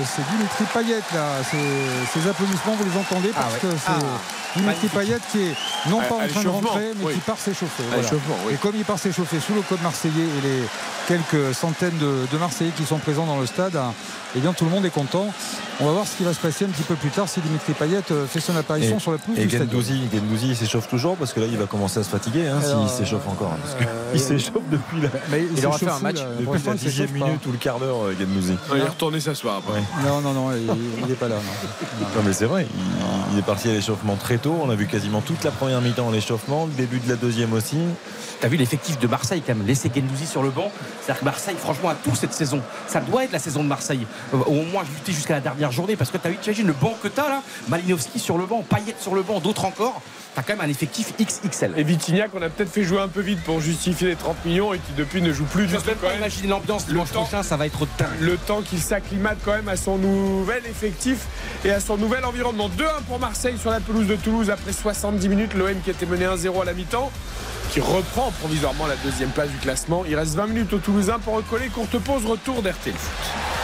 [0.05, 1.25] c'est Dimitri Payet là.
[1.49, 3.31] Ces, applaudissements, vous les entendez?
[3.35, 5.55] Ah parce que c'est Dimitri Payet qui est
[5.89, 7.13] non pas À- à en train de rentrer, mais oui.
[7.13, 7.83] qui part s'échauffer.
[7.95, 8.53] Oui.
[8.53, 10.63] Et comme il part s'échauffer sous le code marseillais et les
[11.07, 13.77] quelques centaines de, de Marseillais qui sont présents dans le stade,
[14.35, 15.27] eh bien tout le monde est content.
[15.79, 17.73] On va voir ce qui va se passer un petit peu plus tard si Dimitri
[17.73, 19.49] Payet euh, fait son apparition sur la pelouse et.
[19.49, 22.59] Gendouzi, Gendouzi, il s'échauffe toujours parce que là il va commencer à se fatiguer hein,
[22.61, 23.51] s'il s'échauffe encore.
[23.53, 26.19] hein, parce que euh, il s'échauffe depuis la, Mais il aura s'échauffe fait un match
[26.39, 28.55] depuis la il dixième minute ou le quart d'heure euh, Gendouzi.
[28.73, 29.81] Il est retourné s'asseoir après.
[30.07, 31.35] Non, non, non, il n'est pas là.
[31.35, 32.07] non.
[32.15, 34.55] Non mais c'est vrai, il, il est parti à l'échauffement très tôt.
[34.63, 37.53] On a vu quasiment toute la première mi-temps en l'échauffement, le début de la deuxième
[37.53, 37.77] aussi.
[38.39, 40.71] T'as vu l'effectif de Marseille quand même laisser Gendouzi sur le banc
[41.03, 42.59] C'est-à-dire que Marseille, franchement, a tout cette saison.
[42.87, 44.07] Ça doit être la saison de Marseille.
[44.33, 47.07] Au moins lutter jusqu'à la dernière journée parce que t'as vu, t'imagines le banc que
[47.07, 47.41] t'as là?
[47.67, 50.01] Malinowski sur le banc, Payet sur le banc, d'autres encore.
[50.33, 51.73] T'as quand même un effectif XXL.
[51.75, 54.73] Et Vitignac, on a peut-être fait jouer un peu vite pour justifier les 30 millions
[54.73, 55.83] et qui depuis ne joue plus du tout.
[56.15, 58.07] imaginer l'ambiance dimanche prochain, ça va être dingue.
[58.21, 61.25] Le temps qu'il s'acclimate quand même à son nouvel effectif
[61.65, 62.69] et à son nouvel environnement.
[62.69, 65.53] 2-1 pour Marseille sur la pelouse de Toulouse après 70 minutes.
[65.53, 67.11] L'OM qui était mené 1-0 à la mi-temps,
[67.71, 70.05] qui reprend provisoirement la deuxième place du classement.
[70.07, 71.67] Il reste 20 minutes aux Toulousains pour recoller.
[71.67, 73.60] Courte pause, retour d'RTL Foot.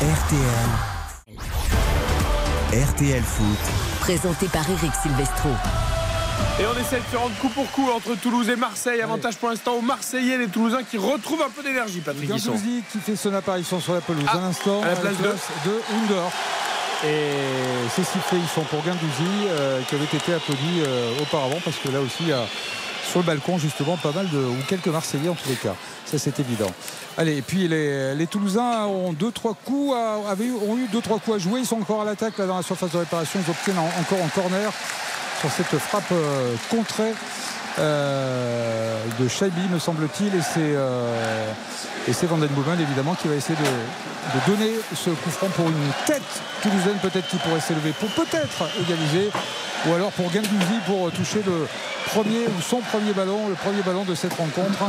[0.00, 0.68] RTL.
[2.86, 3.58] RTL Foot.
[4.00, 5.48] Présenté par Eric Silvestro.
[6.60, 9.00] Et on essaie de se rendre coup pour coup entre Toulouse et Marseille.
[9.00, 12.52] Avantage pour l'instant aux Marseillais, les Toulousains qui retrouvent un peu d'énergie, Patrick Guisson.
[12.92, 15.80] Qui fait son apparition sur la pelouse Ah, à l'instant à la place de- de
[15.94, 16.30] Under.
[17.04, 21.76] Et ces sifflets ils sont pour Gandouzi euh, qui avait été applaudi euh, auparavant parce
[21.76, 22.42] que là aussi il y a
[23.10, 25.74] sur le balcon justement pas mal de ou quelques Marseillais en tous les cas.
[26.04, 26.70] Ça c'est évident.
[27.18, 31.38] Allez et puis les, Toulousains ont deux trois coups ont eu deux trois coups à
[31.38, 31.60] jouer.
[31.60, 33.40] Ils sont encore à l'attaque dans la surface de réparation.
[33.46, 34.70] Ils obtiennent en- encore en corner
[35.40, 37.12] sur cette frappe euh, contrée
[37.78, 40.34] euh, de Shaibi me semble-t-il.
[40.34, 41.50] Et c'est euh,
[42.08, 42.50] et c'est Van Den
[42.80, 46.22] évidemment qui va essayer de, donner ce coup franc pour une tête
[46.62, 49.30] toulousaine peut-être qui pourrait s'élever pour peut-être égaliser
[49.86, 51.66] ou alors pour Gendouzi pour toucher le
[52.06, 54.84] premier ou son premier ballon le premier ballon de cette rencontre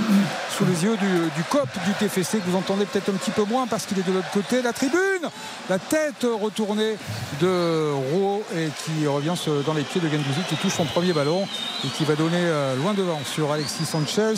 [0.58, 3.44] sous les yeux du, du COP du TFC que vous entendez peut-être un petit peu
[3.44, 4.62] moins parce qu'il est de l'autre côté.
[4.62, 5.30] La tribune
[5.70, 6.96] la tête retournée
[7.42, 9.34] de Rouault et qui revient
[9.66, 11.48] dans les pieds de Gendouzi qui touche son premier ballon
[11.86, 14.34] et qui va donner euh, loin devant sur Alexis Sanchez.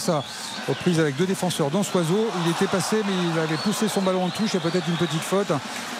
[0.68, 2.27] Reprise avec deux défenseurs dont Soiseau
[2.70, 5.52] passé mais il avait poussé son ballon en touche et peut-être une petite faute.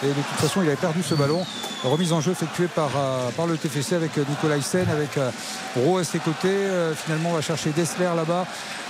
[0.02, 1.44] Et de toute façon il avait perdu ce ballon.
[1.84, 5.30] Remise en jeu effectuée par, euh, par le TFC avec euh, Nicolas Hyssen avec euh,
[5.76, 6.56] Rowe à ses côtés.
[7.04, 8.46] Finalement on va chercher Dessler là-bas.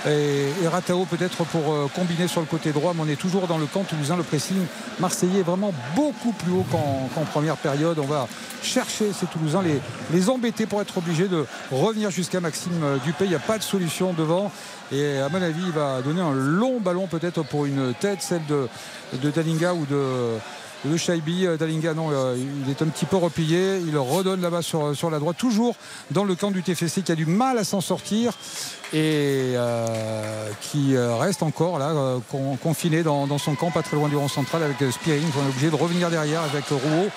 [0.07, 3.65] Et, Ratao peut-être pour combiner sur le côté droit mais on est toujours dans le
[3.65, 4.15] camp toulousain.
[4.15, 4.65] Le pressing
[4.99, 7.99] marseillais est vraiment beaucoup plus haut qu'en première période.
[7.99, 8.27] On va
[8.63, 9.79] chercher ces Toulousains les,
[10.11, 13.63] les embêter pour être obligés de revenir jusqu'à Maxime Dupé il n'y a pas de
[13.63, 14.51] solution devant
[14.91, 18.45] et à mon avis il va donner un long ballon peut-être pour une tête celle
[18.45, 18.67] de,
[19.29, 23.97] Dalinga ou de Shaibi, euh, Dalinga non, euh, il est un petit peu replié, il
[23.97, 25.75] redonne là-bas sur la droite, toujours
[26.09, 28.33] dans le camp du TFC qui a du mal à s'en sortir
[28.93, 33.83] et euh, qui euh, reste encore là euh, con- confiné dans, dans son camp pas
[33.83, 37.09] très loin du rond central avec Spearing on est obligé de revenir derrière avec Rouault.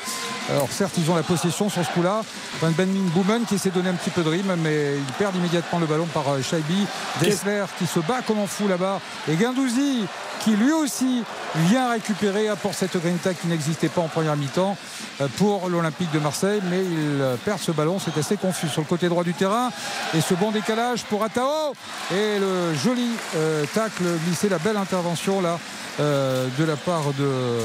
[0.51, 2.23] Alors certes ils ont la possession sur ce coup là
[2.61, 5.79] Van Ben Boomen qui de donner un petit peu de rime mais il perd immédiatement
[5.81, 6.87] le ballon par Shaibi
[7.21, 9.01] Dessler qui se bat comme un fou là-bas.
[9.29, 10.05] Et Guindouzi
[10.45, 11.23] qui lui aussi
[11.69, 14.77] vient récupérer apporte cette grinta qui n'existait pas en première mi-temps
[15.21, 16.61] euh, pour l'Olympique de Marseille.
[16.71, 19.71] Mais il euh, perd ce ballon c'est assez confus sur le côté droit du terrain.
[20.15, 21.75] Et ce bon décalage pour Atao.
[22.13, 25.59] Et le joli euh, tacle glissé la belle intervention là
[25.99, 27.61] de la part de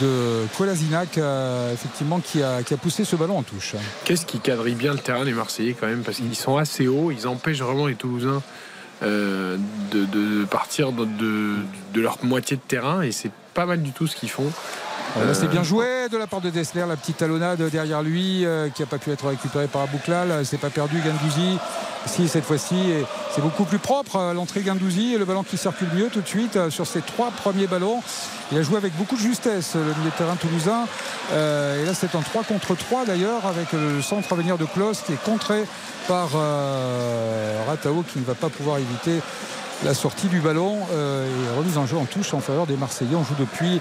[0.00, 3.76] de Kolasinac euh, effectivement qui a, qui a poussé ce ballon en touche.
[4.04, 6.02] Qu'est-ce qui quadrille bien le terrain des Marseillais quand même?
[6.02, 8.42] Parce qu'ils sont assez hauts, ils empêchent vraiment les Toulousains
[9.02, 9.56] euh,
[9.90, 11.56] de, partir de
[11.94, 14.50] leur moitié de terrain et c'est pas mal du tout ce qu'ils font.
[15.24, 18.44] Là, c'est Euh, bien joué de la part de Dessler, la petite talonnade derrière lui
[18.44, 20.44] euh, qui n'a pas pu être récupérée par Abouklal.
[20.44, 21.58] C'est pas perdu Gandouzi.
[22.06, 22.92] Si cette fois-ci,
[23.34, 26.28] c'est beaucoup plus propre euh, l'entrée Gandouzi et le ballon qui circule mieux tout de
[26.28, 28.00] suite euh, sur ses trois premiers ballons.
[28.52, 30.86] Il a joué avec beaucoup de justesse le milieu de terrain toulousain.
[31.32, 34.66] Euh, et là, c'est en 3 contre 3 d'ailleurs avec le centre à venir de
[34.66, 35.64] Klaus qui est contré
[36.06, 39.20] par euh, Ratao qui ne va pas pouvoir éviter
[39.84, 43.16] la sortie du ballon euh, et remise en jeu en touche en faveur des Marseillais.
[43.16, 43.80] On joue depuis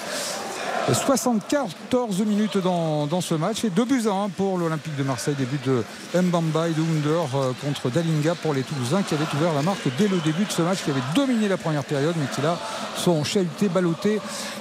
[0.94, 5.36] 74 minutes dans, dans, ce match et 2 buts à 1 pour l'Olympique de Marseille.
[5.38, 5.84] Début de
[6.20, 9.88] Mbamba et de Wunder euh, contre Dalinga pour les Toulousains qui avaient ouvert la marque
[9.98, 12.58] dès le début de ce match, qui avait dominé la première période, mais qui là
[12.98, 14.20] sont chahutés, ballottés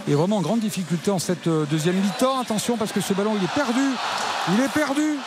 [0.08, 2.40] et vraiment en grande difficulté en cette euh, deuxième mi-temps.
[2.40, 3.90] Attention parce que ce ballon il est perdu.
[4.52, 5.18] Il est perdu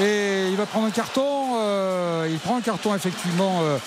[0.00, 1.56] et il va prendre un carton.
[1.58, 3.60] Euh, il prend un carton effectivement.
[3.62, 3.78] Euh,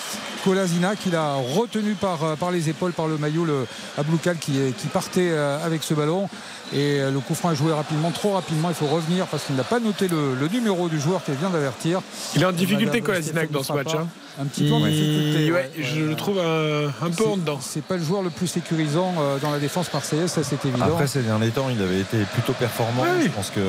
[0.44, 3.66] Colasina qui l'a retenu par, euh, par les épaules, par le maillot, le
[3.98, 6.28] Abloukal qui, qui partait avec ce ballon.
[6.72, 8.68] Et euh, le coup franc est joué rapidement, trop rapidement.
[8.68, 11.50] Il faut revenir parce qu'il n'a pas noté le, le, numéro du joueur qui vient
[11.50, 12.00] d'avertir.
[12.34, 13.94] Il est en difficulté, Colasinac, dans ce match.
[13.94, 14.06] Hein.
[14.40, 15.50] Un petit peu en difficulté.
[15.50, 17.58] Ouais, je le trouve un, un peu en dedans.
[17.60, 20.84] C'est pas le joueur le plus sécurisant dans la défense marseillaise, ça c'est évident.
[20.84, 23.02] Après ces derniers temps, il avait été plutôt performant.
[23.02, 23.24] Oui.
[23.24, 23.60] Je pense que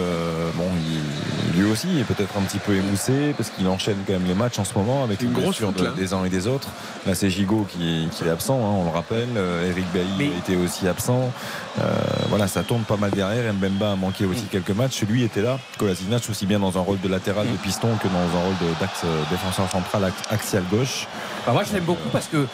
[0.56, 4.26] bon, il, lui aussi est peut-être un petit peu émoussé parce qu'il enchaîne quand même
[4.26, 6.70] les matchs en ce moment avec une grosse de, des uns et des autres.
[7.06, 9.30] Là, c'est Gigot qui, qui, est absent, hein, on le rappelle.
[9.36, 10.28] Euh, Eric Bailly Mais...
[10.28, 11.32] était aussi absent.
[11.80, 11.86] Euh,
[12.30, 13.54] voilà, ça tourne pas mal derrière.
[13.54, 14.52] Mbemba a manqué aussi mmh.
[14.52, 15.04] quelques matchs.
[15.04, 15.60] Lui était là.
[15.78, 19.02] Kolasinac aussi bien dans un rôle de latéral de piston que dans un rôle d'axe
[19.06, 21.08] euh, défenseur central axial gauche.
[21.46, 22.46] Bah moi, je l'aime beaucoup parce que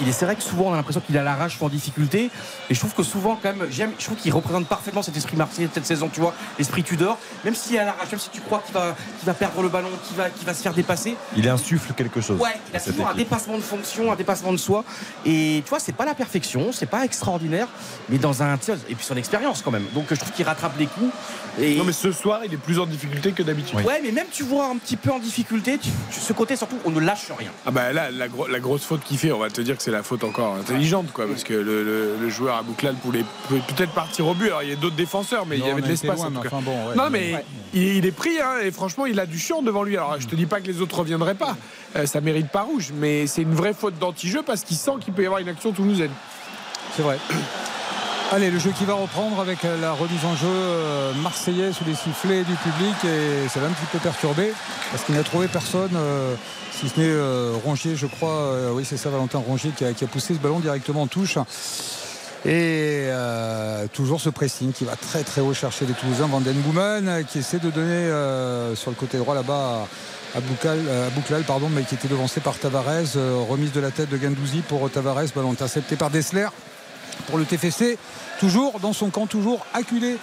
[0.00, 2.30] il est c'est vrai que souvent on a l'impression qu'il a la rage en difficulté.
[2.70, 5.36] Et je trouve que souvent quand même j'aime je trouve qu'il représente parfaitement cet esprit
[5.36, 7.18] marseillais cette saison tu vois l'esprit Tudor.
[7.44, 9.68] Même s'il a la rage même si tu crois qu'il va, qu'il va perdre le
[9.68, 11.16] ballon qu'il va, qu'il va se faire dépasser.
[11.36, 14.58] Il insuffle quelque chose ouais il a toujours un dépassement de fonction un dépassement de
[14.58, 14.84] soi.
[15.24, 17.68] Et tu vois c'est pas la perfection c'est pas extraordinaire
[18.08, 18.58] mais dans un
[18.88, 19.84] et puis son expérience quand même.
[19.94, 21.12] Donc je trouve qu'il rattrape les coups.
[21.60, 21.76] Et...
[21.76, 23.78] non mais ce soir il est plus en difficulté que d'habitude.
[23.78, 23.84] Oui.
[23.84, 26.78] ouais mais même tu vois un petit peu en difficulté tu, tu, ce côté surtout
[26.84, 27.50] on ne lâche rien.
[27.66, 29.82] Ah bah là la, gro la grosse faute qu'il fait on va te dire que
[29.82, 33.24] c'est la faute encore intelligente quoi parce que le, le, le joueur à Bouclal pouvait
[33.48, 34.46] peut-être partir au but.
[34.46, 36.88] Alors il y a d'autres défenseurs mais non, il y avait de l'espace enfin bon,
[36.88, 37.44] ouais, non mais ouais.
[37.74, 39.96] il, il, est pris hein, et franchement il a du chiant devant lui.
[39.96, 41.56] Alors je te dis pas que les autres reviendraient pas.
[41.96, 45.12] Euh, ça mérite pas rouge mais c'est une vraie faute d'anti-jeu parce qu'il sent qu'il
[45.14, 46.12] peut y avoir une action toulousaine.
[46.96, 47.18] C'est vrai
[48.30, 51.94] Allez, le jeu qui va reprendre avec la remise en jeu euh, marseillais sous les
[51.94, 54.52] sifflets du public et ça va un petit peu perturbé
[54.90, 55.92] parce qu'il n'a trouvé personne.
[55.94, 56.34] Euh,
[56.72, 58.28] si ce n'est euh, Rongier, je crois.
[58.28, 61.38] Euh, oui, c'est ça, Valentin Rongier qui a, poussé ce ballon directement en touche.
[62.44, 66.26] Et euh, toujours ce pressing qui va très très haut chercher les Toulousains.
[66.26, 68.08] Vanden Bouman qui essaie de donner
[68.76, 69.88] sur le côté droit là-bas
[70.36, 70.78] à Boucal,
[71.14, 73.16] Bouclal, pardon, mais qui était devancé par Tavares.
[73.48, 75.32] remise de la tête de Gandouzi pour Tavares.
[75.34, 76.48] Ballon intercepté par Dessler
[77.26, 77.98] pour le TFC.
[78.40, 80.16] Toujours dans son camp, toujours acculé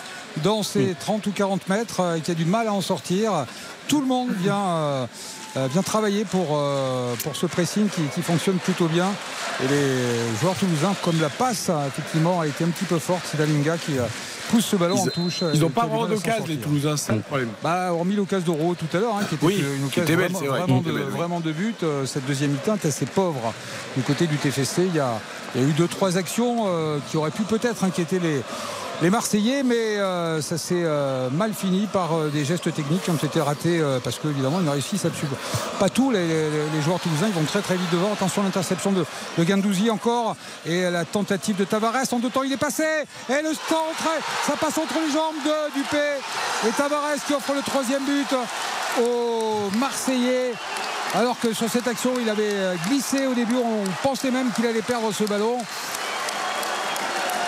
[0.44, 3.46] dans ses 30 ou 40 mètres, euh, qui a du mal à en sortir.
[3.88, 5.08] Tout le monde vient,
[5.57, 9.07] euh, vient travailler pour, euh, pour ce pressing qui, qui, fonctionne plutôt bien.
[9.64, 13.22] Et les joueurs toulousains, comme la passe, effectivement, a été un petit peu forte.
[13.26, 13.94] C'est Dalinga qui
[14.49, 15.44] pousse ce ballon ils, en touche.
[15.53, 17.49] Ils n'ont pas vraiment d'occasion, les Toulousains, c'est le problème.
[17.64, 20.49] Bah, hormis l'occasion d'Euro tout à l'heure, hein, qui était oui, une occasion belle, vraiment,
[20.49, 21.18] vraiment, de, belle, oui.
[21.18, 21.84] vraiment, de, but.
[21.84, 23.53] Euh, cette deuxième mi-temps est assez pauvre.
[23.95, 25.19] Du côté du TFC, il y a,
[25.56, 28.41] il y a eu deux, trois actions euh, qui auraient pu peut-être inquiéter les,
[29.02, 33.10] les Marseillais, mais euh, ça s'est euh, mal fini par euh, des gestes techniques qui
[33.10, 35.38] ont été ratés parce qu'évidemment ils ne réussissent absolument
[35.80, 36.12] pas tout.
[36.12, 38.14] Les, les, les, joueurs toulousains ils vont très très vite devant.
[38.14, 39.06] Attention l'interception de,
[39.38, 40.36] de Gandouzi encore
[40.66, 41.96] et la tentative de Tavares.
[42.12, 42.84] En deux temps il est passé
[43.30, 44.10] et le centre,
[44.46, 45.98] ça passe entre les jambes de Dupé
[46.68, 48.36] et Tavares qui offre le troisième but
[49.02, 50.54] aux Marseillais.
[51.14, 54.82] Alors que sur cette action, il avait glissé au début, on pensait même qu'il allait
[54.82, 55.58] perdre ce ballon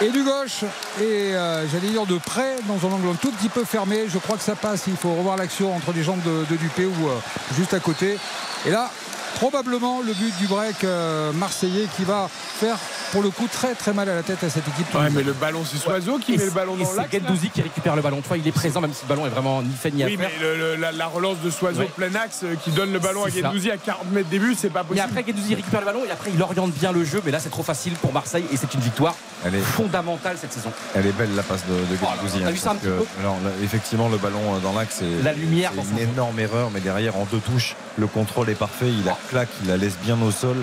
[0.01, 0.63] et du gauche.
[0.99, 4.05] Et euh, j'allais dire de près dans un angle un tout petit peu fermé.
[4.07, 4.83] Je crois que ça passe.
[4.87, 7.19] Il faut revoir l'action entre les jambes de, Dupé ou euh,
[7.55, 8.17] juste à côté.
[8.65, 8.91] Et là
[9.37, 12.75] probablement le but du break euh, marseillais qui va faire
[13.11, 14.91] pour le coup très très mal à la tête à cette équipe.
[14.95, 16.19] Ouais, mais le ballon c'est Soiseau ouais.
[16.19, 17.09] qui et met le ballon dans l'axe.
[17.11, 18.19] C'est Gendouzi qui récupère le ballon.
[18.21, 20.07] Tu vois, il est présent même si le ballon est vraiment ni fait ni à
[20.07, 20.29] oui, faire.
[20.33, 21.91] mais le, le, la, la, relance de Soiseau ouais.
[21.95, 24.71] plein axe euh, qui donne le ballon à Gendouzi à 40 mètres des buts, c'est
[24.71, 25.05] pas possible.
[25.07, 27.39] Mais après Gendouzi récupère le ballon et après il oriente bien le jeu, mais là
[27.39, 29.13] c'est trop facile pour Marseille et c'est une victoire
[29.45, 30.71] elle est fondamentale cette saison.
[30.95, 32.43] Elle est belle la passe de, de Gendouzi.
[32.43, 32.87] Oh, vu ça un que,
[33.19, 36.79] alors, là, effectivement le ballon euh, dans l'axe c'est la lumière une énorme erreur, mais
[36.79, 40.17] derrière en deux touches le contrôle est parfait, il la claque, il la laisse bien
[40.21, 40.55] au sol,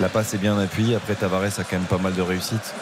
[0.00, 0.96] la passe est bien appuyée.
[0.96, 2.74] Après Tavares a quand même pas mal de réussite.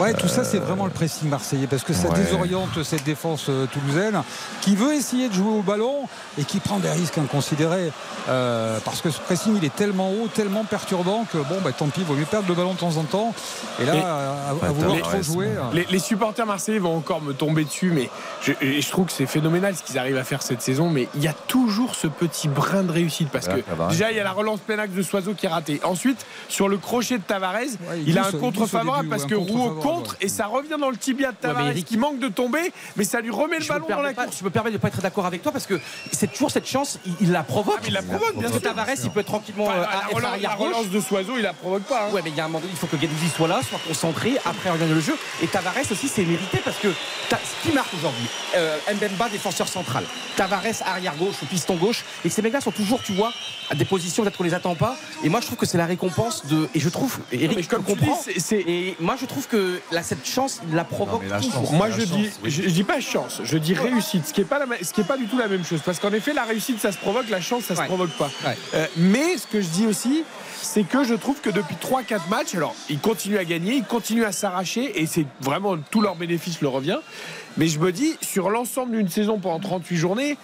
[0.00, 2.14] Ouais, tout ça, c'est vraiment le pressing marseillais parce que ça Ouais.
[2.20, 4.22] désoriente cette défense euh, toulousaine
[4.60, 6.06] qui veut essayer de jouer au ballon
[6.38, 7.90] et qui prend des risques inconsidérés
[8.28, 11.86] euh, parce que ce pressing il est tellement haut, tellement perturbant que bon, bah, tant
[11.88, 13.34] pis, il vaut mieux perdre le ballon de temps en temps.
[13.80, 13.92] Et là,
[14.62, 15.48] à, à vouloir les- trop jouer.
[15.48, 18.08] euh, Les, les supporters marseillais vont encore me tomber dessus, mais
[18.42, 20.90] je, trouve que c'est phénoménal ce qu'ils arrivent à faire cette saison.
[20.90, 24.20] Mais il y a toujours ce petit brin de réussite parce que déjà il y
[24.20, 25.80] a la relance plein de Soiseau qui est ratée.
[25.84, 27.60] Ensuite, sur le crochet de Tavares,
[27.96, 30.96] il il, a un contre favorable parce que Rouault contre et ça revient dans le
[30.96, 34.00] tibia de Tavares Eric- qui manque de tomber, mais ça lui remet le ballon dans
[34.02, 34.38] la pas, course.
[34.40, 35.78] je me permets de pas être d'accord avec toi parce que
[36.12, 37.78] c'est toujours cette chance, il, il la provoque.
[37.80, 38.60] Ah, il la provoque, bien sûr.
[38.60, 41.52] Tavares, il peut tranquillement Enfin, euh, la, être relance, la relance de Soiseau, il la
[41.52, 42.06] provoque pas.
[42.06, 42.12] hein.
[42.12, 43.80] Ouais, mais il y a un moment donné, il faut que Gendouzi soit là, soit
[43.86, 45.16] concentré, après regarder le jeu.
[45.42, 46.88] Et Tavares aussi, c'est mérité parce que
[47.30, 47.36] ce
[47.68, 50.04] qui marque aujourd'hui, euh, Mbemba, défenseur central,
[50.36, 52.04] Tavares, arrière gauche ou piston gauche.
[52.24, 53.32] Et ces mecs-là sont toujours, tu vois,
[53.70, 54.96] à des positions peut-être qu'on les attend pas.
[55.24, 56.68] Et moi, je trouve que c'est la récompense de.
[56.74, 58.20] Et je trouve, Eric, mais je comme dis, comprends.
[58.36, 61.88] c'est- Et moi, je trouve que là, cette chance, il la provoque la chance, Moi
[61.88, 62.50] la je chance, dis, oui.
[62.50, 65.00] je, je dis pas chance, je dis réussite, ce qui est pas la, ce qui
[65.00, 67.28] est pas du tout la même chose, parce qu'en effet la réussite ça se provoque,
[67.30, 68.30] la chance ça se provoque pas.
[68.44, 68.56] Ouais.
[68.74, 70.24] Euh, mais ce que je dis aussi,
[70.60, 74.24] c'est que je trouve que depuis 3-4 matchs, alors ils continuent à gagner, ils continuent
[74.24, 76.98] à s'arracher et c'est vraiment tout leur bénéfice le revient.
[77.56, 80.36] Mais je me dis sur l'ensemble d'une saison pendant 38 journées.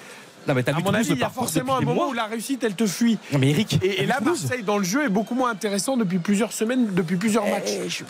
[0.47, 2.25] Non, mais t'as À vu mon avis, il y a forcément un moment où la
[2.27, 3.19] réussite, elle te fuit.
[3.33, 4.19] Non, mais Eric, Et, et là.
[4.23, 8.03] Marseille, dans le jeu, est beaucoup moins intéressant depuis plusieurs semaines, depuis plusieurs matchs.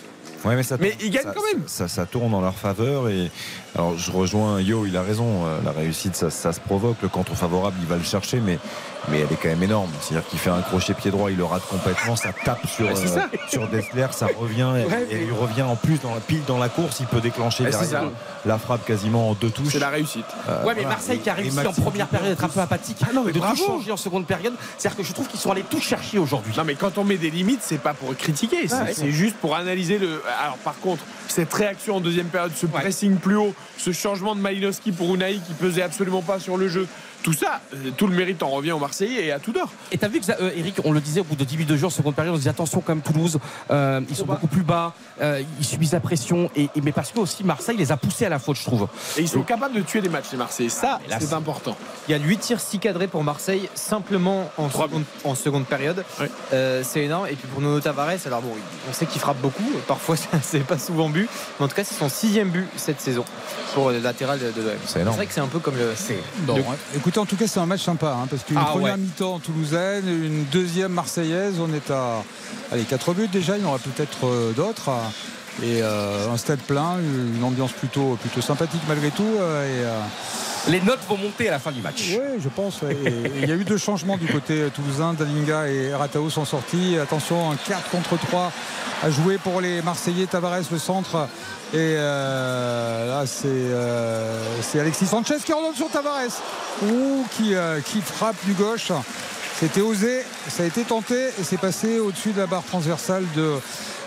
[0.44, 1.62] Ouais, mais ça, Mais ils gagnent ça- quand même.
[1.66, 3.08] Ça, ça tourne en leur faveur.
[3.08, 3.30] Et
[3.76, 5.46] alors, je rejoins Yo, il a raison.
[5.46, 6.96] euh, La réussite, ça, ça se provoque.
[7.02, 8.58] Le contre favorable, il va le chercher, mais,
[9.08, 9.90] mais elle est quand même énorme.
[10.00, 12.92] C'est-à-dire qu'il fait un crochet pied droit, il le rate complètement, ça tape sur, Ouais,
[12.92, 13.28] euh, ça.
[13.48, 14.70] sur Dessler, ça revient.
[14.78, 17.06] et- Ouais, et, mais- il revient en plus dans la pile dans la course, il
[17.06, 18.04] peut déclencher Ouais, derrière
[18.44, 19.72] la frappe quasiment en deux touches.
[19.72, 20.24] C'est la réussite.
[20.48, 20.88] Euh, Ouais, mais voilà.
[20.90, 23.24] Marseille qui a Et- et réussi en première période d'être un peu apathique, Ah non,
[23.24, 23.54] mais de bravo.
[23.56, 24.54] tout changer en seconde période.
[24.78, 26.52] C'est-à-dire que je trouve qu'ils sont allés tout chercher aujourd'hui.
[26.56, 28.94] Non mais quand on met des limites, c'est pas pour critiquer, c'est Ouais.
[28.94, 30.22] c'est juste pour analyser le.
[30.44, 34.40] Alors par contre, cette réaction en deuxième période, ce pressing plus haut, ce changement de
[34.40, 36.86] Malinowski pour Unai qui pesait absolument pas sur le jeu,
[37.24, 39.72] tout ça, euh, tout le mérite en revient aux Marseillais et à tout d'or.
[39.90, 41.76] Et t'as vu que euh, Eric, on le disait au bout de 10 minutes de
[41.76, 43.38] jeu en seconde période, on se dit attention quand même Toulouse,
[43.70, 44.92] euh, ils sont beaucoup plus bas,
[45.22, 48.26] euh, ils subissent la pression, et, et- mais parce que aussi Marseille les a poussés
[48.26, 48.86] à la faute, je trouve.
[49.16, 50.68] Et ils sont capables de tuer des matchs les Marseillais.
[50.68, 51.76] Ça, là, c'est important.
[52.08, 56.04] Il y a 8 tirs 6 cadrés pour Marseille, simplement en, seconde, en seconde période.
[56.52, 57.26] Euh, c'est énorme.
[57.28, 58.52] Et puis pour Nuno Tavares, alors bon,
[58.88, 59.64] on sait qu'il frappe beaucoup.
[59.88, 61.28] Parfois, c'est pas souvent but.
[61.58, 63.24] Mais en tout cas, c'est son sixième but cette saison
[63.72, 64.72] pour le latéral de, l'OM.
[64.86, 65.16] C'est énorme.
[65.16, 65.94] vrai que c'est un peu comme le.
[66.40, 66.76] Bon, le- ouais.
[67.14, 68.98] Écoutez, en tout cas, c'est un match sympa, hein, parce qu'une Ah, première ouais.
[68.98, 72.24] mi-temps toulousaine, une deuxième marseillaise, on est à
[72.72, 74.90] allez, 4 buts déjà, il y en aura peut-être euh, d'autres.
[75.62, 79.22] Et euh, un stade plein, une ambiance plutôt, plutôt sympathique malgré tout.
[79.22, 80.00] et, euh,
[80.68, 82.12] Les notes vont monter à la fin du match.
[82.12, 82.80] oui, je pense.
[83.36, 85.12] Il y a eu deux changements du côté toulousain.
[85.12, 86.96] Dalinga et Ratao sont sortis.
[86.98, 88.50] Attention, un 4 contre 3
[89.02, 90.26] à jouer pour les Marseillais.
[90.26, 91.28] Tavares, le centre.
[91.74, 96.40] Et euh, là, c'est euh, c'est Alexis Sanchez qui redonne sur Tavares.
[96.82, 98.90] Ouh, qui, euh, qui frappe du gauche.
[99.60, 103.52] C'était osé, ça a été tenté et c'est passé au-dessus de la barre transversale de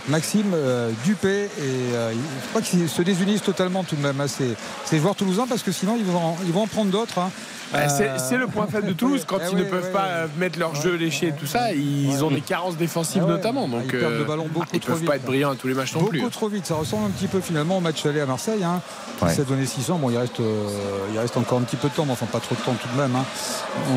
[0.08, 1.46] Maxime euh, Dupé.
[1.46, 1.50] Et
[1.94, 4.56] euh, je crois qu'ils se désunissent totalement tout de même, hein, ces,
[4.86, 7.20] ces joueurs toulousains, parce que sinon ils vont en, ils vont en prendre d'autres.
[7.20, 7.30] hein.
[7.74, 9.26] Bah, c'est- Euh, C'est le point faible de Toulouse.
[9.28, 10.30] Quand Eh ils oui, ne peuvent ouais, pas ouais.
[10.38, 13.66] mettre leur jeu léché et tout ça, ils ont des carences défensives Ah notamment.
[13.68, 15.08] Ah, Donc ils perdent le ballon beaucoup ils trop peuvent vite.
[15.10, 16.24] pas être brillants à tous les matchs non Beaucoup plus.
[16.24, 16.30] hein.
[16.32, 18.64] trop vite, ça ressemble un petit peu finalement au match aller à Marseille.
[18.64, 18.80] Hein,
[19.20, 19.34] qui Ouais.
[19.34, 19.98] s'est donné 600.
[19.98, 20.66] Bon, il reste, euh,
[21.12, 22.88] il reste encore un petit peu de temps, mais enfin pas trop de temps tout
[22.96, 23.14] de même.
[23.18, 23.26] hein.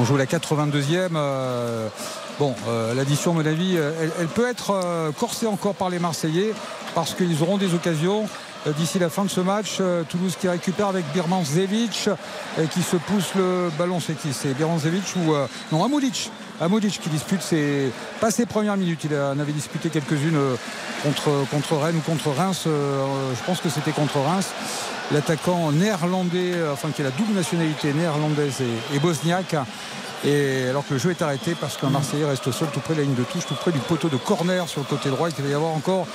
[0.01, 1.13] On joue la 82e.
[1.15, 1.89] euh,
[2.41, 5.99] bon, euh, l'addition, à mon avis, euh, elle, peut être euh, corsée encore par les
[5.99, 6.55] Marseillais
[6.95, 8.27] parce qu'ils auront des occasions.
[8.77, 9.81] D'ici la fin de ce match,
[10.11, 12.11] Toulouse qui récupère avec Birmancevic
[12.61, 14.01] et qui se pousse le ballon.
[14.01, 14.35] C'est qui?
[14.35, 16.31] C'est Birmancevic ou euh, non Amoudic
[16.61, 17.91] Amoudic qui dispute ses,
[18.21, 19.01] pas ses premières minutes.
[19.05, 20.39] Il en avait disputé quelques-unes
[21.03, 22.65] contre, Rennes ou contre Reims.
[22.67, 24.51] je pense que c'était contre Reims.
[25.11, 28.61] L'attaquant néerlandais, enfin qui a la double nationalité néerlandaise
[28.95, 29.57] et bosniaque.
[30.25, 32.99] Et alors que le jeu est arrêté parce qu'un Marseillais reste sol tout près de
[32.99, 35.29] la ligne de touche, tout près du poteau de corner sur le côté droit.
[35.37, 36.07] Il va y avoir encore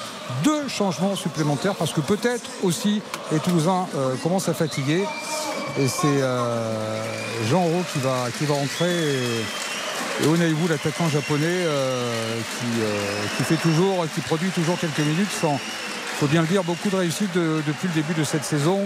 [0.43, 3.01] deux changements supplémentaires parce que peut-être aussi
[3.31, 5.03] les Toulousains euh, commencent à fatiguer.
[5.79, 7.01] Et c'est euh,
[7.49, 8.91] Jean Roux qui va, qui va entrer.
[8.91, 12.37] Et, et Onaiwu, l'attaquant japonais, euh,
[13.37, 15.59] qui, fait toujours, qui produit toujours quelques minutes sans,
[16.19, 18.79] faut bien le dire, beaucoup de réussite de- depuis le début de cette saison.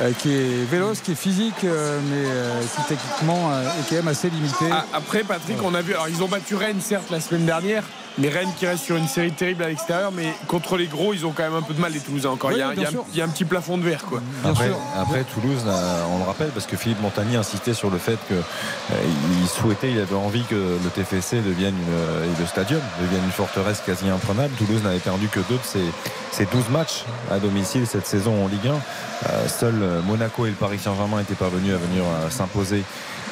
[0.00, 4.08] Euh, qui est véloce, qui est physique, euh, mais euh, qui techniquement est quand même
[4.08, 4.64] assez limité.
[4.70, 5.92] Ah, après, Patrick, on a vu.
[5.92, 7.84] Alors, ils ont battu Rennes, certes, la semaine dernière.
[8.18, 10.12] Mais Rennes qui reste sur une série terrible à l'extérieur.
[10.12, 12.30] Mais contre les gros, ils ont quand même un peu de mal, les Toulousains.
[12.30, 13.04] Encore, Oui, il, y a, bien il y a- sûr.
[13.12, 14.20] il y a un petit plafond de verre, quoi.
[14.42, 14.76] Bien après, sûr.
[14.96, 19.48] après, Toulouse, là, on le rappelle, parce que Philippe Montagny insistait sur le fait qu'il
[19.48, 23.30] souhaitait, il avait envie que le TFC devienne une, euh, et le stadium devienne une
[23.32, 24.52] forteresse quasi imprenable.
[24.58, 25.84] Toulouse n'avait perdu que deux de ses,
[26.32, 28.72] ses 12 matchs à domicile cette saison en Ligue 1.
[29.28, 32.82] Euh, seuls euh, Monaco et le Paris Saint-Germain étaient parvenus à venir euh, s'imposer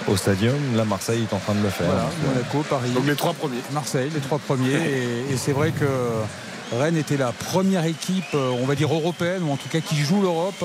[0.06, 0.54] au stadium.
[0.76, 1.86] Là, Marseille est en train de le faire.
[1.86, 3.58] Voilà, Monaco, Paris, Donc, les trois premiers.
[3.72, 4.70] Marseille, les trois premiers.
[4.72, 5.84] Et, et c'est vrai que
[6.78, 9.96] Rennes était la première équipe, euh, on va dire européenne, ou en tout cas qui
[9.96, 10.62] joue l'Europe.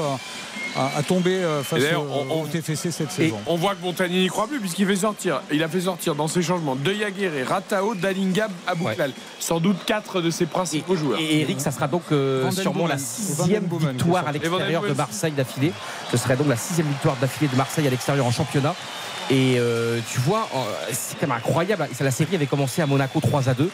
[0.76, 3.38] à, à tomber euh, face au, on- au TFC cette Et saison.
[3.45, 5.39] on voit que Montagny n'y croit plus puisqu'il fait sortir.
[5.51, 9.11] Il a fait sortir dans ses changements De Jaguer et Ratao, Dalingab, Abouklal.
[9.39, 11.19] Sans doute quatre de ses principaux joueurs.
[11.19, 14.93] Et Eric, ça sera donc euh, sûrement la sixième victoire à l'extérieur de.
[14.93, 15.73] Marseille d'affilée.
[16.10, 18.73] Ce serait donc la sixième victoire d'affilée de Marseille à l'extérieur en championnat.
[19.30, 20.58] Et euh, tu vois, euh,
[20.91, 21.88] c'est quand même incroyable.
[22.00, 23.70] La série avait commencé à Monaco 3 à 2.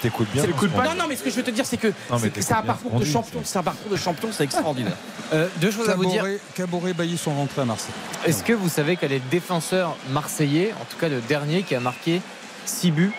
[0.00, 0.42] T'écoutes bien.
[0.42, 2.52] C'est- parce qu'on- Non, non, mais ce que je veux te dire, c'est que c'est-
[2.52, 3.40] un parcours de champion.
[3.44, 4.96] C'est un parcours de champion, c'est extraordinaire.
[5.32, 6.22] Euh, deux choses à vous dire.
[6.22, 7.94] Caboret, Caboret Bailly sont rentrés à Marseille.
[8.26, 11.74] Est-ce que vous savez quel est le défenseur marseillais, en tout cas le dernier, qui
[11.74, 12.20] a marqué
[12.66, 13.12] 6 buts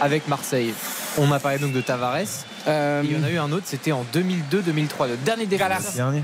[0.00, 0.74] avec Marseille?
[1.16, 2.18] On a parlé donc de Tavares.
[2.66, 5.06] Euh, Et Il y en a eu un autre, c'était en 2002-2003.
[5.08, 5.92] Le dernier défenseur.
[5.94, 6.22] Dernier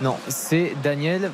[0.00, 1.32] Non, c'est Daniel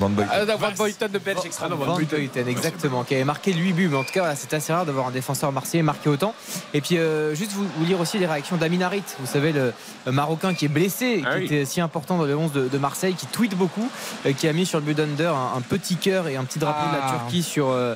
[0.00, 0.32] Van Boyten.
[0.48, 1.96] Ah, Van Boyten de Belge, Van extraordinaire.
[2.08, 3.88] Boyten, exactement, qui avait marqué 8 buts.
[3.88, 6.34] Mais en tout cas, voilà, c'est assez rare d'avoir un défenseur marseillais marqué autant.
[6.74, 9.04] Et puis, euh, juste vous, vous lire aussi les réactions d'Amin Harit.
[9.20, 9.72] Vous savez, le,
[10.10, 11.44] Marocain qui est blessé, Ah qui oui.
[11.46, 13.88] était si important dans le 11 de, de Marseille, qui tweet beaucoup,
[14.26, 16.58] euh, qui a mis sur le but d'Under un, un petit cœur et un petit
[16.58, 17.18] drapeau de la Ah.
[17.20, 17.68] Turquie sur.
[17.68, 17.94] euh,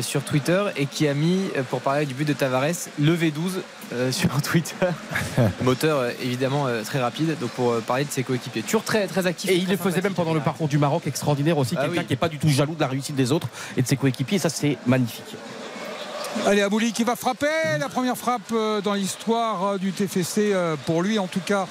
[0.00, 2.64] sur Twitter et qui a mis, pour parler du but de Tavares,
[2.98, 3.60] le V12
[3.92, 4.74] euh, sur Twitter.
[5.62, 8.62] Moteur euh, évidemment euh, très rapide, donc pour euh, parler de ses coéquipiers.
[8.62, 9.50] Toujours très, très actif.
[9.50, 11.74] Et il le faisait même pendant le parcours du Maroc, extraordinaire aussi.
[11.76, 12.06] Ah Quelqu'un oui.
[12.06, 14.36] qui n'est pas du tout jaloux de la réussite des autres et de ses coéquipiers.
[14.36, 15.36] Et ça, c'est magnifique.
[16.44, 17.46] Allez, Abouli qui va frapper.
[17.80, 21.66] La première frappe euh, dans l'histoire euh, du TFC, euh, pour lui en tout cas,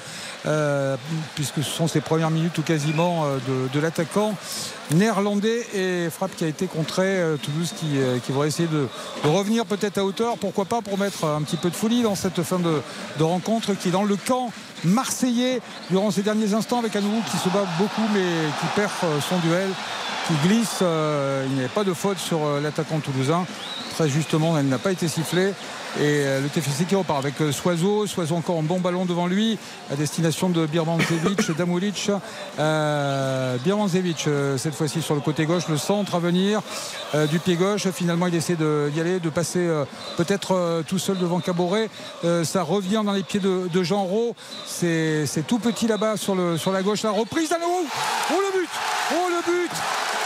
[1.34, 3.26] puisque ce sont ses premières minutes ou quasiment
[3.74, 4.36] de, l'attaquant
[4.92, 5.66] néerlandais.
[5.74, 7.20] Et frappe qui a été contrée.
[7.42, 8.88] Toulouse qui, qui va essayer de,
[9.28, 10.38] revenir peut-être à hauteur.
[10.38, 13.88] Pourquoi pas pour mettre un petit peu de folie dans cette fin de, rencontre qui
[13.88, 14.52] est dans le camp
[14.84, 18.22] marseillais durant ces derniers instants avec Anou qui se bat beaucoup mais
[18.60, 18.92] qui perd
[19.28, 19.70] son duel
[20.28, 20.82] qui glisse.
[20.82, 23.48] il n'y avait pas de faute sur l'attaquant toulousain.
[23.96, 25.54] Très justement, elle n'a pas été sifflée.
[25.98, 28.06] Et euh, le TFC qui repart avec euh, Soiseau.
[28.08, 29.58] Soiseau encore un bon ballon devant lui
[29.90, 32.12] à destination de Birmancevic, Damulic.
[32.60, 36.62] Euh, euh, cette fois-ci sur le côté gauche, le centre à venir
[37.30, 37.88] du pied gauche.
[37.92, 39.66] Finalement, il essaie d'y aller, de passer
[40.18, 41.90] peut-être tout seul devant Caboret.
[42.44, 44.36] Ça revient dans les pieds de, Jean Rau.
[44.66, 47.04] C'est tout petit là-bas sur, la gauche.
[47.04, 47.86] La reprise nouveau.
[48.32, 48.70] Oh le but
[49.12, 49.72] Oh le but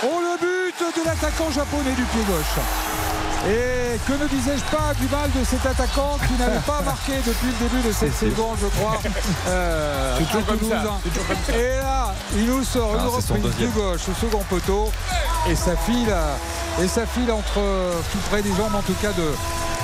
[0.04, 3.19] Oh le but de l'attaquant japonais du pied gauche.
[3.48, 7.48] Et que ne disais-je pas du mal de cet attaquant qui n'avait pas marqué depuis
[7.48, 9.00] le début de cette saison, je crois.
[9.48, 10.92] Euh, C'est toujours à comme ça, Toulouse.
[11.04, 11.58] c'est toujours comme ça.
[11.58, 14.92] Et là, il nous sort une Ah, son reprise du gauche au second poteau.
[15.50, 16.14] Et ça file,
[16.84, 17.62] et ça file entre
[18.12, 19.34] tout près des jambes en tout cas de,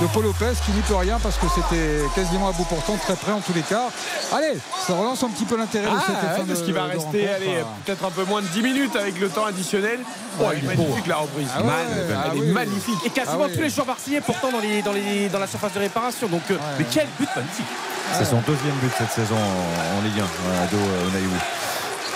[0.02, 3.16] de Paul Lopez qui n'y peut rien parce que c'était quasiment à bout portant, très
[3.16, 3.90] près en tous les cas.
[4.34, 6.84] Allez, ça relance un petit peu l'intérêt de Ah, cette ouais, fin parce qu'il va
[6.86, 10.00] rester allez, peut-être un peu moins de 10 minutes avec le temps additionnel.
[10.40, 11.48] Oh, elle est magnifique la reprise.
[11.56, 12.48] Ah ouais, Elle ah est oui.
[12.52, 12.96] magnifique.
[13.06, 13.56] Et quasiment Ah oui.
[13.56, 16.28] tous les joueurs marseillais pourtant dans, les, dans, les, dans la surface de réparation.
[16.28, 17.66] Donc, euh, mais quel but magnifique
[18.14, 20.24] C'est son deuxième but cette saison en, en Ligue 1,
[20.60, 21.30] à Ado Onaïwu.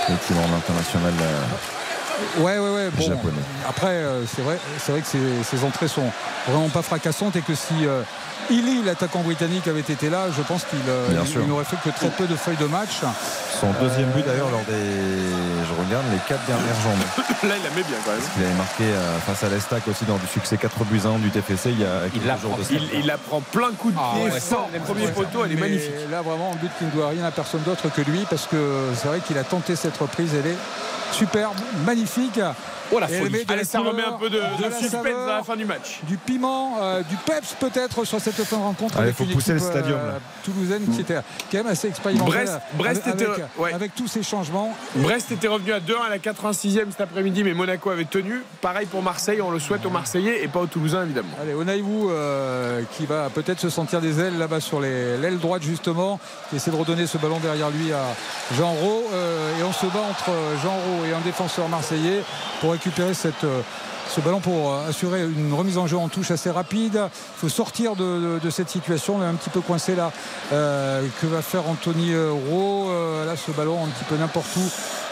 [0.10, 1.42] Effectivement, l'international euh,
[2.40, 2.90] Ouais, ouais, ouais.
[2.96, 3.34] Bon, japonais.
[3.68, 6.10] après, euh, c'est vrai, c'est vrai que ces, ces entrées sont
[6.48, 8.02] vraiment pas fracassantes et que si euh,
[8.50, 11.96] Illy, l'attaquant britannique, avait été là, je pense qu'il euh, il- il n'aurait fait que
[11.96, 13.02] très peu de feuilles de match.
[13.60, 14.74] Son deuxième but d'ailleurs lors des.
[15.70, 17.06] Je regarde les quatre dernières journées.
[17.44, 18.20] Là, il la met bien quand même.
[18.22, 21.10] Parce qu'il avait marqué euh, face à l'Estac aussi dans du succès 4 buts à
[21.10, 23.92] 1 du TFC il y a Il jours de il, il la prend plein coup
[23.92, 24.68] de Ah pied, ouais, fort.
[24.74, 25.94] ça, premier poteau, elle est mais magnifique.
[26.10, 28.58] Là, vraiment, un but qui ne doit rien à personne d'autre que lui parce que
[28.96, 30.32] c'est vrai qu'il a tenté cette reprise.
[30.34, 30.58] Elle est
[31.12, 31.56] superbe,
[31.86, 32.40] magnifique.
[32.92, 33.46] Oh la folie.
[33.48, 34.42] Allez, ça remet un peu de,
[34.80, 36.00] suspense saveur, à la fin du match.
[36.04, 38.96] du piment, euh, du peps peut-être sur cette fin de rencontre.
[38.98, 41.16] Allez, avec faut pousser le stadium, euh, toulousaine qui était
[41.52, 42.32] quand même assez expérimentée.
[42.32, 43.74] Brest- avec, était- avec- ouais.
[43.74, 44.76] avec tous ces changements.
[44.96, 48.42] Brest était revenu à 2 à la 86e cet après-midi, mais Monaco avait tenu.
[48.62, 51.30] Pareil pour Marseille, on le souhaite aux Marseillais et pas aux Toulousains évidemment.
[51.42, 56.20] Allez, Onaïwu euh, qui va peut-être se sentir des ailes là-bas sur l'aile droite justement,
[56.50, 58.02] qui essaie de redonner ce ballon derrière lui à
[58.58, 59.04] Jean Rau.
[59.14, 60.32] euh, et on se bat entre
[60.64, 62.24] Jean Rau et un défenseur marseillais
[62.62, 63.62] pour récupérer cette, euh,
[64.10, 66.96] ce ballon pour euh, assurer une remise en jeu en touche assez rapide.
[66.96, 69.18] Il faut sortir de, cette situation.
[69.18, 70.12] On est un petit peu coincé là.
[70.52, 74.62] Euh, que va faire Anthony Euh, Là, ce ballon un petit peu n'importe où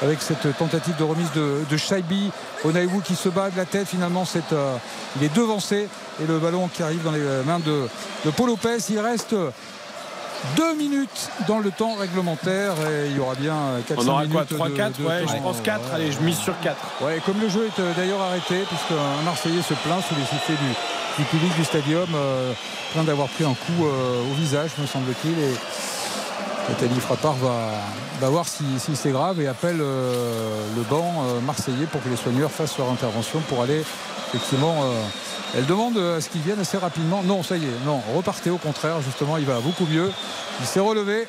[0.01, 2.31] avec cette tentative de remise de, de Shaibi.
[2.63, 4.25] Onaïwu qui se bat de la tête finalement.
[4.25, 4.75] C'est, euh,
[5.17, 5.87] il est devancé
[6.21, 7.87] et le ballon qui arrive dans les mains de,
[8.25, 8.77] de Paul Lopez.
[8.89, 9.35] Il reste
[10.55, 13.55] deux minutes dans le temps réglementaire et il y aura bien
[13.87, 15.31] 4 On aura minutes quoi de- 3, 4 de Ouais, temps.
[15.35, 15.81] je pense 4.
[15.93, 16.75] Allez, je mise sur 4.
[17.01, 20.55] Ouais, comme le jeu est euh, d'ailleurs arrêté, puisqu'un Marseillais se plaint sous les sifflets
[20.55, 22.53] du, du public du stadium, euh,
[22.93, 25.37] plaint d'avoir pris un coup euh, au visage, me semble-t-il.
[25.39, 25.55] Et
[26.69, 27.71] Nathalie Frappard va,
[28.19, 32.17] va voir si, si c'est grave et appelle euh, le banc marseillais pour que les
[32.17, 33.83] soigneurs fassent leur intervention pour aller
[34.33, 34.75] effectivement.
[35.55, 37.23] Euh, elle demande à ce qu'ils viennent assez rapidement.
[37.23, 40.11] Non, ça y est, non, repartez au contraire, justement, il va beaucoup mieux.
[40.59, 41.27] Il s'est relevé.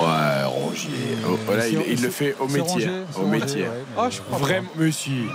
[0.00, 0.90] Ouais, Rongier.
[1.28, 2.88] Oh, voilà, il, il le fait au métier.
[3.16, 3.66] Au métier.
[3.96, 5.26] Ah, je crois Vraiment, monsieur.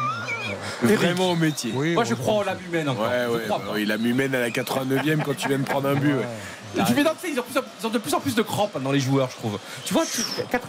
[0.83, 1.71] Vraiment au métier.
[1.71, 3.05] Moi, je crois en l'âme humaine encore.
[3.07, 3.73] Ouais, Je ouais, crois bah pas.
[3.75, 6.13] oui, il a mis mène à la 89e quand tu viens de prendre un but.
[6.13, 6.25] ouais.
[6.75, 8.35] Tu fais donc, tu sais, ils, ont plus en- ils ont de plus en plus
[8.35, 9.57] de crampes dans les joueurs, je trouve.
[9.85, 10.21] Tu vois, tu-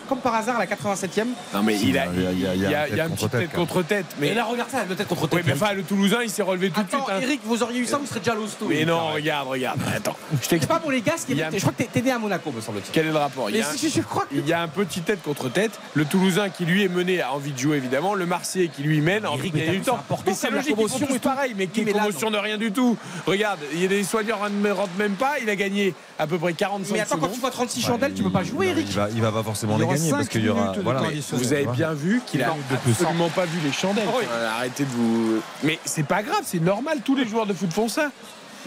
[0.09, 1.29] comme par hasard, à la 87e.
[1.55, 3.53] Non, mais il a, Il y a- il y a- il a, un petit tête
[3.53, 4.07] contre tête.
[4.19, 5.47] Mais Et là, regarde ça, le tête contre Oui, tête.
[5.47, 7.03] mais enfin, le Toulousain, il s'est relevé tout de suite.
[7.09, 7.21] Hein.
[7.23, 8.67] Eric, vous auriez eu ça, vous serez déjà l'hosto.
[8.69, 9.81] Mais non, regarde, regarde.
[9.95, 10.69] Attends, je C'est t'explique.
[10.69, 12.93] pas pour les gars, qui est- je crois que t'es- né à Monaco, me semble-t-il.
[12.93, 14.35] Quel est le rapport il y, a un, si, je crois que.
[14.35, 15.79] il y a un petit tête contre tête.
[15.95, 18.15] Le Toulousain qui lui est mené a envie de jouer évidemment.
[18.15, 19.99] Le Marseillais qui lui mène a envie Eric, de gagner du temps.
[20.27, 20.77] Mais c'est logique,
[21.11, 21.55] ils pareil.
[21.57, 22.97] Mais Oui, mais là, commotion de rien du tout.
[23.27, 25.35] Regarde, il y a des soigneurs ne rentrent même pas.
[25.43, 28.23] Il a gagné à peu près 45 Mais attends, quand tu vois 36 chandelles, tu
[28.23, 28.87] peux pas jouer, Eric.
[28.89, 30.73] Il va, il va pas forcément les gagner parce qu'il y aura.
[30.83, 31.03] Voilà.
[31.33, 32.55] Vous avez bien vu qu'il a
[32.89, 34.05] absolument pas vu les chandelles.
[34.09, 34.25] Ah oui.
[34.31, 35.41] Euh, Arrêtez de vous.
[35.63, 36.99] Mais c'est pas grave, c'est normal.
[37.05, 38.11] Tous les joueurs de foot font ça.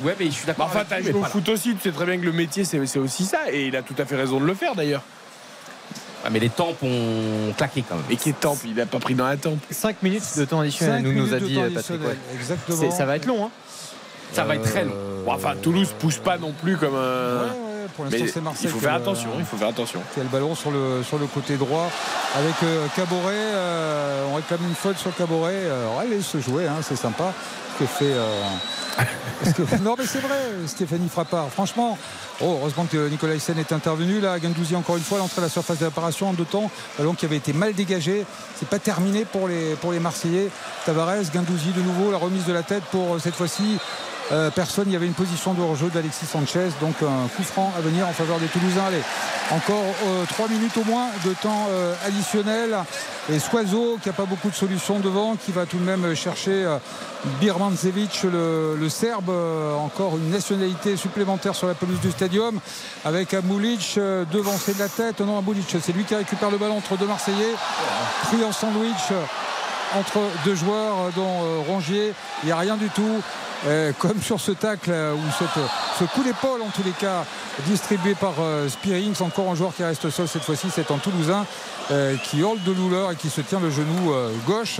[0.01, 0.65] Ouais, mais je suis Bah, d'accord.
[0.67, 1.27] enfin, t'as joué au là.
[1.27, 1.75] foot aussi.
[1.75, 3.51] Tu sais très bien que le métier, c'est aussi ça.
[3.51, 5.03] Et il a tout à fait raison de le faire d'ailleurs.
[6.23, 8.05] Ouais, mais les tempes ont claqué quand même.
[8.09, 9.59] Et qui est temple Il a pas pris dans la tempe.
[9.69, 12.01] 5 minutes de temps additionnel, Cinq nous, nous a minutes de dit temps euh, Patrick.
[12.01, 12.17] ouais.
[12.33, 12.91] Exactement.
[12.91, 13.45] Ça va être long.
[13.45, 13.49] Hein.
[14.33, 14.91] Ça va être très long.
[14.93, 17.43] Euh, Bon, enfin, Toulouse pousse pas non plus comme un.
[17.43, 18.65] ouais, pour l'instant, c'est Marseille.
[18.65, 19.29] il faut faire attention.
[19.39, 20.01] Il faut faire attention.
[20.13, 21.89] qui a le ballon sur le, sur le côté droit
[22.35, 23.31] avec euh, Caboret.
[23.33, 25.53] euh, on réclame une faute sur Caboret.
[25.55, 27.31] Euh, allez se jouer, hein, c'est sympa.
[27.75, 28.11] Ce que fait.
[28.11, 28.41] euh,
[29.41, 30.35] parce que- non, mais c'est vrai,
[30.67, 31.47] Stéphanie Frappard.
[31.49, 31.97] Franchement,
[32.41, 34.19] oh, heureusement que Nicolas Hyssen est intervenu.
[34.19, 36.69] Là, Gendouzi, encore une fois, l'entrée à la surface de réparation en deux temps.
[36.97, 38.25] Ballon qui avait été mal dégagé.
[38.59, 40.49] C'est pas terminé pour les, pour les Marseillais.
[40.85, 43.77] Tavares, Gendouzi de nouveau, la remise de la tête pour cette fois-ci.
[44.31, 47.73] Euh, personne, il y avait une position de hors-jeu d'Alexis Sanchez, donc un coup franc
[47.77, 48.85] à venir en faveur des Toulousains.
[48.87, 49.01] Allez,
[49.51, 52.77] encore euh, trois minutes au moins de temps euh, additionnel.
[53.31, 56.65] Et Soiseau, qui n'a pas beaucoup de solutions devant, qui va tout de même chercher
[56.65, 56.77] euh,
[57.39, 62.59] Birmancevic, le, Serbe, euh, encore une nationalité supplémentaire sur la pelouse du stadium,
[63.05, 65.21] avec Amoulic euh, devancé de la tête.
[65.21, 67.55] Non, Amoulic, c'est lui qui récupère le ballon entre deux Marseillais,
[68.23, 69.23] pris en sandwich euh,
[69.99, 72.13] entre deux joueurs, euh, dont euh, Rongier.
[72.43, 73.21] Il n'y a rien du tout.
[73.65, 75.63] Euh, comme sur ce tacle euh, ou cette-
[75.97, 77.23] ce coup d'épaule en tous les cas
[77.65, 81.45] distribué par euh, Spearings, encore un joueur qui reste sol cette fois-ci, c'est un Toulousain
[81.91, 84.79] euh, qui hurle de douleur et qui se tient le genou euh, gauche.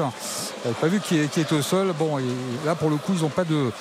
[0.65, 1.93] Euh, pas vu qui est, au sol.
[1.97, 2.17] Bon,
[2.65, 3.71] là pour le coup, ils n'ont pas de,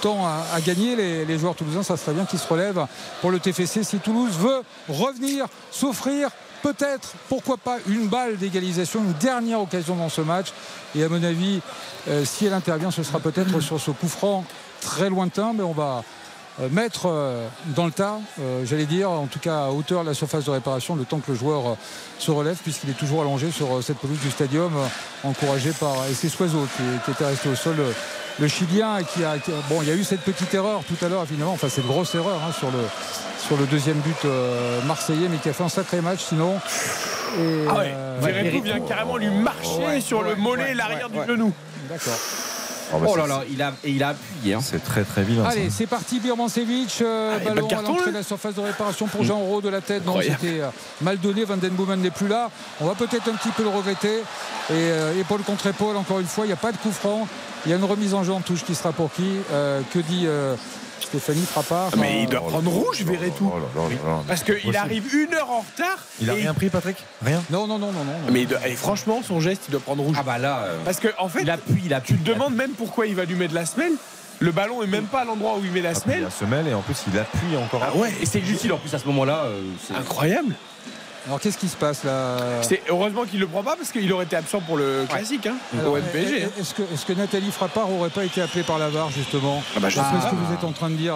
[0.00, 0.96] temps à, à gagner.
[0.96, 2.84] Les, les joueurs toulousains, ça serait bien qu'ils se relèvent
[3.20, 6.30] pour le TFC si Toulouse veut revenir, s'offrir
[6.62, 10.48] peut-être, pourquoi pas, une balle d'égalisation, une dernière occasion dans ce match.
[10.94, 11.60] Et à mon avis,
[12.08, 14.44] euh, si elle intervient, ce sera peut-être sur ce coup franc
[14.80, 16.04] très lointain, mais on va
[16.60, 17.46] euh, mettre euh,
[17.76, 18.18] dans le tas,
[18.64, 21.32] j'allais dire, en tout cas à hauteur de la surface de réparation, le temps que
[21.32, 21.76] le joueur
[22.18, 24.72] se relève, puisqu'il est toujours allongé sur cette pelouse du stadium,
[25.24, 27.76] encouragé par et c'est Soiseau qui, qui était resté au sol.
[28.40, 31.04] Le Chilien qui a, qui a- bon il y a eu cette petite erreur tout
[31.04, 31.52] à l'heure finalement.
[31.52, 32.78] Enfin cette grosse erreur hein, sur le
[33.46, 36.56] sur le deuxième but euh, marseillais mais qui a fait un sacré match sinon.
[37.38, 37.92] Et, Ah ouais.
[37.94, 41.26] euh, vient carrément lui marcher Ouais, sur le mollet ouais, et l'arrière ouais, du ouais.
[41.26, 41.52] genou.
[41.88, 42.18] d'accord
[42.92, 44.54] Oh, bah, Oh c'est- là là, il a, et il a appuyé.
[44.54, 44.60] hein.
[44.62, 45.44] C'est très très vilain.
[45.44, 45.50] ça.
[45.50, 47.00] Allez, c'est parti, Birmancevic.
[47.02, 49.68] euh, de ballon à l'entrée là de la surface de réparation pour Jean Rowe de
[49.68, 50.04] la tête.
[50.06, 50.68] Non, c'était euh,
[51.02, 51.44] mal donné.
[51.44, 52.50] Van Den Boomen n'est plus là.
[52.80, 54.18] On va peut-être un petit peu le regretter.
[54.18, 57.26] Et euh, épaule contre épaule, encore une fois, il n'y a pas de coup franc.
[57.66, 59.98] Il y a une remise en jeu en touche qui sera pour qui Euh, Que
[59.98, 60.54] dit euh,
[61.00, 63.04] Stéphanie Frappard Mais il doit prendre rouge.
[63.08, 64.22] Oh là là.
[64.26, 65.98] Parce qu'il arrive une heure en retard.
[66.20, 66.96] Il a rien pris, Patrick?
[67.24, 67.42] Rien?
[67.50, 68.32] Non, non, non, non, non.
[68.32, 70.16] Mais et franchement, son geste, il doit prendre rouge.
[70.18, 72.14] Ah bah là, euh, Parce que en fait, il appuie, il appuie.
[72.14, 73.92] tu te demandes même pourquoi il va lui mettre la semelle.
[74.40, 76.24] Le ballon est même pas à l'endroit où il met la Il semelle.
[76.24, 77.82] a semelle et en plus il appuie encore.
[77.84, 79.44] Ah ouais, Et c'est utile en plus à ce moment-là.
[79.46, 80.54] euh, c'est- incroyable.
[81.28, 84.24] Alors qu'est-ce qui se passe là C'est heureusement qu'il le prend pas parce qu'il aurait
[84.24, 86.44] été absent pour le classique, hein, Alors, au NPG.
[86.44, 86.48] hein.
[86.58, 89.96] Est-ce que, Nathalie Frappard aurait pas été appelée par la VAR justement Ah bah, je
[89.96, 90.30] sais ce pas.
[90.30, 91.14] que vous êtes en train de dire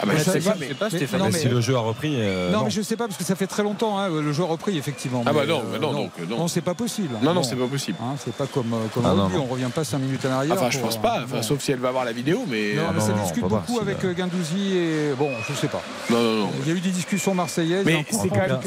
[0.00, 1.20] Ah bah, je Ça, sais pas, mais- mais- Stéphane.
[1.20, 2.14] non, Mais si le jeu a repris.
[2.18, 3.98] euh, non, mais je sais pas parce que ça fait très longtemps.
[3.98, 5.22] hein, le joueur repris effectivement.
[5.26, 6.38] Ah bah Mais, non, mais non, donc, non.
[6.38, 7.14] Non, c'est pas possible.
[7.22, 7.98] Non, non, c'est pas possible.
[8.02, 9.42] Hein, c'est pas comme, euh, comme Ah, non, non.
[9.48, 10.54] on revient pas 5 minutes en arrière.
[10.54, 12.72] Enfin, je pense euh, pas, enfin, sauf si elle va voir la vidéo, mais.
[12.74, 15.54] Non, euh, mais ça non, non, discute beaucoup avec euh, euh, Guendouzi et bon, je
[15.54, 15.82] sais pas.
[16.10, 16.50] Non, non, non.
[16.62, 17.84] Il y a eu des discussions marseillaises.
[17.84, 18.58] Mais c'est quand même-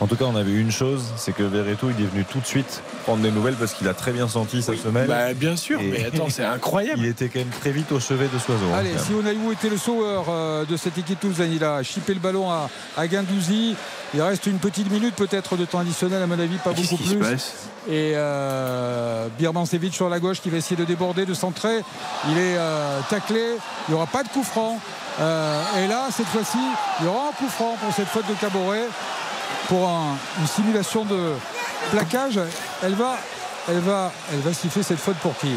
[0.00, 2.46] En tout cas, on avait une chose, c'est que Verretou, il est venu tout de
[2.46, 5.06] suite prendre des nouvelles parce qu'il a très bien senti sa semelle.
[5.08, 7.00] Bah, bien sûr, Et- mais attends, c'est incroyable.
[7.04, 8.64] Il était quand même très vite au chevet de Soiseau.
[8.72, 9.12] hein, Allez, si.
[9.12, 12.68] Onaïou était le sauveur euh, de cette équipe toulousaine, il a chippé le ballon à,
[12.96, 13.74] à Guendouzi.
[14.14, 17.16] Il reste une petite minute peut-être de temps additionnel, à mon avis, pas beaucoup plus.
[17.18, 17.52] passe
[17.88, 21.80] Et euh, Birmancevic sur la gauche qui va essayer de déborder, de centrer.
[22.28, 23.40] Il est euh, taclé.
[23.88, 24.78] Il n'y aura pas de coup franc.
[25.20, 26.58] Euh, et là, cette fois-ci,
[27.00, 28.84] il y aura un coup franc pour cette faute de Caboret
[29.70, 31.32] pour un- une simulation de
[31.92, 32.38] plaquage.
[32.82, 33.16] Elle va,
[33.68, 35.52] elle va, elle va siffler cette faute pour qui?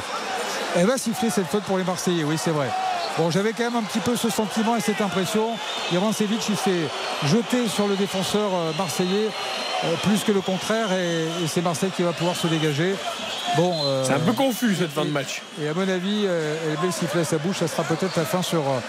[0.75, 2.23] Elle va siffler cette faute pour les Marseillais.
[2.23, 2.69] Oui, c'est vrai.
[3.17, 5.49] Bon, j'avais quand même un petit peu ce sentiment et cette impression.
[5.91, 6.87] Irancevich, il s'est
[7.25, 9.29] jeté sur le défenseur euh, marseillais
[9.83, 12.95] euh, plus que le contraire et c'est Marseille qui va pouvoir se dégager.
[13.57, 15.41] Bon, euh, C'est un peu confus cette fin de match.
[15.61, 17.57] et à mon avis, euh, elle le sifflet à sa bouche.
[17.59, 18.79] Ça sera peut-être la fin sur euh,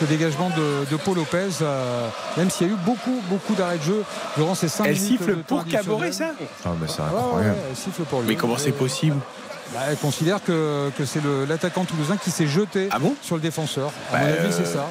[0.00, 1.48] ce dégagement de, de Paul Lopez.
[1.62, 4.04] euh, même s'il y a eu beaucoup, beaucoup d'arrêts de jeu
[4.36, 5.08] durant ces 5 Elle minutes.
[5.18, 6.30] siffle de temps pour Caboret, ça
[6.64, 7.50] Ah, mais c'est incroyable.
[7.54, 8.28] ouais, elle siffle pour lui.
[8.28, 9.16] Mais comment c'est possible
[9.74, 12.88] Bah, Elle considère que, que c'est l'attaquant toulousain qui s'est jeté
[13.22, 13.90] sur le défenseur.
[14.12, 14.86] À mon Bah, avis, c'est euh, ça.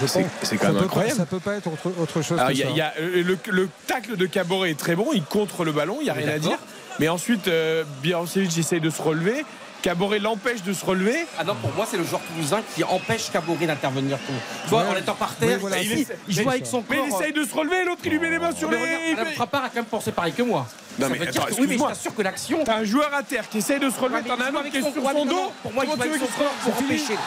[0.00, 0.22] Je c'est-
[0.56, 1.16] quand même peut pas- incroyable.
[1.16, 2.70] ça peut pas être autre, autre chose Alors, que il y a- ça.
[2.72, 5.70] il y a, euh, le, le tacle de Caboret est très bon, il contre le
[5.70, 6.58] ballon, il n'y a rien à dire.
[6.98, 9.44] Mais ensuite, euh, Birancevic essaye de se relever.
[9.82, 11.26] Caboret l'empêche de se relever.
[11.38, 14.16] Ah non, pour moi, c'est le joueur toulousain qui empêche Caboret d'intervenir.
[14.26, 14.88] Tu vois, Ouais.
[14.88, 15.90] en étant par terre, voilà, il,
[16.28, 17.06] mais- joue avec son mais corps.
[17.10, 18.82] il essaye de se relever, l'autre il lui met les mains sur Mais les.
[18.82, 20.66] regarde, Alain Frappard a quand même pensé pareil que moi.
[20.98, 22.64] Non Ça mais veut dire attends, que- oui, mais je t'assure que l'action.
[22.64, 24.62] T'as un joueur à terre qui essaye de se relever, mais t'en as un autre
[24.62, 25.52] qui avec est sur son dos.
[25.62, 27.18] pour moi, il joue avec son corps pour empêcher.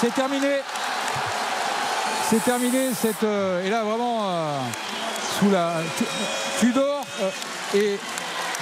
[0.00, 0.48] C'est terminé.
[2.28, 4.58] C'est terminé cette euh, et là vraiment euh,
[5.38, 6.04] sous la Tu-
[6.66, 7.30] Tudor euh,
[7.78, 7.98] est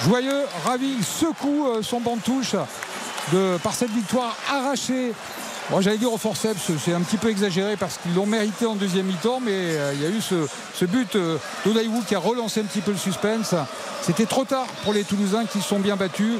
[0.05, 2.55] joyeux, ravi, il secoue euh, son banc de touche
[3.61, 5.13] par cette victoire arrachée.
[5.69, 8.75] Moi j'allais dire au forceps, c'est un petit peu exagéré parce qu'ils l'ont mérité en
[8.75, 11.37] deuxième mi-temps, mais euh, il y a eu ce, but euh,
[12.07, 13.53] qui a relancé un petit peu le suspense.
[14.01, 16.39] C'était trop tard pour les Toulousains qui se sont bien battus.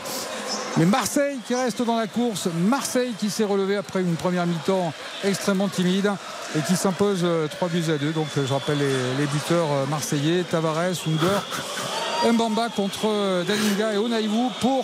[0.77, 4.93] Mais Marseille qui reste dans la course, Marseille qui s'est relevé après une première mi-temps
[5.23, 6.11] extrêmement timide
[6.57, 8.11] et qui s'impose euh, 3 buts à 2.
[8.11, 11.43] Donc euh, je rappelle les, les buteurs euh, marseillais, Tavares, Under,
[12.27, 14.83] Mbamba contre Dalinga et Onaïvou pour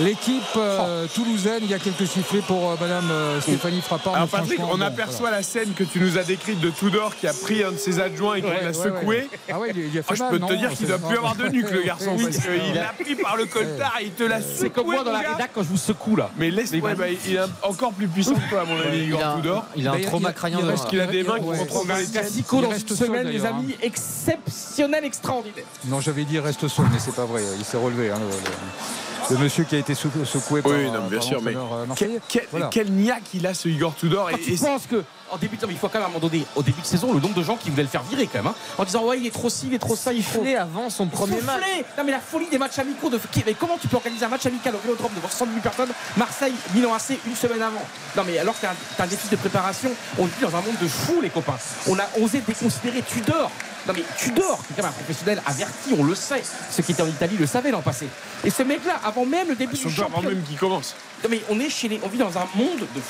[0.00, 1.60] l'équipe euh, toulousaine.
[1.62, 4.14] Il y a quelques sifflets pour euh, Madame euh, Stéphanie Frappard.
[4.14, 7.26] Alors Patrick, on bon, aperçoit la scène que tu nous as décrite de Tudor qui
[7.26, 9.06] a pris un de ses adjoints et qui Ouais, l'a ouais, secoué.
[9.16, 9.28] ouais.
[9.50, 11.16] Ah ouais, il, il a fait Oh, je peux te dire qu'il C'est- doit plus
[11.16, 14.12] avoir de nuque le garçon Oui, parce qu'il l'a pris par le coltard et il
[14.12, 14.54] te l'a secoué.
[14.58, 16.30] C'est comme moi dans la rédac quand je vous secoue là.
[16.36, 16.90] Mais laisse bah,
[17.26, 19.64] il est encore plus puissant que toi à mon avis Il Igor Tudor.
[19.76, 20.58] il a un trauma crânien.
[20.66, 22.06] Parce qu'il a des mains qui Ouais, contrôlent dans les.
[22.06, 25.64] Classico Il dans reste une seul, semaine, les amis, exceptionnel, extraordinaire.
[25.86, 27.42] Non, j'avais dit reste seul, mais c'est pas vrai.
[27.58, 28.10] Il s'est relevé.
[28.10, 31.42] hein, le, le- monsieur qui a été sou- secoué par, Oui, non, bien par sûr,
[31.42, 31.60] mais euh,
[31.96, 32.68] quel, quel, Voilà.
[32.70, 34.30] quel niaque il a ce Igor Tudor.
[34.30, 36.08] Quand Et, tu et- penses que en début de il faut quand même à un
[36.08, 38.26] moment donné, au début de saison, le nombre de gens qui voulaient le faire virer
[38.26, 40.22] quand même, hein, en disant ouais il est trop ci, il est trop ça, il
[40.22, 40.42] faut.
[40.58, 41.60] Avant son premier match.
[41.98, 44.46] Non mais la folie des matchs amicaux de mais comment tu peux organiser un match
[44.46, 47.82] amical au Vélodrome devant 100 000 personnes Marseille, Milan AC une semaine avant?
[48.16, 48.66] Non mais alors que
[48.96, 51.58] t'as un, déficit de préparation, on vit dans un monde de fous les copains.
[51.88, 53.50] On a osé déconsidérer Tudor.
[53.88, 56.42] Non mais Tudor, qui est quand même un professionnel averti, on le sait.
[56.70, 58.06] Ceux qui étaient en Italie le savaient l'an passé.
[58.44, 60.34] Et ce mec-là, avant même le début du surtout avant championnat.
[60.34, 60.94] même qu'il commence.
[61.24, 63.00] Non mais on est chez les, on vit dans un monde de.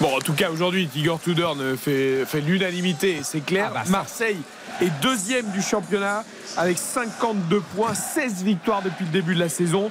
[0.00, 3.70] Bon, en tout cas, aujourd'hui, Igor Tudor ne fait, fait l'unanimité, c'est clair.
[3.70, 3.90] Ah bah.
[3.90, 4.40] Marseille
[4.80, 6.24] est deuxième du championnat
[6.56, 9.90] avec 52 points, 16 victoires depuis le début de la saison.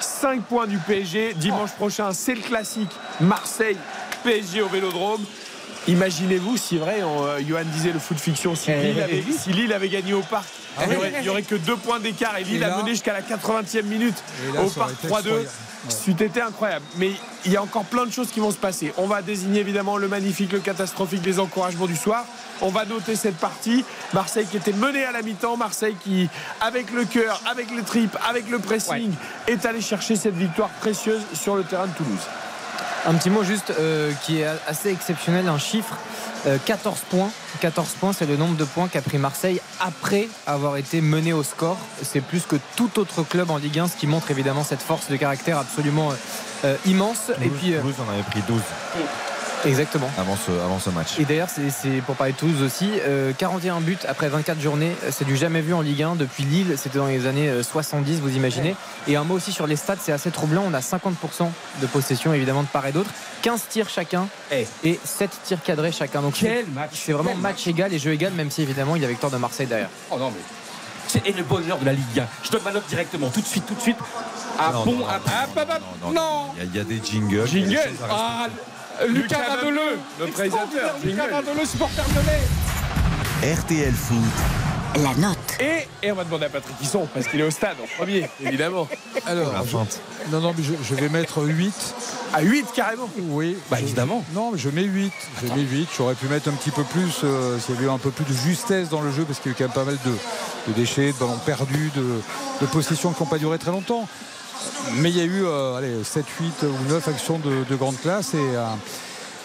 [0.00, 1.34] 5 points du PSG.
[1.34, 5.24] Dimanche prochain, c'est le classique Marseille-PSG au Vélodrome.
[5.88, 9.72] Imaginez-vous si vrai, on, euh, Johan disait le foot fiction, si Lille avait, si Lille
[9.72, 10.46] avait gagné au parc,
[10.78, 13.12] Ah il n'y aurait, que deux points d'écart et Lille Et là- a mené jusqu'à
[13.12, 14.14] la 80e minute
[14.54, 15.18] là, au parc aurait été 3-2.
[15.30, 15.48] incroyable.
[15.88, 16.84] C'eût été incroyable.
[16.96, 17.10] Mais
[17.44, 18.92] il y a encore plein de choses qui vont se passer.
[18.96, 22.24] On va désigner évidemment le magnifique, le catastrophique, les encouragements du soir.
[22.60, 23.84] On va noter cette partie.
[24.14, 25.56] Marseille qui était menée à la mi-temps.
[25.56, 26.28] Marseille qui,
[26.60, 29.12] avec le cœur, avec le trip, avec le pressing,
[29.48, 32.20] est allé chercher cette victoire précieuse sur le terrain de Toulouse.
[33.04, 35.96] Un petit mot juste euh, qui est assez exceptionnel, un chiffre.
[36.46, 37.30] euh, 14 points.
[37.60, 41.42] 14 points, c'est le nombre de points qu'a pris Marseille après avoir été mené au
[41.42, 41.78] score.
[42.02, 45.08] C'est plus que tout autre club en Ligue 1, ce qui montre évidemment cette force
[45.08, 46.14] de caractère absolument euh,
[46.64, 47.30] euh, immense.
[47.42, 48.60] Et puis, euh, Toulouse en avait pris 12
[49.64, 50.10] exactement.
[50.18, 51.18] avant ce, avant ce match.
[51.18, 52.90] Et d'ailleurs, c'est- c'est pour parler de Toulouse aussi.
[53.06, 56.74] euh, 41 buts après 24 journées, c'est du jamais vu en Ligue 1 depuis Lille.
[56.76, 58.74] C'était dans les années euh, 70, vous imaginez.
[59.08, 60.62] Et un mot aussi sur les stats, c'est assez troublant.
[60.66, 61.50] On a 50%
[61.80, 63.10] de possession, évidemment, de part et d'autre.
[63.42, 64.28] 15 tirs chacun
[64.84, 66.22] et 7 tirs cadrés chacun.
[66.22, 69.02] Donc Quel c'est- match C'est vraiment match égal et jeu égal, même si évidemment il
[69.02, 69.88] y a victoire de Marseille derrière.
[70.10, 70.40] Oh non mais.
[71.08, 72.26] C'est et le bonheur de la Ligue 1.
[72.44, 73.96] Je donne ma note directement, tout de suite, tout de suite.
[74.58, 74.92] Un Non, bon.
[74.92, 77.00] non, un- non, ah, bah, bah, non, non, Il y a- il y, a des
[77.04, 77.46] jingles.
[77.46, 77.66] Jingle.
[77.68, 78.46] il y a des choses à Ah,
[79.08, 80.94] Lucas Lucas Radeleu, Radeleu, notre réalisateur.
[81.04, 81.34] Lucas Jingle.
[81.34, 83.54] Radeleu, supporter lyonnais.
[83.54, 84.16] RTL Foot.
[85.02, 85.38] La note.
[85.58, 88.28] Et, et on va demander à Patrick Hisson, parce qu'il est au stade en premier,
[88.44, 88.86] évidemment.
[89.26, 91.72] Alors, je- non, non, mais je, je vais mettre 8.
[92.34, 93.08] À 8 carrément.
[93.30, 93.56] Oui.
[93.70, 94.22] Bah je- évidemment.
[94.34, 95.10] Non, mais je mets 8.
[95.42, 95.88] Je mets 8.
[95.96, 98.24] J'aurais pu mettre un petit peu plus euh, s'il y avait eu un peu plus
[98.26, 100.10] de justesse dans le jeu parce qu'il y a eu quand même pas mal de,
[100.68, 102.20] de déchets, de ballons perdus, de,
[102.60, 104.06] de possessions qui n'ont pas duré très longtemps.
[104.96, 107.98] Mais il y a eu euh, allez, 7, 8 ou 9 actions de, de grande
[108.00, 108.64] classe et euh,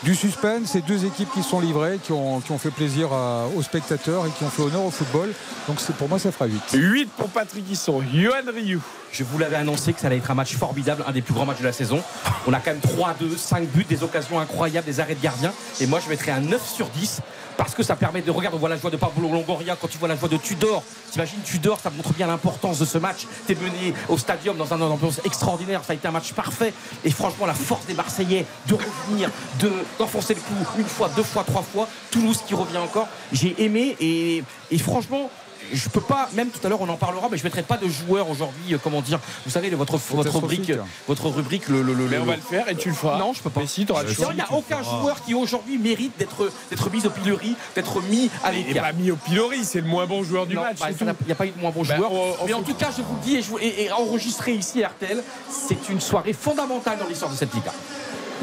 [0.03, 0.69] du suspense.
[0.73, 4.25] C'est deux équipes qui sont livrées, qui ont, qui ont fait plaisir à- aux spectateurs
[4.25, 5.29] et qui ont fait honneur au football.
[5.67, 6.61] Donc c'est- pour moi, ça fera 8.
[6.73, 8.01] 8 pour Patrick Hisson.
[8.13, 8.81] Johan Rioux.
[9.11, 11.45] Je vous l'avais annoncé que ça allait être un match formidable, un des plus grands
[11.45, 12.01] matchs de la saison.
[12.45, 15.53] On a quand même 3-2, 5 buts, des occasions incroyables, des arrêts de gardien.
[15.79, 17.21] Et moi, je mettrais un 9 sur 10
[17.57, 19.97] parce que ça permet de regarder, on voit la joie de Pablo Longoria, quand tu
[19.97, 23.25] vois la joie de Tudor, t'imagines Tudor, ça montre bien l'importance de ce match.
[23.47, 26.73] T'es mené au stadium dans un ambiance extraordinaire, ça a été un match parfait.
[27.03, 29.29] Et franchement, la force des Marseillais de revenir,
[29.59, 31.87] de, d'enfoncer le coup une fois, deux fois, trois fois.
[32.11, 33.07] Toulouse qui revient encore.
[33.31, 35.29] J'ai aimé et, et franchement,
[35.73, 37.87] je peux pas, même tout à l'heure on en parlera, mais je mettrai pas de
[37.87, 40.71] joueurs aujourd'hui, euh, comment dire, vous savez, votre, votre rubrique,
[41.07, 43.17] votre rubrique, le, le, le- Mais on le- va le faire et tu le feras.
[43.17, 43.61] Non, je peux pas.
[43.61, 44.27] Mais si, t'auras le choix.
[44.31, 48.29] Il n'y a aucun joueur qui aujourd'hui mérite d'être d'être mis au pilori, d'être mis
[48.43, 48.85] à Il n'est l'écart.
[48.85, 50.79] pas mis au pilori, c'est le moins bon joueur du Non, match.
[50.79, 51.11] bah, c'est tout.
[51.21, 52.11] Il n'y a pas eu de moins bon Bah, joueur.
[52.11, 53.91] on- on mais en tout cas, je vous le dis, et, je vous- et- et
[53.91, 57.71] enregistré ici à RTL, c'est une soirée fondamentale dans l'histoire de cette Liga.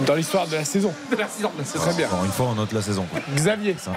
[0.00, 0.92] Dans l'histoire de la saison.
[1.10, 1.84] De la saison, de la saison.
[1.84, 2.06] Très bien.
[2.08, 3.06] Encore une fois, on note la saison.
[3.10, 3.20] quoi.
[3.34, 3.76] Xavier.
[3.78, 3.92] Ça.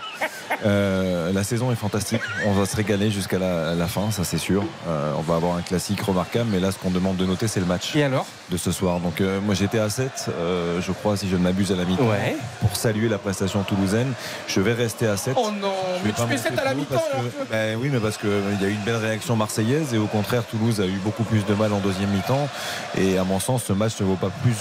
[0.66, 2.22] Euh, la saison est fantastique.
[2.46, 4.64] On va se régaler jusqu'à la, la fin, ça c'est sûr.
[4.88, 7.60] Euh, on va avoir un classique remarquable, mais là, ce qu'on demande de noter, c'est
[7.60, 8.26] le match Et alors?
[8.50, 9.00] de ce soir.
[9.00, 11.86] Donc, euh, moi, j'étais à 7, euh, je crois, si je ne m'abuse, à la
[11.86, 12.36] mi-temps, Ouais.
[12.62, 14.14] pour saluer la prestation toulousaine.
[14.48, 15.36] Je vais rester à 7.
[15.38, 16.96] Oh non, Je mais tu pas fais monter 7 à la mi-temps.
[16.96, 18.30] que- Ben oui, mais parce qu'il
[18.62, 21.46] y a eu une belle réaction marseillaise et au contraire, Toulouse a eu beaucoup plus
[21.46, 22.48] de mal en deuxième mi-temps.
[22.98, 24.56] Et à mon sens, ce match ne vaut pas plus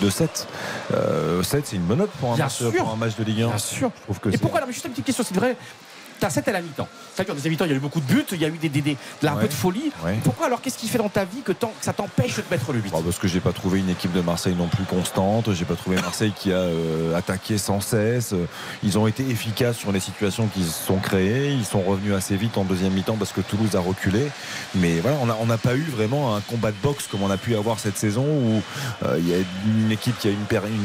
[0.00, 0.48] de 7.
[0.92, 3.48] Euh, 7, c'est une bonne note pour un, match, pour un match de Ligue 1.
[3.48, 3.90] Bien sûr.
[3.96, 4.60] Je trouve que Et pourquoi?
[4.60, 5.56] Non, mais juste une petite question, c'est vrai.
[6.24, 6.88] T'as 7 à la mi-temps.
[7.14, 8.48] C'est vrai qu'en deuxième mi-temps, il y a eu beaucoup de buts, il y a
[8.48, 9.42] eu des, des, des- de la- un Ouais.
[9.42, 9.92] peu de folie.
[10.02, 10.18] Ouais.
[10.24, 12.78] Pourquoi alors Qu'est-ce qui fait dans ta vie que, ça t'empêche de te mettre le
[12.80, 15.52] 8 Bon, parce que j'ai pas trouvé une équipe de Marseille non plus constante.
[15.52, 18.32] J'ai pas trouvé Marseille qui a euh, attaqué sans cesse.
[18.32, 18.46] Euh,
[18.82, 21.50] Ils ont été efficaces sur les situations qui se sont créées.
[21.52, 24.26] Ils sont revenus assez vite en deuxième mi-temps parce que Toulouse a reculé.
[24.74, 27.36] Mais voilà, on n'a on pas eu vraiment un combat de boxe comme on a
[27.36, 28.62] pu avoir cette saison où
[29.04, 30.38] euh, il y a une équipe qui a une,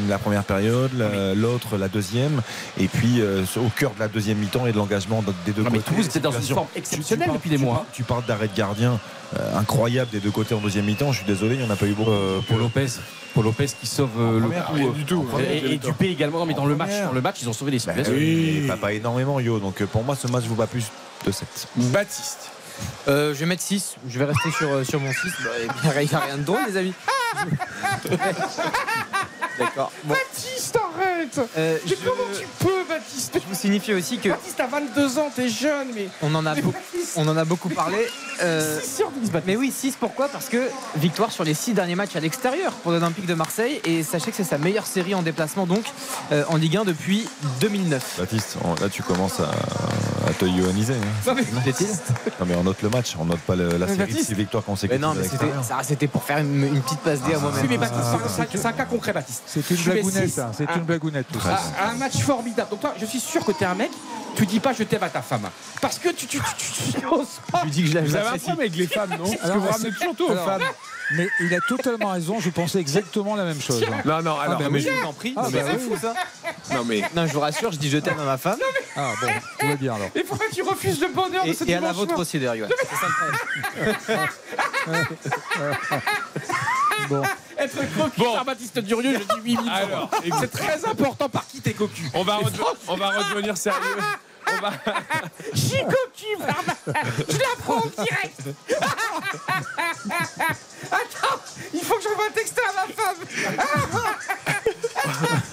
[0.09, 2.41] la première période, la- l'autre la deuxième,
[2.77, 5.69] et puis euh, au cœur de la deuxième mi-temps et de l'engagement des deux Non,
[5.71, 5.91] mais côtés.
[5.91, 6.55] Toulouse était dans une Situation.
[6.55, 7.75] forme exceptionnelle depuis des tu mois.
[7.75, 8.99] parles- Tu parles d'arrêt de gardien
[9.37, 11.11] euh, incroyable des deux côtés en deuxième mi-temps.
[11.11, 12.11] Je suis désolé, il n'y en a pas eu beaucoup.
[12.11, 12.87] Euh, Paul Lopez.
[13.35, 14.87] Paul Lopez qui sauve euh, le coup.
[14.89, 15.25] euh, du tout.
[15.39, 17.07] Et, et Dupé également, non, mais dans le match, première.
[17.09, 19.59] dans le match, ils ont sauvé les Bah oui, pas, pas énormément, Yo.
[19.59, 20.85] Donc euh, pour moi, ce match vaut pas plus
[21.25, 21.47] de 7.
[21.75, 22.49] Baptiste.
[23.07, 23.97] Euh, je vais mettre 6.
[24.07, 25.17] Je vais rester sur, euh, sur mon 6.
[25.43, 25.67] Bah, eh
[26.01, 26.93] il n'y a rien de drôle, les amis.
[29.59, 29.91] D'accord.
[30.03, 30.13] Bon.
[30.13, 34.59] Baptiste, arrête Euh, Mais je- comment tu peux, Baptiste Je vous signifie aussi que Baptiste,
[34.59, 36.07] à 22 ans, t'es jeune, mais.
[36.21, 36.63] on en a, Mais
[37.15, 37.97] on en a beaucoup parlé.
[38.41, 39.43] Euh, 6 sur 10, Baptiste.
[39.45, 40.27] mais oui, 6 pourquoi?
[40.29, 43.81] Parce que victoire sur les 6 derniers matchs à l'extérieur pour l'Olympique de Marseille.
[43.85, 45.83] Et sachez que c'est sa meilleure série en déplacement donc
[46.31, 47.27] euh, en Ligue 1 depuis
[47.59, 48.15] 2009.
[48.19, 49.49] Baptiste, on- là tu commences à,
[50.29, 50.93] à te yoaniser.
[50.93, 50.97] hein.
[51.27, 53.97] Non, mais Non mais on note le match, on note pas le- la Mais série
[53.97, 54.27] de Baptiste.
[54.29, 55.01] 6 victoires Mais consécutives.
[55.01, 55.63] non, mais c'était, l'extérieur.
[55.63, 57.61] ça, c'était pour faire une, une petite passe D à moi-même.
[57.61, 58.03] Oui, mais Baptiste,
[58.35, 59.43] c'est un- c'est un cas concret, Baptiste.
[59.51, 60.41] C'est une blagounette.
[60.55, 61.59] C'est Un- une blagounette, tout ça.
[61.79, 62.69] Ah, un match formidable.
[62.69, 63.89] Donc toi, je suis sûr que t'es un mec.
[64.35, 65.49] Tu dis pas je t'aime à ta femme.
[65.81, 67.61] Parce que tu, tu, tu, tu, tu oses pas.
[67.63, 69.57] Tu dis que je la- Vous avez un problème avec les femmes, non Parce que
[69.57, 70.61] vous ramenez toujours tout aux alors, femmes.
[71.15, 72.39] Mais il a totalement raison.
[72.39, 73.83] Je pensais exactement la même chose.
[73.83, 74.01] hein.
[74.05, 74.87] Non, non, alors, bah mais oui.
[74.87, 75.33] Je vous en prie.
[75.35, 76.13] Ah, Non, mais bah c'est fou ça.
[76.73, 77.01] Non, mais.
[77.15, 78.59] Non, je vous rassure, je dis je t'aime à ma femme.
[78.95, 79.27] Ah bon,
[79.59, 80.09] tout va bien alors.
[80.13, 82.69] Et pourquoi tu refuses le bonheur de Et, ce et à la vôtre aussi d'ailleurs.
[82.69, 83.13] C'est ça le
[84.05, 84.27] problème.
[87.09, 87.21] Bon,
[87.57, 88.33] Être cocu Bon.
[88.33, 92.03] par Baptiste Durieux, je dis oui, mille Alors, c'est très important par qui t'es cocu.
[92.13, 92.39] On va,
[92.87, 93.79] on va redevenir sérieux.
[94.51, 94.71] On va...
[95.53, 96.63] Je suis cocu, par
[97.27, 98.39] Je la prends en direct.
[100.91, 101.39] Attends,
[101.73, 103.17] il faut que j'envoie un texto à ma femme.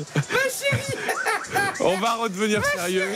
[0.32, 0.98] Ma chérie.
[1.80, 3.14] On va redevenir sérieux.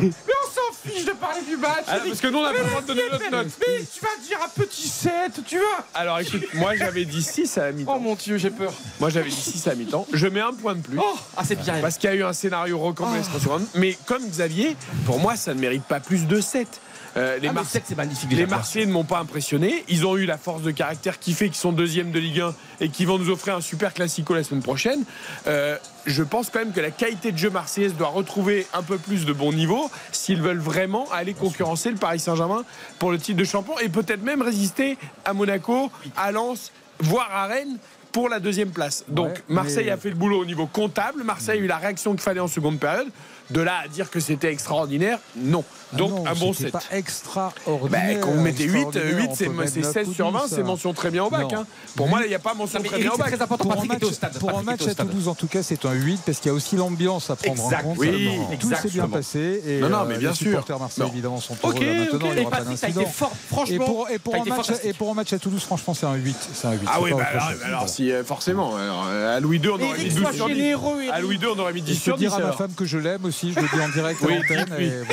[0.00, 0.51] Mais on s'en
[0.86, 1.84] fiche de parler du match.
[1.88, 3.46] Ah, parce que nous, on n'a pas le droit de donner notre note.
[3.60, 5.86] Mais tu vas dire un petit 7, tu vois.
[5.94, 7.98] Alors écoute, moi j'avais dit 6 à la Oh mi-temps.
[7.98, 8.72] mon dieu, j'ai peur.
[9.00, 10.06] Moi j'avais dit 6 à la mi-temps.
[10.12, 10.98] Je mets un point de plus.
[10.98, 11.80] Oh, ah c'est bien.
[11.80, 13.30] Parce qu'il y a eu un scénario rocambolesque.
[13.74, 16.68] Mais comme Xavier, pour moi, ça ne mérite pas plus de 7.
[17.16, 18.32] Euh, les Ah, mais Marseillais- 7, c'est magnifique.
[18.32, 18.46] Les.
[18.46, 19.84] Marseillais ne m'ont pas impressionné.
[19.88, 22.54] Ils ont eu la force de caractère qui fait qu'ils sont deuxième de Ligue 1
[22.80, 25.04] et qui vont nous offrir un super classico la semaine prochaine.
[25.46, 25.76] Euh,
[26.06, 29.26] je pense quand même que la qualité de jeu marseillaise doit retrouver un peu plus
[29.26, 32.64] de bon niveau s'ils veulent vraiment aller concurrencer le Paris Saint-Germain
[32.98, 37.46] pour le titre de champion et peut-être même résister à Monaco, à Lens, voire à
[37.46, 37.76] Rennes
[38.10, 39.04] pour la deuxième place.
[39.08, 41.24] Donc Ouais, Marseille mais- a fait le boulot au niveau comptable.
[41.24, 43.08] Marseille a eu la réaction qu'il fallait en seconde période.
[43.50, 45.64] De là à dire que c'était extraordinaire, non.
[45.92, 46.72] Ah Donc non, un bon c'était 7.
[46.72, 48.14] pas extraordinaire.
[48.14, 50.14] Bah, quand vous mettez 8, extraordinaire, 8 on c'est peut mettre c'est neuf 16 ou
[50.14, 51.42] sur 20, 10, c'est mention très bien au bac.
[51.52, 51.58] Non.
[51.60, 51.66] hein.
[51.96, 53.26] Pour moi, il n'y a pas mention Non, très bien au bac.
[53.30, 53.68] c'est très important.
[53.68, 54.38] Pour un, match, au stade.
[54.38, 54.94] pour un match à.
[54.94, 57.62] Toulouse, en tout cas, c'est un 8 parce qu'il y a aussi l'ambiance à prendre
[57.62, 57.98] Exact, en compte.
[57.98, 59.62] oui, Tout s'est bien passé.
[59.66, 60.46] Et Non, non, euh, mais bien les sûr.
[60.48, 61.12] supporters marseillais, Non.
[61.12, 62.04] évidemment, sont heureux là, maintenant.
[62.16, 62.22] ok.
[62.22, 63.06] Il n'y Et aura pas Patrick, d'incident.
[63.06, 63.84] fort, Et franchement.
[63.84, 64.80] pour, et, pour un match, fantastique.
[64.90, 66.36] et pour un match à Toulouse, franchement, c'est un 8.
[66.54, 66.80] C'est un 8.
[66.86, 67.26] Ah oui, bah
[67.66, 68.72] alors, si, euh, forcément.
[68.78, 70.54] Euh, à Louis II, on aurait mis Eric, 12 sois sur 10.
[70.54, 71.10] généreux, Eric.
[71.12, 72.20] À Louis II, on aurait mis Et 10 je peux sur 10.
[72.20, 75.04] dire à ma femme que je l'aime aussi, je le dis en direct à l'antenne.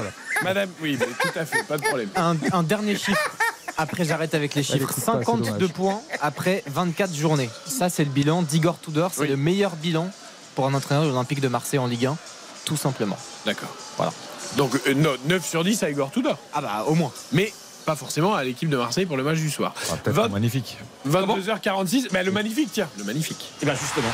[0.44, 2.10] Madame, oui, mais tout à fait, pas de problème.
[2.16, 3.32] Un, un dernier chiffre.
[3.78, 4.78] Après, j'arrête avec les chiffres.
[4.92, 5.74] écoute pas, c'est 52 dommage.
[5.74, 7.50] points après 24 journées.
[7.66, 9.12] Ça, c'est le bilan d'Igor Tudor.
[9.14, 9.28] C'est Oui.
[9.30, 10.10] le meilleur bilan
[10.56, 12.18] pour un entraîneur de l'Olympique de Marseille en Ligue 1,
[12.66, 13.18] tout simplement.
[13.46, 13.70] D'accord.
[13.96, 14.12] Voilà.
[14.58, 16.38] Donc, euh, no- 9 sur 10 à Igor Tudor.
[16.54, 17.12] Ah bah, au moins.
[17.32, 17.54] Mais
[17.86, 19.74] pas forcément à l'équipe de Marseille pour le match du soir.
[19.92, 20.78] Ah, magnifique.
[21.08, 23.52] 22h46, bah, le magnifique, tiens, le magnifique.
[23.62, 24.10] Et bien justement.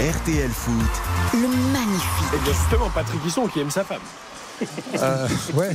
[0.00, 0.74] RTL Foot,
[1.34, 2.34] Le magnifique.
[2.34, 4.00] Et bien justement, Patrick Hisson qui aime sa femme.
[4.98, 5.70] Euh, ouais.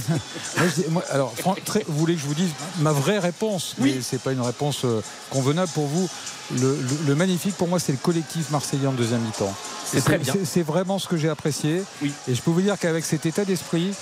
[0.57, 1.33] Moi, je dis- moi, alors,
[1.65, 2.49] très- vous voulez que je vous dise
[2.79, 6.09] ma vraie réponse, mais c'est pas une réponse euh, convenable pour vous.
[6.53, 9.53] Le, le- le magnifique pour moi, c'est le collectif marseillais en deuxième mi-temps.
[9.85, 10.33] C'est Et très bien.
[10.33, 11.83] C'est c'est vraiment ce que j'ai apprécié.
[12.01, 12.11] Oui.
[12.27, 13.93] Et je peux vous dire qu'avec cet état d'esprit,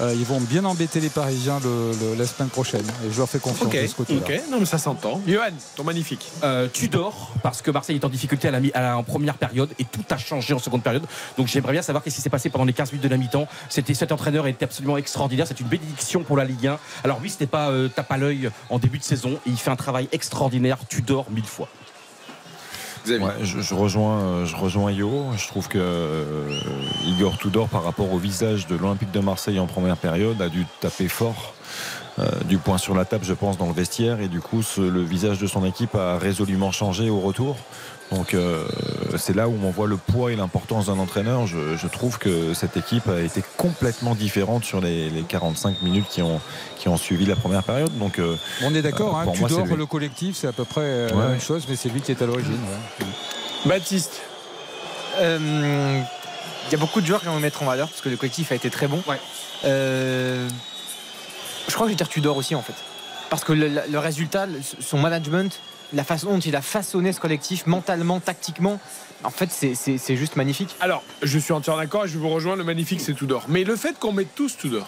[0.00, 2.84] euh, ils vont bien embêter les Parisiens le- le- la semaine prochaine.
[3.06, 4.20] Et je leur fais confiance Ok, de ce côté-là.
[4.24, 5.20] ok, non mais ça s'entend.
[5.26, 6.30] Johan, ton magnifique.
[6.44, 9.34] Euh, Tudor, parce que Marseille est en difficulté à la, mi- à la- en première
[9.34, 11.04] période et tout a changé en seconde période.
[11.36, 13.46] Donc j'aimerais bien savoir qu'est-ce qui s'est passé pendant les 15 minutes de la mi-temps.
[13.68, 15.46] C'était cet entraîneur était absolument extraordinaire.
[15.46, 16.78] C'est une bénédiction pour la Ligue 1.
[17.04, 19.70] Alors oui, c'était pas euh, tape à l'œil en début de saison et il fait
[19.70, 20.78] un travail extraordinaire.
[20.88, 21.68] Tudor mille fois.
[23.42, 25.26] Je, je rejoins, euh, je rejoins Yo.
[25.36, 26.58] Je trouve que euh,
[27.06, 30.66] Igor Tudor, par rapport au visage de l'Olympique de Marseille en première période, a dû
[30.80, 31.54] taper fort.
[32.18, 34.20] euh, du point sur la table, je pense, dans le vestiaire.
[34.20, 37.56] Et du coup, ce- le visage de son équipe a résolument changé au retour.
[38.12, 38.64] Donc, euh,
[39.16, 41.46] c'est là où on voit le poids et l'importance d'un entraîneur.
[41.46, 46.06] Je, je trouve que cette équipe a été complètement différente sur les, les 45 minutes
[46.10, 46.40] qui ont,
[46.78, 47.96] qui ont suivi la première période.
[47.98, 51.08] Donc, euh, On est d'accord, Euh, hein, Tudor, le collectif, c'est à peu près euh,
[51.10, 51.22] Ouais.
[51.22, 52.52] la même chose, mais c'est lui qui est à l'origine.
[53.00, 53.06] ouais.
[53.64, 54.20] Baptiste.
[55.18, 56.00] Euh,
[56.68, 58.52] Il y a beaucoup de joueurs envie de mettre en valeur parce que le collectif
[58.52, 59.02] a été très bon.
[59.64, 60.48] Euh,
[61.68, 62.74] je crois que je vais dire Tudor aussi en fait.
[63.30, 64.46] Parce que le, résultat,
[64.80, 65.58] son management,
[65.92, 68.80] la façon dont il a façonné ce collectif, mentalement, tactiquement,
[69.24, 70.74] en fait, c'est- juste magnifique.
[70.80, 73.44] Alors, je suis entièrement d'accord et je vous rejoins, le magnifique c'est Tudor.
[73.48, 74.86] Mais le fait qu'on mette tous Tudor.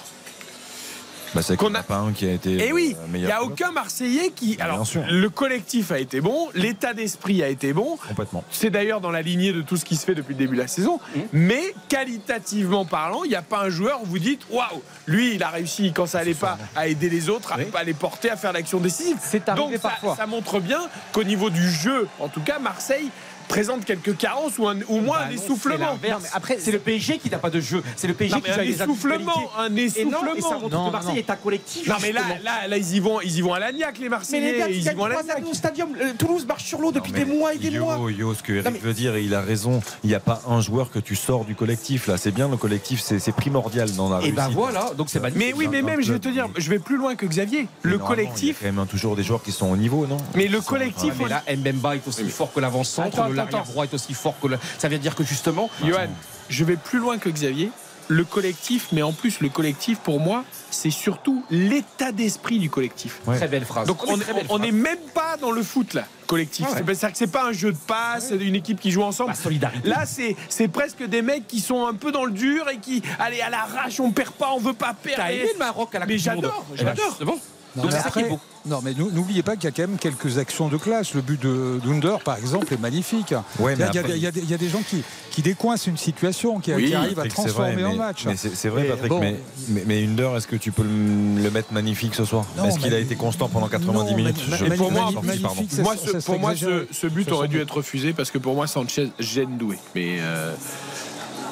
[1.35, 2.67] Bah, c'est qu'on n'a pas un qui a été.
[2.69, 4.57] Et oui, euh, il n'y a aucun Marseillais qui.
[4.57, 5.03] Bien Alors, sûr.
[5.09, 7.97] le collectif a été bon, l'état d'esprit a été bon.
[8.09, 8.45] Complètement.
[8.51, 10.63] C'est d'ailleurs dans la lignée de tout ce qui se fait depuis le début de
[10.63, 11.01] la saison.
[11.15, 11.21] Mmh.
[11.33, 15.43] Mais qualitativement parlant, il n'y a pas un joueur où vous dites waouh, lui, il
[15.43, 18.37] a réussi quand ça allait pas à aider les autres, à, à les porter, à
[18.37, 19.17] faire l'action décisive.
[19.21, 20.81] C'est arrivé Donc ça montre bien
[21.13, 23.11] qu'au niveau du jeu, en tout cas, Marseille
[23.49, 25.77] présente quelques carences ou un, au moins Bah un non, essoufflement.
[26.03, 26.31] c'est l'inverse.
[26.33, 27.83] Après, c'est le PSG qui n'a pas de jeu.
[27.97, 30.61] C'est le PSG Non, qui mais joue un essoufflement, un Et non, et ça essoufflement.
[30.61, 31.19] montre Non, que Marseille non.
[31.19, 31.89] est un collectif.
[31.89, 34.09] Non mais là, là, là, ils y vont, ils y vont à l'agnac les Mais
[34.11, 34.53] Marseillais.
[34.53, 35.47] les gars, ils y vont à 3 l'agnac.
[35.49, 35.89] au stadium.
[36.01, 38.11] Euh, Toulouse marche sur l'eau depuis des mois et des Yo, mois.
[38.11, 39.81] Yo, ce que Eric mais- veut dire, et il a raison.
[40.03, 42.07] Il n'y a pas un joueur que tu sors du collectif.
[42.07, 45.47] Là, c'est bien le collectif, c'est primordial dans la Et ben voilà, donc c'est magnifique.
[45.47, 47.67] Mais oui, mais même, je vais te dire, mais- je vais plus loin que Xavier.
[47.83, 50.17] Le collectif, Il y a quand même toujours des joueurs qui sont au niveau, non?
[50.35, 54.15] Mais le collectif, Mais là, Mbemba est aussi fort que l'avant-centre, l'arrière droit est aussi
[54.15, 54.59] fort que le.
[54.79, 55.71] Ça veut dire que justement.
[55.85, 56.09] Johan,
[56.49, 57.71] je vais plus loin que Xavier.
[58.09, 63.21] Le collectif, mais en plus, le collectif, pour moi, c'est surtout l'état d'esprit du collectif.
[63.27, 63.39] Ouais.
[63.39, 63.87] Très belle phrase.
[63.89, 64.05] Donc
[64.51, 66.67] on n'est même pas dans le foot là, collectif.
[66.69, 66.83] Ah ouais.
[66.85, 69.31] C'est-à-dire que c'est pas un jeu de passe, une équipe qui joue ensemble.
[69.31, 69.89] La solidarité.
[69.89, 73.03] Là, c'est c'est presque des mecs qui sont un peu dans le dur et qui,
[73.19, 75.23] allez, à l'arrache, on perd pas, on veut pas perdre.
[75.23, 77.09] T'as aimé le Maroc à la Mais Coupe du Monde j'adore, Eh ben, j'adore.
[77.09, 77.39] justement.
[77.77, 78.29] Non, Donc mais après-
[78.67, 78.81] non,
[79.13, 81.13] n'oubliez pas qu'il y a quand même quelques actions de classe.
[81.15, 83.35] Le but de d'Under, par exemple, est magnifique.
[83.59, 85.43] Ouais, il, y a, après- il y des- il y a des gens qui, qui
[85.43, 88.25] décoincent une situation, qui, Oui, qui arrivent à transformer vrai, en match.
[88.27, 89.21] Mais c'est vrai, Patrick, bon.
[89.21, 89.37] mais,
[89.69, 92.47] mais, mais Under, est-ce que tu peux le, le mettre magnifique ce soir?
[92.65, 94.37] Est-ce qu'il a été constant pendant 90 Non, minutes?
[94.49, 98.39] Je- Et pour moi, ce, pour moi, ce, but aurait dû être refusé parce que
[98.39, 99.79] pour moi, Sanchez gêne doué.
[99.95, 100.55] Mais euh,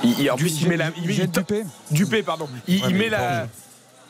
[0.04, 0.90] il, il- en Du- plus, il met la.
[0.90, 2.48] Dupé Dupé, pardon.
[2.68, 3.48] Il, Ouais, il mais met la.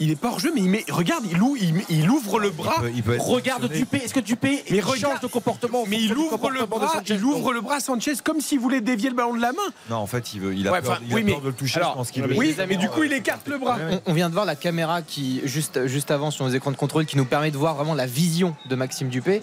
[0.03, 0.85] Il est pas hors jeu, mais il met.
[0.91, 2.75] Regarde, il, ou- il, il ouvre le bras.
[2.79, 3.79] Il peut- il peut être Regarde sanctionné.
[3.85, 3.97] Dupé.
[3.99, 6.89] Est-ce que Dupé Mais il regarde- change de comportement en Mais il ouvre le bras,
[6.95, 9.59] Sanchez il ouvre le bras Sanchez comme s'il voulait dévier le ballon de la main.
[9.91, 11.43] Non, en fait, il, veut, il a Ouais, peur, enfin, il a oui, peur mais-
[11.43, 11.79] de le toucher.
[11.79, 13.79] alors, je pense qu'il veut- Oui, mais du coup, il écarte le bras.
[13.91, 16.77] On, on vient de voir la caméra qui, juste, juste avant sur nos écrans de
[16.77, 19.41] contrôle, qui nous permet de voir vraiment la vision de Maxime Dupé.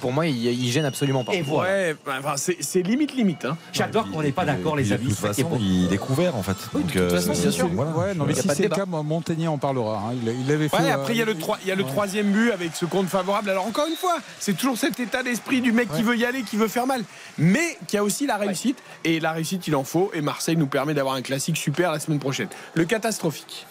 [0.00, 1.32] Pour moi, il, il gêne absolument pas.
[1.34, 1.70] Et voilà.
[1.72, 3.44] Ouais, bah, enfin, c'est c'est limite limite.
[3.44, 3.56] Hein.
[3.72, 5.04] J'adore qu'on n'est pas d'accord, les amis.
[5.04, 6.56] De toute façon, il est couvert en fait.
[6.72, 7.68] Donc, toute façon, euh, bien sûr.
[7.68, 7.90] voilà.
[7.92, 9.98] Ouais, non, mais si de c'est le cas, Montagnier en parlera.
[10.08, 10.14] hein.
[10.22, 10.76] Il, il avait fait.
[10.76, 12.74] Ouais, euh, après il y a le, trois- il y a le troisième but avec
[12.74, 13.50] ce compte favorable.
[13.50, 16.42] Alors encore une fois, c'est toujours cet état d'esprit du mec qui veut y aller,
[16.42, 17.02] qui veut faire mal,
[17.38, 18.78] mais qui a aussi la réussite.
[19.04, 20.10] Et la réussite, il en faut.
[20.14, 22.48] Et Marseille nous permet d'avoir un classique super la semaine prochaine.
[22.74, 23.66] Le catastrophique.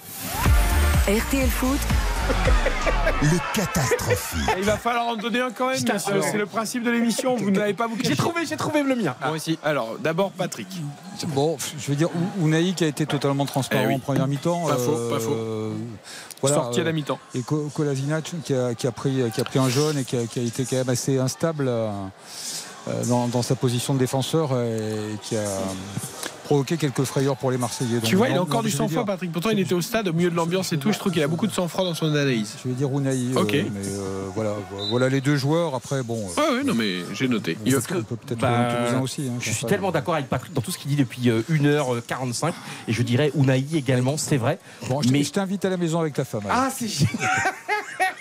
[1.07, 1.79] RTL Foot,
[3.21, 4.49] Le catastrophique.
[4.55, 5.77] Et il va falloir en donner un quand même.
[5.77, 7.35] C'est le principe de l'émission.
[7.35, 9.13] Vous n'avez pas vous J'ai trouvé, j'ai trouvé le mien.
[9.21, 9.59] Moi aussi.
[9.63, 10.67] Alors d'abord Patrick.
[11.27, 12.07] Bon, je veux dire,
[12.39, 13.95] Ou- Ounaï qui a été totalement transparent Eh oui.
[13.95, 14.65] en première mi-temps.
[14.67, 15.33] Pas faux, pas faux.
[15.33, 15.73] euh,
[16.45, 17.19] Sorti à la euh, mi-temps.
[17.35, 20.15] Et Ko- Kolasinac qui a, qui a pris, qui a pris un jaune et qui
[20.17, 21.89] a, qui a été quand même assez instable euh,
[22.87, 25.43] euh, dans, dans sa position de défenseur et qui a
[26.43, 27.95] provoqué quelques frayeurs pour les Marseillais.
[27.95, 29.31] Donc, Tu vois, il a encore du sang-froid, Patrick.
[29.31, 30.91] Pourtant, il était au stade, au milieu de l'ambiance et tout.
[30.91, 32.55] Je trouve qu'il a beaucoup de sang-froid dans son analyse.
[32.63, 33.31] Je vais dire Ounaï.
[33.35, 33.51] euh, Ok.
[33.53, 34.53] mais euh, voilà,
[34.89, 35.75] voilà les deux joueurs.
[35.75, 36.17] Après, bon.
[36.27, 37.55] euh, Ah oui, non, mais j'ai noté.
[37.71, 39.21] Parce peut- que, on peut peut-être bah, trouver un Toulousain aussi.
[39.29, 42.53] hein, je suis tellement d'accord avec Patrick dans tout ce qu'il dit depuis euh, 1h45
[42.87, 44.59] et je dirais Unai également, c'est vrai.
[44.89, 46.41] Bon, je, Mais- je t'invite à la maison avec ta femme.
[46.49, 47.11] Ah, c'est génial.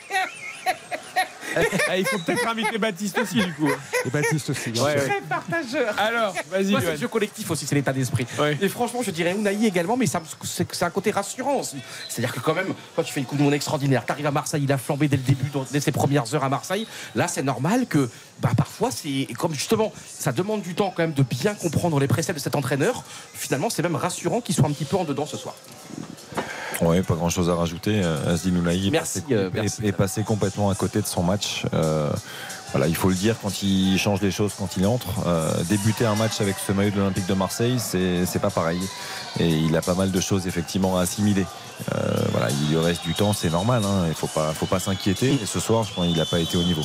[1.89, 3.69] Ah, il faut peut-être inviter Baptiste aussi, du coup.
[4.05, 4.71] Et Baptiste aussi.
[4.71, 5.01] bien Ouais, sûr.
[5.03, 5.09] ouais.
[5.09, 5.95] Très partageur.
[5.99, 8.27] Alors, vas-y, Moi, c'est le jeu collectif aussi, c'est l'état d'esprit.
[8.39, 8.57] Ouais.
[8.61, 11.77] Et franchement, je dirais Unai également, mais c'est un côté rassurant aussi.
[12.09, 14.05] C'est-à-dire que quand même, toi, tu fais une coupe de monde extraordinaire.
[14.07, 16.49] Tu arrives à Marseille, il a flambé dès le début, dès ses premières heures à
[16.49, 16.87] Marseille.
[17.15, 18.09] Là, c'est normal que
[18.41, 22.09] bah, parfois, c'est comme justement, ça demande du temps quand même de bien comprendre les
[22.09, 23.05] préceptes de cet entraîneur.
[23.35, 25.55] Finalement, c'est même rassurant qu'il soit un petit peu en dedans ce soir.
[26.83, 28.01] Ouais, pas grand chose à rajouter.
[28.03, 29.51] Euh, est Merci, passé- euh,
[29.89, 31.65] est- passé complètement à côté de son match.
[31.75, 32.11] Euh,
[32.73, 35.07] voilà, il faut le dire quand il change les choses, quand il entre.
[35.27, 38.81] Euh, débuter un match avec ce maillot de l'Olympique de Marseille, c'est pas pareil.
[39.39, 41.47] Et il a pas mal de choses effectivement à assimiler.
[41.95, 41.99] Euh,
[42.33, 43.83] voilà, il lui reste du temps, c'est normal.
[43.85, 45.35] hein, il faut pas, faut pas s'inquiéter.
[45.43, 46.83] Et ce soir, je pense qu'il n'a pas été au niveau.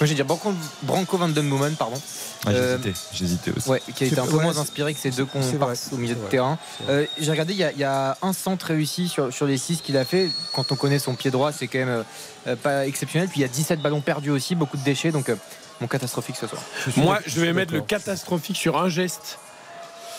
[0.00, 0.52] Moi, j'ai dit Branco,
[0.82, 2.00] Branco Van Den Boomen, pardon.
[2.46, 3.68] Ah, Euh, J'hésitais, j'hésitais aussi.
[3.68, 5.96] Ouais, qui a été un peu ouais, moins inspiré que ces deux vrai, comparses au
[5.96, 6.56] milieu de vrai, terrain.
[6.88, 9.58] Euh, J'ai regardé, il y, a, il y a un centre réussi sur, sur les
[9.58, 10.30] six qu'il a fait.
[10.54, 12.04] Quand on connaît son pied droit, c'est quand même
[12.46, 13.28] euh, pas exceptionnel.
[13.28, 15.10] Puis il y a 17 ballons perdus aussi, beaucoup de déchets.
[15.10, 15.36] Donc, euh,
[15.80, 16.62] mon catastrophique ce soir.
[16.96, 19.38] Moi, je vais mettre le catastrophique sur un geste.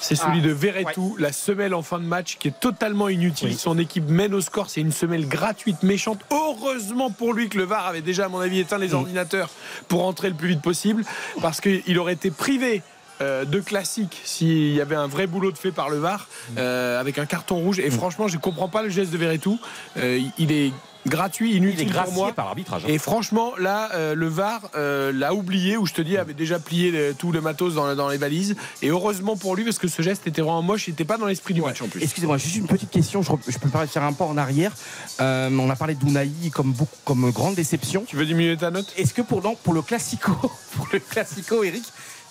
[0.01, 3.49] C'est celui de Verretou, la semelle en fin de match qui est totalement inutile.
[3.49, 3.55] Oui.
[3.57, 4.69] Son équipe mène au score.
[4.69, 6.19] C'est une semelle gratuite, méchante.
[6.31, 9.49] Heureusement pour lui que le VAR avait déjà, à mon avis, éteint les ordinateurs
[9.87, 11.03] pour entrer le plus vite possible.
[11.41, 12.81] Parce qu'il aurait été privé.
[13.21, 16.97] euh, de classique s'il y avait un vrai boulot de fait par le VAR euh,
[17.01, 19.59] avec un carton rouge et franchement je comprends pas le geste de Verretou
[19.97, 20.71] Euh, il est
[21.07, 22.83] gratuit Il est inutile pour moi par l'arbitrage.
[22.85, 22.89] hein.
[22.89, 26.59] et franchement, là, euh, le VAR euh, l'a oublié, où je te dis, avait déjà
[26.59, 28.55] plié le- tout le matos dans, dans les valises.
[28.81, 31.25] Et heureusement pour lui, parce que ce geste était vraiment moche, il n'était pas dans
[31.25, 32.03] l'esprit du match en plus.
[32.03, 33.21] Excusez-moi, juste une petite question.
[33.21, 33.37] Je, peux
[33.67, 34.73] me permettre de faire un pas en arrière.
[35.21, 38.03] Euh, on a parlé d'Unai comme, beaucoup- comme grande déception.
[38.05, 38.93] Tu veux diminuer ta note?
[38.97, 40.31] Est-ce que pour, non, pour le Classico,
[40.75, 41.83] pour le Classico, Eric,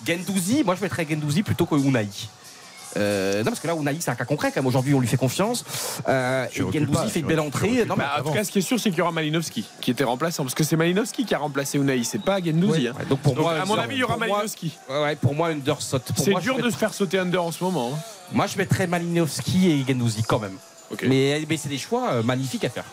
[0.07, 2.07] Gendouzi, moi je mettrais Gendouzi plutôt que Unai.
[2.97, 4.51] Euh, non, parce que là, Unai, c'est un cas concret.
[4.53, 5.65] Quand même, aujourd'hui, on lui fait confiance.
[6.09, 7.85] Euh, et recule Gendouzi fait une belle entrée.
[7.87, 9.67] Non, mais Bah, en tout cas, ce qui est sûr, c'est qu'il y aura Malinowski
[9.81, 10.43] qui était remplaçant.
[10.45, 12.89] Parce que c'est Malinowski qui a remplacé Unai, c'est pas Gendouzi.
[12.89, 12.95] hein.
[12.99, 14.77] Ouais, donc pour Donc, moi, à mon avis, il y aura pour moi- Malinowski.
[14.89, 16.03] Ouais, ouais, pour moi, Under saute.
[16.15, 17.93] Pour C'est dur de se faire sauter under en ce moment.
[17.95, 17.99] hein.
[18.33, 20.57] Moi, je mettrais Malinowski et Gendouzi quand même.
[21.07, 22.85] Mais, mais c'est des choix euh, magnifiques à faire.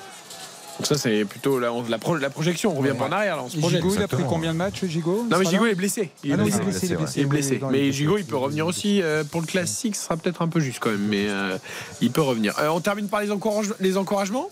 [0.77, 2.71] Donc ça, c'est plutôt la, la, pro- la projection.
[2.71, 3.81] On revient pas en arrière, là, on se projette.
[3.81, 5.25] Gigot, il a pris combien de matchs, Gigot?
[5.29, 6.11] Non, mais sera est blessé.
[6.23, 6.59] Il est Ah non, il blessé.
[6.59, 6.97] est blessé, il est ouais.
[7.01, 7.19] blessé.
[7.19, 7.57] Il est blessé.
[7.57, 7.91] Dans les Mais.
[7.93, 9.01] Gigot, il peut revenir aussi.
[9.01, 11.07] euh, pour le classique, ce sera peut-être un peu juste quand même.
[11.07, 11.57] Mais euh,
[12.01, 12.53] il peut revenir.
[12.59, 14.49] Euh, on termine par les, encourage- les encouragements?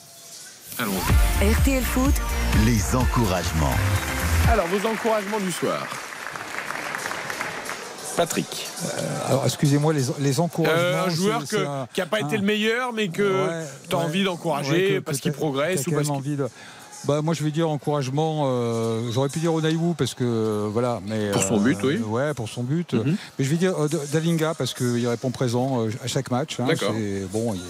[0.80, 0.92] Allons.
[1.62, 2.14] RTL Foot,
[2.66, 3.74] Les encouragements.
[4.50, 5.86] Alors, vos encouragements du soir.
[8.16, 8.68] Patrick.
[9.28, 10.78] Alors, excusez-moi, les, les encouragements.
[10.78, 13.96] Euh, un joueur que- un- qui n'a pas été le meilleur, mais que Ouais, tu
[13.96, 14.04] as ouais.
[14.06, 16.38] envie d'encourager Ouais, que- parce qu'il progresse ou parce qu'il.
[16.38, 16.48] de.
[17.06, 18.44] Bah, moi, je vais dire encouragement.
[18.46, 21.98] euh, J'aurais pu dire Onaïwu parce que euh, voilà, mais Pour son but, oui.
[21.98, 22.94] Ouais, pour son but.
[22.94, 23.18] Mhm.
[23.38, 26.60] Mais je vais dire euh, Dalinga parce qu'il répond présent euh, à chaque match.
[26.62, 26.66] hein.
[26.68, 26.94] D'accord.
[27.34, 27.62] Bon, il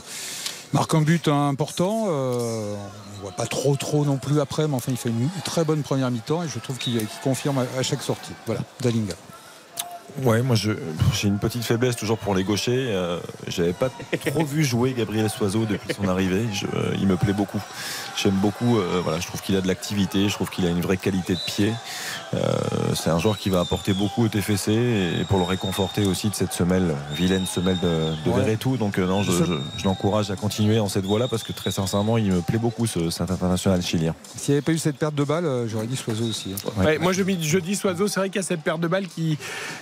[0.72, 2.06] marque un but hein, important.
[2.10, 2.76] euh,
[3.18, 5.82] on voit pas trop, trop non plus après, mais enfin, il fait une très bonne
[5.82, 8.34] première mi-temps et je trouve qu'il confirme à, à chaque sortie.
[8.46, 9.14] Voilà, Dalinga.
[10.22, 10.72] Ouais, moi je-
[11.14, 12.88] j'ai une petite faiblesse toujours pour les gauchers.
[12.92, 13.90] Euh, J'avais pas
[14.28, 16.46] trop vu jouer Gabriel Soiseau depuis son arrivée.
[16.54, 17.60] Je- euh, il me plaît beaucoup.
[18.16, 18.78] J'aime beaucoup.
[18.78, 20.30] euh, voilà, je trouve qu'il a de l'activité.
[20.30, 21.74] Je trouve qu'il a une vraie qualité de pied.
[22.34, 22.40] Euh,
[22.96, 26.36] C'est un joueur qui va apporter beaucoup au TFC et pour le réconforter aussi de
[26.36, 28.44] cette semelle, vilaine semelle de, de Ouais.
[28.44, 28.78] Verretou.
[28.78, 31.52] Donc euh, non, je, Ce- je- je l'encourage à continuer en cette voie-là parce que
[31.54, 34.14] très sincèrement, il me plaît beaucoup ce, cet international chilien.
[34.36, 36.54] S'il n'y avait pas eu cette perte de balle, j'aurais dit Soiseau aussi.
[36.54, 36.84] hein.
[36.84, 39.38] Ouais, moi, je, dis Soiseau, c'est vrai qu'il y a cette paire de balles qui,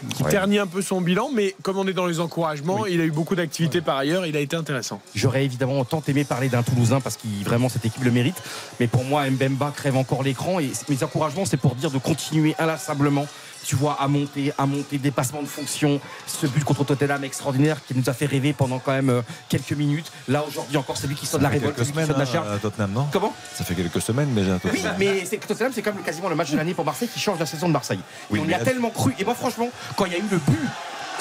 [0.09, 0.29] qui qui Ouais.
[0.31, 3.11] ternit un peu son bilan, mais comme on est dans les encouragements, il a eu
[3.11, 5.01] beaucoup d'activités par ailleurs, il a été intéressant.
[5.15, 8.41] J'aurais évidemment tant aimé parler d'un Toulousain parce qu'il vraiment cette équipe le mérite.
[8.79, 12.55] Mais pour moi, Mbemba crève encore l'écran et mes encouragements, c'est pour dire de continuer
[12.59, 13.25] inlassablement.
[13.63, 16.01] Tu vois, à monter, à monter, dépassement de fonction.
[16.25, 19.73] Ce but contre Tottenham extraordinaire qui nous a fait rêver pendant quand même euh, quelques
[19.73, 20.11] minutes.
[20.27, 22.41] Là, aujourd'hui, encore celui qui sonne la révolte, qui sonne la chair.
[22.41, 23.07] hein, Tottenham, non?
[23.11, 23.35] Comment?
[23.53, 24.57] Ça fait quelques semaines déjà.
[24.65, 27.37] Oui, mais c'est Tottenham, c'est comme quasiment le match de l'année pour Marseille qui change
[27.39, 27.99] la saison de Marseille.
[28.31, 29.13] Oui, Et on y a tellement cru.
[29.19, 30.57] Et moi, franchement, quand il y a eu le but.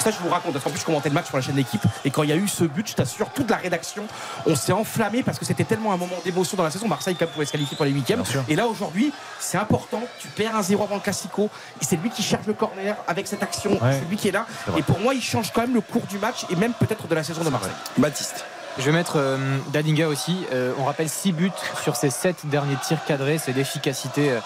[0.01, 1.81] Ça, je vous raconte, parce qu'en plus, je commentais le match sur la chaîne d'équipe.
[2.05, 4.03] Et quand il y a eu ce but, je t'assure, toute la rédaction,
[4.47, 6.87] on s'est enflammé parce que c'était tellement un moment d'émotion dans la saison.
[6.87, 8.23] Marseille, quand même, pouvait se qualifier pour les huitièmes.
[8.49, 10.01] Et là, aujourd'hui, c'est important.
[10.19, 11.49] Tu perds un 0 avant le Classico.
[11.79, 13.77] Et c'est lui qui cherche le corner avec cette action.
[13.79, 14.47] C'est lui qui est là.
[14.75, 17.13] Et pour moi, il change quand même le cours du match et même peut-être de
[17.13, 17.71] la saison de Marseille.
[17.97, 18.43] Baptiste.
[18.77, 20.45] Je vais mettre euh, Dadinga aussi.
[20.53, 21.51] Euh, on rappelle 6 buts
[21.83, 23.37] sur ses 7 derniers tirs cadrés.
[23.37, 24.39] C'est l'efficacité euh,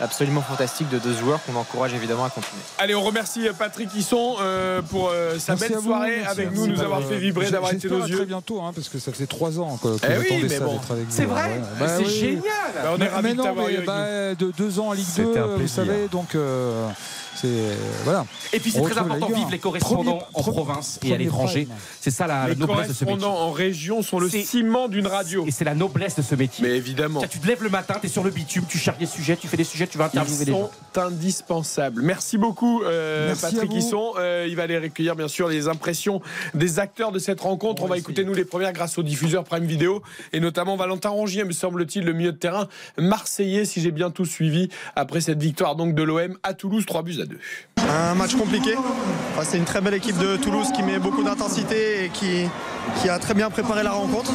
[0.00, 2.62] absolument fantastique de deux joueurs qu'on encourage évidemment à continuer.
[2.78, 6.30] Allez, on remercie euh, Patrick Hisson euh, pour euh, sa Merci belle vous, soirée merci
[6.40, 8.16] avec nous, nous avoir Euh, fait vibrer, d'avoir été nos à yeux.
[8.16, 10.60] très bientôt, hein, parce que ça fait trois ans que, que Eh oui, mais ça
[10.64, 10.72] bon.
[10.74, 11.10] d'être avec vous.
[11.16, 11.86] C'est vrai Ouais.
[11.88, 12.10] C'est oui.
[12.20, 12.42] génial
[12.74, 14.88] Bah, on est Mais- ravis mais de non, t'avoir eu mais bah, de deux ans
[14.88, 15.84] en Ligue C'était 2, un vous plaisir.
[15.84, 16.88] savez, donc euh,
[17.34, 17.48] c'est
[18.04, 18.26] voilà.
[18.52, 19.60] Et puis c'est très important vivre les 1.
[19.60, 21.68] correspondants Premier- en premier- province et à l'étranger.
[22.00, 23.18] C'est ça la, Les noblesse de ce métier.
[23.18, 25.44] correspondants en région sont le ciment d'une radio.
[25.46, 26.66] Et c'est la noblesse de ce métier.
[26.66, 27.22] Mais évidemment.
[27.28, 29.48] Tu te lèves le matin, tu es sur le bitume, tu cherches des sujets, tu
[29.48, 30.70] fais des sujets, tu vas interviewer Ils les gens.
[30.94, 32.02] sont indispensables.
[32.02, 33.72] Merci beaucoup, euh, Merci Patrick.
[33.74, 34.12] Hisson.
[34.18, 36.20] Euh, il va aller recueillir, bien sûr, les impressions
[36.54, 37.82] des acteurs de cette rencontre.
[37.82, 40.02] On, va écouter, nous, les premières grâce au diffuseur Prime Video
[40.32, 44.24] et notamment Valentin Rongier, me semble-t-il, le milieu de terrain marseillais, si j'ai bien tout
[44.24, 47.38] suivi, après cette victoire donc de l'OM à Toulouse, 3 buts à 2.
[47.78, 48.74] Un match compliqué.
[49.42, 52.48] C'est une très belle équipe de Toulouse qui met beaucoup d'intensité et qui,
[53.08, 54.32] a très bien préparé la rencontre.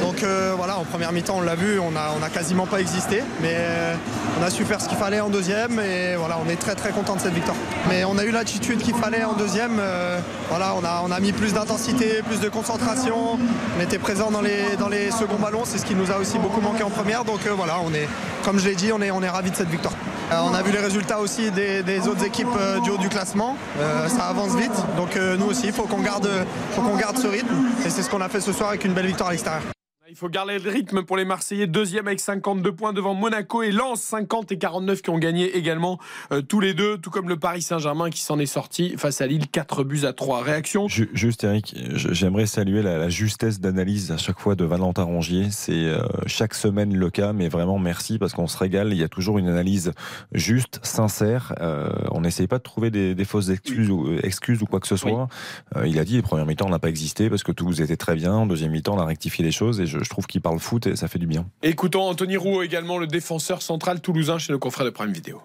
[0.00, 3.22] Donc euh, voilà, en première mi-temps, on l'a vu, on n'a quasiment pas existé.
[3.40, 3.94] Mais euh,
[4.40, 6.90] on a su faire ce qu'il fallait en deuxième et voilà, on est très très
[6.90, 7.56] content de cette victoire.
[7.88, 9.78] Mais on a eu l'attitude qu'il fallait en deuxième.
[9.78, 13.38] euh, voilà, on a, mis plus d'intensité, plus de concentration.
[13.76, 16.82] On était présent dans les, seconds ballons, c'est ce qui nous a aussi beaucoup manqué
[16.82, 17.24] en première.
[17.24, 18.08] Donc voilà, on est,
[18.44, 19.94] comme je l'ai dit, on est, on est ravis de cette victoire.
[20.30, 23.56] Euh, on a vu les résultats aussi des, autres équipes euh, du haut du classement.
[23.78, 24.72] Euh, ça avance vite.
[24.96, 26.28] Donc nous aussi, il faut qu'on garde,
[26.72, 27.54] faut qu'on garde ce rythme.
[27.86, 29.62] Et c'est ce qu'on a fait ce soir avec une belle victoire à l'extérieur.
[30.10, 31.66] Il faut garder le rythme pour les Marseillais.
[31.66, 35.98] Deuxième avec 52 points devant Monaco et Lens, 50 et 49 qui ont gagné également
[36.32, 39.26] euh, tous les deux, tout comme le Paris Saint-Germain qui s'en est sorti face à
[39.26, 40.42] Lille, 4 buts à 3.
[40.42, 40.88] Réaction?
[40.88, 45.48] Ju- Juste Eric, j'aimerais saluer la, la justesse d'analyse à chaque fois de Valentin Rongier.
[45.50, 48.92] C'est euh, chaque semaine le cas, mais vraiment merci parce qu'on se régale.
[48.92, 49.92] Il y a toujours une analyse
[50.32, 51.52] juste, sincère.
[51.60, 54.80] Euh, on n'essaye pas de trouver des, des fausses excuses, ou, euh, excuses ou quoi
[54.80, 55.28] que ce soit.
[55.76, 57.98] Euh, il a dit les premières mi-temps on n'a pas existé parce que Toulouse était
[57.98, 58.32] très bien.
[58.32, 60.86] En deuxième mi-temps on a rectifié les choses et je, je trouve qu'il parle foot
[60.86, 61.46] et ça fait du bien.
[61.62, 65.40] Écoutons Anthony Roux également, le défenseur central toulousain chez nos confrères de Prime Vidéo.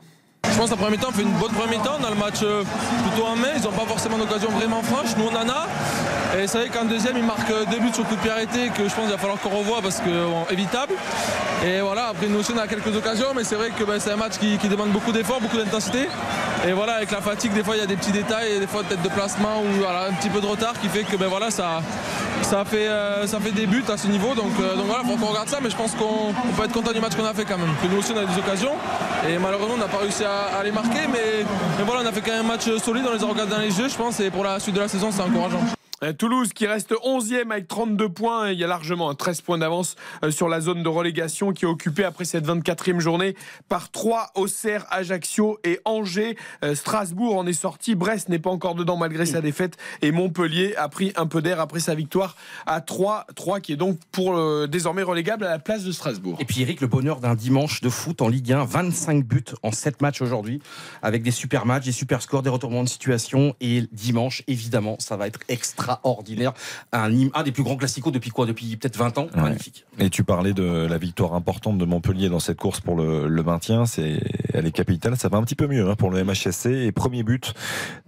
[0.53, 1.97] Je pense que la première mi-temps, on fait une bonne première mi-temps.
[1.99, 2.63] On a le match euh,
[3.09, 3.47] plutôt en main.
[3.57, 5.17] Ils n'ont pas forcément d'occasion vraiment franche.
[5.17, 5.67] Nous, on en a.
[6.37, 8.69] Et c'est vrai qu'en deuxième, ils marquent euh, deux buts sur coup de pied arrêté
[8.69, 10.93] que je pense qu'il va falloir qu'on revoie parce que évitable.
[11.65, 13.33] Et voilà, après, nous aussi, on a quelques occasions.
[13.35, 16.07] Mais c'est vrai que ben, c'est un match qui, demande beaucoup d'efforts, beaucoup d'intensité.
[16.67, 18.67] Et voilà, avec la fatigue, des fois, il y a des petits détails, et des
[18.67, 21.49] fois, peut-être de placement ou un petit peu de retard qui fait que ben, voilà,
[21.51, 21.81] ça,
[22.43, 24.35] ça, fait, euh, ça fait des buts à ce niveau.
[24.35, 25.59] Donc, euh, voilà, il faut qu'on regarde ça.
[25.63, 27.73] Mais je pense qu'on on peut être content du match qu'on a fait quand même.
[27.89, 28.73] Nous aussi, on a des occasions.
[29.27, 31.07] Et malheureusement, on n'a pas réussi à, à les marquer.
[31.11, 31.45] Mais,
[31.85, 33.05] voilà, on a fait quand même un match solide.
[33.07, 34.19] On les a dans les jeux, je pense.
[34.19, 35.61] Et pour la suite de la saison, c'est encourageant.
[36.03, 38.51] Euh, Toulouse qui reste 11e avec 32 points.
[38.51, 41.65] Il y a largement un 13 points d'avance euh, sur la zone de relégation qui
[41.65, 43.35] est occupée après cette 24e journée
[43.69, 46.35] par 3 Auxerre, Ajaccio et Angers.
[46.63, 47.95] Euh, Strasbourg en est sorti.
[47.95, 49.77] Brest n'est pas encore dedans malgré sa défaite.
[50.01, 53.27] Et Montpellier a pris un peu d'air après sa victoire à 3.
[53.35, 54.33] 3 qui est donc pour
[54.67, 56.37] désormais relégable à la place de Strasbourg.
[56.39, 59.71] Et puis Eric, le bonheur d'un dimanche de foot en Ligue 1, 25 buts en
[59.71, 60.61] 7 matchs aujourd'hui,
[61.01, 63.55] avec des super matchs, des super scores, des retournements de situation.
[63.61, 65.39] Et dimanche, évidemment, ça va être
[65.93, 66.53] extraordinaire.
[66.91, 67.09] Un,
[67.43, 68.45] des plus grands classicos depuis quoi?
[68.45, 69.27] Depuis peut-être 20 ans?
[69.35, 69.85] Magnifique.
[69.99, 73.43] Et tu parlais de la victoire importante de Montpellier dans cette course pour le, le
[73.43, 73.85] maintien.
[73.85, 74.21] C'est,
[74.53, 75.17] elle est capitale.
[75.17, 76.67] Ça va un petit peu mieux hein, pour le MHSC.
[76.67, 77.53] Et premier but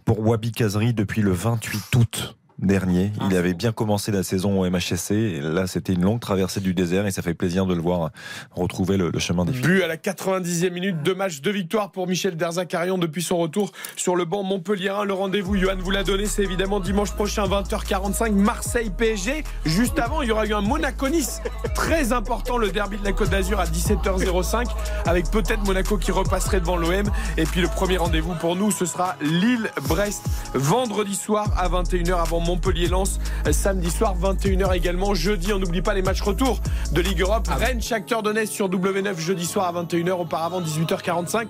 [0.05, 3.11] pour Wabi Kazri depuis le 28 août dernier.
[3.29, 5.11] Il avait bien commencé la saison au MHSC.
[5.11, 8.11] Et là, c'était une longue traversée du désert et ça fait plaisir de le voir
[8.51, 9.61] retrouver le, le chemin des filles.
[9.61, 13.71] But à la 90e minute, deux matchs, deux victoires pour Michel Derzakarian depuis son retour
[13.95, 15.03] sur le banc Montpellierin.
[15.05, 19.43] Le rendez-vous, Johan vous l'a donné, c'est évidemment dimanche prochain, 20h45, Marseille-PSG.
[19.65, 21.41] Juste avant, il y aura eu un Monaco-Nice
[21.73, 24.67] très important, le derby de la Côte d'Azur à 17h05,
[25.05, 27.09] avec peut-être Monaco qui repasserait devant l'OM.
[27.37, 32.39] Et puis le premier rendez-vous pour nous, ce sera Lille-Brest, vendredi soir à 21h avant
[32.45, 33.19] Montpellier-Lens
[33.51, 35.13] samedi soir 21h également.
[35.13, 36.59] Jeudi, on n'oublie pas les matchs retour
[36.91, 37.47] de Ligue Europe.
[37.47, 40.11] Rennes, Shakhtar Donetsk sur W9 jeudi soir à 21h.
[40.11, 41.49] Auparavant 18h45.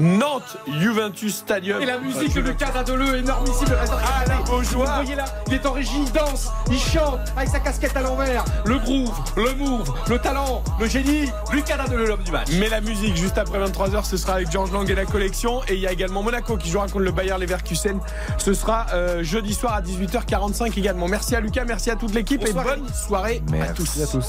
[0.00, 1.82] Nantes, Juventus Stadium.
[1.82, 3.68] Et la musique de Lucas Dadeleu, énormissime.
[3.70, 4.86] Ah là, beau joueur.
[4.86, 8.02] Vous voyez là, il est en régie, il danse, il chante avec sa casquette à
[8.02, 8.44] l'envers.
[8.64, 11.30] Le groove, le move, le talent, le génie.
[11.52, 12.48] Lucas Dadeleu, l'homme du match.
[12.58, 15.62] Mais la musique, juste après 23h, ce sera avec Georges Lang et la collection.
[15.68, 17.98] Et il y a également Monaco qui jouera contre le Bayer Leverkusen.
[18.38, 20.35] Ce sera euh, jeudi soir à 18h45
[20.76, 21.08] également.
[21.08, 24.02] Merci à Lucas, merci à toute l'équipe et bonne soirée à tous.
[24.02, 24.26] à tous.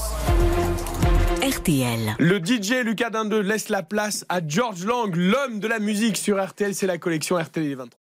[1.42, 2.16] RTL.
[2.18, 6.42] Le DJ Lucas Dindeux laisse la place à George Lang, l'homme de la musique sur
[6.42, 6.74] RTL.
[6.74, 8.07] C'est la collection RTL 23.